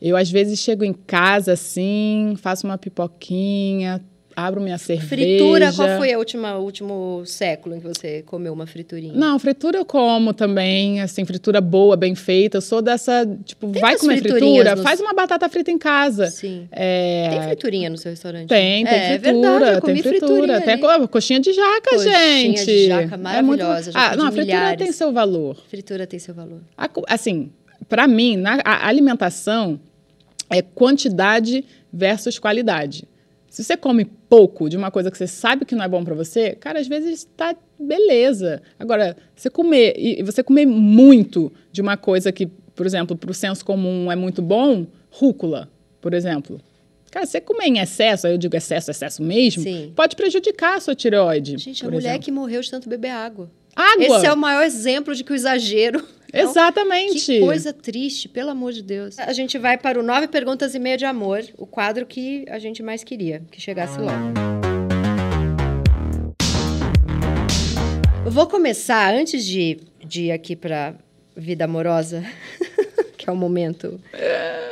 Eu, 0.00 0.16
às 0.16 0.30
vezes, 0.30 0.58
chego 0.58 0.84
em 0.84 0.92
casa 0.92 1.52
assim, 1.52 2.34
faço 2.36 2.66
uma 2.66 2.76
pipoquinha, 2.76 4.02
abro 4.36 4.60
minha 4.60 4.78
cerveja. 4.78 5.06
Fritura, 5.08 5.72
qual 5.72 5.88
foi 5.98 6.12
a 6.12 6.18
última, 6.18 6.56
o 6.58 6.62
último 6.64 7.22
século 7.26 7.74
em 7.76 7.80
que 7.80 7.86
você 7.86 8.22
comeu 8.22 8.52
uma 8.52 8.66
friturinha? 8.66 9.12
Não, 9.14 9.38
fritura 9.38 9.78
eu 9.78 9.84
como 9.84 10.32
também, 10.32 11.00
assim, 11.00 11.24
fritura 11.24 11.60
boa, 11.60 11.96
bem 11.96 12.14
feita. 12.14 12.58
Eu 12.58 12.60
sou 12.60 12.80
dessa, 12.82 13.26
tipo, 13.44 13.68
vai 13.72 13.92
umas 13.92 14.00
comer 14.00 14.18
fritura, 14.20 14.74
nos- 14.74 14.82
faz 14.84 15.00
uma 15.00 15.12
batata 15.14 15.48
frita 15.48 15.70
em 15.70 15.78
casa. 15.78 16.30
Sim. 16.30 16.68
É, 16.72 17.28
Tem 17.30 17.42
friturinha 17.42 17.90
no 17.90 17.96
seu 17.98 18.10
restaurante? 18.10 18.48
Tem, 18.48 18.84
tem 18.84 18.94
é, 18.94 19.18
fritura, 19.18 19.40
verdade, 19.42 19.64
eu 19.76 19.80
tem 19.80 19.80
comi 19.80 20.02
fritura. 20.02 20.60
Tem 20.60 20.74
ali. 20.74 20.84
a 20.84 20.98
co- 21.00 21.08
coxinha 21.08 21.40
de 21.40 21.52
jaca, 21.52 21.90
Coxinha 21.90 22.18
gente. 22.18 22.64
de 22.64 22.86
jaca 22.86 23.14
É 23.14 23.42
muito- 23.42 23.62
maravilhosa, 23.64 23.90
Ah, 23.94 24.16
não, 24.16 24.26
a 24.26 24.32
fritura 24.32 24.56
milhares. 24.56 24.78
tem 24.84 24.92
seu 24.92 25.12
valor. 25.12 25.56
Fritura 25.68 26.06
tem 26.06 26.18
seu 26.18 26.34
valor. 26.34 26.60
A 26.76 26.88
assim, 27.08 27.50
para 27.88 28.06
mim, 28.06 28.36
na, 28.36 28.58
a 28.64 28.86
alimentação 28.88 29.78
é 30.48 30.60
quantidade 30.62 31.64
versus 31.92 32.38
qualidade. 32.38 33.04
Se 33.48 33.62
você 33.64 33.76
come 33.76 34.06
pouco 34.32 34.70
de 34.70 34.78
uma 34.78 34.90
coisa 34.90 35.10
que 35.10 35.18
você 35.18 35.26
sabe 35.26 35.66
que 35.66 35.74
não 35.74 35.84
é 35.84 35.88
bom 35.88 36.02
para 36.02 36.14
você, 36.14 36.52
cara, 36.52 36.80
às 36.80 36.88
vezes 36.88 37.28
tá 37.36 37.54
beleza. 37.78 38.62
Agora, 38.78 39.14
você 39.36 39.50
comer 39.50 39.92
e 39.94 40.22
você 40.22 40.42
comer 40.42 40.64
muito 40.64 41.52
de 41.70 41.82
uma 41.82 41.98
coisa 41.98 42.32
que, 42.32 42.46
por 42.46 42.86
exemplo, 42.86 43.14
para 43.14 43.30
o 43.30 43.34
senso 43.34 43.62
comum 43.62 44.10
é 44.10 44.16
muito 44.16 44.40
bom, 44.40 44.86
rúcula, 45.10 45.68
por 46.00 46.14
exemplo. 46.14 46.58
Cara, 47.10 47.26
você 47.26 47.42
comer 47.42 47.66
em 47.66 47.78
excesso, 47.80 48.26
aí 48.26 48.32
eu 48.32 48.38
digo 48.38 48.56
excesso, 48.56 48.90
excesso 48.90 49.22
mesmo, 49.22 49.64
Sim. 49.64 49.92
pode 49.94 50.16
prejudicar 50.16 50.78
a 50.78 50.80
sua 50.80 50.94
tireoide. 50.94 51.58
Gente, 51.58 51.84
a 51.84 51.90
mulher 51.90 52.08
exemplo. 52.12 52.24
que 52.24 52.32
morreu 52.32 52.62
de 52.62 52.70
tanto 52.70 52.88
beber 52.88 53.10
água. 53.10 53.50
Água! 53.76 54.16
Esse 54.16 54.24
é 54.24 54.32
o 54.32 54.36
maior 54.36 54.62
exemplo 54.62 55.14
de 55.14 55.24
que 55.24 55.32
o 55.32 55.34
exagero. 55.34 56.02
Um- 56.34 56.38
Exatamente. 56.38 57.20
Que 57.26 57.40
coisa 57.40 57.72
triste, 57.72 58.28
pelo 58.28 58.50
amor 58.50 58.72
de 58.72 58.82
Deus. 58.82 59.18
A 59.18 59.32
gente 59.32 59.58
vai 59.58 59.76
para 59.76 59.98
o 59.98 60.02
Nove 60.02 60.28
Perguntas 60.28 60.74
e 60.74 60.78
Meia 60.78 60.96
de 60.96 61.04
Amor, 61.04 61.42
o 61.58 61.66
quadro 61.66 62.06
que 62.06 62.44
a 62.48 62.58
gente 62.58 62.82
mais 62.82 63.04
queria, 63.04 63.42
que 63.50 63.60
chegasse 63.60 63.98
logo. 63.98 64.32
Eu 68.24 68.30
vou 68.30 68.46
começar, 68.46 69.12
antes 69.14 69.44
de, 69.44 69.78
de 70.04 70.24
ir 70.24 70.32
aqui 70.32 70.54
para 70.56 70.94
vida 71.36 71.64
amorosa, 71.64 72.24
que 73.18 73.28
é 73.28 73.32
o 73.32 73.36
momento. 73.36 74.00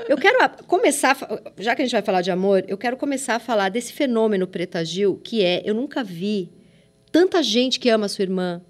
Eu 0.09 0.17
quero 0.17 0.39
começar, 0.67 1.17
já 1.59 1.75
que 1.75 1.83
a 1.83 1.85
gente 1.85 1.93
vai 1.93 2.03
falar 2.03 2.23
de 2.23 2.31
amor, 2.31 2.65
eu 2.69 2.79
quero 2.79 2.97
começar 2.97 3.35
a 3.37 3.39
falar 3.41 3.69
desse 3.69 3.93
fenômeno 3.93 4.47
Preta 4.47 4.85
Gil, 4.85 5.21
que 5.23 5.43
é, 5.45 5.63
eu 5.65 5.75
nunca 5.75 6.03
vi 6.03 6.49
tanta 7.13 7.43
gente 7.43 7.79
que 7.79 7.89
ama 7.91 8.07
a 8.07 8.09
sua 8.09 8.23
irmã. 8.23 8.63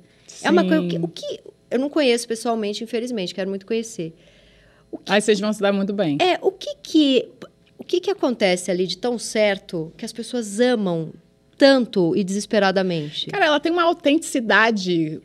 É 0.42 0.50
uma 0.50 0.64
coisa, 0.64 0.80
o 0.80 0.88
que, 0.88 0.96
Sim. 0.96 1.02
o 1.02 1.08
que 1.08 1.40
eu 1.70 1.78
não 1.78 1.88
conheço 1.88 2.26
pessoalmente, 2.26 2.82
infelizmente, 2.84 3.34
quero 3.34 3.48
muito 3.48 3.64
conhecer. 3.66 4.14
Aí 5.08 5.20
vocês 5.20 5.38
vão 5.38 5.52
se 5.52 5.60
dar 5.60 5.72
muito 5.72 5.92
bem. 5.92 6.18
É, 6.20 6.38
o 6.42 6.50
que 6.50 6.74
que 6.82 7.28
o 7.78 7.84
que 7.84 8.00
que 8.00 8.10
acontece 8.10 8.70
ali 8.70 8.86
de 8.86 8.98
tão 8.98 9.18
certo 9.18 9.92
que 9.96 10.04
as 10.04 10.12
pessoas 10.12 10.60
amam 10.60 11.12
tanto 11.56 12.14
e 12.16 12.22
desesperadamente? 12.24 13.26
Cara, 13.28 13.46
ela 13.46 13.60
tem 13.60 13.70
uma 13.72 13.82
autenticidade 13.84 15.20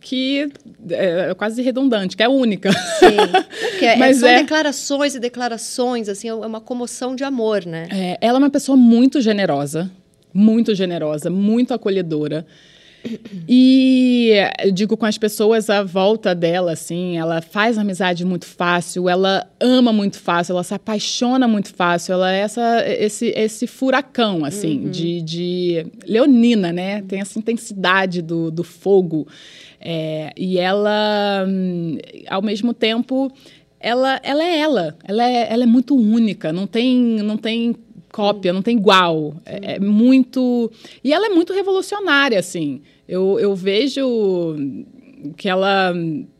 que 0.00 0.48
é 0.90 1.34
quase 1.34 1.60
redundante, 1.62 2.16
que 2.16 2.22
é 2.22 2.28
única. 2.28 2.70
Sim. 2.72 3.84
É- 3.84 3.96
Mas 3.98 4.18
são 4.18 4.28
é- 4.28 4.40
declarações 4.42 5.14
e 5.14 5.20
declarações, 5.20 6.08
assim, 6.08 6.28
é 6.28 6.34
uma 6.34 6.60
comoção 6.60 7.16
de 7.16 7.24
amor, 7.24 7.64
né? 7.66 7.88
É, 7.90 8.18
ela 8.20 8.38
é 8.38 8.40
uma 8.40 8.50
pessoa 8.50 8.76
muito 8.76 9.20
generosa, 9.20 9.90
muito 10.32 10.74
generosa, 10.74 11.30
muito 11.30 11.74
acolhedora. 11.74 12.46
E 13.48 14.32
eu 14.62 14.72
digo 14.72 14.96
com 14.96 15.06
as 15.06 15.16
pessoas 15.16 15.70
à 15.70 15.82
volta 15.82 16.34
dela, 16.34 16.72
assim, 16.72 17.16
ela 17.16 17.40
faz 17.40 17.78
amizade 17.78 18.24
muito 18.24 18.44
fácil, 18.44 19.08
ela 19.08 19.48
ama 19.60 19.92
muito 19.92 20.18
fácil, 20.18 20.52
ela 20.52 20.64
se 20.64 20.74
apaixona 20.74 21.48
muito 21.48 21.74
fácil, 21.74 22.14
ela 22.14 22.32
é 22.32 22.40
essa, 22.40 22.84
esse, 22.86 23.32
esse 23.36 23.66
furacão, 23.66 24.44
assim, 24.44 24.88
de, 24.90 25.22
de 25.22 25.86
leonina, 26.06 26.72
né? 26.72 27.02
Tem 27.02 27.20
essa 27.20 27.38
intensidade 27.38 28.20
do, 28.20 28.50
do 28.50 28.64
fogo. 28.64 29.26
É, 29.80 30.32
e 30.36 30.58
ela, 30.58 31.44
hum, 31.48 31.98
ao 32.28 32.42
mesmo 32.42 32.74
tempo, 32.74 33.32
ela, 33.80 34.20
ela 34.22 34.42
é 34.42 34.58
ela, 34.58 34.96
ela 35.04 35.28
é, 35.28 35.52
ela 35.52 35.62
é 35.62 35.66
muito 35.66 35.96
única, 35.96 36.52
não 36.52 36.66
tem, 36.66 36.96
não 37.22 37.36
tem 37.36 37.74
cópia, 38.18 38.52
não 38.52 38.62
tem 38.62 38.76
igual. 38.76 39.36
É, 39.46 39.74
é 39.74 39.78
muito. 39.78 40.68
E 41.04 41.12
ela 41.12 41.26
é 41.26 41.28
muito 41.28 41.52
revolucionária, 41.52 42.36
assim. 42.36 42.80
Eu, 43.08 43.38
eu 43.38 43.54
vejo 43.54 44.56
que 45.36 45.48
ela 45.48 45.92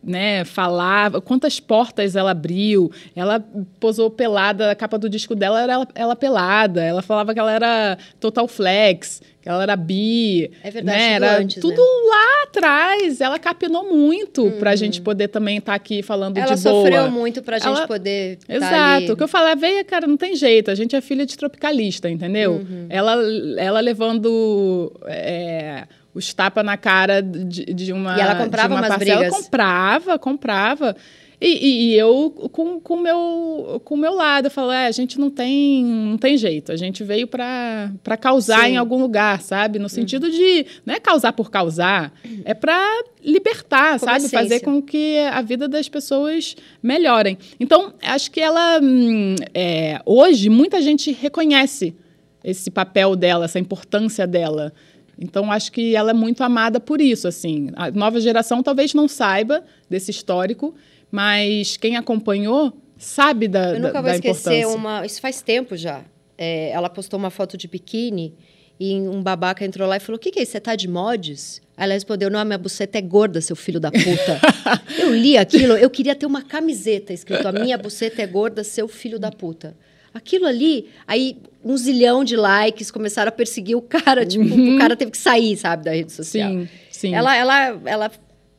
né, 0.03 0.43
falava, 0.45 1.21
quantas 1.21 1.59
portas 1.59 2.15
ela 2.15 2.31
abriu. 2.31 2.91
Ela 3.15 3.43
posou 3.79 4.09
pelada, 4.09 4.71
a 4.71 4.75
capa 4.75 4.97
do 4.97 5.09
disco 5.09 5.35
dela 5.35 5.61
era 5.61 5.73
ela, 5.73 5.87
ela 5.95 6.15
pelada. 6.15 6.83
Ela 6.83 7.01
falava 7.01 7.33
que 7.33 7.39
ela 7.39 7.51
era 7.51 7.97
total 8.19 8.47
flex, 8.47 9.21
que 9.41 9.47
ela 9.49 9.63
era 9.63 9.75
bi. 9.75 10.51
É 10.63 10.71
verdade, 10.71 10.97
né? 10.97 11.13
tudo 11.15 11.23
era 11.25 11.37
antes, 11.39 11.61
tudo 11.61 11.75
né? 11.81 12.09
lá 12.09 12.43
atrás. 12.43 13.21
Ela 13.21 13.37
capinou 13.39 13.93
muito 13.93 14.51
pra 14.59 14.75
gente 14.75 15.01
poder 15.01 15.27
também 15.27 15.57
estar 15.57 15.73
aqui 15.75 16.01
falando 16.01 16.37
Ela 16.37 16.55
de 16.55 16.61
boa. 16.63 16.75
sofreu 16.83 17.11
muito 17.11 17.41
pra 17.41 17.57
gente 17.59 17.67
Ela- 17.67 17.87
poder. 17.87 18.37
tá 18.37 18.53
Exato. 18.53 18.73
ali. 18.75 19.11
O 19.11 19.17
que 19.17 19.23
eu 19.23 19.27
falei, 19.27 19.55
veia, 19.55 19.83
cara, 19.83 20.07
não 20.07 20.17
tem 20.17 20.35
jeito. 20.35 20.71
A 20.71 20.75
gente 20.75 20.95
é 20.95 21.01
filha 21.01 21.25
de 21.25 21.37
tropicalista, 21.37 22.09
entendeu? 22.09 22.53
Uhum. 22.53 22.87
Ela, 22.89 23.15
ela 23.57 23.79
levando 23.79 24.91
é, 25.05 25.85
os 26.19 26.33
tapas 26.33 26.63
na 26.65 26.77
cara 26.77 27.21
de, 27.21 27.65
de 27.65 27.91
uma. 27.93 28.17
E 28.17 28.21
ela 28.21 28.35
comprava 28.35 28.73
uma 28.73 28.81
umas 28.81 28.89
parcela. 28.89 29.19
brigas. 29.21 29.37
Comprava, 29.43 30.19
comprava. 30.19 30.95
E, 31.41 31.47
e- 31.47 31.91
e 31.91 31.95
eu 31.97 32.29
com 32.51 32.81
o 32.95 32.99
meu, 33.01 33.81
com 33.85 33.95
o 33.95 33.97
meu 33.97 34.13
lado, 34.13 34.47
eu 34.47 34.51
falo, 34.51 34.73
é, 34.73 34.87
a 34.87 34.91
gente 34.91 35.17
não 35.17 35.29
tem, 35.29 35.85
não 35.85 36.17
tem 36.17 36.35
jeito. 36.35 36.69
A 36.69 36.75
gente 36.75 37.01
veio 37.01 37.27
para 37.27 38.17
causar 38.19 38.57
Sim. 38.63 38.65
Uhum. 38.65 38.73
em 38.73 38.77
algum 38.77 39.01
lugar, 39.01 39.41
sabe? 39.41 39.79
No 39.79 39.87
sentido 39.87 40.29
de. 40.29 40.65
Não 40.85 40.93
é 40.93 40.99
causar 40.99 41.31
por 41.31 41.49
causar, 41.49 42.11
é 42.43 42.53
para 42.53 42.85
libertar, 43.23 43.97
Como 43.99 44.11
sabe? 44.11 44.27
Fazer 44.27 44.47
essência. 44.55 44.65
com 44.65 44.81
que 44.81 45.17
a 45.31 45.41
vida 45.41 45.65
das 45.69 45.87
pessoas 45.87 46.57
melhorem. 46.83 47.37
Então, 47.57 47.93
acho 48.03 48.29
que 48.31 48.41
ela. 48.41 48.79
hum, 48.83 49.35
é, 49.53 50.01
hoje, 50.05 50.49
muita 50.49 50.81
gente 50.81 51.09
reconhece 51.13 51.95
esse 52.43 52.69
papel 52.69 53.15
dela, 53.15 53.45
essa 53.45 53.59
importância 53.59 54.27
dela. 54.27 54.73
Então, 55.19 55.51
acho 55.51 55.71
que 55.71 55.95
ela 55.95 56.11
é 56.11 56.13
muito 56.13 56.41
amada 56.43 56.79
por 56.79 57.01
isso, 57.01 57.27
assim. 57.27 57.69
A 57.75 57.91
nova 57.91 58.21
geração 58.21 58.63
talvez 58.63 58.93
não 58.93 59.07
saiba 59.07 59.63
desse 59.89 60.11
histórico, 60.11 60.73
mas 61.11 61.75
quem 61.75 61.97
acompanhou 61.97 62.73
sabe 62.97 63.47
da, 63.47 63.71
Eu 63.71 63.73
da, 63.73 63.87
nunca 63.87 64.01
vou 64.01 64.09
da 64.09 64.15
esquecer 64.15 64.65
uma. 64.65 65.05
Isso 65.05 65.19
faz 65.19 65.41
tempo 65.41 65.75
já. 65.75 66.03
É, 66.37 66.69
ela 66.69 66.89
postou 66.89 67.19
uma 67.19 67.29
foto 67.29 67.57
de 67.57 67.67
biquíni 67.67 68.33
e 68.79 68.95
um 68.95 69.21
babaca 69.21 69.65
entrou 69.65 69.87
lá 69.87 69.97
e 69.97 69.99
falou: 69.99 70.15
O 70.15 70.19
que, 70.19 70.31
que 70.31 70.39
é 70.39 70.43
isso? 70.43 70.53
Você 70.53 70.59
tá 70.61 70.73
de 70.73 70.87
mods? 70.87 71.61
Ela 71.75 71.93
respondeu: 71.93 72.29
Não, 72.29 72.43
minha 72.45 72.57
buceta 72.57 72.97
é 72.97 73.01
gorda, 73.01 73.41
seu 73.41 73.57
filho 73.57 73.79
da 73.79 73.91
puta. 73.91 74.39
eu 74.97 75.13
li 75.13 75.37
aquilo, 75.37 75.75
eu 75.75 75.89
queria 75.89 76.15
ter 76.15 76.25
uma 76.25 76.41
camiseta 76.41 77.11
escrito: 77.11 77.45
A 77.45 77.51
minha 77.51 77.77
buceta 77.77 78.21
é 78.21 78.27
gorda, 78.27 78.63
seu 78.63 78.87
filho 78.87 79.19
da 79.19 79.31
puta. 79.31 79.75
Aquilo 80.13 80.45
ali, 80.45 80.87
aí 81.05 81.37
um 81.63 81.75
zilhão 81.77 82.23
de 82.23 82.35
likes 82.35 82.89
começaram 82.91 83.29
a 83.29 83.31
perseguir 83.31 83.75
o 83.75 83.81
cara, 83.81 84.25
tipo, 84.25 84.43
o 84.45 84.77
cara 84.77 84.95
teve 84.95 85.11
que 85.11 85.17
sair, 85.17 85.57
sabe, 85.57 85.83
da 85.85 85.91
rede 85.91 86.11
social. 86.11 86.51
Sim, 86.51 86.67
sim. 86.89 87.13
Ela, 87.13 87.35
ela, 87.35 87.81
ela 87.85 88.11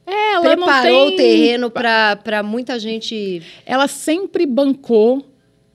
É, 0.06 0.32
ela 0.34 0.42
preparou 0.56 1.06
tem- 1.06 1.14
o 1.14 1.16
terreno 1.16 1.70
para 1.70 2.42
muita 2.42 2.78
gente. 2.78 3.42
ela 3.64 3.86
sempre 3.88 4.44
bancou 4.46 5.24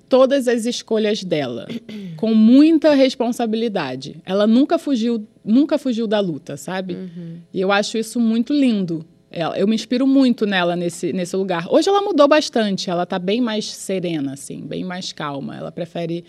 todas 0.07 0.47
as 0.47 0.65
escolhas 0.65 1.23
dela 1.23 1.67
com 2.15 2.33
muita 2.35 2.93
responsabilidade. 2.93 4.17
Ela 4.25 4.45
nunca 4.47 4.77
fugiu, 4.77 5.27
nunca 5.43 5.77
fugiu 5.77 6.05
da 6.07 6.19
luta, 6.19 6.57
sabe? 6.57 6.95
E 7.53 7.59
eu 7.59 7.71
acho 7.71 7.97
isso 7.97 8.19
muito 8.19 8.53
lindo. 8.53 9.05
Eu 9.57 9.67
me 9.67 9.75
inspiro 9.75 10.07
muito 10.07 10.45
nela 10.45 10.75
nesse, 10.77 11.11
nesse 11.11 11.35
lugar. 11.35 11.65
Hoje 11.69 11.89
ela 11.89 12.01
mudou 12.01 12.25
bastante, 12.27 12.89
ela 12.89 13.05
tá 13.05 13.19
bem 13.19 13.41
mais 13.41 13.65
serena, 13.65 14.33
assim, 14.33 14.61
bem 14.61 14.83
mais 14.83 15.11
calma. 15.11 15.57
Ela 15.57 15.71
prefere 15.73 16.23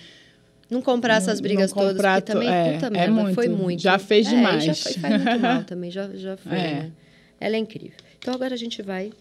Não 0.68 0.82
comprar 0.82 1.16
essas 1.16 1.40
brigas 1.40 1.70
não 1.70 1.78
todas, 1.78 1.92
comprar 1.92 2.20
porque 2.20 2.32
também, 2.32 2.48
é, 2.48 2.72
puta 2.74 2.86
é 2.86 2.90
merda, 2.90 3.12
muito. 3.12 3.34
foi 3.34 3.48
muito. 3.48 3.82
Já 3.82 3.98
fez 3.98 4.26
É, 4.26 4.30
demais. 4.30 4.64
já 4.64 4.74
foi, 4.74 4.92
faz 4.94 5.22
muito 5.22 5.40
mal 5.40 5.62
também, 5.64 5.90
já, 5.90 6.08
já 6.14 6.36
foi, 6.36 6.52
É. 6.58 6.72
né? 6.74 6.92
Ela 7.40 7.56
é 7.56 7.58
incrível. 7.58 7.92
Então 8.18 8.34
agora 8.34 8.54
a 8.54 8.56
gente 8.56 8.82
vai 8.82 9.12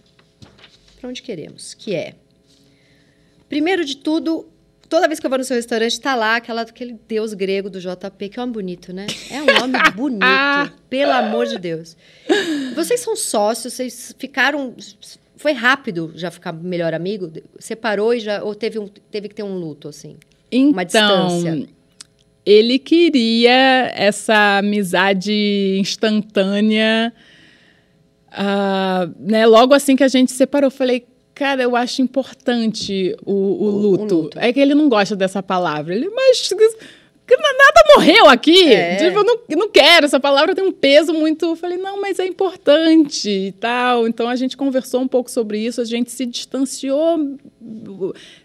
para 1.00 1.10
onde 1.10 1.22
queremos, 1.22 1.74
que 1.74 1.94
é... 1.94 2.16
Primeiro 3.48 3.86
de 3.86 3.98
tudo, 3.98 4.48
toda 4.90 5.08
vez 5.08 5.20
que 5.20 5.26
eu 5.26 5.30
vou 5.30 5.38
no 5.38 5.46
seu 5.46 5.56
restaurante, 5.56 6.00
tá 6.02 6.16
lá 6.16 6.38
aquela, 6.38 6.62
aquele 6.62 6.98
deus 7.08 7.34
grego 7.34 7.70
do 7.70 7.80
JP, 7.80 8.30
que 8.30 8.40
é 8.40 8.42
um 8.42 8.44
homem 8.46 8.54
bonito, 8.54 8.92
né? 8.92 9.06
É 9.30 9.42
um 9.42 9.64
homem 9.64 9.82
bonito, 9.96 10.74
pelo 10.90 11.12
amor 11.12 11.46
de 11.46 11.60
Deus. 11.60 11.96
Vocês 12.74 13.02
são 13.02 13.16
sócios, 13.16 13.74
vocês 13.74 14.16
ficaram... 14.18 14.74
Foi 15.38 15.52
rápido 15.52 16.12
já 16.16 16.32
ficar 16.32 16.54
melhor 16.54 16.94
amigo? 16.94 17.32
Separou 17.60 18.14
e 18.16 18.20
já... 18.20 18.42
Ou 18.44 18.56
teve, 18.56 18.80
um, 18.80 18.88
teve 18.88 19.30
que 19.30 19.36
ter 19.36 19.44
um 19.44 19.56
luto, 19.60 19.88
assim? 19.88 20.16
Uma 20.70 20.84
Então, 20.84 21.28
distância. 21.28 21.68
ele 22.46 22.78
queria 22.80 23.92
essa 23.96 24.60
amizade 24.60 25.78
instantânea. 25.80 27.12
ah, 28.32 29.10
né? 29.20 29.46
Logo 29.46 29.74
assim 29.74 29.96
que 29.96 30.04
a 30.04 30.08
gente 30.08 30.32
separou, 30.32 30.68
eu 30.68 30.72
falei, 30.72 31.06
cara, 31.34 31.64
eu 31.64 31.76
acho 31.76 32.02
importante 32.02 33.16
o, 33.26 33.32
o 33.32 33.36
O- 33.36 33.66
o 33.68 33.70
luto. 33.78 34.16
luto. 34.16 34.40
É 34.40 34.52
que 34.52 34.60
ele 34.60 34.76
não 34.76 34.90
gosta 34.90 35.16
dessa 35.16 35.42
palavra. 35.42 35.94
Ele, 35.96 36.10
mas 36.10 36.50
nada 37.28 37.84
morreu 37.96 38.28
aqui. 38.28 38.72
É. 38.72 38.96
Tipo, 38.98 39.20
eu 39.20 39.24
não, 39.24 39.38
eu 39.50 39.58
não 39.58 39.70
quero, 39.70 40.06
essa 40.06 40.20
palavra 40.20 40.54
tem 40.54 40.64
um 40.64 40.72
peso 40.72 41.14
muito. 41.14 41.46
Eu 41.46 41.56
falei, 41.56 41.78
não, 41.78 42.00
mas 42.00 42.20
é 42.20 42.26
importante 42.28 43.30
e 43.30 43.52
tal. 43.54 44.08
Então 44.08 44.28
a 44.30 44.36
gente 44.36 44.56
conversou 44.56 45.02
um 45.02 45.08
pouco 45.08 45.30
sobre 45.32 45.60
isso, 45.60 45.82
a 45.82 45.86
gente 45.86 46.12
se 46.12 46.26
distanciou, 46.26 47.18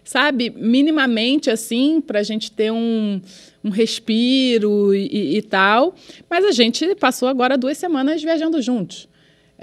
sabe, 0.03 0.49
minimamente 0.49 1.49
assim, 1.49 2.01
para 2.01 2.19
a 2.19 2.23
gente 2.23 2.51
ter 2.51 2.71
um, 2.71 3.21
um 3.63 3.69
respiro 3.69 4.93
e, 4.95 5.07
e- 5.07 5.37
e 5.37 5.41
tal. 5.41 5.93
Mas 6.29 6.43
a 6.45 6.51
gente 6.51 6.95
passou 6.95 7.27
agora 7.27 7.57
duas 7.57 7.77
semanas 7.77 8.21
viajando 8.21 8.61
juntos. 8.61 9.07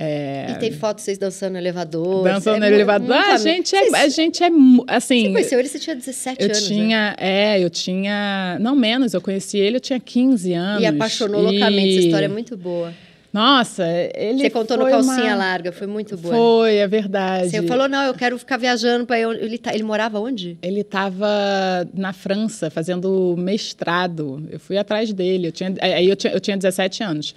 É, 0.00 0.52
E 0.52 0.54
tem 0.60 0.70
foto 0.70 0.98
de 0.98 1.02
vocês 1.02 1.18
dançando 1.18 1.54
no 1.54 1.58
elevador. 1.58 2.22
dançando 2.22 2.64
é 2.64 2.68
no 2.70 2.74
elevador. 2.76 3.16
Ah, 3.16 3.34
a 3.34 3.36
gente 3.36 3.74
é, 3.74 3.96
a 3.98 4.08
gente 4.08 4.44
é 4.44 4.48
assim. 4.86 5.24
Você 5.24 5.32
conheceu 5.32 5.58
ele, 5.58 5.68
você 5.68 5.78
tinha 5.80 5.96
17 5.96 6.36
Eu 6.40 6.46
anos, 6.46 6.60
né? 6.62 6.76
tinha, 6.76 7.16
é, 7.18 7.58
eu 7.64 7.68
tinha, 7.68 8.56
não 8.60 8.76
menos, 8.76 9.12
eu 9.12 9.20
conheci 9.20 9.58
ele, 9.58 9.76
eu 9.78 9.80
tinha 9.80 9.98
15 9.98 10.52
anos. 10.52 10.82
E 10.82 10.86
apaixonou 10.86 11.42
loucamente, 11.42 11.96
essa 11.98 12.06
história 12.06 12.26
é 12.26 12.28
muito 12.28 12.56
boa. 12.56 12.94
Nossa, 13.32 13.84
ele 14.14 14.38
Você 14.38 14.50
contou 14.50 14.78
no 14.78 14.86
calcinha 14.88 15.24
uma- 15.26 15.36
larga, 15.36 15.70
foi 15.70 15.86
muito 15.86 16.16
boa. 16.16 16.34
Foi, 16.34 16.76
é 16.76 16.86
verdade. 16.88 17.50
Você 17.50 17.62
falou, 17.64 17.86
não, 17.88 18.02
eu 18.04 18.14
quero 18.14 18.38
ficar 18.38 18.56
viajando 18.56 19.04
para 19.04 19.18
ele, 19.20 19.58
tá- 19.58 19.74
ele 19.74 19.82
morava 19.82 20.18
onde? 20.18 20.56
Ele 20.62 20.80
estava 20.80 21.86
na 21.92 22.12
França 22.14 22.70
fazendo 22.70 23.34
mestrado. 23.36 24.42
Eu 24.50 24.58
fui 24.58 24.78
atrás 24.78 25.12
dele. 25.12 25.48
Eu 25.48 25.52
tinha, 25.52 25.74
aí 25.80 26.08
eu 26.08 26.16
tinha, 26.16 26.32
eu 26.32 26.40
tinha 26.40 26.56
17 26.56 27.02
anos. 27.02 27.34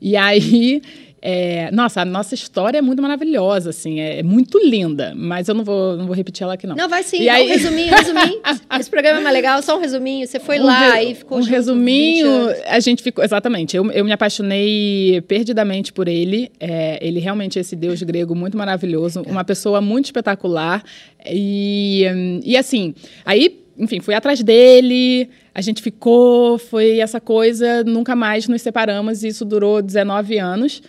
E 0.00 0.16
aí, 0.16 0.80
é, 1.24 1.70
nossa, 1.70 2.00
a 2.00 2.04
nossa 2.04 2.34
história 2.34 2.78
é 2.78 2.82
muito 2.82 3.00
maravilhosa, 3.00 3.70
assim, 3.70 4.00
é, 4.00 4.18
é 4.18 4.22
muito 4.24 4.58
linda. 4.58 5.12
Mas 5.16 5.48
eu 5.48 5.54
não 5.54 5.62
vou, 5.62 5.96
não 5.96 6.04
vou 6.06 6.16
repetir 6.16 6.42
ela 6.42 6.54
aqui, 6.54 6.66
não. 6.66 6.74
Não, 6.74 6.88
vai 6.88 7.04
sim, 7.04 7.22
E 7.22 7.28
aí- 7.28 7.46
um 7.46 7.48
resuminho, 7.48 7.94
resuminho. 7.94 8.40
Esse 8.80 8.90
programa 8.90 9.20
é 9.20 9.22
mais 9.22 9.34
legal, 9.34 9.62
só 9.62 9.76
um 9.78 9.80
resuminho. 9.80 10.26
Você 10.26 10.40
foi 10.40 10.58
Um 10.58 10.64
lá 10.64 10.94
re- 10.96 11.10
e 11.10 11.14
ficou 11.14 11.38
um 11.38 11.42
junto 11.42 11.50
20 11.50 11.56
resuminho, 11.56 12.28
a 12.66 12.80
gente 12.80 13.02
ficou 13.04 13.22
exatamente. 13.24 13.76
Eu, 13.76 13.88
eu 13.92 14.04
me 14.04 14.10
apaixonei 14.12 15.22
perdidamente 15.28 15.92
por 15.92 16.08
ele. 16.08 16.50
É, 16.58 16.98
ele 17.00 17.20
realmente 17.20 17.56
é 17.56 17.60
esse 17.60 17.76
deus 17.76 18.02
grego 18.02 18.34
muito 18.34 18.58
maravilhoso, 18.58 19.22
uma 19.22 19.44
pessoa 19.44 19.80
muito 19.80 20.06
espetacular 20.06 20.82
e, 21.24 22.04
e 22.44 22.56
assim, 22.56 22.94
aí 23.24 23.60
enfim, 23.78 24.00
fui 24.00 24.14
atrás 24.14 24.42
dele, 24.42 25.30
a 25.54 25.60
gente 25.62 25.80
ficou, 25.80 26.58
foi 26.58 26.98
essa 26.98 27.18
coisa, 27.20 27.82
nunca 27.84 28.14
mais 28.14 28.46
nos 28.46 28.60
separamos, 28.60 29.24
e 29.24 29.28
isso 29.28 29.44
durou 29.46 29.80
19 29.80 30.38
anos. 30.38 30.82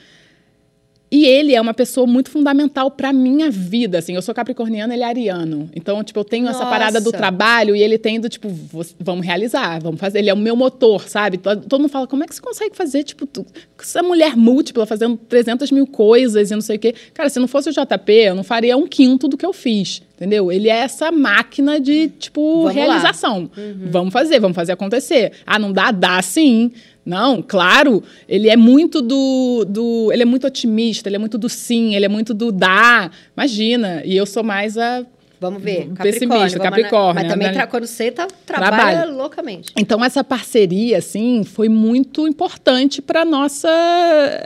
E 1.16 1.28
ele 1.28 1.53
é 1.53 1.61
uma 1.61 1.76
pessoa 1.76 2.07
muito 2.07 2.32
fundamental 2.32 2.89
para 2.89 3.14
minha 3.14 3.51
vida, 3.51 3.99
assim. 3.99 4.16
Eu 4.16 4.22
sou 4.24 4.34
capricorniana, 4.34 4.95
ele 4.95 5.03
é 5.03 5.05
ariano. 5.05 5.70
Então, 5.76 6.03
tipo, 6.03 6.20
eu 6.20 6.24
tenho 6.24 6.47
essa 6.47 6.66
parada 6.66 6.99
do 6.99 7.05
Nossa. 7.11 7.18
trabalho 7.18 7.76
e 7.76 7.84
ele 7.84 7.99
tem 7.99 8.20
do 8.20 8.28
tipo, 8.28 8.49
"Você- 8.49 8.95
vamos 8.99 9.24
realizar, 9.24 9.80
vamos 9.80 9.99
fazer. 9.99 10.18
Ele 10.18 10.32
é 10.32 10.34
o 10.34 10.38
meu 10.38 10.55
motor, 10.55 11.07
sabe? 11.07 11.38
Todo, 11.38 11.78
mundo 11.80 11.88
fala, 11.89 12.07
como 12.07 12.24
é 12.24 12.28
que 12.28 12.34
você 12.34 12.41
consegue 12.41 12.76
fazer, 12.76 13.03
tipo, 13.03 13.28
tu, 13.28 13.45
essa 13.80 14.01
mulher 14.01 14.36
múltipla 14.36 14.88
fazendo 14.88 15.16
300 15.16 15.70
mil 15.70 15.86
coisas 15.86 16.49
e 16.49 16.55
não 16.55 16.61
sei 16.61 16.78
o 16.78 16.80
quê. 16.80 16.95
Cara, 17.14 17.30
se 17.30 17.39
não 17.39 17.47
fosse 17.47 17.70
o 17.70 17.72
JP, 17.72 18.11
eu 18.11 18.34
não 18.34 18.43
faria 18.43 18.76
um 18.76 18.88
quinto 18.88 19.28
do 19.28 19.38
que 19.38 19.45
eu 19.45 19.53
fiz, 19.53 20.01
entendeu? 20.16 20.51
Ele 20.51 20.68
é 20.68 20.78
essa 20.78 21.11
máquina 21.11 21.80
de, 21.80 22.07
tipo, 22.07 22.64
Vamos 22.64 22.74
realização. 22.74 23.51
Vamos 23.91 24.11
fazer, 24.11 24.39
vamos 24.39 24.55
fazer 24.55 24.72
acontecer. 24.72 25.34
Ah, 25.45 25.59
não 25.59 25.72
dá? 25.72 25.91
Dá 25.91 26.20
sim. 26.24 26.72
Não, 27.06 27.41
claro, 27.41 28.01
ele 28.30 28.49
é 28.49 28.56
muito 28.56 29.01
do, 29.01 29.66
do. 29.68 30.10
Ele 30.14 30.22
é 30.22 30.26
muito 30.26 30.47
otimista, 30.47 31.10
ele 31.10 31.18
é 31.18 31.20
muito 31.20 31.38
do 31.38 31.49
sim, 31.49 31.95
ele 31.95 32.06
é 32.06 32.10
muito 32.10 32.34
do 32.34 32.51
dá. 32.51 33.12
Imagina. 33.36 34.01
E 34.06 34.16
eu 34.16 34.26
sou 34.26 34.43
mais 34.43 34.78
a. 34.78 35.06
Vamos 35.41 35.62
ver, 35.62 35.88
Capricórnio. 35.89 36.14
pessimista, 36.14 36.60
Capricórnio, 36.60 37.10
ana- 37.12 37.14
Mas 37.22 37.28
também 37.34 37.47
né? 37.49 37.54
tra- 37.54 37.68
quando 37.68 37.86
você 37.86 38.10
tá, 38.10 38.28
trabalha 38.45 38.78
Trabalho. 38.78 39.18
loucamente. 39.18 39.74
Então, 39.78 40.01
essa 40.01 40.24
parceria, 40.24 40.99
assim, 40.99 41.43
foi 41.43 41.68
muito 41.68 42.26
importante 42.26 43.01
para 43.01 43.26
nossa. 43.26 43.68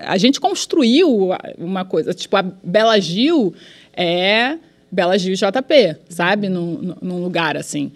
A 0.08 0.18
gente 0.18 0.39
construiu 0.41 1.30
uma 1.60 1.86
coisa. 1.86 2.16
Tipo, 2.16 2.38
a 2.38 2.41
Bela 2.41 2.99
Gil 2.99 3.53
é 3.95 4.58
Bela 4.91 5.16
Gil 5.20 5.36
JP, 5.36 5.97
sabe? 6.10 6.49
Num- 6.49 6.95
num 6.99 7.22
lugar 7.22 7.55
assim. 7.55 7.91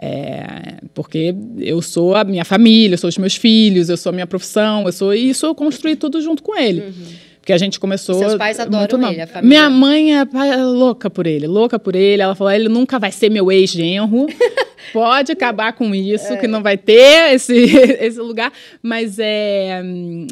É, 0.00 0.78
porque 0.94 1.34
eu 1.58 1.82
sou 1.82 2.14
a 2.14 2.22
minha 2.22 2.44
família, 2.44 2.94
eu 2.94 2.98
sou 2.98 3.08
os 3.08 3.18
meus 3.18 3.34
filhos, 3.34 3.88
eu 3.88 3.96
sou 3.96 4.10
a 4.10 4.12
minha 4.12 4.26
profissão, 4.26 4.86
eu 4.86 4.92
sou 4.92 5.12
isso, 5.12 5.44
eu 5.44 5.54
construí 5.54 5.96
tudo 5.96 6.20
junto 6.20 6.42
com 6.42 6.56
ele. 6.56 6.80
Porque 6.82 7.02
Porque 7.40 7.52
a 7.52 7.58
gente 7.58 7.80
começou. 7.80 8.14
Seus 8.16 8.34
pais 8.36 8.60
adoram 8.60 8.78
muito 8.78 8.96
ele, 8.96 9.02
novo. 9.02 9.22
a 9.22 9.26
família. 9.26 9.48
Minha 9.48 9.70
mãe 9.70 10.16
é 10.16 10.20
é 10.20 10.56
louca 10.56 11.08
por 11.08 11.26
ele, 11.26 11.46
louca 11.46 11.78
por 11.78 11.96
ele. 11.96 12.22
Ela 12.22 12.34
falou: 12.34 12.52
ele 12.52 12.68
nunca 12.68 12.98
vai 12.98 13.10
ser 13.10 13.30
meu 13.30 13.50
ex-genro. 13.50 14.26
Pode 14.92 15.32
acabar 15.32 15.72
com 15.72 15.94
isso, 15.94 16.36
que 16.38 16.46
não 16.46 16.62
vai 16.62 16.76
ter 16.76 17.34
esse, 17.34 17.54
esse 18.00 18.20
lugar. 18.20 18.52
Mas 18.82 19.18
é. 19.18 19.82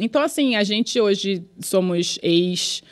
Então, 0.00 0.22
assim, 0.22 0.56
a 0.56 0.62
gente 0.62 1.00
hoje 1.00 1.42
somos 1.60 2.18
ex. 2.22 2.82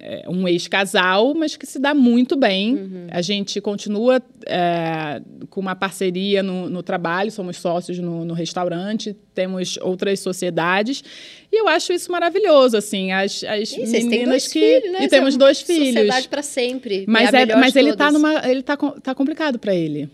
É, 0.00 0.24
um 0.28 0.46
ex-casal, 0.46 1.34
mas 1.34 1.56
que 1.56 1.66
se 1.66 1.78
dá 1.78 1.94
muito 1.94 2.36
bem. 2.36 2.74
Uhum. 2.74 3.06
A 3.10 3.22
gente 3.22 3.60
continua 3.60 4.20
é, 4.46 5.22
com 5.48 5.60
uma 5.60 5.74
parceria 5.74 6.42
no, 6.42 6.68
no 6.68 6.82
trabalho, 6.82 7.30
somos 7.30 7.56
sócios 7.56 7.98
no, 7.98 8.24
no 8.24 8.34
restaurante, 8.34 9.16
temos 9.34 9.78
outras 9.78 10.20
sociedades. 10.20 11.02
E 11.50 11.60
eu 11.60 11.68
acho 11.68 11.92
isso 11.92 12.12
maravilhoso, 12.12 12.76
assim, 12.76 13.12
as, 13.12 13.42
as 13.44 13.72
E 13.72 13.86
vocês 13.86 13.90
têm 14.04 14.08
meninas 14.08 14.46
que... 14.48 14.60
filhos, 14.60 14.92
né? 14.92 15.04
E 15.04 15.08
temos 15.08 15.36
dois 15.36 15.62
filhos. 15.62 15.94
Sociedade 15.94 16.28
para 16.28 16.42
sempre. 16.42 17.04
Mas, 17.08 17.32
é 17.32 17.46
mas 17.56 17.74
ele 17.74 17.96
tá 17.96 18.08
todas. 18.08 18.12
numa. 18.12 18.48
Ele 18.48 18.62
tá, 18.62 18.76
tá 18.76 19.14
complicado 19.14 19.58
para 19.58 19.74
ele 19.74 20.10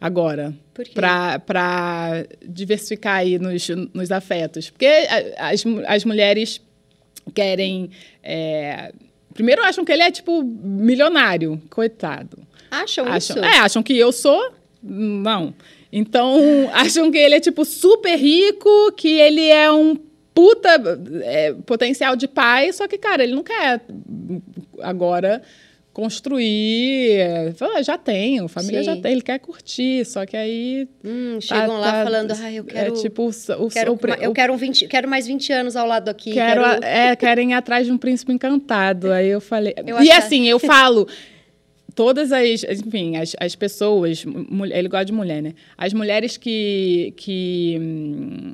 agora. 0.00 0.52
Por 0.74 0.84
quê? 0.84 0.92
Pra, 0.92 1.38
pra 1.38 2.24
diversificar 2.46 3.18
aí 3.18 3.38
nos, 3.38 3.68
nos 3.94 4.10
afetos. 4.10 4.70
Porque 4.70 4.86
as, 5.38 5.64
as 5.86 6.04
mulheres 6.04 6.60
querem. 7.34 7.90
é, 8.22 8.92
primeiro 9.34 9.62
acham 9.62 9.84
que 9.84 9.92
ele 9.92 10.02
é, 10.02 10.10
tipo, 10.10 10.42
milionário. 10.42 11.60
Coitado. 11.70 12.38
Acham, 12.70 13.06
Acham, 13.06 13.36
isso? 13.36 13.44
é, 13.44 13.58
acham 13.58 13.82
que 13.82 13.96
eu 13.96 14.12
sou. 14.12 14.52
Não. 14.82 15.54
Então, 15.92 16.38
acham 16.72 17.10
que 17.10 17.18
ele 17.18 17.36
é, 17.36 17.40
tipo, 17.40 17.64
super 17.64 18.16
rico, 18.16 18.92
que 18.92 19.18
ele 19.18 19.46
é 19.48 19.70
um 19.70 19.96
puta 20.34 20.68
é, 21.22 21.54
potencial 21.64 22.14
de 22.14 22.28
pai, 22.28 22.70
só 22.72 22.86
que, 22.86 22.98
cara, 22.98 23.24
ele 23.24 23.34
não 23.34 23.42
quer 23.42 23.80
agora 24.82 25.42
construir. 25.96 27.54
Fala, 27.54 27.82
já 27.82 27.96
tenho, 27.96 28.46
família 28.48 28.82
já 28.82 28.94
Sim. 28.94 29.00
tem, 29.00 29.12
ele 29.12 29.22
quer 29.22 29.38
curtir, 29.38 30.04
só 30.04 30.26
que 30.26 30.36
aí. 30.36 30.86
Hum, 31.02 31.36
tá- 31.36 31.40
chegam 31.40 31.80
lá 31.80 31.90
tá- 31.90 32.04
falando, 32.04 32.32
ah, 32.32 32.52
eu 32.52 32.64
quero... 32.64 32.92
É 32.94 33.00
tipo, 33.00 33.26
o, 33.26 33.68
quero, 33.70 33.94
o, 33.94 33.98
eu 34.20 34.32
quero, 34.34 34.52
um 34.52 34.58
20, 34.58 34.88
quero 34.88 35.08
mais 35.08 35.26
20 35.26 35.50
anos 35.54 35.74
ao 35.74 35.86
lado 35.86 36.10
aqui. 36.10 36.32
Quero, 36.34 36.62
quero- 36.62 36.84
é, 36.84 37.16
querem 37.16 37.52
ir 37.52 37.54
atrás 37.54 37.86
de 37.86 37.92
um 37.92 37.96
príncipe 37.96 38.30
encantado. 38.30 39.10
Aí 39.10 39.28
eu 39.28 39.40
falei. 39.40 39.72
Eu 39.86 40.02
e 40.02 40.10
assim, 40.10 40.46
eu 40.46 40.58
falo. 40.58 41.08
Todas 41.94 42.30
as, 42.30 42.62
enfim, 42.62 43.16
as, 43.16 43.34
as 43.40 43.56
pessoas, 43.56 44.22
ele 44.70 44.88
gosta 44.88 45.06
de 45.06 45.12
mulher, 45.14 45.40
né? 45.40 45.54
As 45.78 45.94
mulheres 45.94 46.36
que, 46.36 47.14
que 47.16 47.78
hum, 47.80 48.52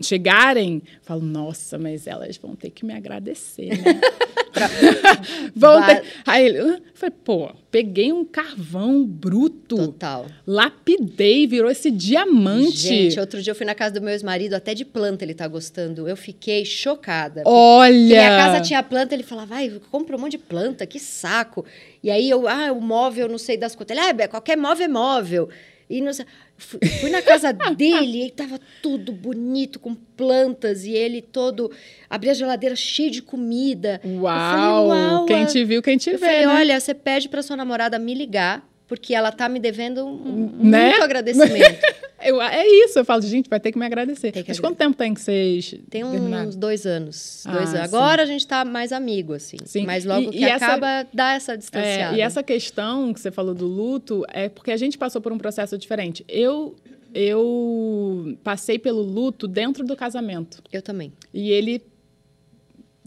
chegarem, 0.00 0.82
falam, 1.02 1.24
nossa, 1.24 1.78
mas 1.78 2.06
elas 2.06 2.36
vão 2.36 2.54
ter 2.54 2.70
que 2.70 2.84
me 2.84 2.94
agradecer, 2.94 3.68
né? 3.68 4.00
vão 5.54 5.84
ter... 5.86 6.02
Aí 6.26 6.46
ele, 6.46 6.82
falei, 6.94 7.14
pô, 7.24 7.50
peguei 7.70 8.12
um 8.12 8.24
carvão 8.24 9.04
bruto, 9.04 9.76
Total. 9.76 10.26
lapidei, 10.46 11.46
virou 11.46 11.70
esse 11.70 11.90
diamante. 11.90 12.76
Gente, 12.76 13.20
outro 13.20 13.40
dia 13.42 13.52
eu 13.52 13.54
fui 13.54 13.66
na 13.66 13.74
casa 13.74 13.94
do 13.94 14.00
meu 14.00 14.10
ex-marido, 14.10 14.54
até 14.54 14.74
de 14.74 14.84
planta 14.84 15.24
ele 15.24 15.34
tá 15.34 15.46
gostando. 15.46 16.08
Eu 16.08 16.16
fiquei 16.16 16.64
chocada. 16.64 17.42
Olha! 17.46 17.92
Porque 17.92 18.06
minha 18.14 18.36
casa 18.36 18.60
tinha 18.60 18.82
planta, 18.82 19.14
ele 19.14 19.22
falava, 19.22 19.54
vai, 19.54 19.70
compra 19.90 20.16
um 20.16 20.20
monte 20.20 20.32
de 20.32 20.38
planta, 20.38 20.86
que 20.86 20.98
saco. 20.98 21.64
E 22.02 22.10
aí 22.10 22.28
eu, 22.28 22.48
ah, 22.48 22.72
o 22.72 22.80
móvel, 22.80 23.28
não 23.28 23.38
sei 23.38 23.56
das 23.56 23.74
contas. 23.74 23.96
Ele, 23.96 24.22
ah, 24.22 24.28
qualquer 24.28 24.56
móvel 24.56 24.84
é 24.84 24.88
móvel. 24.88 25.48
E 25.88 26.00
não 26.00 26.12
sei- 26.12 26.26
fui, 26.60 27.10
na 27.10 27.20
casa 27.22 27.52
dele 27.74 28.26
e 28.26 28.30
tava 28.30 28.60
tudo 28.82 29.12
bonito, 29.12 29.80
com 29.80 29.94
plantas, 29.94 30.84
e 30.84 30.92
ele 30.92 31.20
todo. 31.20 31.70
Abria 32.08 32.32
a 32.32 32.34
geladeira 32.34 32.76
cheio 32.76 33.10
de 33.10 33.22
comida. 33.22 34.00
Eu 34.04 34.10
falei, 34.10 34.20
Uau! 34.20 34.86
"Uau, 34.88 35.24
quem 35.26 35.42
a- 35.42 35.46
te 35.46 35.64
viu, 35.64 35.82
quem 35.82 35.96
te 35.96 36.10
Eu 36.10 36.18
vê, 36.18 36.26
falei, 36.26 36.46
né? 36.46 36.54
olha, 36.54 36.80
você 36.80 36.94
pede 36.94 37.28
pra 37.28 37.42
sua 37.42 37.56
namorada 37.56 37.98
me 37.98 38.14
ligar, 38.14 38.68
porque 38.90 39.14
ela 39.14 39.30
tá 39.30 39.48
me 39.48 39.60
devendo 39.60 40.04
um, 40.04 40.50
Né? 40.68 40.90
muito 40.90 41.02
agradecimento. 41.04 41.78
Eu, 42.22 42.38
é 42.42 42.66
isso, 42.68 42.98
eu 42.98 43.04
falo, 43.06 43.22
gente, 43.22 43.48
vai 43.48 43.58
ter 43.58 43.72
que 43.72 43.78
me 43.78 43.86
agradecer. 43.86 44.30
Que 44.30 44.44
Mas 44.46 44.60
quanto 44.60 44.76
tempo 44.76 44.94
tem 44.94 45.14
que 45.14 45.22
vocês 45.22 45.70
Tem 45.88 46.04
terminaram? 46.04 46.50
uns 46.50 46.54
dois 46.54 46.84
anos. 46.84 47.44
Ah, 47.46 47.52
dois 47.52 47.70
anos. 47.74 47.80
Agora 47.94 48.22
a 48.24 48.26
gente 48.26 48.46
tá 48.46 48.62
mais 48.62 48.92
amigo, 48.92 49.32
assim. 49.32 49.56
Sim. 49.64 49.86
Mas 49.86 50.04
logo 50.04 50.28
E- 50.28 50.32
que 50.32 50.38
e 50.40 50.44
essa- 50.44 50.66
acaba, 50.66 51.06
dá 51.14 51.32
essa 51.32 51.54
É, 51.54 51.56
distanciada. 51.56 52.18
e 52.18 52.20
essa 52.20 52.42
questão 52.42 53.14
que 53.14 53.20
você 53.20 53.30
falou 53.30 53.54
do 53.54 53.66
luto 53.66 54.22
é 54.28 54.50
porque 54.50 54.70
a 54.70 54.76
gente 54.76 54.98
passou 54.98 55.22
por 55.22 55.32
um 55.32 55.38
processo 55.38 55.78
diferente. 55.78 56.22
Eu, 56.28 56.76
eu 57.14 58.36
passei 58.44 58.78
pelo 58.78 59.00
luto 59.00 59.48
dentro 59.48 59.82
do 59.82 59.96
casamento 59.96 60.62
Eu 60.70 60.82
também. 60.82 61.14
e 61.32 61.50
ele 61.50 61.80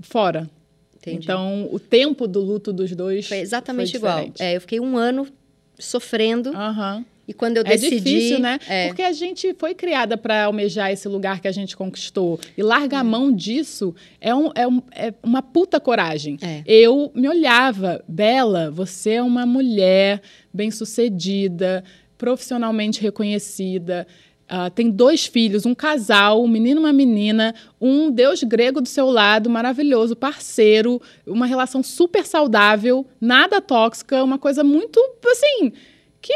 fora. 0.01 0.49
Entendi. 0.97 1.19
Então, 1.23 1.69
o 1.71 1.79
tempo 1.79 2.27
do 2.27 2.39
luto 2.39 2.73
dos 2.73 2.95
dois 2.95 3.27
foi 3.27 3.37
exatamente 3.37 3.91
foi 3.91 3.99
igual. 3.99 4.31
É, 4.39 4.55
eu 4.55 4.61
fiquei 4.61 4.79
um 4.79 4.97
ano 4.97 5.27
sofrendo. 5.79 6.49
Aham. 6.55 7.05
E 7.25 7.33
quando 7.33 7.55
eu 7.55 7.61
É 7.65 7.69
decidi. 7.69 7.95
difícil, 8.01 8.39
né? 8.39 8.59
É, 8.67 8.87
Porque 8.87 9.01
a 9.01 9.13
gente 9.13 9.53
foi 9.57 9.73
criada 9.73 10.17
para 10.17 10.43
almejar 10.43 10.91
esse 10.91 11.07
lugar 11.07 11.39
que 11.39 11.47
a 11.47 11.53
gente 11.53 11.73
conquistou. 11.77 12.37
E 12.57 12.61
largar 12.61 12.99
a 12.99 13.03
mão 13.03 13.31
disso 13.31 13.95
é, 14.19 14.35
um- 14.35 14.51
é 14.53 14.67
um- 14.67 14.81
é 14.91 15.13
uma 15.23 15.41
puta 15.41 15.79
coragem. 15.79 16.37
É. 16.41 16.61
Eu 16.65 17.11
me 17.15 17.29
olhava, 17.29 18.03
Bela, 18.09 18.69
você 18.69 19.11
é 19.11 19.23
uma 19.23 19.45
mulher 19.45 20.21
bem-sucedida, 20.53 21.83
profissionalmente 22.17 23.01
reconhecida. 23.01 24.05
Ah, 24.47 24.69
tem 24.69 24.89
dois 24.91 25.25
filhos, 25.25 25.65
um 25.65 25.73
casal, 25.73 26.43
um 26.43 26.47
menino 26.47 26.79
e 26.81 26.83
uma 26.83 26.93
menina, 26.93 27.55
um 27.79 28.11
deus 28.11 28.43
grego 28.43 28.81
do 28.81 28.87
seu 28.87 29.09
lado, 29.09 29.49
maravilhoso, 29.49 30.15
parceiro, 30.15 31.01
uma 31.25 31.45
relação 31.45 31.81
super 31.81 32.25
saudável, 32.25 33.05
nada 33.19 33.59
tóxica, 33.61 34.23
uma 34.23 34.37
coisa 34.37 34.63
muito, 34.63 34.99
assim, 35.25 35.71
que 36.21 36.33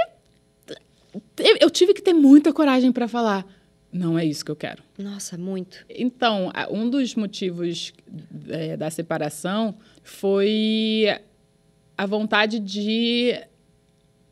eu- 1.61 1.69
tive 1.69 1.93
que 1.93 2.01
ter 2.01 2.13
muita 2.13 2.51
coragem 2.53 2.91
para 2.91 3.07
falar. 3.07 3.45
Não 3.91 4.17
é 4.19 4.25
isso 4.25 4.43
que 4.43 4.51
eu 4.51 4.55
quero. 4.55 4.83
Nossa, 4.97 5.37
muito. 5.37 5.85
Então, 5.89 6.51
um 6.69 6.89
dos 6.89 7.15
motivos 7.15 7.93
é, 8.49 8.75
da 8.75 8.89
separação 8.89 9.75
foi 10.03 11.05
a 11.97 12.05
vontade 12.05 12.59
de 12.59 13.39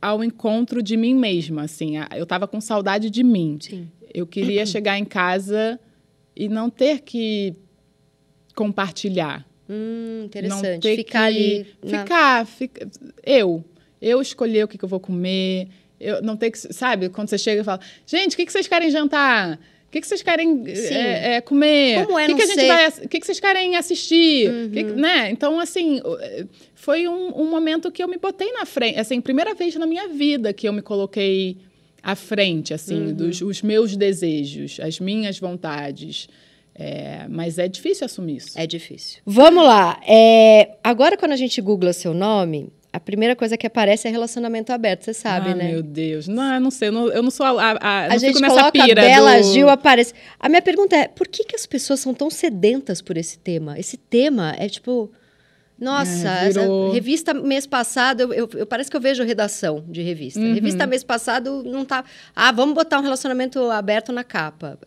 ao 0.06 0.24
encontro 0.24 0.82
de 0.84 0.96
mim 0.98 1.14
mesma. 1.16 1.64
Assim, 1.64 1.94
eu 2.16 2.24
estava 2.24 2.48
com 2.48 2.60
saudade 2.62 3.10
de 3.10 3.24
mim. 3.24 3.58
Sim. 3.62 3.88
Eu 4.14 4.26
queria 4.28 4.66
chegar 4.68 4.98
em 4.98 5.06
casa 5.06 5.80
e 6.36 6.48
não 6.50 6.70
ter 6.70 7.02
que 7.02 7.56
compartilhar. 8.56 9.46
Hum, 9.70 10.18
Não 10.20 10.26
interessante. 10.26 10.82
ter 10.82 10.96
Ficar 10.98 11.32
que- 11.32 11.38
ali. 11.38 11.68
na- 11.84 12.00
Ficar, 12.02 12.46
fica- 12.46 12.88
eu. 13.26 13.64
Eu 14.02 14.22
escolher 14.22 14.64
o 14.64 14.68
que, 14.68 14.78
que 14.78 14.86
eu 14.86 14.90
vou 14.90 15.00
comer. 15.00 15.68
Eu 16.00 16.22
não 16.22 16.38
ter 16.38 16.52
que. 16.52 16.58
Sabe, 16.74 17.10
quando 17.10 17.30
você 17.30 17.38
chega 17.38 17.62
e 17.62 17.64
fala, 17.64 17.80
gente, 18.06 18.34
o 18.34 18.38
que, 18.38 18.46
que 18.46 18.52
vocês 18.52 18.68
querem 18.68 18.92
jantar? 18.92 19.60
O 19.96 19.98
que, 19.98 20.02
que 20.02 20.08
vocês 20.08 20.22
querem 20.22 20.64
é, 20.68 21.36
é, 21.36 21.42
comer? 21.42 22.06
Como 22.06 22.20
é 22.20 22.26
o 22.26 22.28
que, 22.28 22.36
que 22.36 22.42
a 22.42 22.46
gente 22.48 22.60
ser- 22.60 22.68
vai. 22.68 22.86
ass- 22.86 22.98
O 23.04 23.08
que, 23.08 23.20
que 23.20 23.26
vocês 23.26 23.40
querem 23.40 23.76
assistir? 23.78 24.50
Uhum. 24.50 24.70
Que 24.72 24.84
né? 24.84 25.32
Então, 25.32 25.58
assim, 25.60 26.02
foi 26.74 27.08
um, 27.08 27.42
um 27.42 27.50
momento 27.50 27.90
que 27.92 28.04
eu 28.04 28.08
me 28.08 28.18
botei 28.18 28.52
na 28.52 28.66
frente. 28.66 29.00
Assim, 29.00 29.22
primeira 29.22 29.54
vez 29.54 29.74
na 29.76 29.86
minha 29.86 30.08
vida 30.10 30.52
que 30.52 30.68
eu 30.68 30.74
me 30.74 30.82
coloquei 30.82 31.58
à 32.04 32.14
frente, 32.14 32.74
assim, 32.74 33.08
Uhum. 33.08 33.14
dos 33.14 33.42
os 33.42 33.62
meus 33.62 33.96
desejos, 33.96 34.80
as 34.82 35.00
minhas 35.00 35.40
vontades. 35.40 36.28
É, 36.78 37.26
mas 37.30 37.58
é 37.58 37.70
difícil 37.70 38.04
assumir 38.06 38.36
isso. 38.36 38.60
É 38.60 38.68
difícil. 38.68 39.22
Vamos 39.26 39.64
lá. 39.64 39.98
É, 40.06 40.72
agora, 40.84 41.16
quando 41.16 41.32
a 41.32 41.38
gente 41.38 41.62
googla 41.62 41.94
seu 41.94 42.14
nome, 42.14 42.68
a 42.96 43.00
primeira 43.00 43.36
coisa 43.36 43.58
que 43.58 43.68
aparece 43.68 44.08
é 44.08 44.12
relacionamento 44.12 44.72
aberto, 44.74 45.04
você 45.04 45.14
sabe, 45.14 45.50
ah, 45.52 45.56
né? 45.56 45.72
meu 45.72 45.84
Deus. 45.84 46.28
Não, 46.28 46.54
eu 46.56 46.62
não 46.62 46.72
sei. 46.72 46.88
Eu 46.88 46.92
não, 46.92 47.08
eu 47.10 47.24
não 47.24 47.32
sou 47.32 47.46
a, 47.46 47.52
a, 47.52 47.72
a, 47.80 48.06
A 48.06 48.10
não 48.10 48.18
gente 48.20 48.36
fico 48.38 48.48
coloca 48.48 48.72
pira 48.72 49.02
Bela 49.02 49.38
do... 49.42 49.44
Gil, 49.54 49.70
aparece. 49.70 50.14
A 50.40 50.48
minha 50.50 50.62
pergunta 50.62 50.96
é, 50.96 51.08
por 51.08 51.28
que, 51.28 51.44
que 51.44 51.56
as 51.56 51.66
pessoas 51.66 52.00
são 52.00 52.14
tão 52.14 52.30
sedentas 52.30 53.02
por 53.02 53.18
esse 53.18 53.38
tema? 53.38 53.78
Esse 53.80 53.98
tema 53.98 54.56
é 54.58 54.68
tipo... 54.70 55.12
Nossa, 55.78 56.30
É, 56.30 56.48
essa 56.48 56.62
virou- 56.62 56.94
revista 56.94 57.34
mês 57.34 57.68
passado, 57.68 58.22
eu, 58.22 58.34
eu- 58.34 58.50
eu- 58.54 58.66
parece 58.66 58.90
que 58.90 58.96
eu 58.96 59.02
vejo 59.02 59.24
redação 59.26 59.84
de 59.90 60.02
revista. 60.02 60.40
Uhum. 60.40 60.54
Revista 60.54 60.88
mês 60.88 61.04
passado 61.04 61.64
não 61.66 61.84
tá. 61.84 62.06
Ah, 62.34 62.50
vamos 62.54 62.74
botar 62.74 62.98
um 62.98 63.02
relacionamento 63.04 63.60
aberto 63.70 64.14
na 64.14 64.24
capa. 64.24 64.80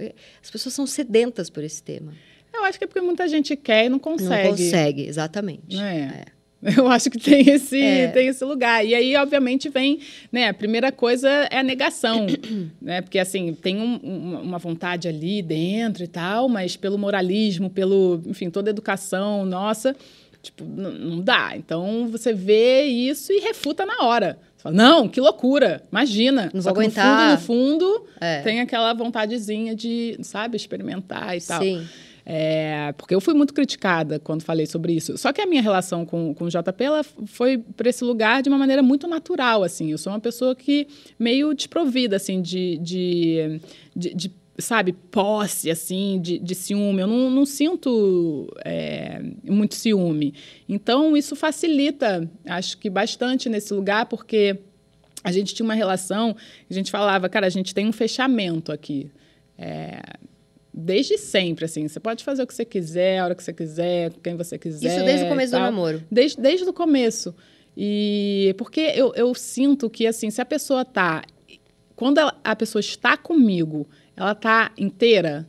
As 0.43 0.51
pessoas 0.51 0.75
são 0.75 0.87
sedentas 0.87 1.51
por 1.51 1.63
esse 1.63 1.83
tema. 1.83 2.15
Eu 2.55 2.65
acho 2.65 2.79
que 2.79 2.85
é 2.85 2.87
porque 2.87 3.03
muita 3.03 3.29
gente 3.29 3.55
quer 3.55 3.85
e 3.85 3.89
não 3.91 3.99
consegue. 3.99 4.45
Não 4.45 4.51
consegue, 4.57 5.07
exatamente. 5.07 5.79
É. 5.79 6.25
Eu 6.77 6.89
acho 6.89 7.09
que 7.11 7.19
tem 7.19 7.49
esse, 7.49 7.81
É. 7.81 8.09
tem 8.09 8.27
esse 8.29 8.45
lugar. 8.45 8.85
E 8.85 8.95
aí, 8.95 9.15
obviamente, 9.17 9.69
vem, 9.69 10.01
né? 10.33 10.49
A 10.49 10.55
primeira 10.55 10.91
coisa 10.91 11.29
é 11.51 11.59
a 11.59 11.63
negação, 11.63 12.27
né? 12.83 13.01
Porque, 13.01 13.19
assim, 13.19 13.55
tem 13.55 13.79
um- 13.81 14.01
um- 14.03 14.41
uma 14.43 14.59
vontade 14.59 15.07
ali 15.07 15.41
dentro 15.41 16.03
e 16.03 16.09
tal, 16.09 16.49
mas 16.49 16.77
pelo 16.77 16.99
moralismo, 16.99 17.71
pelo, 17.71 18.21
enfim, 18.27 18.51
toda 18.51 18.71
a 18.71 18.73
educação 18.73 19.45
nossa, 19.47 19.95
tipo, 20.43 20.65
não 20.65 21.21
dá. 21.21 21.53
Então, 21.57 22.09
você 22.11 22.33
vê 22.33 22.83
isso 22.85 23.33
e 23.33 23.39
refuta 23.41 23.87
na 23.87 24.05
hora. 24.05 24.39
Você 24.57 24.63
fala, 24.65 24.75
não, 24.75 25.09
que 25.09 25.21
loucura, 25.21 25.83
imagina. 25.93 26.51
Não 26.53 26.61
vou 26.61 26.71
aguentar. 26.73 27.33
No 27.33 27.39
fundo, 27.39 27.85
no 27.85 27.95
fundo, 28.01 28.07
É. 28.21 28.41
tem 28.43 28.61
aquela 28.61 28.93
vontadezinha 28.93 29.77
de, 29.77 30.19
sabe, 30.23 30.57
experimentar 30.57 31.37
e 31.37 31.41
tal. 31.41 31.63
Sim. 31.63 31.87
É, 32.31 32.93
porque 32.99 33.15
eu 33.15 33.23
fui 33.23 33.33
muito 33.33 33.55
criticada 33.55 34.19
quando 34.19 34.43
falei 34.43 34.67
sobre 34.67 34.93
isso. 34.93 35.17
Só 35.17 35.33
que 35.33 35.41
a 35.41 35.47
minha 35.47 35.63
relação 35.63 36.05
com, 36.05 36.35
com 36.35 36.45
o 36.45 36.49
JP 36.51 36.85
ela 36.85 37.03
foi 37.03 37.57
para 37.57 37.89
esse 37.89 38.05
lugar 38.05 38.43
de 38.43 38.51
uma 38.51 38.59
maneira 38.59 38.83
muito 38.83 39.09
natural. 39.09 39.63
assim. 39.63 39.91
Eu 39.91 39.97
sou 39.97 40.13
uma 40.13 40.21
pessoa 40.21 40.55
que 40.55 40.87
meio 41.19 41.55
desprovida 41.55 42.17
assim, 42.17 42.43
de, 42.43 42.77
de, 42.83 43.61
de, 43.97 44.15
de 44.15 44.33
sabe, 44.59 44.93
posse, 44.93 45.71
assim, 45.71 46.21
de, 46.21 46.39
de 46.39 46.55
ciúme. 46.55 47.01
Eu 47.01 47.07
não, 47.07 47.31
não 47.31 47.47
sinto 47.47 48.47
é, 48.63 49.23
muito 49.43 49.75
ciúme. 49.75 50.35
Então, 50.69 51.17
isso 51.17 51.35
facilita, 51.35 52.31
acho 52.45 52.77
que 52.77 52.91
bastante 52.91 53.49
nesse 53.49 53.73
lugar, 53.73 54.05
porque 54.05 54.59
a 55.25 55.33
gente 55.33 55.55
tinha 55.55 55.65
uma 55.65 55.75
relação, 55.75 56.37
a 56.69 56.75
gente 56.75 56.91
falava, 56.91 57.27
cara, 57.27 57.47
a 57.47 57.51
gente 57.51 57.75
tem 57.75 57.87
um 57.87 57.93
fechamento 57.93 58.71
aqui. 58.71 59.11
É, 59.57 60.03
desde 60.79 61.19
sempre, 61.19 61.65
assim. 61.65 61.89
Você 61.89 61.99
pode 61.99 62.23
fazer 62.23 62.43
o 62.43 62.47
que 62.47 62.55
você 62.55 62.65
quiser, 62.65 63.19
a 63.19 63.25
hora 63.25 63.35
que 63.35 63.43
você 63.43 63.53
quiser, 63.53 64.13
com 64.13 64.21
quem 64.21 64.37
você 64.37 64.57
quiser. 64.57 64.97
Isso 64.97 65.05
desde 65.05 65.27
o 65.27 65.29
começo 65.29 65.53
do 65.53 65.59
namoro? 65.59 66.05
Desde, 66.11 66.41
desde 66.41 66.69
o 66.69 66.73
começo. 66.73 67.35
E 67.77 68.55
porque 68.57 68.93
eu, 68.95 69.13
eu 69.15 69.35
sinto 69.35 69.91
que, 69.91 70.07
assim, 70.07 70.31
se 70.31 70.41
a 70.41 70.45
pessoa 70.45 70.85
tá. 70.85 71.25
Quando 71.97 72.19
ela, 72.19 72.39
a 72.45 72.55
pessoa 72.55 72.81
está 72.81 73.17
comigo, 73.17 73.89
ela 74.17 74.35
tá 74.37 74.71
inteira, 74.79 75.49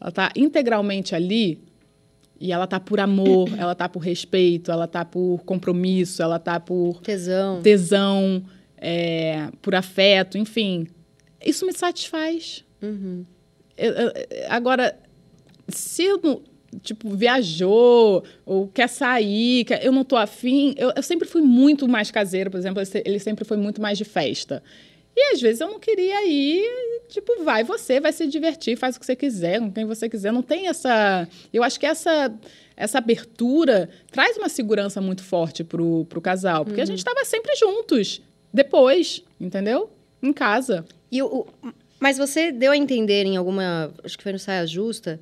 ela 0.00 0.12
tá 0.12 0.30
integralmente 0.36 1.12
ali, 1.12 1.60
e 2.40 2.52
ela 2.52 2.68
tá 2.68 2.78
por 2.78 3.00
amor, 3.00 3.48
ela 3.58 3.74
tá 3.74 3.88
por 3.88 3.98
respeito, 3.98 4.70
ela 4.70 4.86
tá 4.86 5.04
por 5.04 5.42
compromisso, 5.44 6.22
ela 6.22 6.38
tá 6.38 6.60
por. 6.60 7.00
Tesão. 7.00 7.62
Tesão, 7.62 8.44
é, 8.76 9.48
por 9.60 9.74
afeto, 9.74 10.38
enfim. 10.38 10.86
Isso 11.44 11.66
me 11.66 11.72
satisfaz. 11.72 12.64
Uhum. 12.80 13.24
Eu, 13.78 13.92
eu, 13.92 14.12
agora, 14.48 14.98
se 15.68 16.04
eu 16.04 16.20
não, 16.22 16.42
tipo, 16.82 17.10
viajou 17.10 18.24
ou 18.44 18.68
quer 18.68 18.88
sair, 18.88 19.64
quer, 19.64 19.84
eu 19.84 19.92
não 19.92 20.04
tô 20.04 20.16
afim, 20.16 20.74
eu, 20.76 20.92
eu 20.94 21.02
sempre 21.02 21.28
fui 21.28 21.42
muito 21.42 21.88
mais 21.88 22.10
caseiro, 22.10 22.50
por 22.50 22.58
exemplo, 22.58 22.82
ele 23.04 23.18
sempre 23.18 23.44
foi 23.44 23.56
muito 23.56 23.80
mais 23.80 23.96
de 23.96 24.04
festa. 24.04 24.62
E 25.16 25.34
às 25.34 25.40
vezes 25.40 25.60
eu 25.60 25.66
não 25.66 25.80
queria 25.80 26.24
ir, 26.26 26.64
tipo, 27.08 27.42
vai 27.42 27.64
você, 27.64 27.98
vai 27.98 28.12
se 28.12 28.26
divertir, 28.26 28.76
faz 28.76 28.96
o 28.96 29.00
que 29.00 29.06
você 29.06 29.16
quiser, 29.16 29.58
com 29.58 29.72
quem 29.72 29.84
você 29.84 30.08
quiser. 30.08 30.32
Não 30.32 30.42
tem 30.42 30.68
essa. 30.68 31.26
Eu 31.52 31.64
acho 31.64 31.80
que 31.80 31.86
essa 31.86 32.32
essa 32.78 32.98
abertura 32.98 33.90
traz 34.12 34.36
uma 34.36 34.48
segurança 34.48 35.00
muito 35.00 35.24
forte 35.24 35.64
pro, 35.64 36.04
pro 36.04 36.20
casal, 36.20 36.64
porque 36.64 36.80
uhum. 36.80 36.84
a 36.84 36.86
gente 36.86 36.98
estava 36.98 37.24
sempre 37.24 37.56
juntos, 37.56 38.22
depois, 38.54 39.24
entendeu? 39.40 39.90
Em 40.22 40.32
casa. 40.32 40.84
E 41.10 41.20
o, 41.20 41.44
mas 42.00 42.18
você 42.18 42.52
deu 42.52 42.72
a 42.72 42.76
entender 42.76 43.24
em 43.26 43.36
alguma, 43.36 43.92
acho 44.04 44.16
que 44.16 44.22
foi 44.22 44.32
no 44.32 44.38
Saia 44.38 44.66
Justa, 44.66 45.20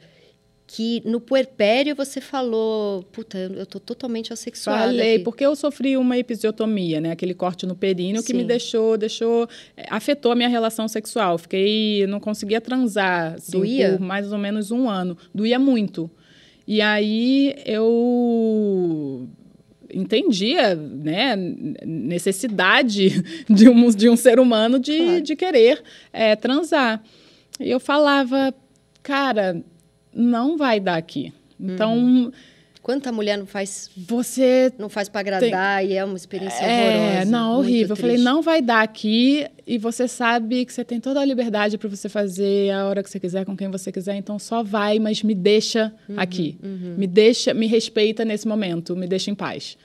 que 0.66 1.00
no 1.04 1.20
puerpério 1.20 1.94
você 1.94 2.20
falou, 2.20 3.02
puta, 3.04 3.38
eu 3.38 3.64
tô 3.64 3.78
totalmente 3.78 4.32
assexuada. 4.32 4.86
Falei, 4.86 5.14
aqui. 5.14 5.24
porque 5.24 5.46
eu 5.46 5.54
sofri 5.54 5.96
uma 5.96 6.18
episiotomia, 6.18 7.00
né? 7.00 7.12
Aquele 7.12 7.34
corte 7.34 7.64
no 7.66 7.76
períneo 7.76 8.20
Sim. 8.20 8.26
que 8.26 8.34
me 8.34 8.42
deixou, 8.42 8.98
deixou, 8.98 9.48
é, 9.76 9.86
afetou 9.88 10.32
a 10.32 10.34
minha 10.34 10.48
relação 10.48 10.88
sexual. 10.88 11.38
Fiquei, 11.38 12.04
não 12.08 12.18
conseguia 12.18 12.60
transar, 12.60 13.34
assim, 13.34 13.52
Doía? 13.52 13.92
por 13.92 14.00
mais 14.00 14.32
ou 14.32 14.38
menos 14.38 14.72
um 14.72 14.88
ano. 14.88 15.16
Doía 15.32 15.58
muito. 15.58 16.10
E 16.66 16.80
aí 16.80 17.54
eu 17.64 19.28
entendia 19.96 20.74
né, 20.74 21.34
necessidade 21.84 23.22
de 23.48 23.68
um, 23.68 23.90
de 23.90 24.08
um 24.08 24.16
ser 24.16 24.38
humano 24.38 24.78
de, 24.78 24.96
claro. 24.96 25.22
de 25.22 25.36
querer 25.36 25.82
é, 26.12 26.36
transar. 26.36 27.02
E 27.58 27.70
eu 27.70 27.80
falava, 27.80 28.54
cara, 29.02 29.62
não 30.12 30.56
vai 30.56 30.78
dar 30.78 30.96
aqui. 30.96 31.32
Então. 31.58 31.96
Uhum. 31.96 32.32
Quanta 32.82 33.10
mulher 33.10 33.36
não 33.36 33.46
faz. 33.46 33.90
Você. 33.96 34.72
Não 34.78 34.88
faz 34.88 35.08
para 35.08 35.18
agradar 35.20 35.80
tem, 35.80 35.90
e 35.90 35.94
é 35.94 36.04
uma 36.04 36.16
experiência 36.16 36.64
é, 36.64 36.96
horrorosa. 36.96 37.30
Não, 37.32 37.58
horrível. 37.58 37.88
Eu 37.88 37.96
falei, 37.96 38.16
não 38.16 38.42
vai 38.42 38.62
dar 38.62 38.80
aqui 38.80 39.44
e 39.66 39.76
você 39.76 40.06
sabe 40.06 40.64
que 40.64 40.72
você 40.72 40.84
tem 40.84 41.00
toda 41.00 41.20
a 41.20 41.24
liberdade 41.24 41.76
para 41.78 41.88
você 41.88 42.08
fazer 42.08 42.70
a 42.70 42.86
hora 42.86 43.02
que 43.02 43.10
você 43.10 43.18
quiser, 43.18 43.44
com 43.44 43.56
quem 43.56 43.68
você 43.68 43.90
quiser, 43.90 44.14
então 44.14 44.38
só 44.38 44.62
vai, 44.62 45.00
mas 45.00 45.24
me 45.24 45.34
deixa 45.34 45.92
uhum, 46.08 46.14
aqui. 46.16 46.60
Uhum. 46.62 46.94
Me 46.96 47.08
deixa, 47.08 47.52
me 47.52 47.66
respeita 47.66 48.24
nesse 48.24 48.46
momento, 48.46 48.94
me 48.94 49.08
deixa 49.08 49.32
em 49.32 49.34
paz. 49.34 49.76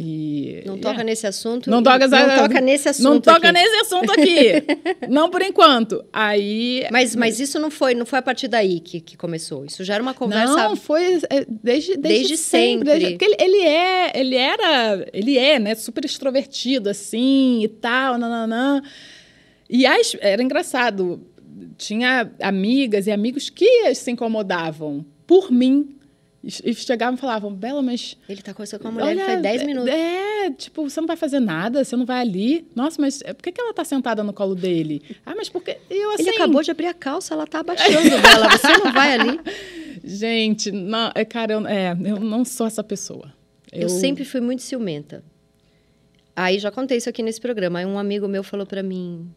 E, 0.00 0.62
não 0.64 0.78
toca 0.78 1.00
é. 1.00 1.04
nesse 1.04 1.26
assunto. 1.26 1.68
Não, 1.68 1.82
toca, 1.82 2.06
não 2.06 2.36
toca 2.36 2.60
nesse 2.60 2.88
assunto. 2.88 3.04
Não 3.04 3.20
toca 3.20 3.48
aqui. 3.48 3.52
nesse 3.52 3.76
assunto 3.80 4.12
aqui. 4.12 4.64
não 5.10 5.28
por 5.28 5.42
enquanto. 5.42 6.04
Aí. 6.12 6.86
Mas, 6.92 7.16
mas 7.16 7.40
isso 7.40 7.58
não 7.58 7.68
foi, 7.68 7.94
não 7.94 8.06
foi 8.06 8.20
a 8.20 8.22
partir 8.22 8.46
daí 8.46 8.78
que, 8.78 9.00
que 9.00 9.16
começou. 9.16 9.64
Isso 9.64 9.82
já 9.82 9.94
era 9.94 10.02
uma 10.02 10.14
conversa. 10.14 10.54
Não, 10.54 10.76
foi 10.76 11.16
é, 11.28 11.44
desde, 11.48 11.96
desde, 11.96 11.96
desde 11.96 12.36
sempre. 12.36 12.90
sempre. 12.92 13.18
Desde, 13.18 13.24
ele, 13.24 13.36
ele 13.40 13.66
é, 13.66 14.12
ele 14.14 14.36
era, 14.36 15.08
ele 15.12 15.36
é, 15.36 15.58
né, 15.58 15.74
super 15.74 16.04
extrovertido 16.04 16.88
assim 16.88 17.64
e 17.64 17.66
tal, 17.68 18.16
nananã. 18.16 18.80
E 19.68 19.84
as, 19.84 20.16
era 20.20 20.40
engraçado. 20.40 21.26
Tinha 21.76 22.30
amigas 22.40 23.08
e 23.08 23.10
amigos 23.10 23.50
que 23.50 23.92
se 23.96 24.12
incomodavam 24.12 25.04
por 25.26 25.50
mim 25.50 25.97
e 26.42 26.72
chegavam 26.72 27.16
e 27.16 27.18
falavam, 27.18 27.52
Bela, 27.52 27.82
mas. 27.82 28.16
Ele 28.28 28.40
tá 28.40 28.54
conversando 28.54 28.80
com 28.80 28.88
a 28.88 28.92
mulher, 28.92 29.06
olha, 29.06 29.12
ele 29.12 29.24
faz 29.24 29.42
10 29.42 29.62
minutos. 29.64 29.92
É, 29.92 30.50
tipo, 30.52 30.88
você 30.88 31.00
não 31.00 31.06
vai 31.06 31.16
fazer 31.16 31.40
nada, 31.40 31.84
você 31.84 31.96
não 31.96 32.06
vai 32.06 32.20
ali. 32.20 32.66
Nossa, 32.76 33.00
mas 33.00 33.22
por 33.22 33.42
que, 33.42 33.50
que 33.50 33.60
ela 33.60 33.74
tá 33.74 33.84
sentada 33.84 34.22
no 34.22 34.32
colo 34.32 34.54
dele? 34.54 35.02
Ah, 35.26 35.34
mas 35.36 35.48
porque. 35.48 35.78
Eu, 35.90 36.12
assim... 36.12 36.22
Ele 36.22 36.36
acabou 36.36 36.62
de 36.62 36.70
abrir 36.70 36.86
a 36.86 36.94
calça, 36.94 37.34
ela 37.34 37.46
tá 37.46 37.60
abaixando 37.60 38.08
dela, 38.22 38.48
você 38.50 38.78
não 38.78 38.92
vai 38.92 39.14
ali. 39.14 39.40
Gente, 40.04 40.70
não, 40.70 41.10
é, 41.14 41.24
cara, 41.24 41.54
eu, 41.54 41.66
é, 41.66 41.90
eu 41.90 42.20
não 42.20 42.44
sou 42.44 42.66
essa 42.66 42.84
pessoa. 42.84 43.32
Eu... 43.72 43.82
eu 43.82 43.88
sempre 43.88 44.24
fui 44.24 44.40
muito 44.40 44.62
ciumenta. 44.62 45.24
Aí 46.36 46.60
já 46.60 46.70
contei 46.70 46.98
isso 46.98 47.08
aqui 47.08 47.20
nesse 47.20 47.40
programa. 47.40 47.80
Aí 47.80 47.84
um 47.84 47.98
amigo 47.98 48.28
meu 48.28 48.44
falou 48.44 48.64
para 48.64 48.80
mim: 48.80 49.28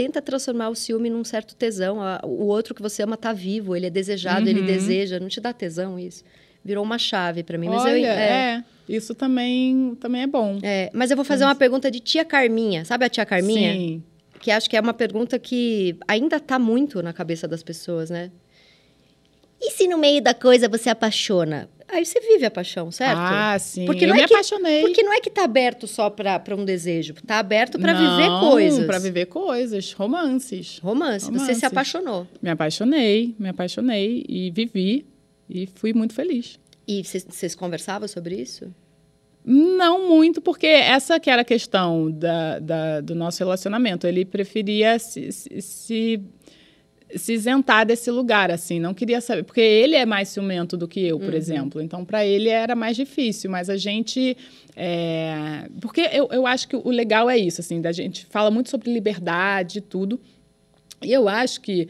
tenta 0.00 0.22
transformar 0.22 0.70
o 0.70 0.74
ciúme 0.74 1.10
num 1.10 1.22
certo 1.22 1.54
tesão. 1.54 1.98
O 2.24 2.46
outro 2.46 2.74
que 2.74 2.80
você 2.80 3.02
ama 3.02 3.18
tá 3.18 3.34
vivo, 3.34 3.76
ele 3.76 3.86
é 3.86 3.90
desejado, 3.90 4.44
uhum. 4.44 4.48
ele 4.48 4.62
deseja. 4.62 5.20
Não 5.20 5.28
te 5.28 5.42
dá 5.42 5.52
tesão 5.52 5.98
isso. 5.98 6.24
Virou 6.64 6.82
uma 6.82 6.96
chave 6.96 7.42
para 7.42 7.58
mim. 7.58 7.68
Mas 7.68 7.82
Olha, 7.82 7.98
eu, 7.98 8.06
é, 8.06 8.54
é, 8.56 8.64
isso 8.88 9.14
também, 9.14 9.94
também 10.00 10.22
é 10.22 10.26
bom. 10.26 10.58
É, 10.62 10.90
mas 10.94 11.10
eu 11.10 11.16
vou 11.16 11.24
fazer 11.24 11.44
uma 11.44 11.54
pergunta 11.54 11.90
de 11.90 12.00
tia 12.00 12.24
Carminha. 12.24 12.82
Sabe 12.86 13.04
a 13.04 13.10
tia 13.10 13.26
Carminha? 13.26 13.74
Sim. 13.74 14.02
Que 14.40 14.50
acho 14.50 14.70
que 14.70 14.76
é 14.76 14.80
uma 14.80 14.94
pergunta 14.94 15.38
que 15.38 15.94
ainda 16.08 16.40
tá 16.40 16.58
muito 16.58 17.02
na 17.02 17.12
cabeça 17.12 17.46
das 17.46 17.62
pessoas, 17.62 18.08
né? 18.08 18.30
E 19.60 19.70
se 19.72 19.86
no 19.86 19.98
meio 19.98 20.22
da 20.22 20.32
coisa 20.32 20.66
você 20.66 20.88
apaixona? 20.88 21.68
Aí 21.92 22.04
você 22.04 22.20
vive 22.20 22.44
a 22.44 22.50
paixão, 22.50 22.90
certo? 22.90 23.18
Ah, 23.18 23.58
sim. 23.58 23.84
Porque 23.84 24.04
eu 24.04 24.08
não 24.08 24.16
me 24.16 24.22
é 24.22 24.26
que, 24.26 24.34
apaixonei. 24.34 24.80
Porque 24.82 25.02
não 25.02 25.12
é 25.12 25.20
que 25.20 25.30
tá 25.30 25.44
aberto 25.44 25.86
só 25.86 26.08
para 26.08 26.42
um 26.56 26.64
desejo. 26.64 27.14
Tá 27.26 27.38
aberto 27.38 27.78
para 27.78 27.92
viver 27.92 28.28
coisas. 28.40 28.86
para 28.86 28.98
viver 28.98 29.26
coisas. 29.26 29.92
Romances. 29.92 30.78
Romance. 30.78 31.26
Romance. 31.26 31.46
Você 31.46 31.54
se 31.54 31.66
apaixonou. 31.66 32.26
Me 32.40 32.50
apaixonei, 32.50 33.34
me 33.38 33.48
apaixonei 33.48 34.24
e 34.28 34.50
vivi. 34.50 35.06
E 35.48 35.66
fui 35.66 35.92
muito 35.92 36.14
feliz. 36.14 36.58
E 36.86 37.02
vocês 37.02 37.54
conversavam 37.54 38.06
sobre 38.06 38.36
isso? 38.36 38.72
Não 39.44 40.06
muito, 40.06 40.40
porque 40.40 40.66
essa 40.66 41.18
que 41.18 41.30
era 41.30 41.42
a 41.42 41.44
questão 41.44 42.10
da, 42.10 42.58
da 42.58 43.00
do 43.00 43.14
nosso 43.14 43.38
relacionamento. 43.38 44.06
Ele 44.06 44.24
preferia 44.24 44.98
se, 44.98 45.32
se, 45.32 45.62
se 45.62 46.20
se 47.16 47.32
isentar 47.32 47.86
desse 47.86 48.10
lugar, 48.10 48.50
assim, 48.50 48.78
não 48.78 48.94
queria 48.94 49.20
saber, 49.20 49.42
porque 49.42 49.60
ele 49.60 49.96
é 49.96 50.06
mais 50.06 50.28
ciumento 50.28 50.76
do 50.76 50.86
que 50.86 51.00
eu, 51.00 51.18
por 51.18 51.30
uhum. 51.30 51.34
exemplo, 51.34 51.80
então 51.80 52.04
para 52.04 52.24
ele 52.24 52.48
era 52.48 52.74
mais 52.74 52.96
difícil, 52.96 53.50
mas 53.50 53.68
a 53.68 53.76
gente, 53.76 54.36
é... 54.76 55.68
porque 55.80 56.08
eu, 56.12 56.28
eu 56.30 56.46
acho 56.46 56.68
que 56.68 56.76
o 56.76 56.88
legal 56.90 57.28
é 57.28 57.36
isso, 57.36 57.60
assim, 57.60 57.80
da 57.80 57.92
gente 57.92 58.26
fala 58.26 58.50
muito 58.50 58.70
sobre 58.70 58.92
liberdade 58.92 59.78
e 59.78 59.82
tudo, 59.82 60.20
e 61.02 61.12
eu 61.12 61.28
acho 61.28 61.60
que 61.60 61.88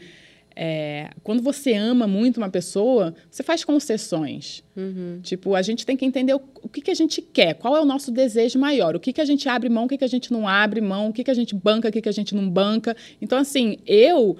é, 0.55 1.09
quando 1.23 1.41
você 1.41 1.73
ama 1.73 2.05
muito 2.05 2.37
uma 2.37 2.49
pessoa, 2.49 3.15
você 3.29 3.41
faz 3.41 3.63
concessões. 3.63 4.63
Uhum. 4.75 5.19
Tipo, 5.21 5.55
a 5.55 5.61
gente 5.61 5.85
tem 5.85 5.95
que 5.95 6.05
entender 6.05 6.33
o, 6.33 6.41
o, 6.61 6.69
que, 6.69 6.81
que 6.81 6.91
a 6.91 6.93
gente 6.93 7.21
quer, 7.21 7.55
qual 7.55 7.75
é 7.75 7.81
o 7.81 7.85
nosso 7.85 8.11
desejo 8.11 8.59
maior, 8.59 8.95
o 8.95 8.99
que, 8.99 9.13
que 9.13 9.21
a 9.21 9.25
gente 9.25 9.47
abre 9.47 9.69
mão, 9.69 9.85
o 9.85 9.87
que, 9.87 9.97
que 9.97 10.03
a 10.03 10.09
gente 10.09 10.31
não 10.31 10.47
abre 10.47 10.81
mão, 10.81 11.09
o 11.09 11.13
que, 11.13 11.23
que 11.23 11.31
a 11.31 11.33
gente 11.33 11.55
banca, 11.55 11.89
o 11.89 11.91
que, 11.91 12.01
que 12.01 12.09
a 12.09 12.13
gente 12.13 12.35
não 12.35 12.49
banca. 12.49 12.95
Então, 13.21 13.37
assim, 13.37 13.77
eu 13.85 14.37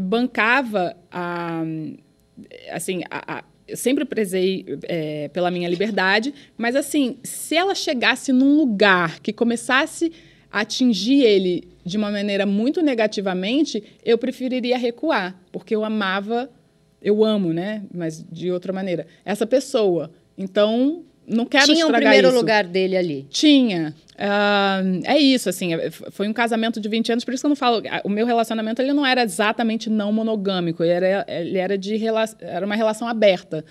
bancava 0.00 0.96
a, 1.10 1.62
assim, 2.70 3.02
a, 3.10 3.38
a, 3.38 3.44
eu 3.66 3.76
sempre 3.76 4.04
prezei 4.04 4.64
é, 4.84 5.28
pela 5.28 5.50
minha 5.50 5.68
liberdade, 5.68 6.32
mas 6.56 6.74
assim, 6.74 7.18
se 7.22 7.56
ela 7.56 7.74
chegasse 7.74 8.32
num 8.32 8.56
lugar 8.56 9.20
que 9.20 9.32
começasse 9.32 10.12
a 10.50 10.60
atingir 10.60 11.22
ele 11.22 11.68
de 11.84 11.96
uma 11.96 12.10
maneira 12.10 12.46
muito 12.46 12.80
negativamente, 12.82 13.82
eu 14.04 14.16
preferiria 14.16 14.78
recuar, 14.78 15.38
porque 15.52 15.74
eu 15.74 15.84
amava, 15.84 16.50
eu 17.02 17.24
amo, 17.24 17.52
né? 17.52 17.82
Mas 17.92 18.24
de 18.30 18.50
outra 18.50 18.72
maneira, 18.72 19.06
essa 19.24 19.46
pessoa. 19.46 20.10
Então, 20.36 21.04
não 21.28 21.44
quero 21.46 21.64
Tinha 21.66 21.76
estragar 21.80 22.00
primeiro 22.00 22.28
isso. 22.28 22.36
lugar 22.36 22.64
dele 22.64 22.96
ali. 22.96 23.26
Tinha. 23.30 23.94
Ah, 24.20 24.80
é 25.04 25.16
isso, 25.16 25.48
assim, 25.48 25.74
é- 25.74 25.90
foi 25.92 26.26
um 26.26 26.32
casamento 26.32 26.80
de 26.80 26.88
20 26.88 27.12
anos, 27.12 27.24
por 27.24 27.32
isso 27.32 27.40
que 27.42 27.46
eu 27.46 27.50
não 27.50 27.54
falo. 27.56 27.80
ah, 27.88 28.00
O 28.02 28.08
meu 28.08 28.26
relacionamento 28.26 28.82
ele 28.82 28.92
não 28.92 29.06
era 29.06 29.22
exatamente 29.22 29.88
não 29.88 30.12
monogâmico, 30.12 30.82
ele 30.82 30.90
era, 30.92 31.24
ele 31.28 31.56
era 31.56 31.78
de 31.78 31.96
era 32.40 32.66
uma 32.66 32.74
relação 32.74 33.06
aberta. 33.06 33.64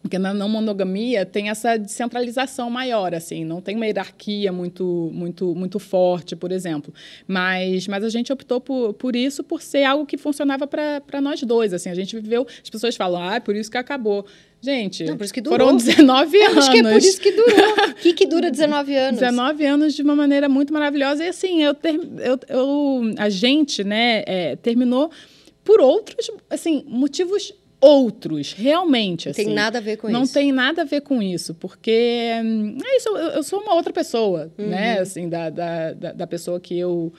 Porque 0.00 0.18
na 0.18 0.32
não 0.32 0.48
monogamia 0.48 1.26
tem 1.26 1.50
essa 1.50 1.76
descentralização 1.76 2.70
maior, 2.70 3.14
assim, 3.14 3.44
não 3.44 3.60
tem 3.60 3.76
uma 3.76 3.84
hierarquia 3.84 4.50
muito, 4.50 5.10
muito, 5.12 5.54
muito 5.54 5.78
forte, 5.78 6.34
por 6.34 6.50
exemplo. 6.50 6.92
Mas, 7.28 7.86
mas 7.86 8.02
a 8.04 8.08
gente 8.08 8.32
optou 8.32 8.62
por, 8.62 8.94
por 8.94 9.14
isso, 9.14 9.44
por 9.44 9.60
ser 9.60 9.84
algo 9.84 10.06
que 10.06 10.16
funcionava 10.16 10.66
para 10.66 11.20
nós 11.20 11.42
dois. 11.42 11.74
Assim, 11.74 11.90
a 11.90 11.94
gente 11.94 12.18
viveu. 12.18 12.46
As 12.62 12.70
pessoas 12.70 12.96
falam, 12.96 13.22
ah, 13.22 13.34
é 13.36 13.40
por 13.40 13.54
isso 13.54 13.70
que 13.70 13.76
acabou. 13.76 14.24
Gente, 14.64 15.04
Não, 15.04 15.16
por 15.16 15.24
isso 15.24 15.34
que 15.34 15.40
durou. 15.42 15.58
foram 15.58 15.76
19 15.76 16.36
Eu 16.38 16.44
anos. 16.50 16.58
acho 16.58 16.70
que 16.72 16.78
é 16.78 16.82
por 16.82 16.96
isso 16.98 17.20
que 17.20 17.32
durou. 17.32 17.70
O 17.90 17.94
que, 18.00 18.12
que 18.14 18.26
dura 18.26 18.50
19 18.50 18.96
anos? 18.96 19.20
19 19.20 19.66
anos 19.66 19.94
de 19.94 20.02
uma 20.02 20.16
maneira 20.16 20.48
muito 20.48 20.72
maravilhosa. 20.72 21.22
E 21.24 21.28
assim, 21.28 21.62
eu, 21.62 21.74
ter, 21.74 21.94
eu, 22.18 22.38
eu- 22.48 23.14
a 23.18 23.28
gente, 23.28 23.84
né, 23.84 24.22
é, 24.26 24.56
terminou 24.56 25.10
por 25.62 25.80
outros, 25.80 26.30
assim, 26.48 26.82
motivos 26.88 27.52
outros, 27.80 28.54
realmente. 28.54 29.26
Não 29.26 29.34
tem 29.34 29.44
assim. 29.46 29.54
nada 29.54 29.76
a 29.78 29.80
ver 29.82 29.98
com 29.98 30.08
Não 30.08 30.22
isso. 30.22 30.32
tem 30.32 30.50
nada 30.52 30.82
a 30.82 30.84
ver 30.86 31.02
com 31.02 31.22
isso, 31.22 31.52
porque 31.54 32.30
hum, 32.42 32.78
é 32.82 32.96
isso, 32.96 33.10
eu, 33.10 33.16
eu 33.32 33.42
sou 33.42 33.60
uma 33.60 33.74
outra 33.74 33.92
pessoa, 33.92 34.50
Uhum. 34.58 34.68
né? 34.68 35.00
Assim, 35.00 35.28
da, 35.28 35.50
da, 35.50 35.92
da, 35.92 36.12
da 36.12 36.26
pessoa 36.26 36.58
que 36.58 36.78
eu. 36.78 37.12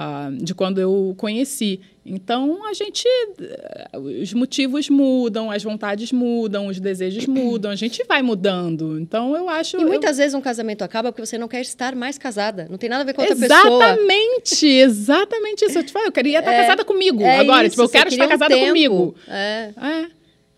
Ah, 0.00 0.30
de 0.32 0.54
quando 0.54 0.80
eu 0.80 1.12
conheci. 1.16 1.80
Então, 2.06 2.64
a 2.66 2.72
gente. 2.72 3.04
eh, 3.40 3.98
Os 4.22 4.32
motivos 4.32 4.88
mudam, 4.88 5.50
as 5.50 5.62
vontades 5.62 6.12
mudam, 6.12 6.68
os 6.68 6.78
desejos 6.78 7.26
mudam, 7.28 7.70
a 7.70 7.74
gente 7.74 8.04
vai 8.04 8.22
mudando. 8.22 8.98
Então, 9.00 9.34
eu 9.36 9.48
acho. 9.48 9.76
E 9.76 9.82
eu- 9.82 9.88
muitas 9.88 10.16
vezes 10.18 10.34
um 10.34 10.40
casamento 10.40 10.82
acaba 10.82 11.10
porque 11.10 11.26
você 11.26 11.36
não 11.36 11.48
quer 11.48 11.60
estar 11.62 11.96
mais 11.96 12.16
casada. 12.16 12.66
Não 12.70 12.78
tem 12.78 12.88
nada 12.88 13.02
a 13.02 13.04
ver 13.06 13.12
com 13.14 13.22
outra 13.22 13.34
pessoa. 13.36 13.58
Exatamente, 13.84 14.66
exatamente 14.66 15.64
isso. 15.64 15.78
Eu 15.78 15.84
te 15.84 15.92
falo, 15.92 16.06
eu 16.06 16.12
queria 16.12 16.38
estar 16.38 16.52
casada 16.52 16.84
comigo 16.84 17.22
É 17.22 17.38
agora. 17.40 17.66
isso, 17.66 17.72
tipo, 17.74 17.82
eu 17.82 17.88
quero 17.88 18.08
estar 18.08 18.24
um 18.26 18.28
casada 18.28 18.54
tempo. 18.54 18.66
comigo. 18.68 19.14
É. 19.26 19.70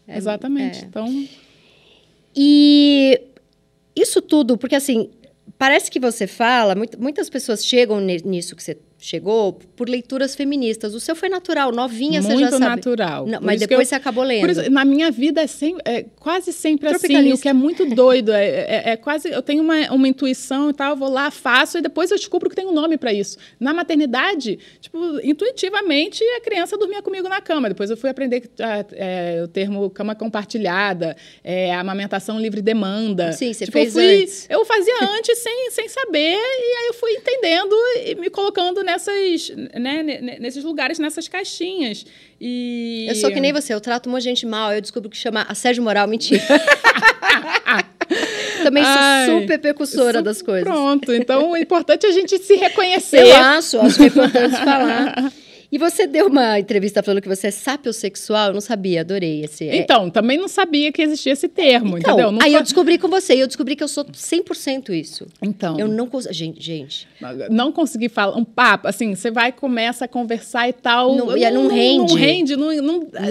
É, 0.07 0.16
exatamente. 0.18 0.82
é. 0.82 0.86
Então, 0.86 1.07
E 2.36 3.20
isso 3.97 4.20
tudo, 4.22 4.57
porque 4.57 4.76
assim, 4.76 5.11
parece 5.59 5.91
que 5.91 5.99
você 5.99 6.26
fala, 6.26 6.74
muit- 6.74 6.97
muitas 6.99 7.28
pessoas 7.28 7.64
chegam 7.64 8.01
nisso 8.01 8.55
que 8.55 8.62
você 8.62 8.78
chegou 9.01 9.55
por 9.75 9.89
leituras 9.89 10.35
feministas. 10.35 10.95
O 10.95 11.01
seu 11.01 11.17
foi 11.17 11.29
natural, 11.29 11.73
novinha, 11.73 12.21
você 12.21 12.29
já 12.29 12.35
muito 12.35 12.51
sabe. 12.51 12.65
natural. 12.67 13.27
Não, 13.27 13.41
mas 13.41 13.59
depois 13.61 13.81
eu- 13.81 13.87
você 13.87 13.95
acabou 13.95 14.23
lendo. 14.23 14.51
Isso, 14.51 14.71
na 14.71 14.85
minha 14.85 15.11
vida 15.11 15.41
é, 15.41 15.47
sempre, 15.47 15.83
é 15.87 16.05
quase 16.19 16.53
sempre 16.53 16.89
assim, 16.89 17.33
o 17.33 17.39
que 17.39 17.49
é 17.49 17.53
muito 17.53 17.85
doido. 17.87 18.33
É, 18.33 18.45
é- 18.47 18.83
é 18.91 18.97
quase. 18.97 19.31
Eu 19.31 19.41
tenho 19.43 19.63
uma, 19.63 19.91
uma 19.93 20.07
intuição 20.07 20.71
e 20.71 20.75
tal, 20.75 20.95
vou 20.97 21.09
lá, 21.09 21.31
faço, 21.31 21.79
e 21.79 21.81
depois 21.81 22.11
eu 22.11 22.17
descubro 22.19 22.51
que 22.51 22.55
tem 22.57 22.67
um 22.67 22.73
nome 22.73 22.99
para 22.99 23.13
isso. 23.13 23.39
Na 23.59 23.73
maternidade, 23.73 24.59
tipo, 24.81 24.99
intuitivamente 25.23 26.23
a 26.37 26.41
criança 26.41 26.77
dormia 26.77 27.03
comigo 27.03 27.29
na 27.29 27.41
cama. 27.41 27.69
Depois 27.69 27.91
eu 27.91 27.97
fui 27.97 28.11
aprender 28.11 28.41
que, 28.41 28.49
ah, 28.63 28.85
é, 28.93 29.41
o 29.43 29.49
termo 29.49 29.89
cama 29.91 30.15
compartilhada, 30.15 31.17
é, 31.43 31.75
amamentação 31.75 32.39
livre 32.39 32.61
demanda. 32.61 33.33
Sim, 33.33 33.53
você 33.53 33.65
Tipo, 33.65 33.79
fez 33.79 33.97
eu 33.97 34.03
fui- 34.03 34.23
antes. 34.23 34.47
Eu 34.51 34.65
fazia 34.65 34.95
antes 35.17 35.39
sem, 35.39 35.71
sem 35.71 35.89
saber, 35.89 36.37
e 36.37 36.77
aí 36.79 36.87
eu 36.89 36.95
fui 36.95 37.11
entendendo 37.13 37.75
e 38.05 38.15
me 38.17 38.29
colocando 38.31 38.83
nessas, 38.91 39.51
né, 39.74 40.03
ne- 40.03 40.20
ne- 40.20 40.38
nesses 40.41 40.64
lugares, 40.64 40.99
nessas 40.99 41.28
caixinhas. 41.28 42.05
E... 42.41 43.07
Eu 43.09 43.14
sou 43.14 43.30
que 43.30 43.41
nem 43.41 43.53
você, 43.53 43.72
eu 43.72 43.80
trato 43.80 44.09
uma 44.09 44.20
gente 44.20 44.45
mal, 44.47 44.72
eu 44.72 44.80
descubro 44.80 45.09
que 45.09 45.16
chama 45.16 45.43
assédio 45.49 45.82
moral, 45.82 46.07
mentira. 46.09 46.43
Também 48.62 48.82
sou 48.84 48.93
Ai, 48.95 49.26
super 49.41 49.59
precursora 49.59 50.18
Isso- 50.18 50.22
das 50.24 50.43
coisas. 50.43 50.64
Pronto, 50.64 51.12
então 51.14 51.51
o 51.53 51.57
importante 51.57 52.05
é 52.07 52.09
a 52.11 52.12
gente 52.12 52.36
se 52.38 52.55
reconhecer. 52.57 53.26
Eu 53.26 53.36
acho, 53.36 53.78
acho 53.80 53.97
que 53.97 54.03
é 54.03 54.07
importante 54.07 54.57
falar. 54.57 55.32
E 55.73 55.79
você 55.79 56.05
deu 56.07 56.27
uma 56.27 56.59
entrevista 56.59 57.01
falando 57.03 57.23
que 57.23 57.29
você 57.29 57.47
é 57.47 57.51
sapiosexual, 57.51 58.49
eu 58.49 58.55
não 58.55 58.61
sabia, 58.61 59.03
adorei 59.03 59.45
esse. 59.45 59.68
é- 59.68 59.77
Então, 59.77 60.11
também 60.11 60.37
não 60.37 60.49
sabia 60.49 60.91
que 60.91 61.01
existia 61.01 61.33
esse 61.33 61.47
termo, 61.49 61.97
Então, 61.97 62.12
entendeu? 62.14 62.33
Não 62.33 62.43
aí 62.43 62.51
fa- 62.53 62.59
eu 62.59 62.62
descobri 62.62 62.99
com 62.99 63.07
você, 63.09 63.35
e 63.37 63.41
eu 63.41 63.47
descobri 63.47 63.77
que 63.77 63.85
eu 63.85 63.89
sou 63.89 64.05
100% 64.12 64.93
isso. 64.93 65.27
Então, 65.41 65.79
Eu 65.79 65.87
não 65.87 66.09
consigo. 66.09 66.35
Gente, 66.35 66.61
gente. 66.61 67.07
não 67.51 67.71
consegui 67.71 68.09
falar 68.09 68.37
um 68.37 68.45
papo, 68.45 68.89
assim, 68.89 69.14
você 69.14 69.31
vai, 69.31 69.53
começa 69.53 70.07
a 70.07 70.09
conversar 70.09 70.68
e 70.68 70.73
tal. 70.73 71.14
Não- 71.14 71.37
e 71.37 71.45
aí 71.45 71.55
não 71.55 71.68
rende. 71.68 72.12
Não 72.14 72.21
rende, 72.21 72.57
não. 72.57 72.73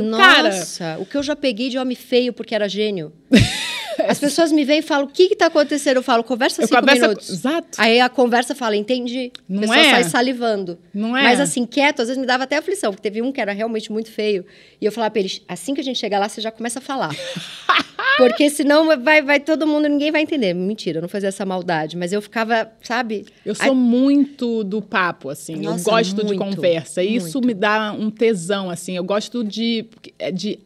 não 0.02 0.18
cara, 0.18 0.50
Nossa, 0.50 0.98
o 1.00 1.06
que 1.06 1.18
eu 1.18 1.24
já 1.24 1.36
peguei 1.36 1.70
de 1.70 1.78
homem 1.78 1.96
feio 1.96 2.32
porque 2.32 2.56
era 2.56 2.70
gênio. 2.70 3.12
As 4.08 4.20
pessoas 4.20 4.52
me 4.52 4.64
veem 4.64 4.80
e 4.80 4.82
falam: 4.82 5.06
o 5.06 5.08
que 5.10 5.24
está 5.24 5.48
acontecendo? 5.48 5.98
Eu 5.98 6.04
falo, 6.04 6.24
conversa 6.24 6.62
eu 6.62 6.68
cinco 6.68 6.80
converso. 6.80 7.02
minutos. 7.02 7.30
Exato. 7.30 7.68
Aí 7.78 8.00
a 8.00 8.10
conversa 8.10 8.56
fala, 8.56 8.76
entendi. 8.76 9.32
Não 9.48 9.60
a 9.60 9.62
pessoa 9.62 9.80
é? 9.80 9.90
sai 9.92 10.04
salivando. 10.06 10.78
Não 10.94 11.16
é? 11.16 11.24
Mas 11.24 11.40
assim, 11.40 11.66
quieto, 11.66 12.02
às 12.02 12.08
vezes 12.08 12.20
me 12.20 12.28
dava 12.28 12.44
até 12.44 12.58
aflição, 12.58 12.92
porque 12.92 13.04
teve 13.04 13.22
um 13.22 13.32
que 13.32 13.42
era 13.42 13.52
realmente 13.52 13.92
muito 13.92 14.12
feio. 14.12 14.46
E 14.80 14.86
eu 14.86 14.92
falava 14.92 15.12
pra 15.12 15.20
ele, 15.20 15.42
assim 15.48 15.74
que 15.74 15.82
a 15.82 15.84
gente 15.84 16.00
chegar 16.00 16.20
lá, 16.20 16.30
você 16.30 16.42
já 16.42 16.52
começa 16.52 16.80
a 16.80 16.82
falar. 16.82 17.16
porque 18.18 18.50
senão 18.50 18.86
vai, 19.02 19.22
vai 19.22 19.40
todo 19.40 19.66
mundo, 19.66 19.88
ninguém 19.88 20.12
vai 20.12 20.22
entender. 20.22 20.54
Mentira, 20.54 21.00
eu 21.00 21.02
não 21.02 21.10
fazia 21.10 21.30
essa 21.30 21.46
maldade. 21.46 21.98
Mas 21.98 22.14
eu 22.14 22.22
ficava, 22.22 22.70
sabe? 22.82 23.26
Eu 23.46 23.56
sou 23.56 23.74
muito 23.74 24.64
do 24.64 24.82
papo, 24.82 25.30
assim. 25.30 25.56
Nossa, 25.56 25.90
eu 25.90 25.94
gosto 25.94 26.16
de 26.16 26.24
muito, 26.26 26.38
conversa. 26.38 27.04
E 27.04 27.16
Isso 27.16 27.40
me 27.42 27.54
dá 27.54 27.92
um 27.92 28.10
tesão, 28.10 28.70
assim. 28.70 28.96
Eu 28.96 29.04
gosto 29.04 29.44
de, 29.44 29.86
de 30.34 30.60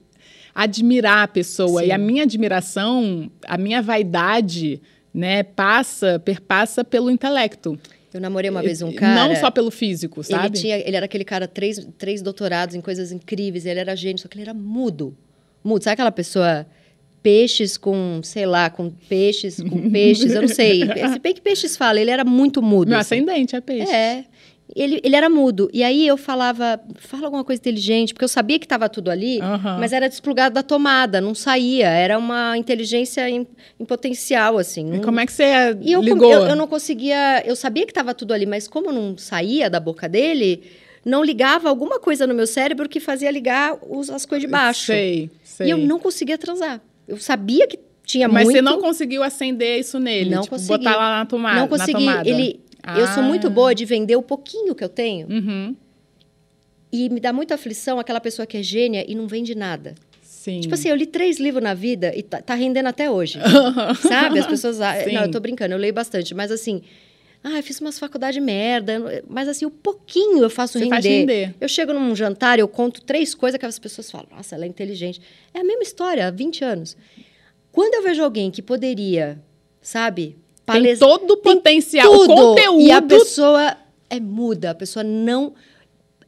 admirar 0.54 1.24
a 1.24 1.28
pessoa. 1.28 1.82
Sim. 1.82 1.88
E 1.88 1.92
a 1.92 1.98
minha 1.98 2.24
admiração, 2.24 3.32
a 3.46 3.58
minha 3.58 3.82
vaidade, 3.82 4.82
né, 5.14 5.44
passa, 5.44 6.20
perpassa 6.20 6.84
pelo 6.84 7.10
intelecto. 7.10 7.78
Eu 8.14 8.22
namorei 8.22 8.50
uma 8.50 8.62
vez 8.62 8.82
um 8.82 8.94
cara. 8.94 9.28
Não 9.28 9.36
só 9.36 9.50
pelo 9.50 9.72
físico, 9.72 10.20
Ele, 10.20 10.28
sabe? 10.28 10.60
tinha, 10.60 10.78
ele 10.78 10.96
era 10.96 11.06
aquele 11.06 11.24
cara, 11.24 11.48
três, 11.48 11.86
três 11.98 12.22
doutorados 12.22 12.76
em 12.76 12.82
coisas 12.82 13.12
incríveis, 13.12 13.66
ele 13.66 13.80
era 13.80 13.96
gênio, 13.96 14.20
só 14.20 14.28
que 14.28 14.36
ele 14.36 14.44
era 14.44 14.54
mudo. 14.54 15.18
Mudo. 15.64 15.84
Sabe 15.84 15.94
aquela 15.94 16.12
pessoa, 16.12 16.68
peixes 17.24 17.76
com, 17.76 18.20
sei 18.22 18.46
lá, 18.46 18.70
com 18.70 18.92
peixes, 18.92 19.60
com 19.60 19.90
peixes, 19.90 20.32
eu 20.34 20.42
não 20.42 20.48
sei. 20.48 20.82
Se 20.86 21.20
bem 21.20 21.34
que 21.34 21.42
peixes 21.42 21.76
fala, 21.76 22.00
ele 22.00 22.12
era 22.12 22.24
muito 22.24 22.62
mudo. 22.62 22.90
Meu 22.90 23.00
assim. 23.00 23.16
ascendente 23.16 23.56
é 23.56 23.62
peixe. 23.62 23.92
É. 23.92 24.26
Ele, 24.76 25.00
ele 25.04 25.16
era 25.16 25.30
mudo. 25.30 25.70
E 25.72 25.84
aí 25.84 26.08
eu 26.08 26.18
falava, 26.18 26.80
fala 26.96 27.26
alguma 27.26 27.44
coisa 27.44 27.60
inteligente, 27.60 28.14
porque 28.14 28.24
eu 28.26 28.30
sabia 28.30 28.58
que 28.58 28.66
estava 28.66 28.90
tudo 28.90 29.12
ali, 29.12 29.40
Aham. 29.40 29.78
mas 29.80 29.94
era 29.94 30.10
desplugado 30.10 30.56
da 30.56 30.64
tomada, 30.64 31.22
não 31.22 31.36
saía. 31.36 31.88
Era 31.90 32.18
uma 32.18 32.58
inteligência 32.58 33.30
em, 33.30 33.46
em 33.80 33.86
potencial, 33.86 34.58
assim. 34.58 34.88
E 34.88 34.98
não- 34.98 35.02
como 35.04 35.20
é 35.20 35.26
que 35.28 35.32
você 35.32 35.78
e 35.82 35.96
ligou? 35.96 36.32
eu, 36.32 36.48
eu 36.48 36.56
não 36.56 36.66
conseguia. 36.68 37.44
Eu 37.46 37.56
sabia 37.56 37.86
que 37.86 37.92
estava 37.92 38.14
tudo 38.16 38.34
ali, 38.34 38.46
mas 38.48 38.68
como 38.68 38.92
não 38.92 39.16
saía 39.18 39.70
da 39.70 39.80
boca 39.80 40.10
dele, 40.10 40.64
não 41.06 41.24
ligava 41.24 41.70
alguma 41.70 42.00
coisa 42.00 42.26
no 42.26 42.34
meu 42.34 42.48
cérebro 42.48 42.90
que 42.90 43.00
fazia 43.00 43.30
ligar 43.30 43.78
os- 43.88 44.10
as 44.10 44.26
coisas 44.26 44.42
de 44.48 44.52
baixo. 44.52 44.88
Sei, 44.88 45.30
sei. 45.44 45.68
E 45.68 45.70
eu 45.70 45.78
não 45.78 46.00
conseguia 46.00 46.38
transar. 46.38 46.82
Eu 47.08 47.18
sabia 47.18 47.68
que 47.68 47.78
tinha 48.06 48.28
Mas 48.28 48.46
muito. 48.46 48.56
você 48.56 48.62
não 48.62 48.80
conseguiu 48.82 49.22
acender 49.22 49.80
isso 49.80 50.00
nele? 50.00 50.32
Não 50.32 50.42
tipo, 50.42 50.56
consegui. 50.56 50.70
botar 50.80 50.96
lá 50.96 51.20
na 51.20 51.26
tomada? 51.26 51.56
não 51.58 51.64
na 51.64 51.68
consegui. 51.68 51.94
tomada? 51.94 52.30
Ele, 52.88 53.02
Eu 53.02 53.08
sou 53.08 53.24
muito 53.24 53.48
Ah. 53.48 53.50
boa 53.50 53.74
de 53.76 53.86
vender 53.86 54.16
o 54.16 54.22
pouquinho 54.22 54.76
que 54.76 54.84
eu 54.84 54.90
tenho. 54.90 55.28
Uhum. 55.30 55.76
E 56.92 57.10
me 57.10 57.20
dá 57.20 57.34
muita 57.34 57.56
aflição 57.56 58.00
aquela 58.00 58.20
pessoa 58.20 58.46
que 58.46 58.58
é 58.58 58.64
gênia 58.64 59.04
e 59.08 59.16
não 59.16 59.28
vende 59.28 59.56
nada. 59.56 59.96
Sim. 60.22 60.60
Tipo 60.60 60.74
assim, 60.76 60.90
eu 60.90 60.96
li 60.96 61.06
três 61.06 61.40
livros 61.40 61.64
na 61.64 61.74
vida 61.74 62.12
e 62.16 62.22
tá, 62.22 62.42
tá 62.42 62.54
rendendo 62.54 62.88
até 62.88 63.10
hoje. 63.10 63.40
Sabe? 64.08 64.40
As 64.40 64.46
pessoas. 64.48 64.80
ah, 64.82 64.94
Sim. 65.04 65.14
Não, 65.14 65.24
eu 65.24 65.32
tô 65.32 65.40
brincando, 65.40 65.74
eu 65.74 65.78
leio 65.78 65.94
bastante, 65.94 66.36
mas 66.36 66.52
assim. 66.52 66.82
Ah, 67.46 67.58
eu 67.58 67.64
fiz 67.64 67.82
umas 67.82 68.00
faculdades 68.00 68.42
merda. 68.42 69.24
Mas 69.28 69.48
assim, 69.50 69.66
o 69.66 69.70
pouquinho 69.72 70.44
eu 70.44 70.50
faço 70.50 70.74
Você 70.74 70.80
render. 70.86 70.90
faz 70.96 71.06
render. 71.06 71.56
Eu 71.60 71.68
chego 71.68 71.92
num 71.94 72.16
jantar, 72.16 72.58
eu 72.60 72.68
conto 72.70 73.02
três 73.02 73.34
coisas 73.36 73.58
que 73.60 73.66
as 73.66 73.78
pessoas 73.80 74.10
falam. 74.10 74.28
Nossa, 74.32 74.56
ela 74.56 74.64
é 74.64 74.68
inteligente. 74.68 75.20
É 75.54 75.60
a 75.60 75.64
mesma 75.64 75.84
história, 75.84 76.26
há 76.28 76.32
20 76.32 76.64
anos. 76.64 76.96
Quando 77.72 77.96
eu 77.96 78.04
vejo 78.04 78.24
alguém 78.24 78.50
que 78.52 78.62
poderia, 78.62 79.42
sabe? 79.82 80.38
Tem 80.66 80.98
todo 80.98 81.32
o 81.32 81.38
potencial, 81.38 82.12
o 82.12 82.20
tudo, 82.20 82.36
conteúdo. 82.36 82.82
E 82.82 82.92
a 82.92 83.02
pessoa 83.02 83.76
é 84.10 84.20
muda, 84.20 84.72
a 84.72 84.76
pessoa 84.76 85.04
não. 85.04 85.54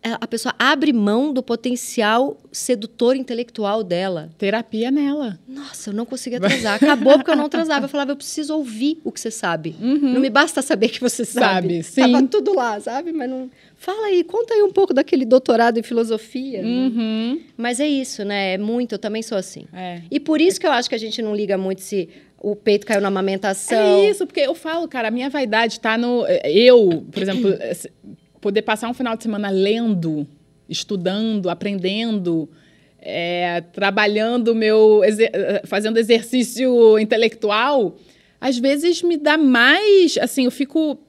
é, 0.04 0.12
A 0.20 0.28
pessoa 0.28 0.54
abre 0.60 0.92
mão 0.92 1.32
do 1.34 1.42
potencial 1.42 2.38
sedutor 2.52 3.16
intelectual 3.16 3.84
dela. 3.84 4.30
Terapia 4.38 4.92
nela. 4.92 5.40
Nossa, 5.48 5.90
eu 5.90 5.94
não 5.94 6.06
conseguia 6.06 6.40
transar. 6.40 6.76
Acabou 6.76 7.14
porque 7.18 7.32
eu 7.32 7.36
não 7.36 7.48
transava. 7.50 7.86
Eu 7.86 7.90
falava, 7.90 8.12
eu 8.12 8.16
preciso 8.16 8.54
ouvir 8.56 9.00
o 9.04 9.12
que 9.12 9.20
você 9.20 9.32
sabe. 9.32 9.76
Não 9.80 10.20
me 10.20 10.30
basta 10.30 10.62
saber 10.62 10.90
que 10.90 11.00
você 11.00 11.24
sabe. 11.24 11.82
Sabe, 11.82 11.84
sim. 11.84 12.02
Tava 12.02 12.24
tudo 12.28 12.54
lá, 12.54 12.80
sabe? 12.80 13.12
Mas 13.12 13.30
não. 13.30 13.50
Fala 13.78 14.08
aí, 14.08 14.24
conta 14.24 14.54
aí 14.54 14.64
um 14.64 14.72
pouco 14.72 14.94
daquele 14.94 15.26
doutorado 15.26 15.78
em 15.78 15.84
filosofia. 15.84 16.62
Uhum. 16.62 17.42
Mas 17.58 17.80
é 17.80 17.88
isso, 17.88 18.24
né? 18.24 18.54
É 18.54 18.58
muito, 18.58 18.94
eu 18.96 19.00
também 19.00 19.22
sou 19.22 19.38
assim. 19.38 19.66
É. 19.74 20.02
E 20.10 20.20
por 20.20 20.42
isso 20.42 20.60
que 20.60 20.66
eu 20.66 20.72
acho 20.72 20.90
que 20.90 20.96
a 20.96 21.00
gente 21.00 21.22
não 21.22 21.36
liga 21.36 21.58
muito 21.58 21.82
se 21.82 22.10
o 22.52 22.56
peito 22.56 22.86
caiu 22.86 23.02
na 23.02 23.08
amamentação. 23.08 23.78
É 24.06 24.10
isso, 24.10 24.26
porque 24.28 24.40
eu 24.42 24.54
falo, 24.54 24.88
cara, 24.88 25.08
a 25.08 25.12
minha 25.12 25.30
vaidade 25.30 25.80
tá 25.80 25.98
no. 25.98 26.26
Eu, 26.44 27.04
por 27.12 27.22
exemplo, 27.24 27.50
esse- 27.64 27.92
poder 28.40 28.62
passar 28.62 28.90
um 28.90 28.94
final 28.94 29.16
de 29.18 29.24
semana 29.24 29.50
lendo, 29.50 30.28
estudando, 30.70 31.50
aprendendo, 31.50 32.48
é, 33.02 33.62
trabalhando 33.74 34.54
meu. 34.54 35.04
exer- 35.04 35.32
fazendo 35.66 35.98
exercício 35.98 37.00
intelectual. 37.00 37.96
às 38.40 38.60
vezes 38.60 39.02
me 39.02 39.18
dá 39.18 39.38
mais, 39.40 40.18
assim, 40.22 40.46
eu 40.46 40.52
fico 40.52 41.00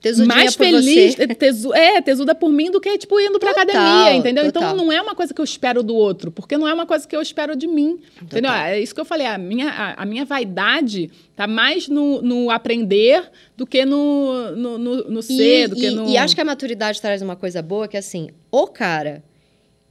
Tesudinha 0.00 0.32
mais 0.34 0.54
por 0.54 0.64
feliz, 0.64 1.16
você. 1.16 1.26
tesu, 1.26 1.74
é, 1.74 2.00
tesuda 2.00 2.32
por 2.32 2.50
mim 2.50 2.70
do 2.70 2.80
que, 2.80 2.96
tipo, 2.98 3.18
indo 3.18 3.38
pra 3.40 3.52
Total, 3.52 3.64
academia, 3.64 4.14
entendeu? 4.14 4.44
total. 4.44 4.62
Então 4.74 4.84
não 4.84 4.92
é 4.92 5.02
uma 5.02 5.14
coisa 5.14 5.34
que 5.34 5.40
eu 5.40 5.44
espero 5.44 5.82
do 5.82 5.94
outro, 5.96 6.30
porque 6.30 6.56
não 6.56 6.68
é 6.68 6.72
uma 6.72 6.86
coisa 6.86 7.06
que 7.06 7.16
eu 7.16 7.20
espero 7.20 7.56
de 7.56 7.66
mim. 7.66 7.98
Entendeu? 8.22 8.50
É 8.52 8.78
isso 8.80 8.94
que 8.94 9.00
eu 9.00 9.04
falei, 9.04 9.26
a 9.26 9.36
minha, 9.36 9.68
a, 9.70 10.02
a 10.02 10.06
minha 10.06 10.24
vaidade 10.24 11.10
tá 11.34 11.48
mais 11.48 11.88
no, 11.88 12.22
no 12.22 12.48
aprender 12.50 13.28
do 13.56 13.66
que 13.66 13.84
no, 13.84 14.52
no, 14.54 14.78
no, 14.78 14.96
no 15.10 15.22
ser, 15.22 15.66
do 15.68 15.74
que 15.74 15.86
e, 15.86 15.90
no. 15.90 16.08
e 16.08 16.16
acho 16.16 16.32
que 16.34 16.40
a 16.40 16.44
maturidade 16.44 17.00
traz 17.00 17.20
uma 17.20 17.34
coisa 17.34 17.60
boa, 17.60 17.88
que 17.88 17.96
é 17.96 18.00
assim, 18.00 18.28
o 18.52 18.68
cara 18.68 19.24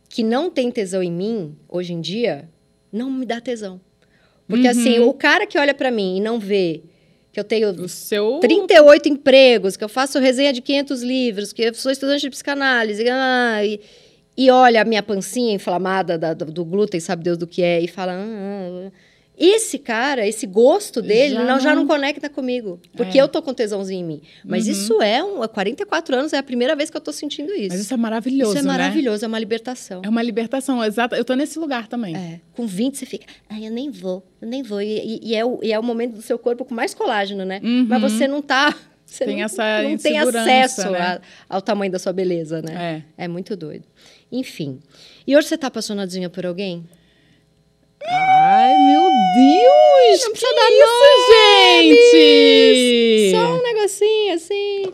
que 0.07 0.23
não 0.23 0.49
tem 0.49 0.71
tesão 0.71 1.03
em 1.03 1.11
mim, 1.11 1.53
hoje 1.67 1.91
em 1.91 1.99
dia, 1.99 2.47
não 2.93 3.11
me 3.11 3.25
dá 3.25 3.41
tesão. 3.41 3.81
Porque 4.47 4.63
Uhum. 4.63 4.71
assim, 4.71 4.99
o 4.99 5.11
cara 5.13 5.45
que 5.45 5.57
olha 5.59 5.73
pra 5.73 5.91
mim 5.91 6.15
e 6.15 6.21
não 6.21 6.39
vê 6.39 6.81
que 7.37 7.39
eu 7.39 7.43
tenho 7.43 7.69
o 7.69 7.87
seu. 7.87 8.39
38 8.39 9.09
empregos, 9.09 9.77
que 9.77 9.83
eu 9.83 9.89
faço 9.89 10.17
resenha 10.17 10.51
de 10.51 10.59
500 10.59 11.03
livros, 11.03 11.53
que 11.53 11.61
eu 11.61 11.73
sou 11.75 11.91
estudante 11.91 12.21
de 12.21 12.31
psicanálise, 12.31 13.07
ah, 13.07 13.63
e, 13.63 13.79
e 14.35 14.49
olha 14.49 14.81
a 14.81 14.85
minha 14.85 15.03
pancinha 15.03 15.53
inflamada 15.53 16.17
da- 16.17 16.33
do, 16.33 16.65
glúten, 16.65 16.99
sabe 16.99 17.23
Deus 17.23 17.37
do 17.37 17.45
que 17.45 17.61
é, 17.61 17.79
e 17.79 17.87
fala... 17.87 18.13
"Ah, 18.13 18.25
ah, 18.25 18.87
ah." 18.87 18.91
Esse 19.37 19.77
cara, 19.77 20.25
esse 20.27 20.47
gosto 20.47 21.01
dele, 21.01 21.35
Já 21.35 21.43
não, 21.43 21.59
já 21.59 21.75
não- 21.75 21.85
conecta 21.85 22.27
comigo. 22.27 22.79
Porque 22.95 23.19
É. 23.19 23.21
eu 23.21 23.27
tô 23.27 23.41
com 23.41 23.53
tesãozinho 23.53 24.01
em 24.01 24.03
mim. 24.03 24.21
Mas 24.43 24.65
isso 24.67 25.01
é, 25.01 25.23
um, 25.23 25.43
há 25.43 25.47
44 25.47 26.15
anos, 26.15 26.33
é 26.33 26.37
a 26.37 26.43
primeira 26.43 26.75
vez 26.75 26.89
que 26.89 26.97
eu 26.97 27.01
tô 27.01 27.11
sentindo 27.11 27.53
isso. 27.53 27.69
Mas 27.69 27.81
isso 27.81 27.93
é 27.93 27.97
maravilhoso, 27.97 28.51
Isso 28.51 28.59
é 28.59 28.61
né? 28.63 28.67
maravilhoso, 28.67 29.23
é 29.23 29.27
uma 29.27 29.37
libertação. 29.39 30.01
É 30.03 30.09
uma 30.09 30.23
libertação, 30.23 30.83
exato. 30.83 31.13
Eu 31.15 31.23
tô 31.23 31.35
nesse 31.35 31.59
lugar 31.59 31.87
também. 31.87 32.15
É, 32.15 32.39
com 32.53 32.65
20 32.65 32.97
você 32.97 33.05
fica, 33.05 33.25
ai, 33.49 33.67
eu 33.67 33.71
nem 33.71 33.91
vou, 33.91 34.25
eu 34.41 34.47
nem 34.47 34.63
vou. 34.63 34.81
E, 34.81 35.19
e- 35.21 35.35
é, 35.35 35.45
o, 35.45 35.59
e 35.61 35.71
é 35.71 35.77
o 35.79 35.83
momento 35.83 36.13
do 36.15 36.21
seu 36.21 36.39
corpo 36.39 36.65
com 36.65 36.73
mais 36.73 36.93
colágeno, 36.95 37.45
né? 37.45 37.61
Uhum. 37.63 37.85
Mas 37.87 38.01
você 38.01 38.27
não 38.27 38.41
tá. 38.41 38.75
Você 39.09 39.23
Tem 39.23 39.37
não, 39.37 39.45
essa 39.45 39.83
não 39.83 39.97
tem 39.97 40.17
acesso 40.19 40.89
né? 40.91 40.99
a- 40.99 41.21
ao 41.47 41.61
tamanho 41.61 41.89
da 41.89 41.97
sua 41.97 42.11
beleza, 42.11 42.61
né? 42.61 43.03
É. 43.17 43.23
É 43.23 43.27
muito 43.29 43.55
doido. 43.55 43.85
Enfim. 44.29 44.79
E 45.25 45.33
hoje 45.37 45.47
você 45.47 45.57
tá 45.57 45.67
apaixonadinha 45.67 46.29
por 46.29 46.45
alguém? 46.45 46.83
Ai, 48.05 48.77
meu 48.77 49.01
Deus! 49.35 50.23
Não 50.23 50.31
precisa 50.31 50.53
dar 50.53 50.71
isso, 50.71 51.31
gente! 52.11 53.31
Só 53.31 53.53
um 53.53 53.63
negocinho 53.63 54.33
assim. 54.33 54.93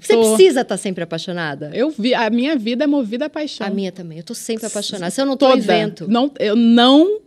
Você 0.00 0.14
Tô. 0.14 0.20
precisa 0.20 0.60
estar 0.62 0.76
sempre 0.76 1.04
apaixonada? 1.04 1.70
Eu 1.74 1.90
vi, 1.90 2.14
a 2.14 2.30
minha 2.30 2.56
vida 2.56 2.84
é 2.84 2.86
movida 2.86 3.26
a 3.26 3.30
paixão. 3.30 3.66
A 3.66 3.70
minha 3.70 3.92
também. 3.92 4.18
Eu 4.18 4.24
tô 4.24 4.34
sempre 4.34 4.66
apaixonada. 4.66 5.10
Se 5.10 5.20
eu 5.20 5.26
não 5.26 5.36
tô, 5.36 5.46
Toda. 5.46 5.58
eu 5.58 5.62
invento. 5.62 6.08
Não, 6.08 6.32
eu 6.38 6.56
não 6.56 7.20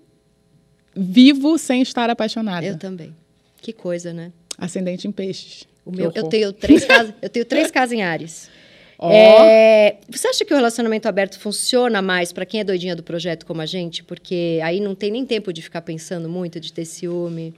vivo 0.96 1.58
sem 1.58 1.82
estar 1.82 2.10
apaixonada. 2.10 2.66
Eu 2.66 2.78
também. 2.78 3.16
Que 3.62 3.72
coisa, 3.74 4.12
né? 4.14 4.32
Ascendente 4.58 5.08
em 5.08 5.12
peixes. 5.12 5.68
O 5.86 5.92
meu, 5.92 6.12
eu 6.16 6.28
tenho 6.30 6.52
três 6.52 6.86
casas, 6.86 7.14
eu 7.22 7.30
tenho 7.30 7.46
três 7.46 7.70
casas 7.70 7.92
em 7.94 8.02
Ares. 8.02 8.50
Ó. 8.98 9.12
É, 9.12 9.98
você 10.10 10.28
acha 10.28 10.46
que 10.46 10.54
o 10.54 10.56
relacionamento 10.56 11.08
aberto 11.08 11.40
funciona 11.40 12.02
mais 12.02 12.32
para 12.32 12.46
quem 12.46 12.60
é 12.60 12.64
doidinha 12.64 12.96
do 12.96 13.04
projeto 13.04 13.46
como 13.46 13.62
a 13.62 13.66
gente? 13.66 14.04
Porque 14.04 14.60
aí 14.64 14.80
não 14.80 14.96
tem 14.96 15.12
nem 15.12 15.26
tempo 15.26 15.52
de 15.52 15.62
ficar 15.62 15.82
pensando 15.82 16.30
muito, 16.30 16.60
de 16.60 16.72
ter 16.72 16.86
ciúme. 16.86 17.54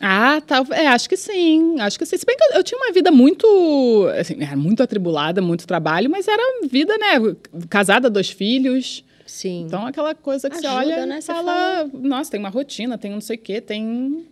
Ah, 0.00 0.40
tá. 0.40 0.64
É, 0.72 0.86
acho 0.88 1.08
que 1.08 1.16
sim. 1.16 1.78
Acho 1.78 1.98
que 1.98 2.06
sim. 2.06 2.16
Se 2.16 2.24
bem 2.24 2.36
que 2.36 2.42
eu, 2.44 2.56
eu 2.56 2.62
tinha 2.64 2.78
uma 2.78 2.90
vida 2.90 3.10
muito. 3.10 4.08
Assim, 4.18 4.42
era 4.42 4.56
muito 4.56 4.82
atribulada, 4.82 5.42
muito 5.42 5.66
trabalho, 5.66 6.08
mas 6.08 6.26
era 6.26 6.42
vida, 6.66 6.96
né? 6.96 7.36
Casada, 7.68 8.08
dois 8.08 8.30
filhos. 8.30 9.04
Sim. 9.30 9.64
Então, 9.66 9.86
aquela 9.86 10.14
coisa 10.14 10.50
que 10.50 10.56
Ajuda, 10.56 10.70
você 10.70 10.76
olha 10.76 11.06
né? 11.06 11.20
Você 11.20 11.32
fala, 11.32 11.88
nossa, 11.92 12.32
tem 12.32 12.40
uma 12.40 12.48
rotina, 12.48 12.98
tem 12.98 13.12
um 13.12 13.14
não 13.14 13.20
sei 13.20 13.36
o 13.36 13.38
quê, 13.38 13.60
tem... 13.60 14.26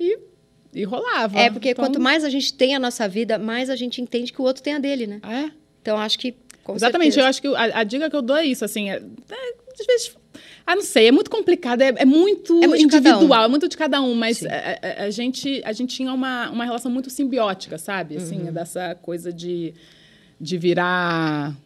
E, 0.00 0.18
e 0.72 0.84
rolava. 0.84 1.38
é, 1.38 1.50
porque 1.50 1.70
Então, 1.70 1.84
quanto 1.84 2.00
mais 2.00 2.24
a 2.24 2.30
gente 2.30 2.54
tem 2.54 2.74
a 2.74 2.78
nossa 2.78 3.06
vida, 3.06 3.38
mais 3.38 3.68
a 3.68 3.76
gente 3.76 4.00
entende 4.00 4.32
que 4.32 4.40
o 4.40 4.44
outro 4.44 4.62
tem 4.62 4.74
a 4.74 4.78
dele, 4.78 5.06
né? 5.06 5.20
É, 5.22 5.50
Então 5.82 5.96
acho 5.98 6.18
que. 6.18 6.34
Exatamente. 6.68 7.14
certeza. 7.14 7.20
Eu 7.20 7.24
acho 7.26 7.40
que 7.42 7.48
a, 7.48 7.80
a 7.80 7.84
dica 7.84 8.10
que 8.10 8.16
eu 8.16 8.20
dou 8.22 8.36
é 8.36 8.44
isso, 8.44 8.64
assim, 8.64 8.90
é, 8.90 8.96
é, 8.96 9.54
às 9.80 9.86
vezes... 9.86 10.16
Ah, 10.66 10.74
não 10.76 10.82
sei, 10.82 11.08
é 11.08 11.12
muito 11.12 11.30
complicado, 11.30 11.80
é, 11.80 11.94
é 11.96 12.04
muito 12.04 12.62
É 12.62 12.66
muito 12.66 12.86
cada 12.90 13.08
um. 13.08 13.12
individual, 13.14 13.44
é 13.44 13.48
muito 13.48 13.68
de 13.68 13.76
cada 13.76 14.02
um, 14.02 14.14
mas 14.14 14.44
a, 14.44 14.50
a- 14.50 15.04
a 15.04 15.10
gente, 15.10 15.62
a 15.64 15.72
gente 15.72 15.96
tinha 15.96 16.12
uma, 16.12 16.50
uma 16.50 16.62
relação 16.66 16.90
muito 16.90 17.08
simbiótica, 17.08 17.78
sabe? 17.78 18.18
Assim, 18.18 18.42
Uhum. 18.42 18.52
dessa 18.52 18.94
coisa 18.96 19.32
de, 19.32 19.72
de 20.38 20.58
virar 20.58 21.56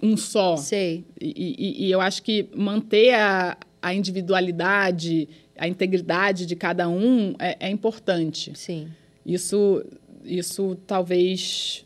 um 0.00 0.16
só. 0.16 0.56
Sei. 0.56 1.04
E, 1.20 1.82
e- 1.82 1.86
e 1.86 1.90
eu 1.90 2.00
acho 2.00 2.22
que 2.22 2.46
manter 2.54 3.14
a, 3.14 3.56
a 3.82 3.92
individualidade, 3.92 5.28
a 5.58 5.66
integridade 5.66 6.46
de 6.46 6.54
cada 6.54 6.88
um 6.88 7.34
é, 7.38 7.56
é 7.66 7.68
importante. 7.70 8.52
Sim. 8.54 8.88
Isso, 9.26 9.84
isso 10.24 10.76
talvez 10.86 11.83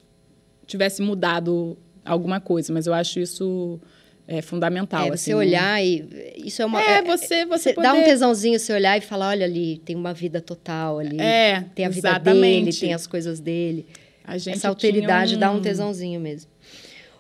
tivesse 0.69 1.03
mudado 1.03 1.77
alguma 2.05 2.41
coisa, 2.41 2.73
mas 2.73 2.87
eu 2.87 2.95
acho 2.95 3.19
isso 3.19 3.81
é, 4.29 4.43
fundamental. 4.43 5.07
É, 5.07 5.09
assim, 5.09 5.33
você 5.33 5.35
olhar 5.35 5.83
e. 5.83 6.35
Isso 6.45 6.63
é 6.63 6.67
uma. 6.67 6.81
É, 6.81 7.03
você, 7.03 7.47
você 7.47 7.73
Dá 7.73 7.93
um 7.93 7.97
poder- 7.97 8.05
tesãozinho 8.05 8.59
você 8.61 8.73
olhar 8.73 8.97
e 8.97 9.01
falar: 9.01 9.31
olha 9.31 9.47
ali, 9.47 9.79
tem 9.85 9.97
uma 9.97 10.13
vida 10.15 10.41
total 10.41 10.99
ali. 10.99 11.19
É, 11.21 11.65
tem 11.75 11.87
a 11.87 11.89
vida 11.89 12.11
exatamente. 12.11 12.41
dele, 12.41 12.73
tem 12.73 12.95
as 12.95 13.07
coisas 13.07 13.41
dele. 13.41 13.87
Essa 14.27 14.69
alteridade 14.69 15.31
tinha 15.31 15.41
dá 15.41 15.51
um 15.51 15.61
tesãozinho 15.61 16.21
mesmo. 16.21 16.51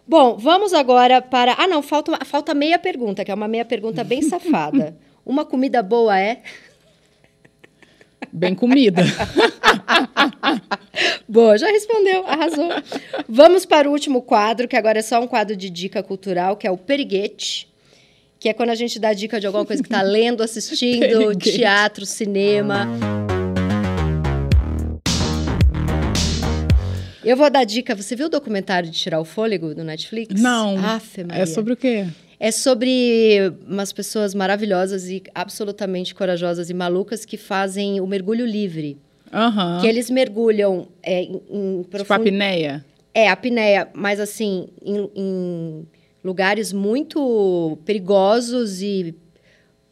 Bom, 0.06 0.36
vamos 0.36 0.74
agora 0.74 1.22
para. 1.22 1.54
Ah, 1.58 1.66
não, 1.66 1.82
falta, 1.82 2.22
falta 2.26 2.52
meia 2.54 2.78
pergunta, 2.78 3.24
que 3.24 3.30
é 3.30 3.34
uma 3.34 3.48
meia 3.48 3.64
pergunta 3.64 4.04
bem 4.04 4.20
safada. 4.28 4.96
Uma 5.24 5.44
comida 5.44 5.82
boa 5.82 6.18
é? 6.18 6.42
Bem 8.32 8.54
comida. 8.54 9.02
Boa, 11.28 11.58
já 11.58 11.68
respondeu, 11.68 12.26
arrasou. 12.26 12.68
Vamos 13.28 13.64
para 13.64 13.88
o 13.88 13.92
último 13.92 14.22
quadro, 14.22 14.66
que 14.66 14.76
agora 14.76 14.98
é 14.98 15.02
só 15.02 15.20
um 15.20 15.26
quadro 15.26 15.56
de 15.56 15.70
dica 15.70 16.02
cultural, 16.02 16.56
que 16.56 16.66
é 16.66 16.70
o 16.70 16.76
Periguete. 16.76 17.68
Que 18.40 18.48
é 18.48 18.52
quando 18.52 18.70
a 18.70 18.74
gente 18.74 18.98
dá 18.98 19.12
dica 19.12 19.40
de 19.40 19.46
alguma 19.46 19.64
coisa 19.64 19.82
que 19.82 19.88
está 19.88 20.02
lendo, 20.02 20.42
assistindo, 20.42 21.34
teatro, 21.38 22.06
cinema. 22.06 22.88
Eu 27.24 27.36
vou 27.36 27.50
dar 27.50 27.64
dica. 27.64 27.94
Você 27.94 28.14
viu 28.14 28.26
o 28.26 28.30
documentário 28.30 28.88
de 28.88 28.98
Tirar 28.98 29.20
o 29.20 29.24
Fôlego 29.24 29.74
do 29.74 29.84
Netflix? 29.84 30.40
Não. 30.40 30.78
Afe, 30.78 31.24
Maria. 31.24 31.42
é 31.42 31.46
sobre 31.46 31.72
o 31.72 31.76
quê? 31.76 32.06
É 32.40 32.50
sobre 32.52 33.52
umas 33.66 33.92
pessoas 33.92 34.34
maravilhosas 34.34 35.08
e 35.08 35.22
absolutamente 35.34 36.14
corajosas 36.14 36.70
e 36.70 36.74
malucas 36.74 37.24
que 37.24 37.36
fazem 37.36 38.00
o 38.00 38.06
mergulho 38.06 38.46
livre. 38.46 38.96
Aham. 39.32 39.80
Que 39.80 39.86
eles 39.86 40.08
mergulham 40.08 40.86
é, 41.02 41.22
em, 41.22 41.42
em 41.50 41.82
Tipo 41.82 41.96
a 41.96 42.04
profund- 42.04 42.20
apneia. 42.28 42.84
É, 43.12 43.28
a 43.28 43.32
apneia, 43.32 43.88
mas 43.92 44.20
assim, 44.20 44.68
em, 44.84 45.10
em 45.16 45.86
lugares 46.22 46.72
muito 46.72 47.76
perigosos 47.84 48.80
e, 48.82 49.14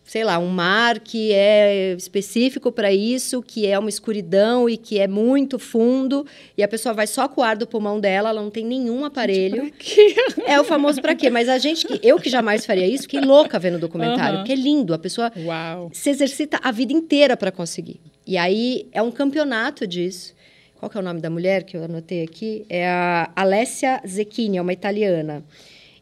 sei 0.06 0.22
lá, 0.22 0.38
um 0.38 0.46
mar 0.48 1.00
que 1.00 1.32
é 1.32 1.92
específico 1.98 2.70
para 2.70 2.92
isso, 2.92 3.42
que 3.42 3.66
é 3.66 3.76
uma 3.76 3.88
escuridão 3.88 4.70
e 4.70 4.76
que 4.76 5.00
é 5.00 5.08
muito 5.08 5.58
fundo, 5.58 6.24
e 6.56 6.62
a 6.62 6.68
pessoa 6.68 6.94
vai 6.94 7.08
só 7.08 7.28
com 7.28 7.40
o 7.40 7.44
ar 7.44 7.56
do 7.56 7.66
pulmão 7.66 7.98
dela, 7.98 8.30
ela 8.30 8.40
não 8.40 8.50
tem 8.50 8.64
nenhum 8.64 9.04
aparelho. 9.04 9.70
Quê? 9.76 10.14
É 10.46 10.60
o 10.60 10.64
famoso 10.64 11.02
pra 11.02 11.14
quê? 11.14 11.28
Mas 11.28 11.48
a 11.48 11.58
gente, 11.58 11.86
que 11.86 11.98
eu 12.06 12.18
que 12.20 12.30
jamais 12.30 12.64
faria 12.64 12.86
isso, 12.86 13.02
fiquei 13.02 13.20
louca 13.20 13.58
vendo 13.58 13.74
o 13.74 13.80
documentário, 13.80 14.36
Aham. 14.36 14.38
porque 14.38 14.52
é 14.52 14.56
lindo, 14.56 14.94
a 14.94 14.98
pessoa 14.98 15.32
Uau. 15.36 15.90
se 15.92 16.08
exercita 16.08 16.60
a 16.62 16.70
vida 16.70 16.92
inteira 16.92 17.36
para 17.36 17.50
conseguir. 17.50 18.00
E 18.24 18.38
aí 18.38 18.86
é 18.92 19.02
um 19.02 19.10
campeonato 19.10 19.86
disso. 19.86 20.34
Qual 20.78 20.88
que 20.90 20.96
é 20.96 21.00
o 21.00 21.02
nome 21.02 21.20
da 21.20 21.30
mulher 21.30 21.64
que 21.64 21.76
eu 21.76 21.82
anotei 21.82 22.22
aqui? 22.22 22.64
É 22.68 22.86
a 22.86 23.30
Alessia 23.34 24.00
Zecchini, 24.06 24.58
é 24.58 24.62
uma 24.62 24.72
italiana. 24.72 25.42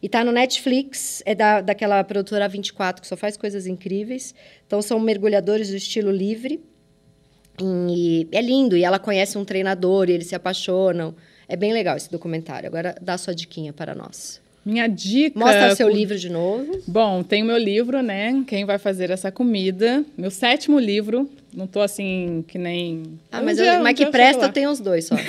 E 0.04 0.08
tá 0.10 0.22
no 0.22 0.32
Netflix, 0.32 1.22
é 1.24 1.34
da, 1.34 1.62
daquela 1.62 2.04
produtora 2.04 2.46
24, 2.46 3.00
que 3.00 3.08
só 3.08 3.16
faz 3.16 3.38
coisas 3.38 3.66
incríveis. 3.66 4.34
Então 4.66 4.82
são 4.82 5.00
mergulhadores 5.00 5.70
do 5.70 5.76
estilo 5.76 6.10
livre. 6.10 6.60
E 7.90 8.28
é 8.30 8.42
lindo, 8.42 8.76
e 8.76 8.84
ela 8.84 8.98
conhece 8.98 9.38
um 9.38 9.46
treinador, 9.46 10.10
e 10.10 10.12
eles 10.12 10.26
se 10.26 10.34
apaixonam. 10.34 11.14
É 11.48 11.56
bem 11.56 11.72
legal 11.72 11.96
esse 11.96 12.10
documentário. 12.10 12.66
Agora 12.68 12.94
dá 13.00 13.16
sua 13.16 13.34
diquinha 13.34 13.72
para 13.72 13.94
nós. 13.94 14.42
Minha 14.62 14.86
dica. 14.88 15.38
Mostra 15.38 15.72
o 15.72 15.76
seu 15.76 15.88
livro 15.88 16.18
de 16.18 16.28
novo. 16.28 16.82
Bom, 16.86 17.22
tem 17.22 17.42
o 17.42 17.46
meu 17.46 17.56
livro, 17.58 18.02
né? 18.02 18.44
Quem 18.46 18.66
vai 18.66 18.78
fazer 18.78 19.10
essa 19.10 19.32
comida? 19.32 20.04
Meu 20.18 20.30
sétimo 20.30 20.78
livro. 20.78 21.30
Não 21.52 21.66
tô 21.66 21.80
assim 21.80 22.44
que 22.48 22.58
nem. 22.58 23.18
Ah, 23.32 23.40
Um 23.40 23.44
mas, 23.44 23.56
dia- 23.56 23.74
eu, 23.74 23.80
um 23.80 23.82
mas 23.84 23.94
dia 23.94 24.04
que 24.04 24.08
eu 24.08 24.12
presta, 24.12 24.42
lá. 24.42 24.48
eu 24.48 24.52
tenho 24.52 24.70
os 24.70 24.80
dois 24.80 25.06
só. 25.06 25.14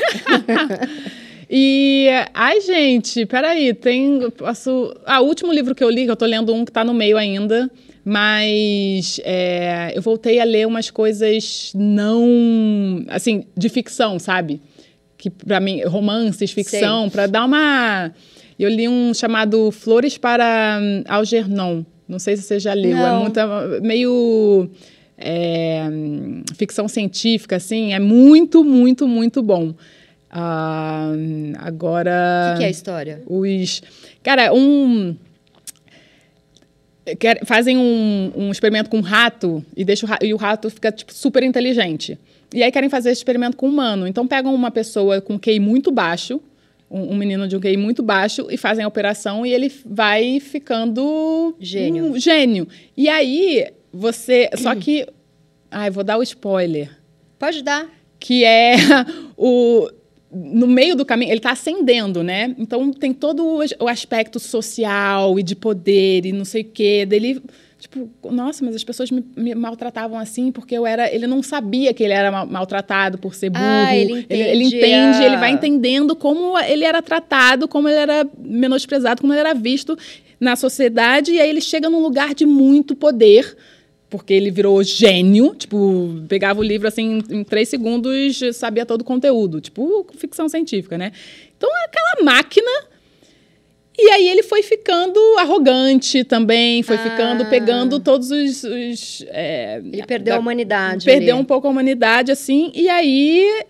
E, 1.49 2.07
ai, 2.33 2.61
gente, 2.61 3.25
peraí, 3.25 3.73
tem. 3.73 4.29
Posso. 4.31 4.95
Ah, 5.05 5.21
o 5.21 5.25
último 5.25 5.53
livro 5.53 5.75
que 5.75 5.83
eu 5.83 5.89
li, 5.89 6.05
que 6.05 6.11
eu 6.11 6.15
tô 6.15 6.25
lendo 6.25 6.53
um 6.53 6.65
que 6.65 6.71
tá 6.71 6.83
no 6.83 6.93
meio 6.93 7.17
ainda, 7.17 7.69
mas 8.03 9.19
é, 9.23 9.93
eu 9.95 10.01
voltei 10.01 10.39
a 10.39 10.43
ler 10.43 10.67
umas 10.67 10.89
coisas 10.89 11.71
não. 11.75 13.03
Assim, 13.07 13.45
de 13.55 13.69
ficção, 13.69 14.17
sabe? 14.17 14.61
Que 15.17 15.29
pra 15.29 15.59
mim, 15.59 15.83
romances, 15.83 16.51
ficção, 16.51 17.09
pra 17.09 17.27
dar 17.27 17.45
uma. 17.45 18.11
Eu 18.57 18.69
li 18.69 18.87
um 18.87 19.13
chamado 19.13 19.71
Flores 19.71 20.17
para 20.17 20.79
Algernon. 21.07 21.83
Não 22.07 22.19
sei 22.19 22.37
se 22.37 22.43
você 22.43 22.59
já 22.59 22.73
leu. 22.73 22.95
Não. 22.95 23.05
É 23.05 23.19
muito, 23.19 23.39
meio 23.83 24.69
é, 25.17 25.83
ficção 26.55 26.87
científica, 26.87 27.55
assim, 27.55 27.93
é 27.93 27.99
muito, 27.99 28.63
muito, 28.63 29.07
muito 29.07 29.41
bom. 29.41 29.73
Ah, 30.37 31.13
agora. 31.59 32.49
O 32.49 32.53
que, 32.53 32.57
que 32.57 32.63
é 32.65 32.67
a 32.67 32.69
história? 32.69 33.23
Os. 33.25 33.81
Cara, 34.21 34.53
um 34.53 35.15
fazem 37.45 37.77
um, 37.77 38.31
um, 38.35 38.51
experimento 38.51 38.89
com 38.89 38.97
um 38.97 39.01
rato 39.01 39.63
e, 39.77 39.85
deixa 39.85 40.05
o 40.05 40.09
rato, 40.09 40.25
e 40.25 40.33
o 40.33 40.37
rato 40.37 40.69
fica 40.69 40.91
tipo, 40.91 41.13
super 41.13 41.41
inteligente. 41.43 42.19
E 42.53 42.63
aí 42.63 42.71
querem 42.71 42.89
fazer 42.89 43.11
esse 43.11 43.19
experimento 43.19 43.55
com 43.55 43.67
um 43.67 43.69
humano. 43.69 44.07
Então 44.07 44.27
pegam 44.27 44.53
uma 44.53 44.71
pessoa 44.71 45.21
com 45.21 45.39
QI 45.39 45.59
muito 45.59 45.89
baixo, 45.89 46.41
um, 46.91 47.13
um, 47.13 47.15
menino 47.15 47.47
de 47.47 47.55
um 47.55 47.59
QI 47.61 47.77
muito 47.77 48.03
baixo, 48.03 48.47
e 48.49 48.57
fazem 48.57 48.83
a 48.83 48.87
operação 48.87 49.45
e 49.45 49.53
ele 49.53 49.71
vai 49.85 50.39
ficando 50.41 51.55
gênio. 51.61 52.05
Um 52.05 52.19
gênio. 52.19 52.67
E 52.97 53.07
aí 53.07 53.67
você. 53.93 54.49
Só 54.55 54.75
que. 54.75 55.07
Ai, 55.71 55.89
vou 55.89 56.03
dar 56.03 56.17
o 56.17 56.23
spoiler. 56.23 56.89
Pode 57.39 57.61
dar. 57.61 57.87
Que 58.19 58.43
é 58.43 58.75
o 59.37 59.87
no 60.35 60.67
meio 60.67 60.95
do 60.95 61.05
caminho, 61.05 61.31
ele 61.31 61.39
está 61.39 61.51
ascendendo, 61.51 62.21
né? 62.21 62.53
Então 62.57 62.91
tem 62.91 63.13
todo 63.13 63.59
o 63.79 63.87
aspecto 63.87 64.39
social 64.39 65.39
e 65.39 65.43
de 65.43 65.55
poder 65.55 66.25
e 66.25 66.33
não 66.33 66.43
sei 66.43 66.63
o 66.63 66.65
quê. 66.65 67.05
Dele, 67.05 67.41
tipo, 67.79 68.09
nossa, 68.29 68.63
mas 68.65 68.75
as 68.75 68.83
pessoas 68.83 69.09
me, 69.09 69.23
me, 69.35 69.55
maltratavam 69.55 70.19
assim 70.19 70.51
porque 70.51 70.75
eu 70.75 70.85
era. 70.85 71.13
Ele 71.13 71.25
não 71.25 71.41
sabia 71.41 71.93
que 71.93 72.03
ele 72.03 72.13
era 72.13 72.29
mal, 72.31 72.45
maltratado 72.45 73.17
por 73.17 73.33
ser 73.33 73.49
burro. 73.49 73.63
Ah, 73.65 73.95
ele 73.95 74.19
entende. 74.19 74.25
Ele, 74.29 74.43
ele 74.43 74.63
entende, 74.65 75.23
ele 75.23 75.37
vai 75.37 75.51
entendendo 75.51 76.15
como 76.15 76.59
ele 76.59 76.83
era 76.83 77.01
tratado, 77.01 77.67
como 77.67 77.87
ele 77.87 77.97
era 77.97 78.27
menosprezado, 78.37 79.21
como 79.21 79.31
ele 79.31 79.39
era 79.39 79.53
visto 79.53 79.97
na 80.39 80.57
sociedade. 80.57 81.31
E 81.31 81.39
aí 81.39 81.49
ele 81.49 81.61
chega 81.61 81.89
num 81.89 82.01
lugar 82.01 82.35
de 82.35 82.45
muito 82.45 82.93
poder 82.93 83.55
porque 84.09 84.33
ele 84.33 84.51
virou 84.51 84.81
gênio, 84.83 85.55
tipo, 85.55 86.23
pegava 86.27 86.59
o 86.59 86.63
livro 86.63 86.87
assim 86.87 87.23
em 87.29 87.43
três 87.43 87.69
segundos, 87.69 88.39
sabia 88.53 88.85
todo 88.85 89.01
o 89.01 89.05
conteúdo, 89.05 89.59
tipo 89.59 90.05
ficção 90.17 90.47
científica, 90.47 90.97
né? 90.97 91.11
Então 91.57 91.69
é 91.69 91.85
aquela 91.85 92.23
máquina. 92.23 92.71
E 93.97 94.09
aí 94.09 94.27
ele 94.27 94.43
foi 94.43 94.61
ficando 94.61 95.19
arrogante 95.39 96.25
também, 96.25 96.83
foi 96.83 96.97
ah. 96.97 96.99
ficando 96.99 97.45
pegando 97.45 97.99
todos 97.99 98.29
os. 98.29 98.63
os 98.63 99.25
é, 99.29 99.81
ele 99.83 100.03
perdeu 100.03 100.33
da, 100.33 100.37
a 100.37 100.39
humanidade. 100.39 101.05
Perdeu 101.05 101.35
ali. 101.35 101.41
um 101.41 101.45
pouco 101.45 101.67
a 101.67 101.69
humanidade, 101.69 102.31
assim, 102.31 102.71
e 102.75 102.89
aí 102.89 103.63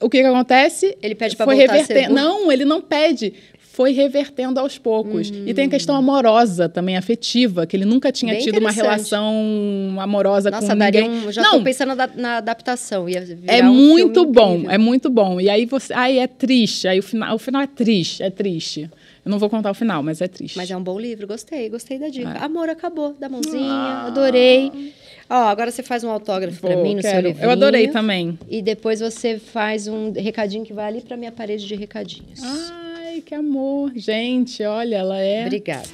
o 0.00 0.08
que, 0.08 0.20
que 0.20 0.26
acontece? 0.26 0.96
Ele 1.02 1.14
pede 1.14 1.36
para 1.36 1.46
voltar 1.46 1.72
reverter. 1.72 2.08
Não, 2.08 2.52
ele 2.52 2.64
não 2.64 2.80
pede 2.80 3.34
foi 3.78 3.92
revertendo 3.92 4.58
aos 4.58 4.76
poucos. 4.76 5.30
Hum. 5.30 5.44
E 5.46 5.54
tem 5.54 5.66
a 5.66 5.68
questão 5.68 5.94
amorosa 5.94 6.68
também, 6.68 6.96
afetiva, 6.96 7.64
que 7.64 7.76
ele 7.76 7.84
nunca 7.84 8.10
tinha 8.10 8.34
Bem 8.34 8.42
tido 8.42 8.58
uma 8.58 8.72
relação 8.72 9.96
amorosa 10.00 10.50
Nossa, 10.50 10.66
com 10.66 10.74
ninguém. 10.74 11.08
Um, 11.08 11.30
já 11.30 11.42
estou 11.42 11.62
pensando 11.62 11.94
na, 11.94 12.08
na, 12.08 12.36
adaptação. 12.38 13.08
Ia 13.08 13.24
é 13.46 13.62
um 13.62 13.72
muito 13.72 14.26
bom, 14.26 14.54
incrível. 14.54 14.70
é 14.72 14.78
muito 14.78 15.08
bom. 15.08 15.40
E 15.40 15.48
aí 15.48 15.64
você. 15.64 15.94
Aí 15.94 16.18
é 16.18 16.26
triste. 16.26 16.88
Aí 16.88 16.98
o 16.98 17.04
final, 17.04 17.36
o 17.36 17.38
final 17.38 17.62
é 17.62 17.68
triste, 17.68 18.20
é 18.20 18.30
triste. 18.30 18.90
Eu 19.24 19.30
não 19.30 19.38
vou 19.38 19.48
contar 19.48 19.70
o 19.70 19.74
final, 19.74 20.02
mas 20.02 20.20
é 20.20 20.26
triste. 20.26 20.56
Mas 20.56 20.68
é 20.68 20.76
um 20.76 20.82
bom 20.82 20.98
livro, 20.98 21.28
gostei, 21.28 21.68
gostei 21.68 22.00
da 22.00 22.08
dica. 22.08 22.30
É. 22.30 22.44
Amor 22.44 22.68
acabou, 22.68 23.12
da 23.12 23.28
mãozinha, 23.28 23.70
ah. 23.70 24.06
adorei. 24.08 24.92
Ó, 25.30 25.34
agora 25.34 25.70
você 25.70 25.84
faz 25.84 26.02
um 26.02 26.10
autógrafo 26.10 26.60
para 26.60 26.76
mim 26.78 26.96
no 26.96 27.00
quero. 27.00 27.14
seu 27.14 27.28
livro. 27.28 27.44
Eu 27.44 27.50
adorei 27.50 27.86
também. 27.86 28.36
E 28.50 28.60
depois 28.60 28.98
você 28.98 29.38
faz 29.38 29.86
um 29.86 30.10
recadinho 30.10 30.64
que 30.64 30.72
vai 30.72 30.88
ali 30.88 31.00
para 31.00 31.16
minha 31.16 31.30
parede 31.30 31.64
de 31.64 31.76
recadinhos. 31.76 32.42
Ah 32.42 32.87
que 33.22 33.34
amor. 33.34 33.92
Gente, 33.94 34.62
olha, 34.62 34.96
ela 34.96 35.20
é. 35.20 35.46
Obrigada. 35.46 35.88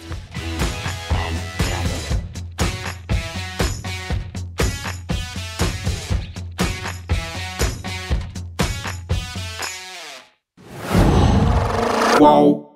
Qual? 12.19 12.74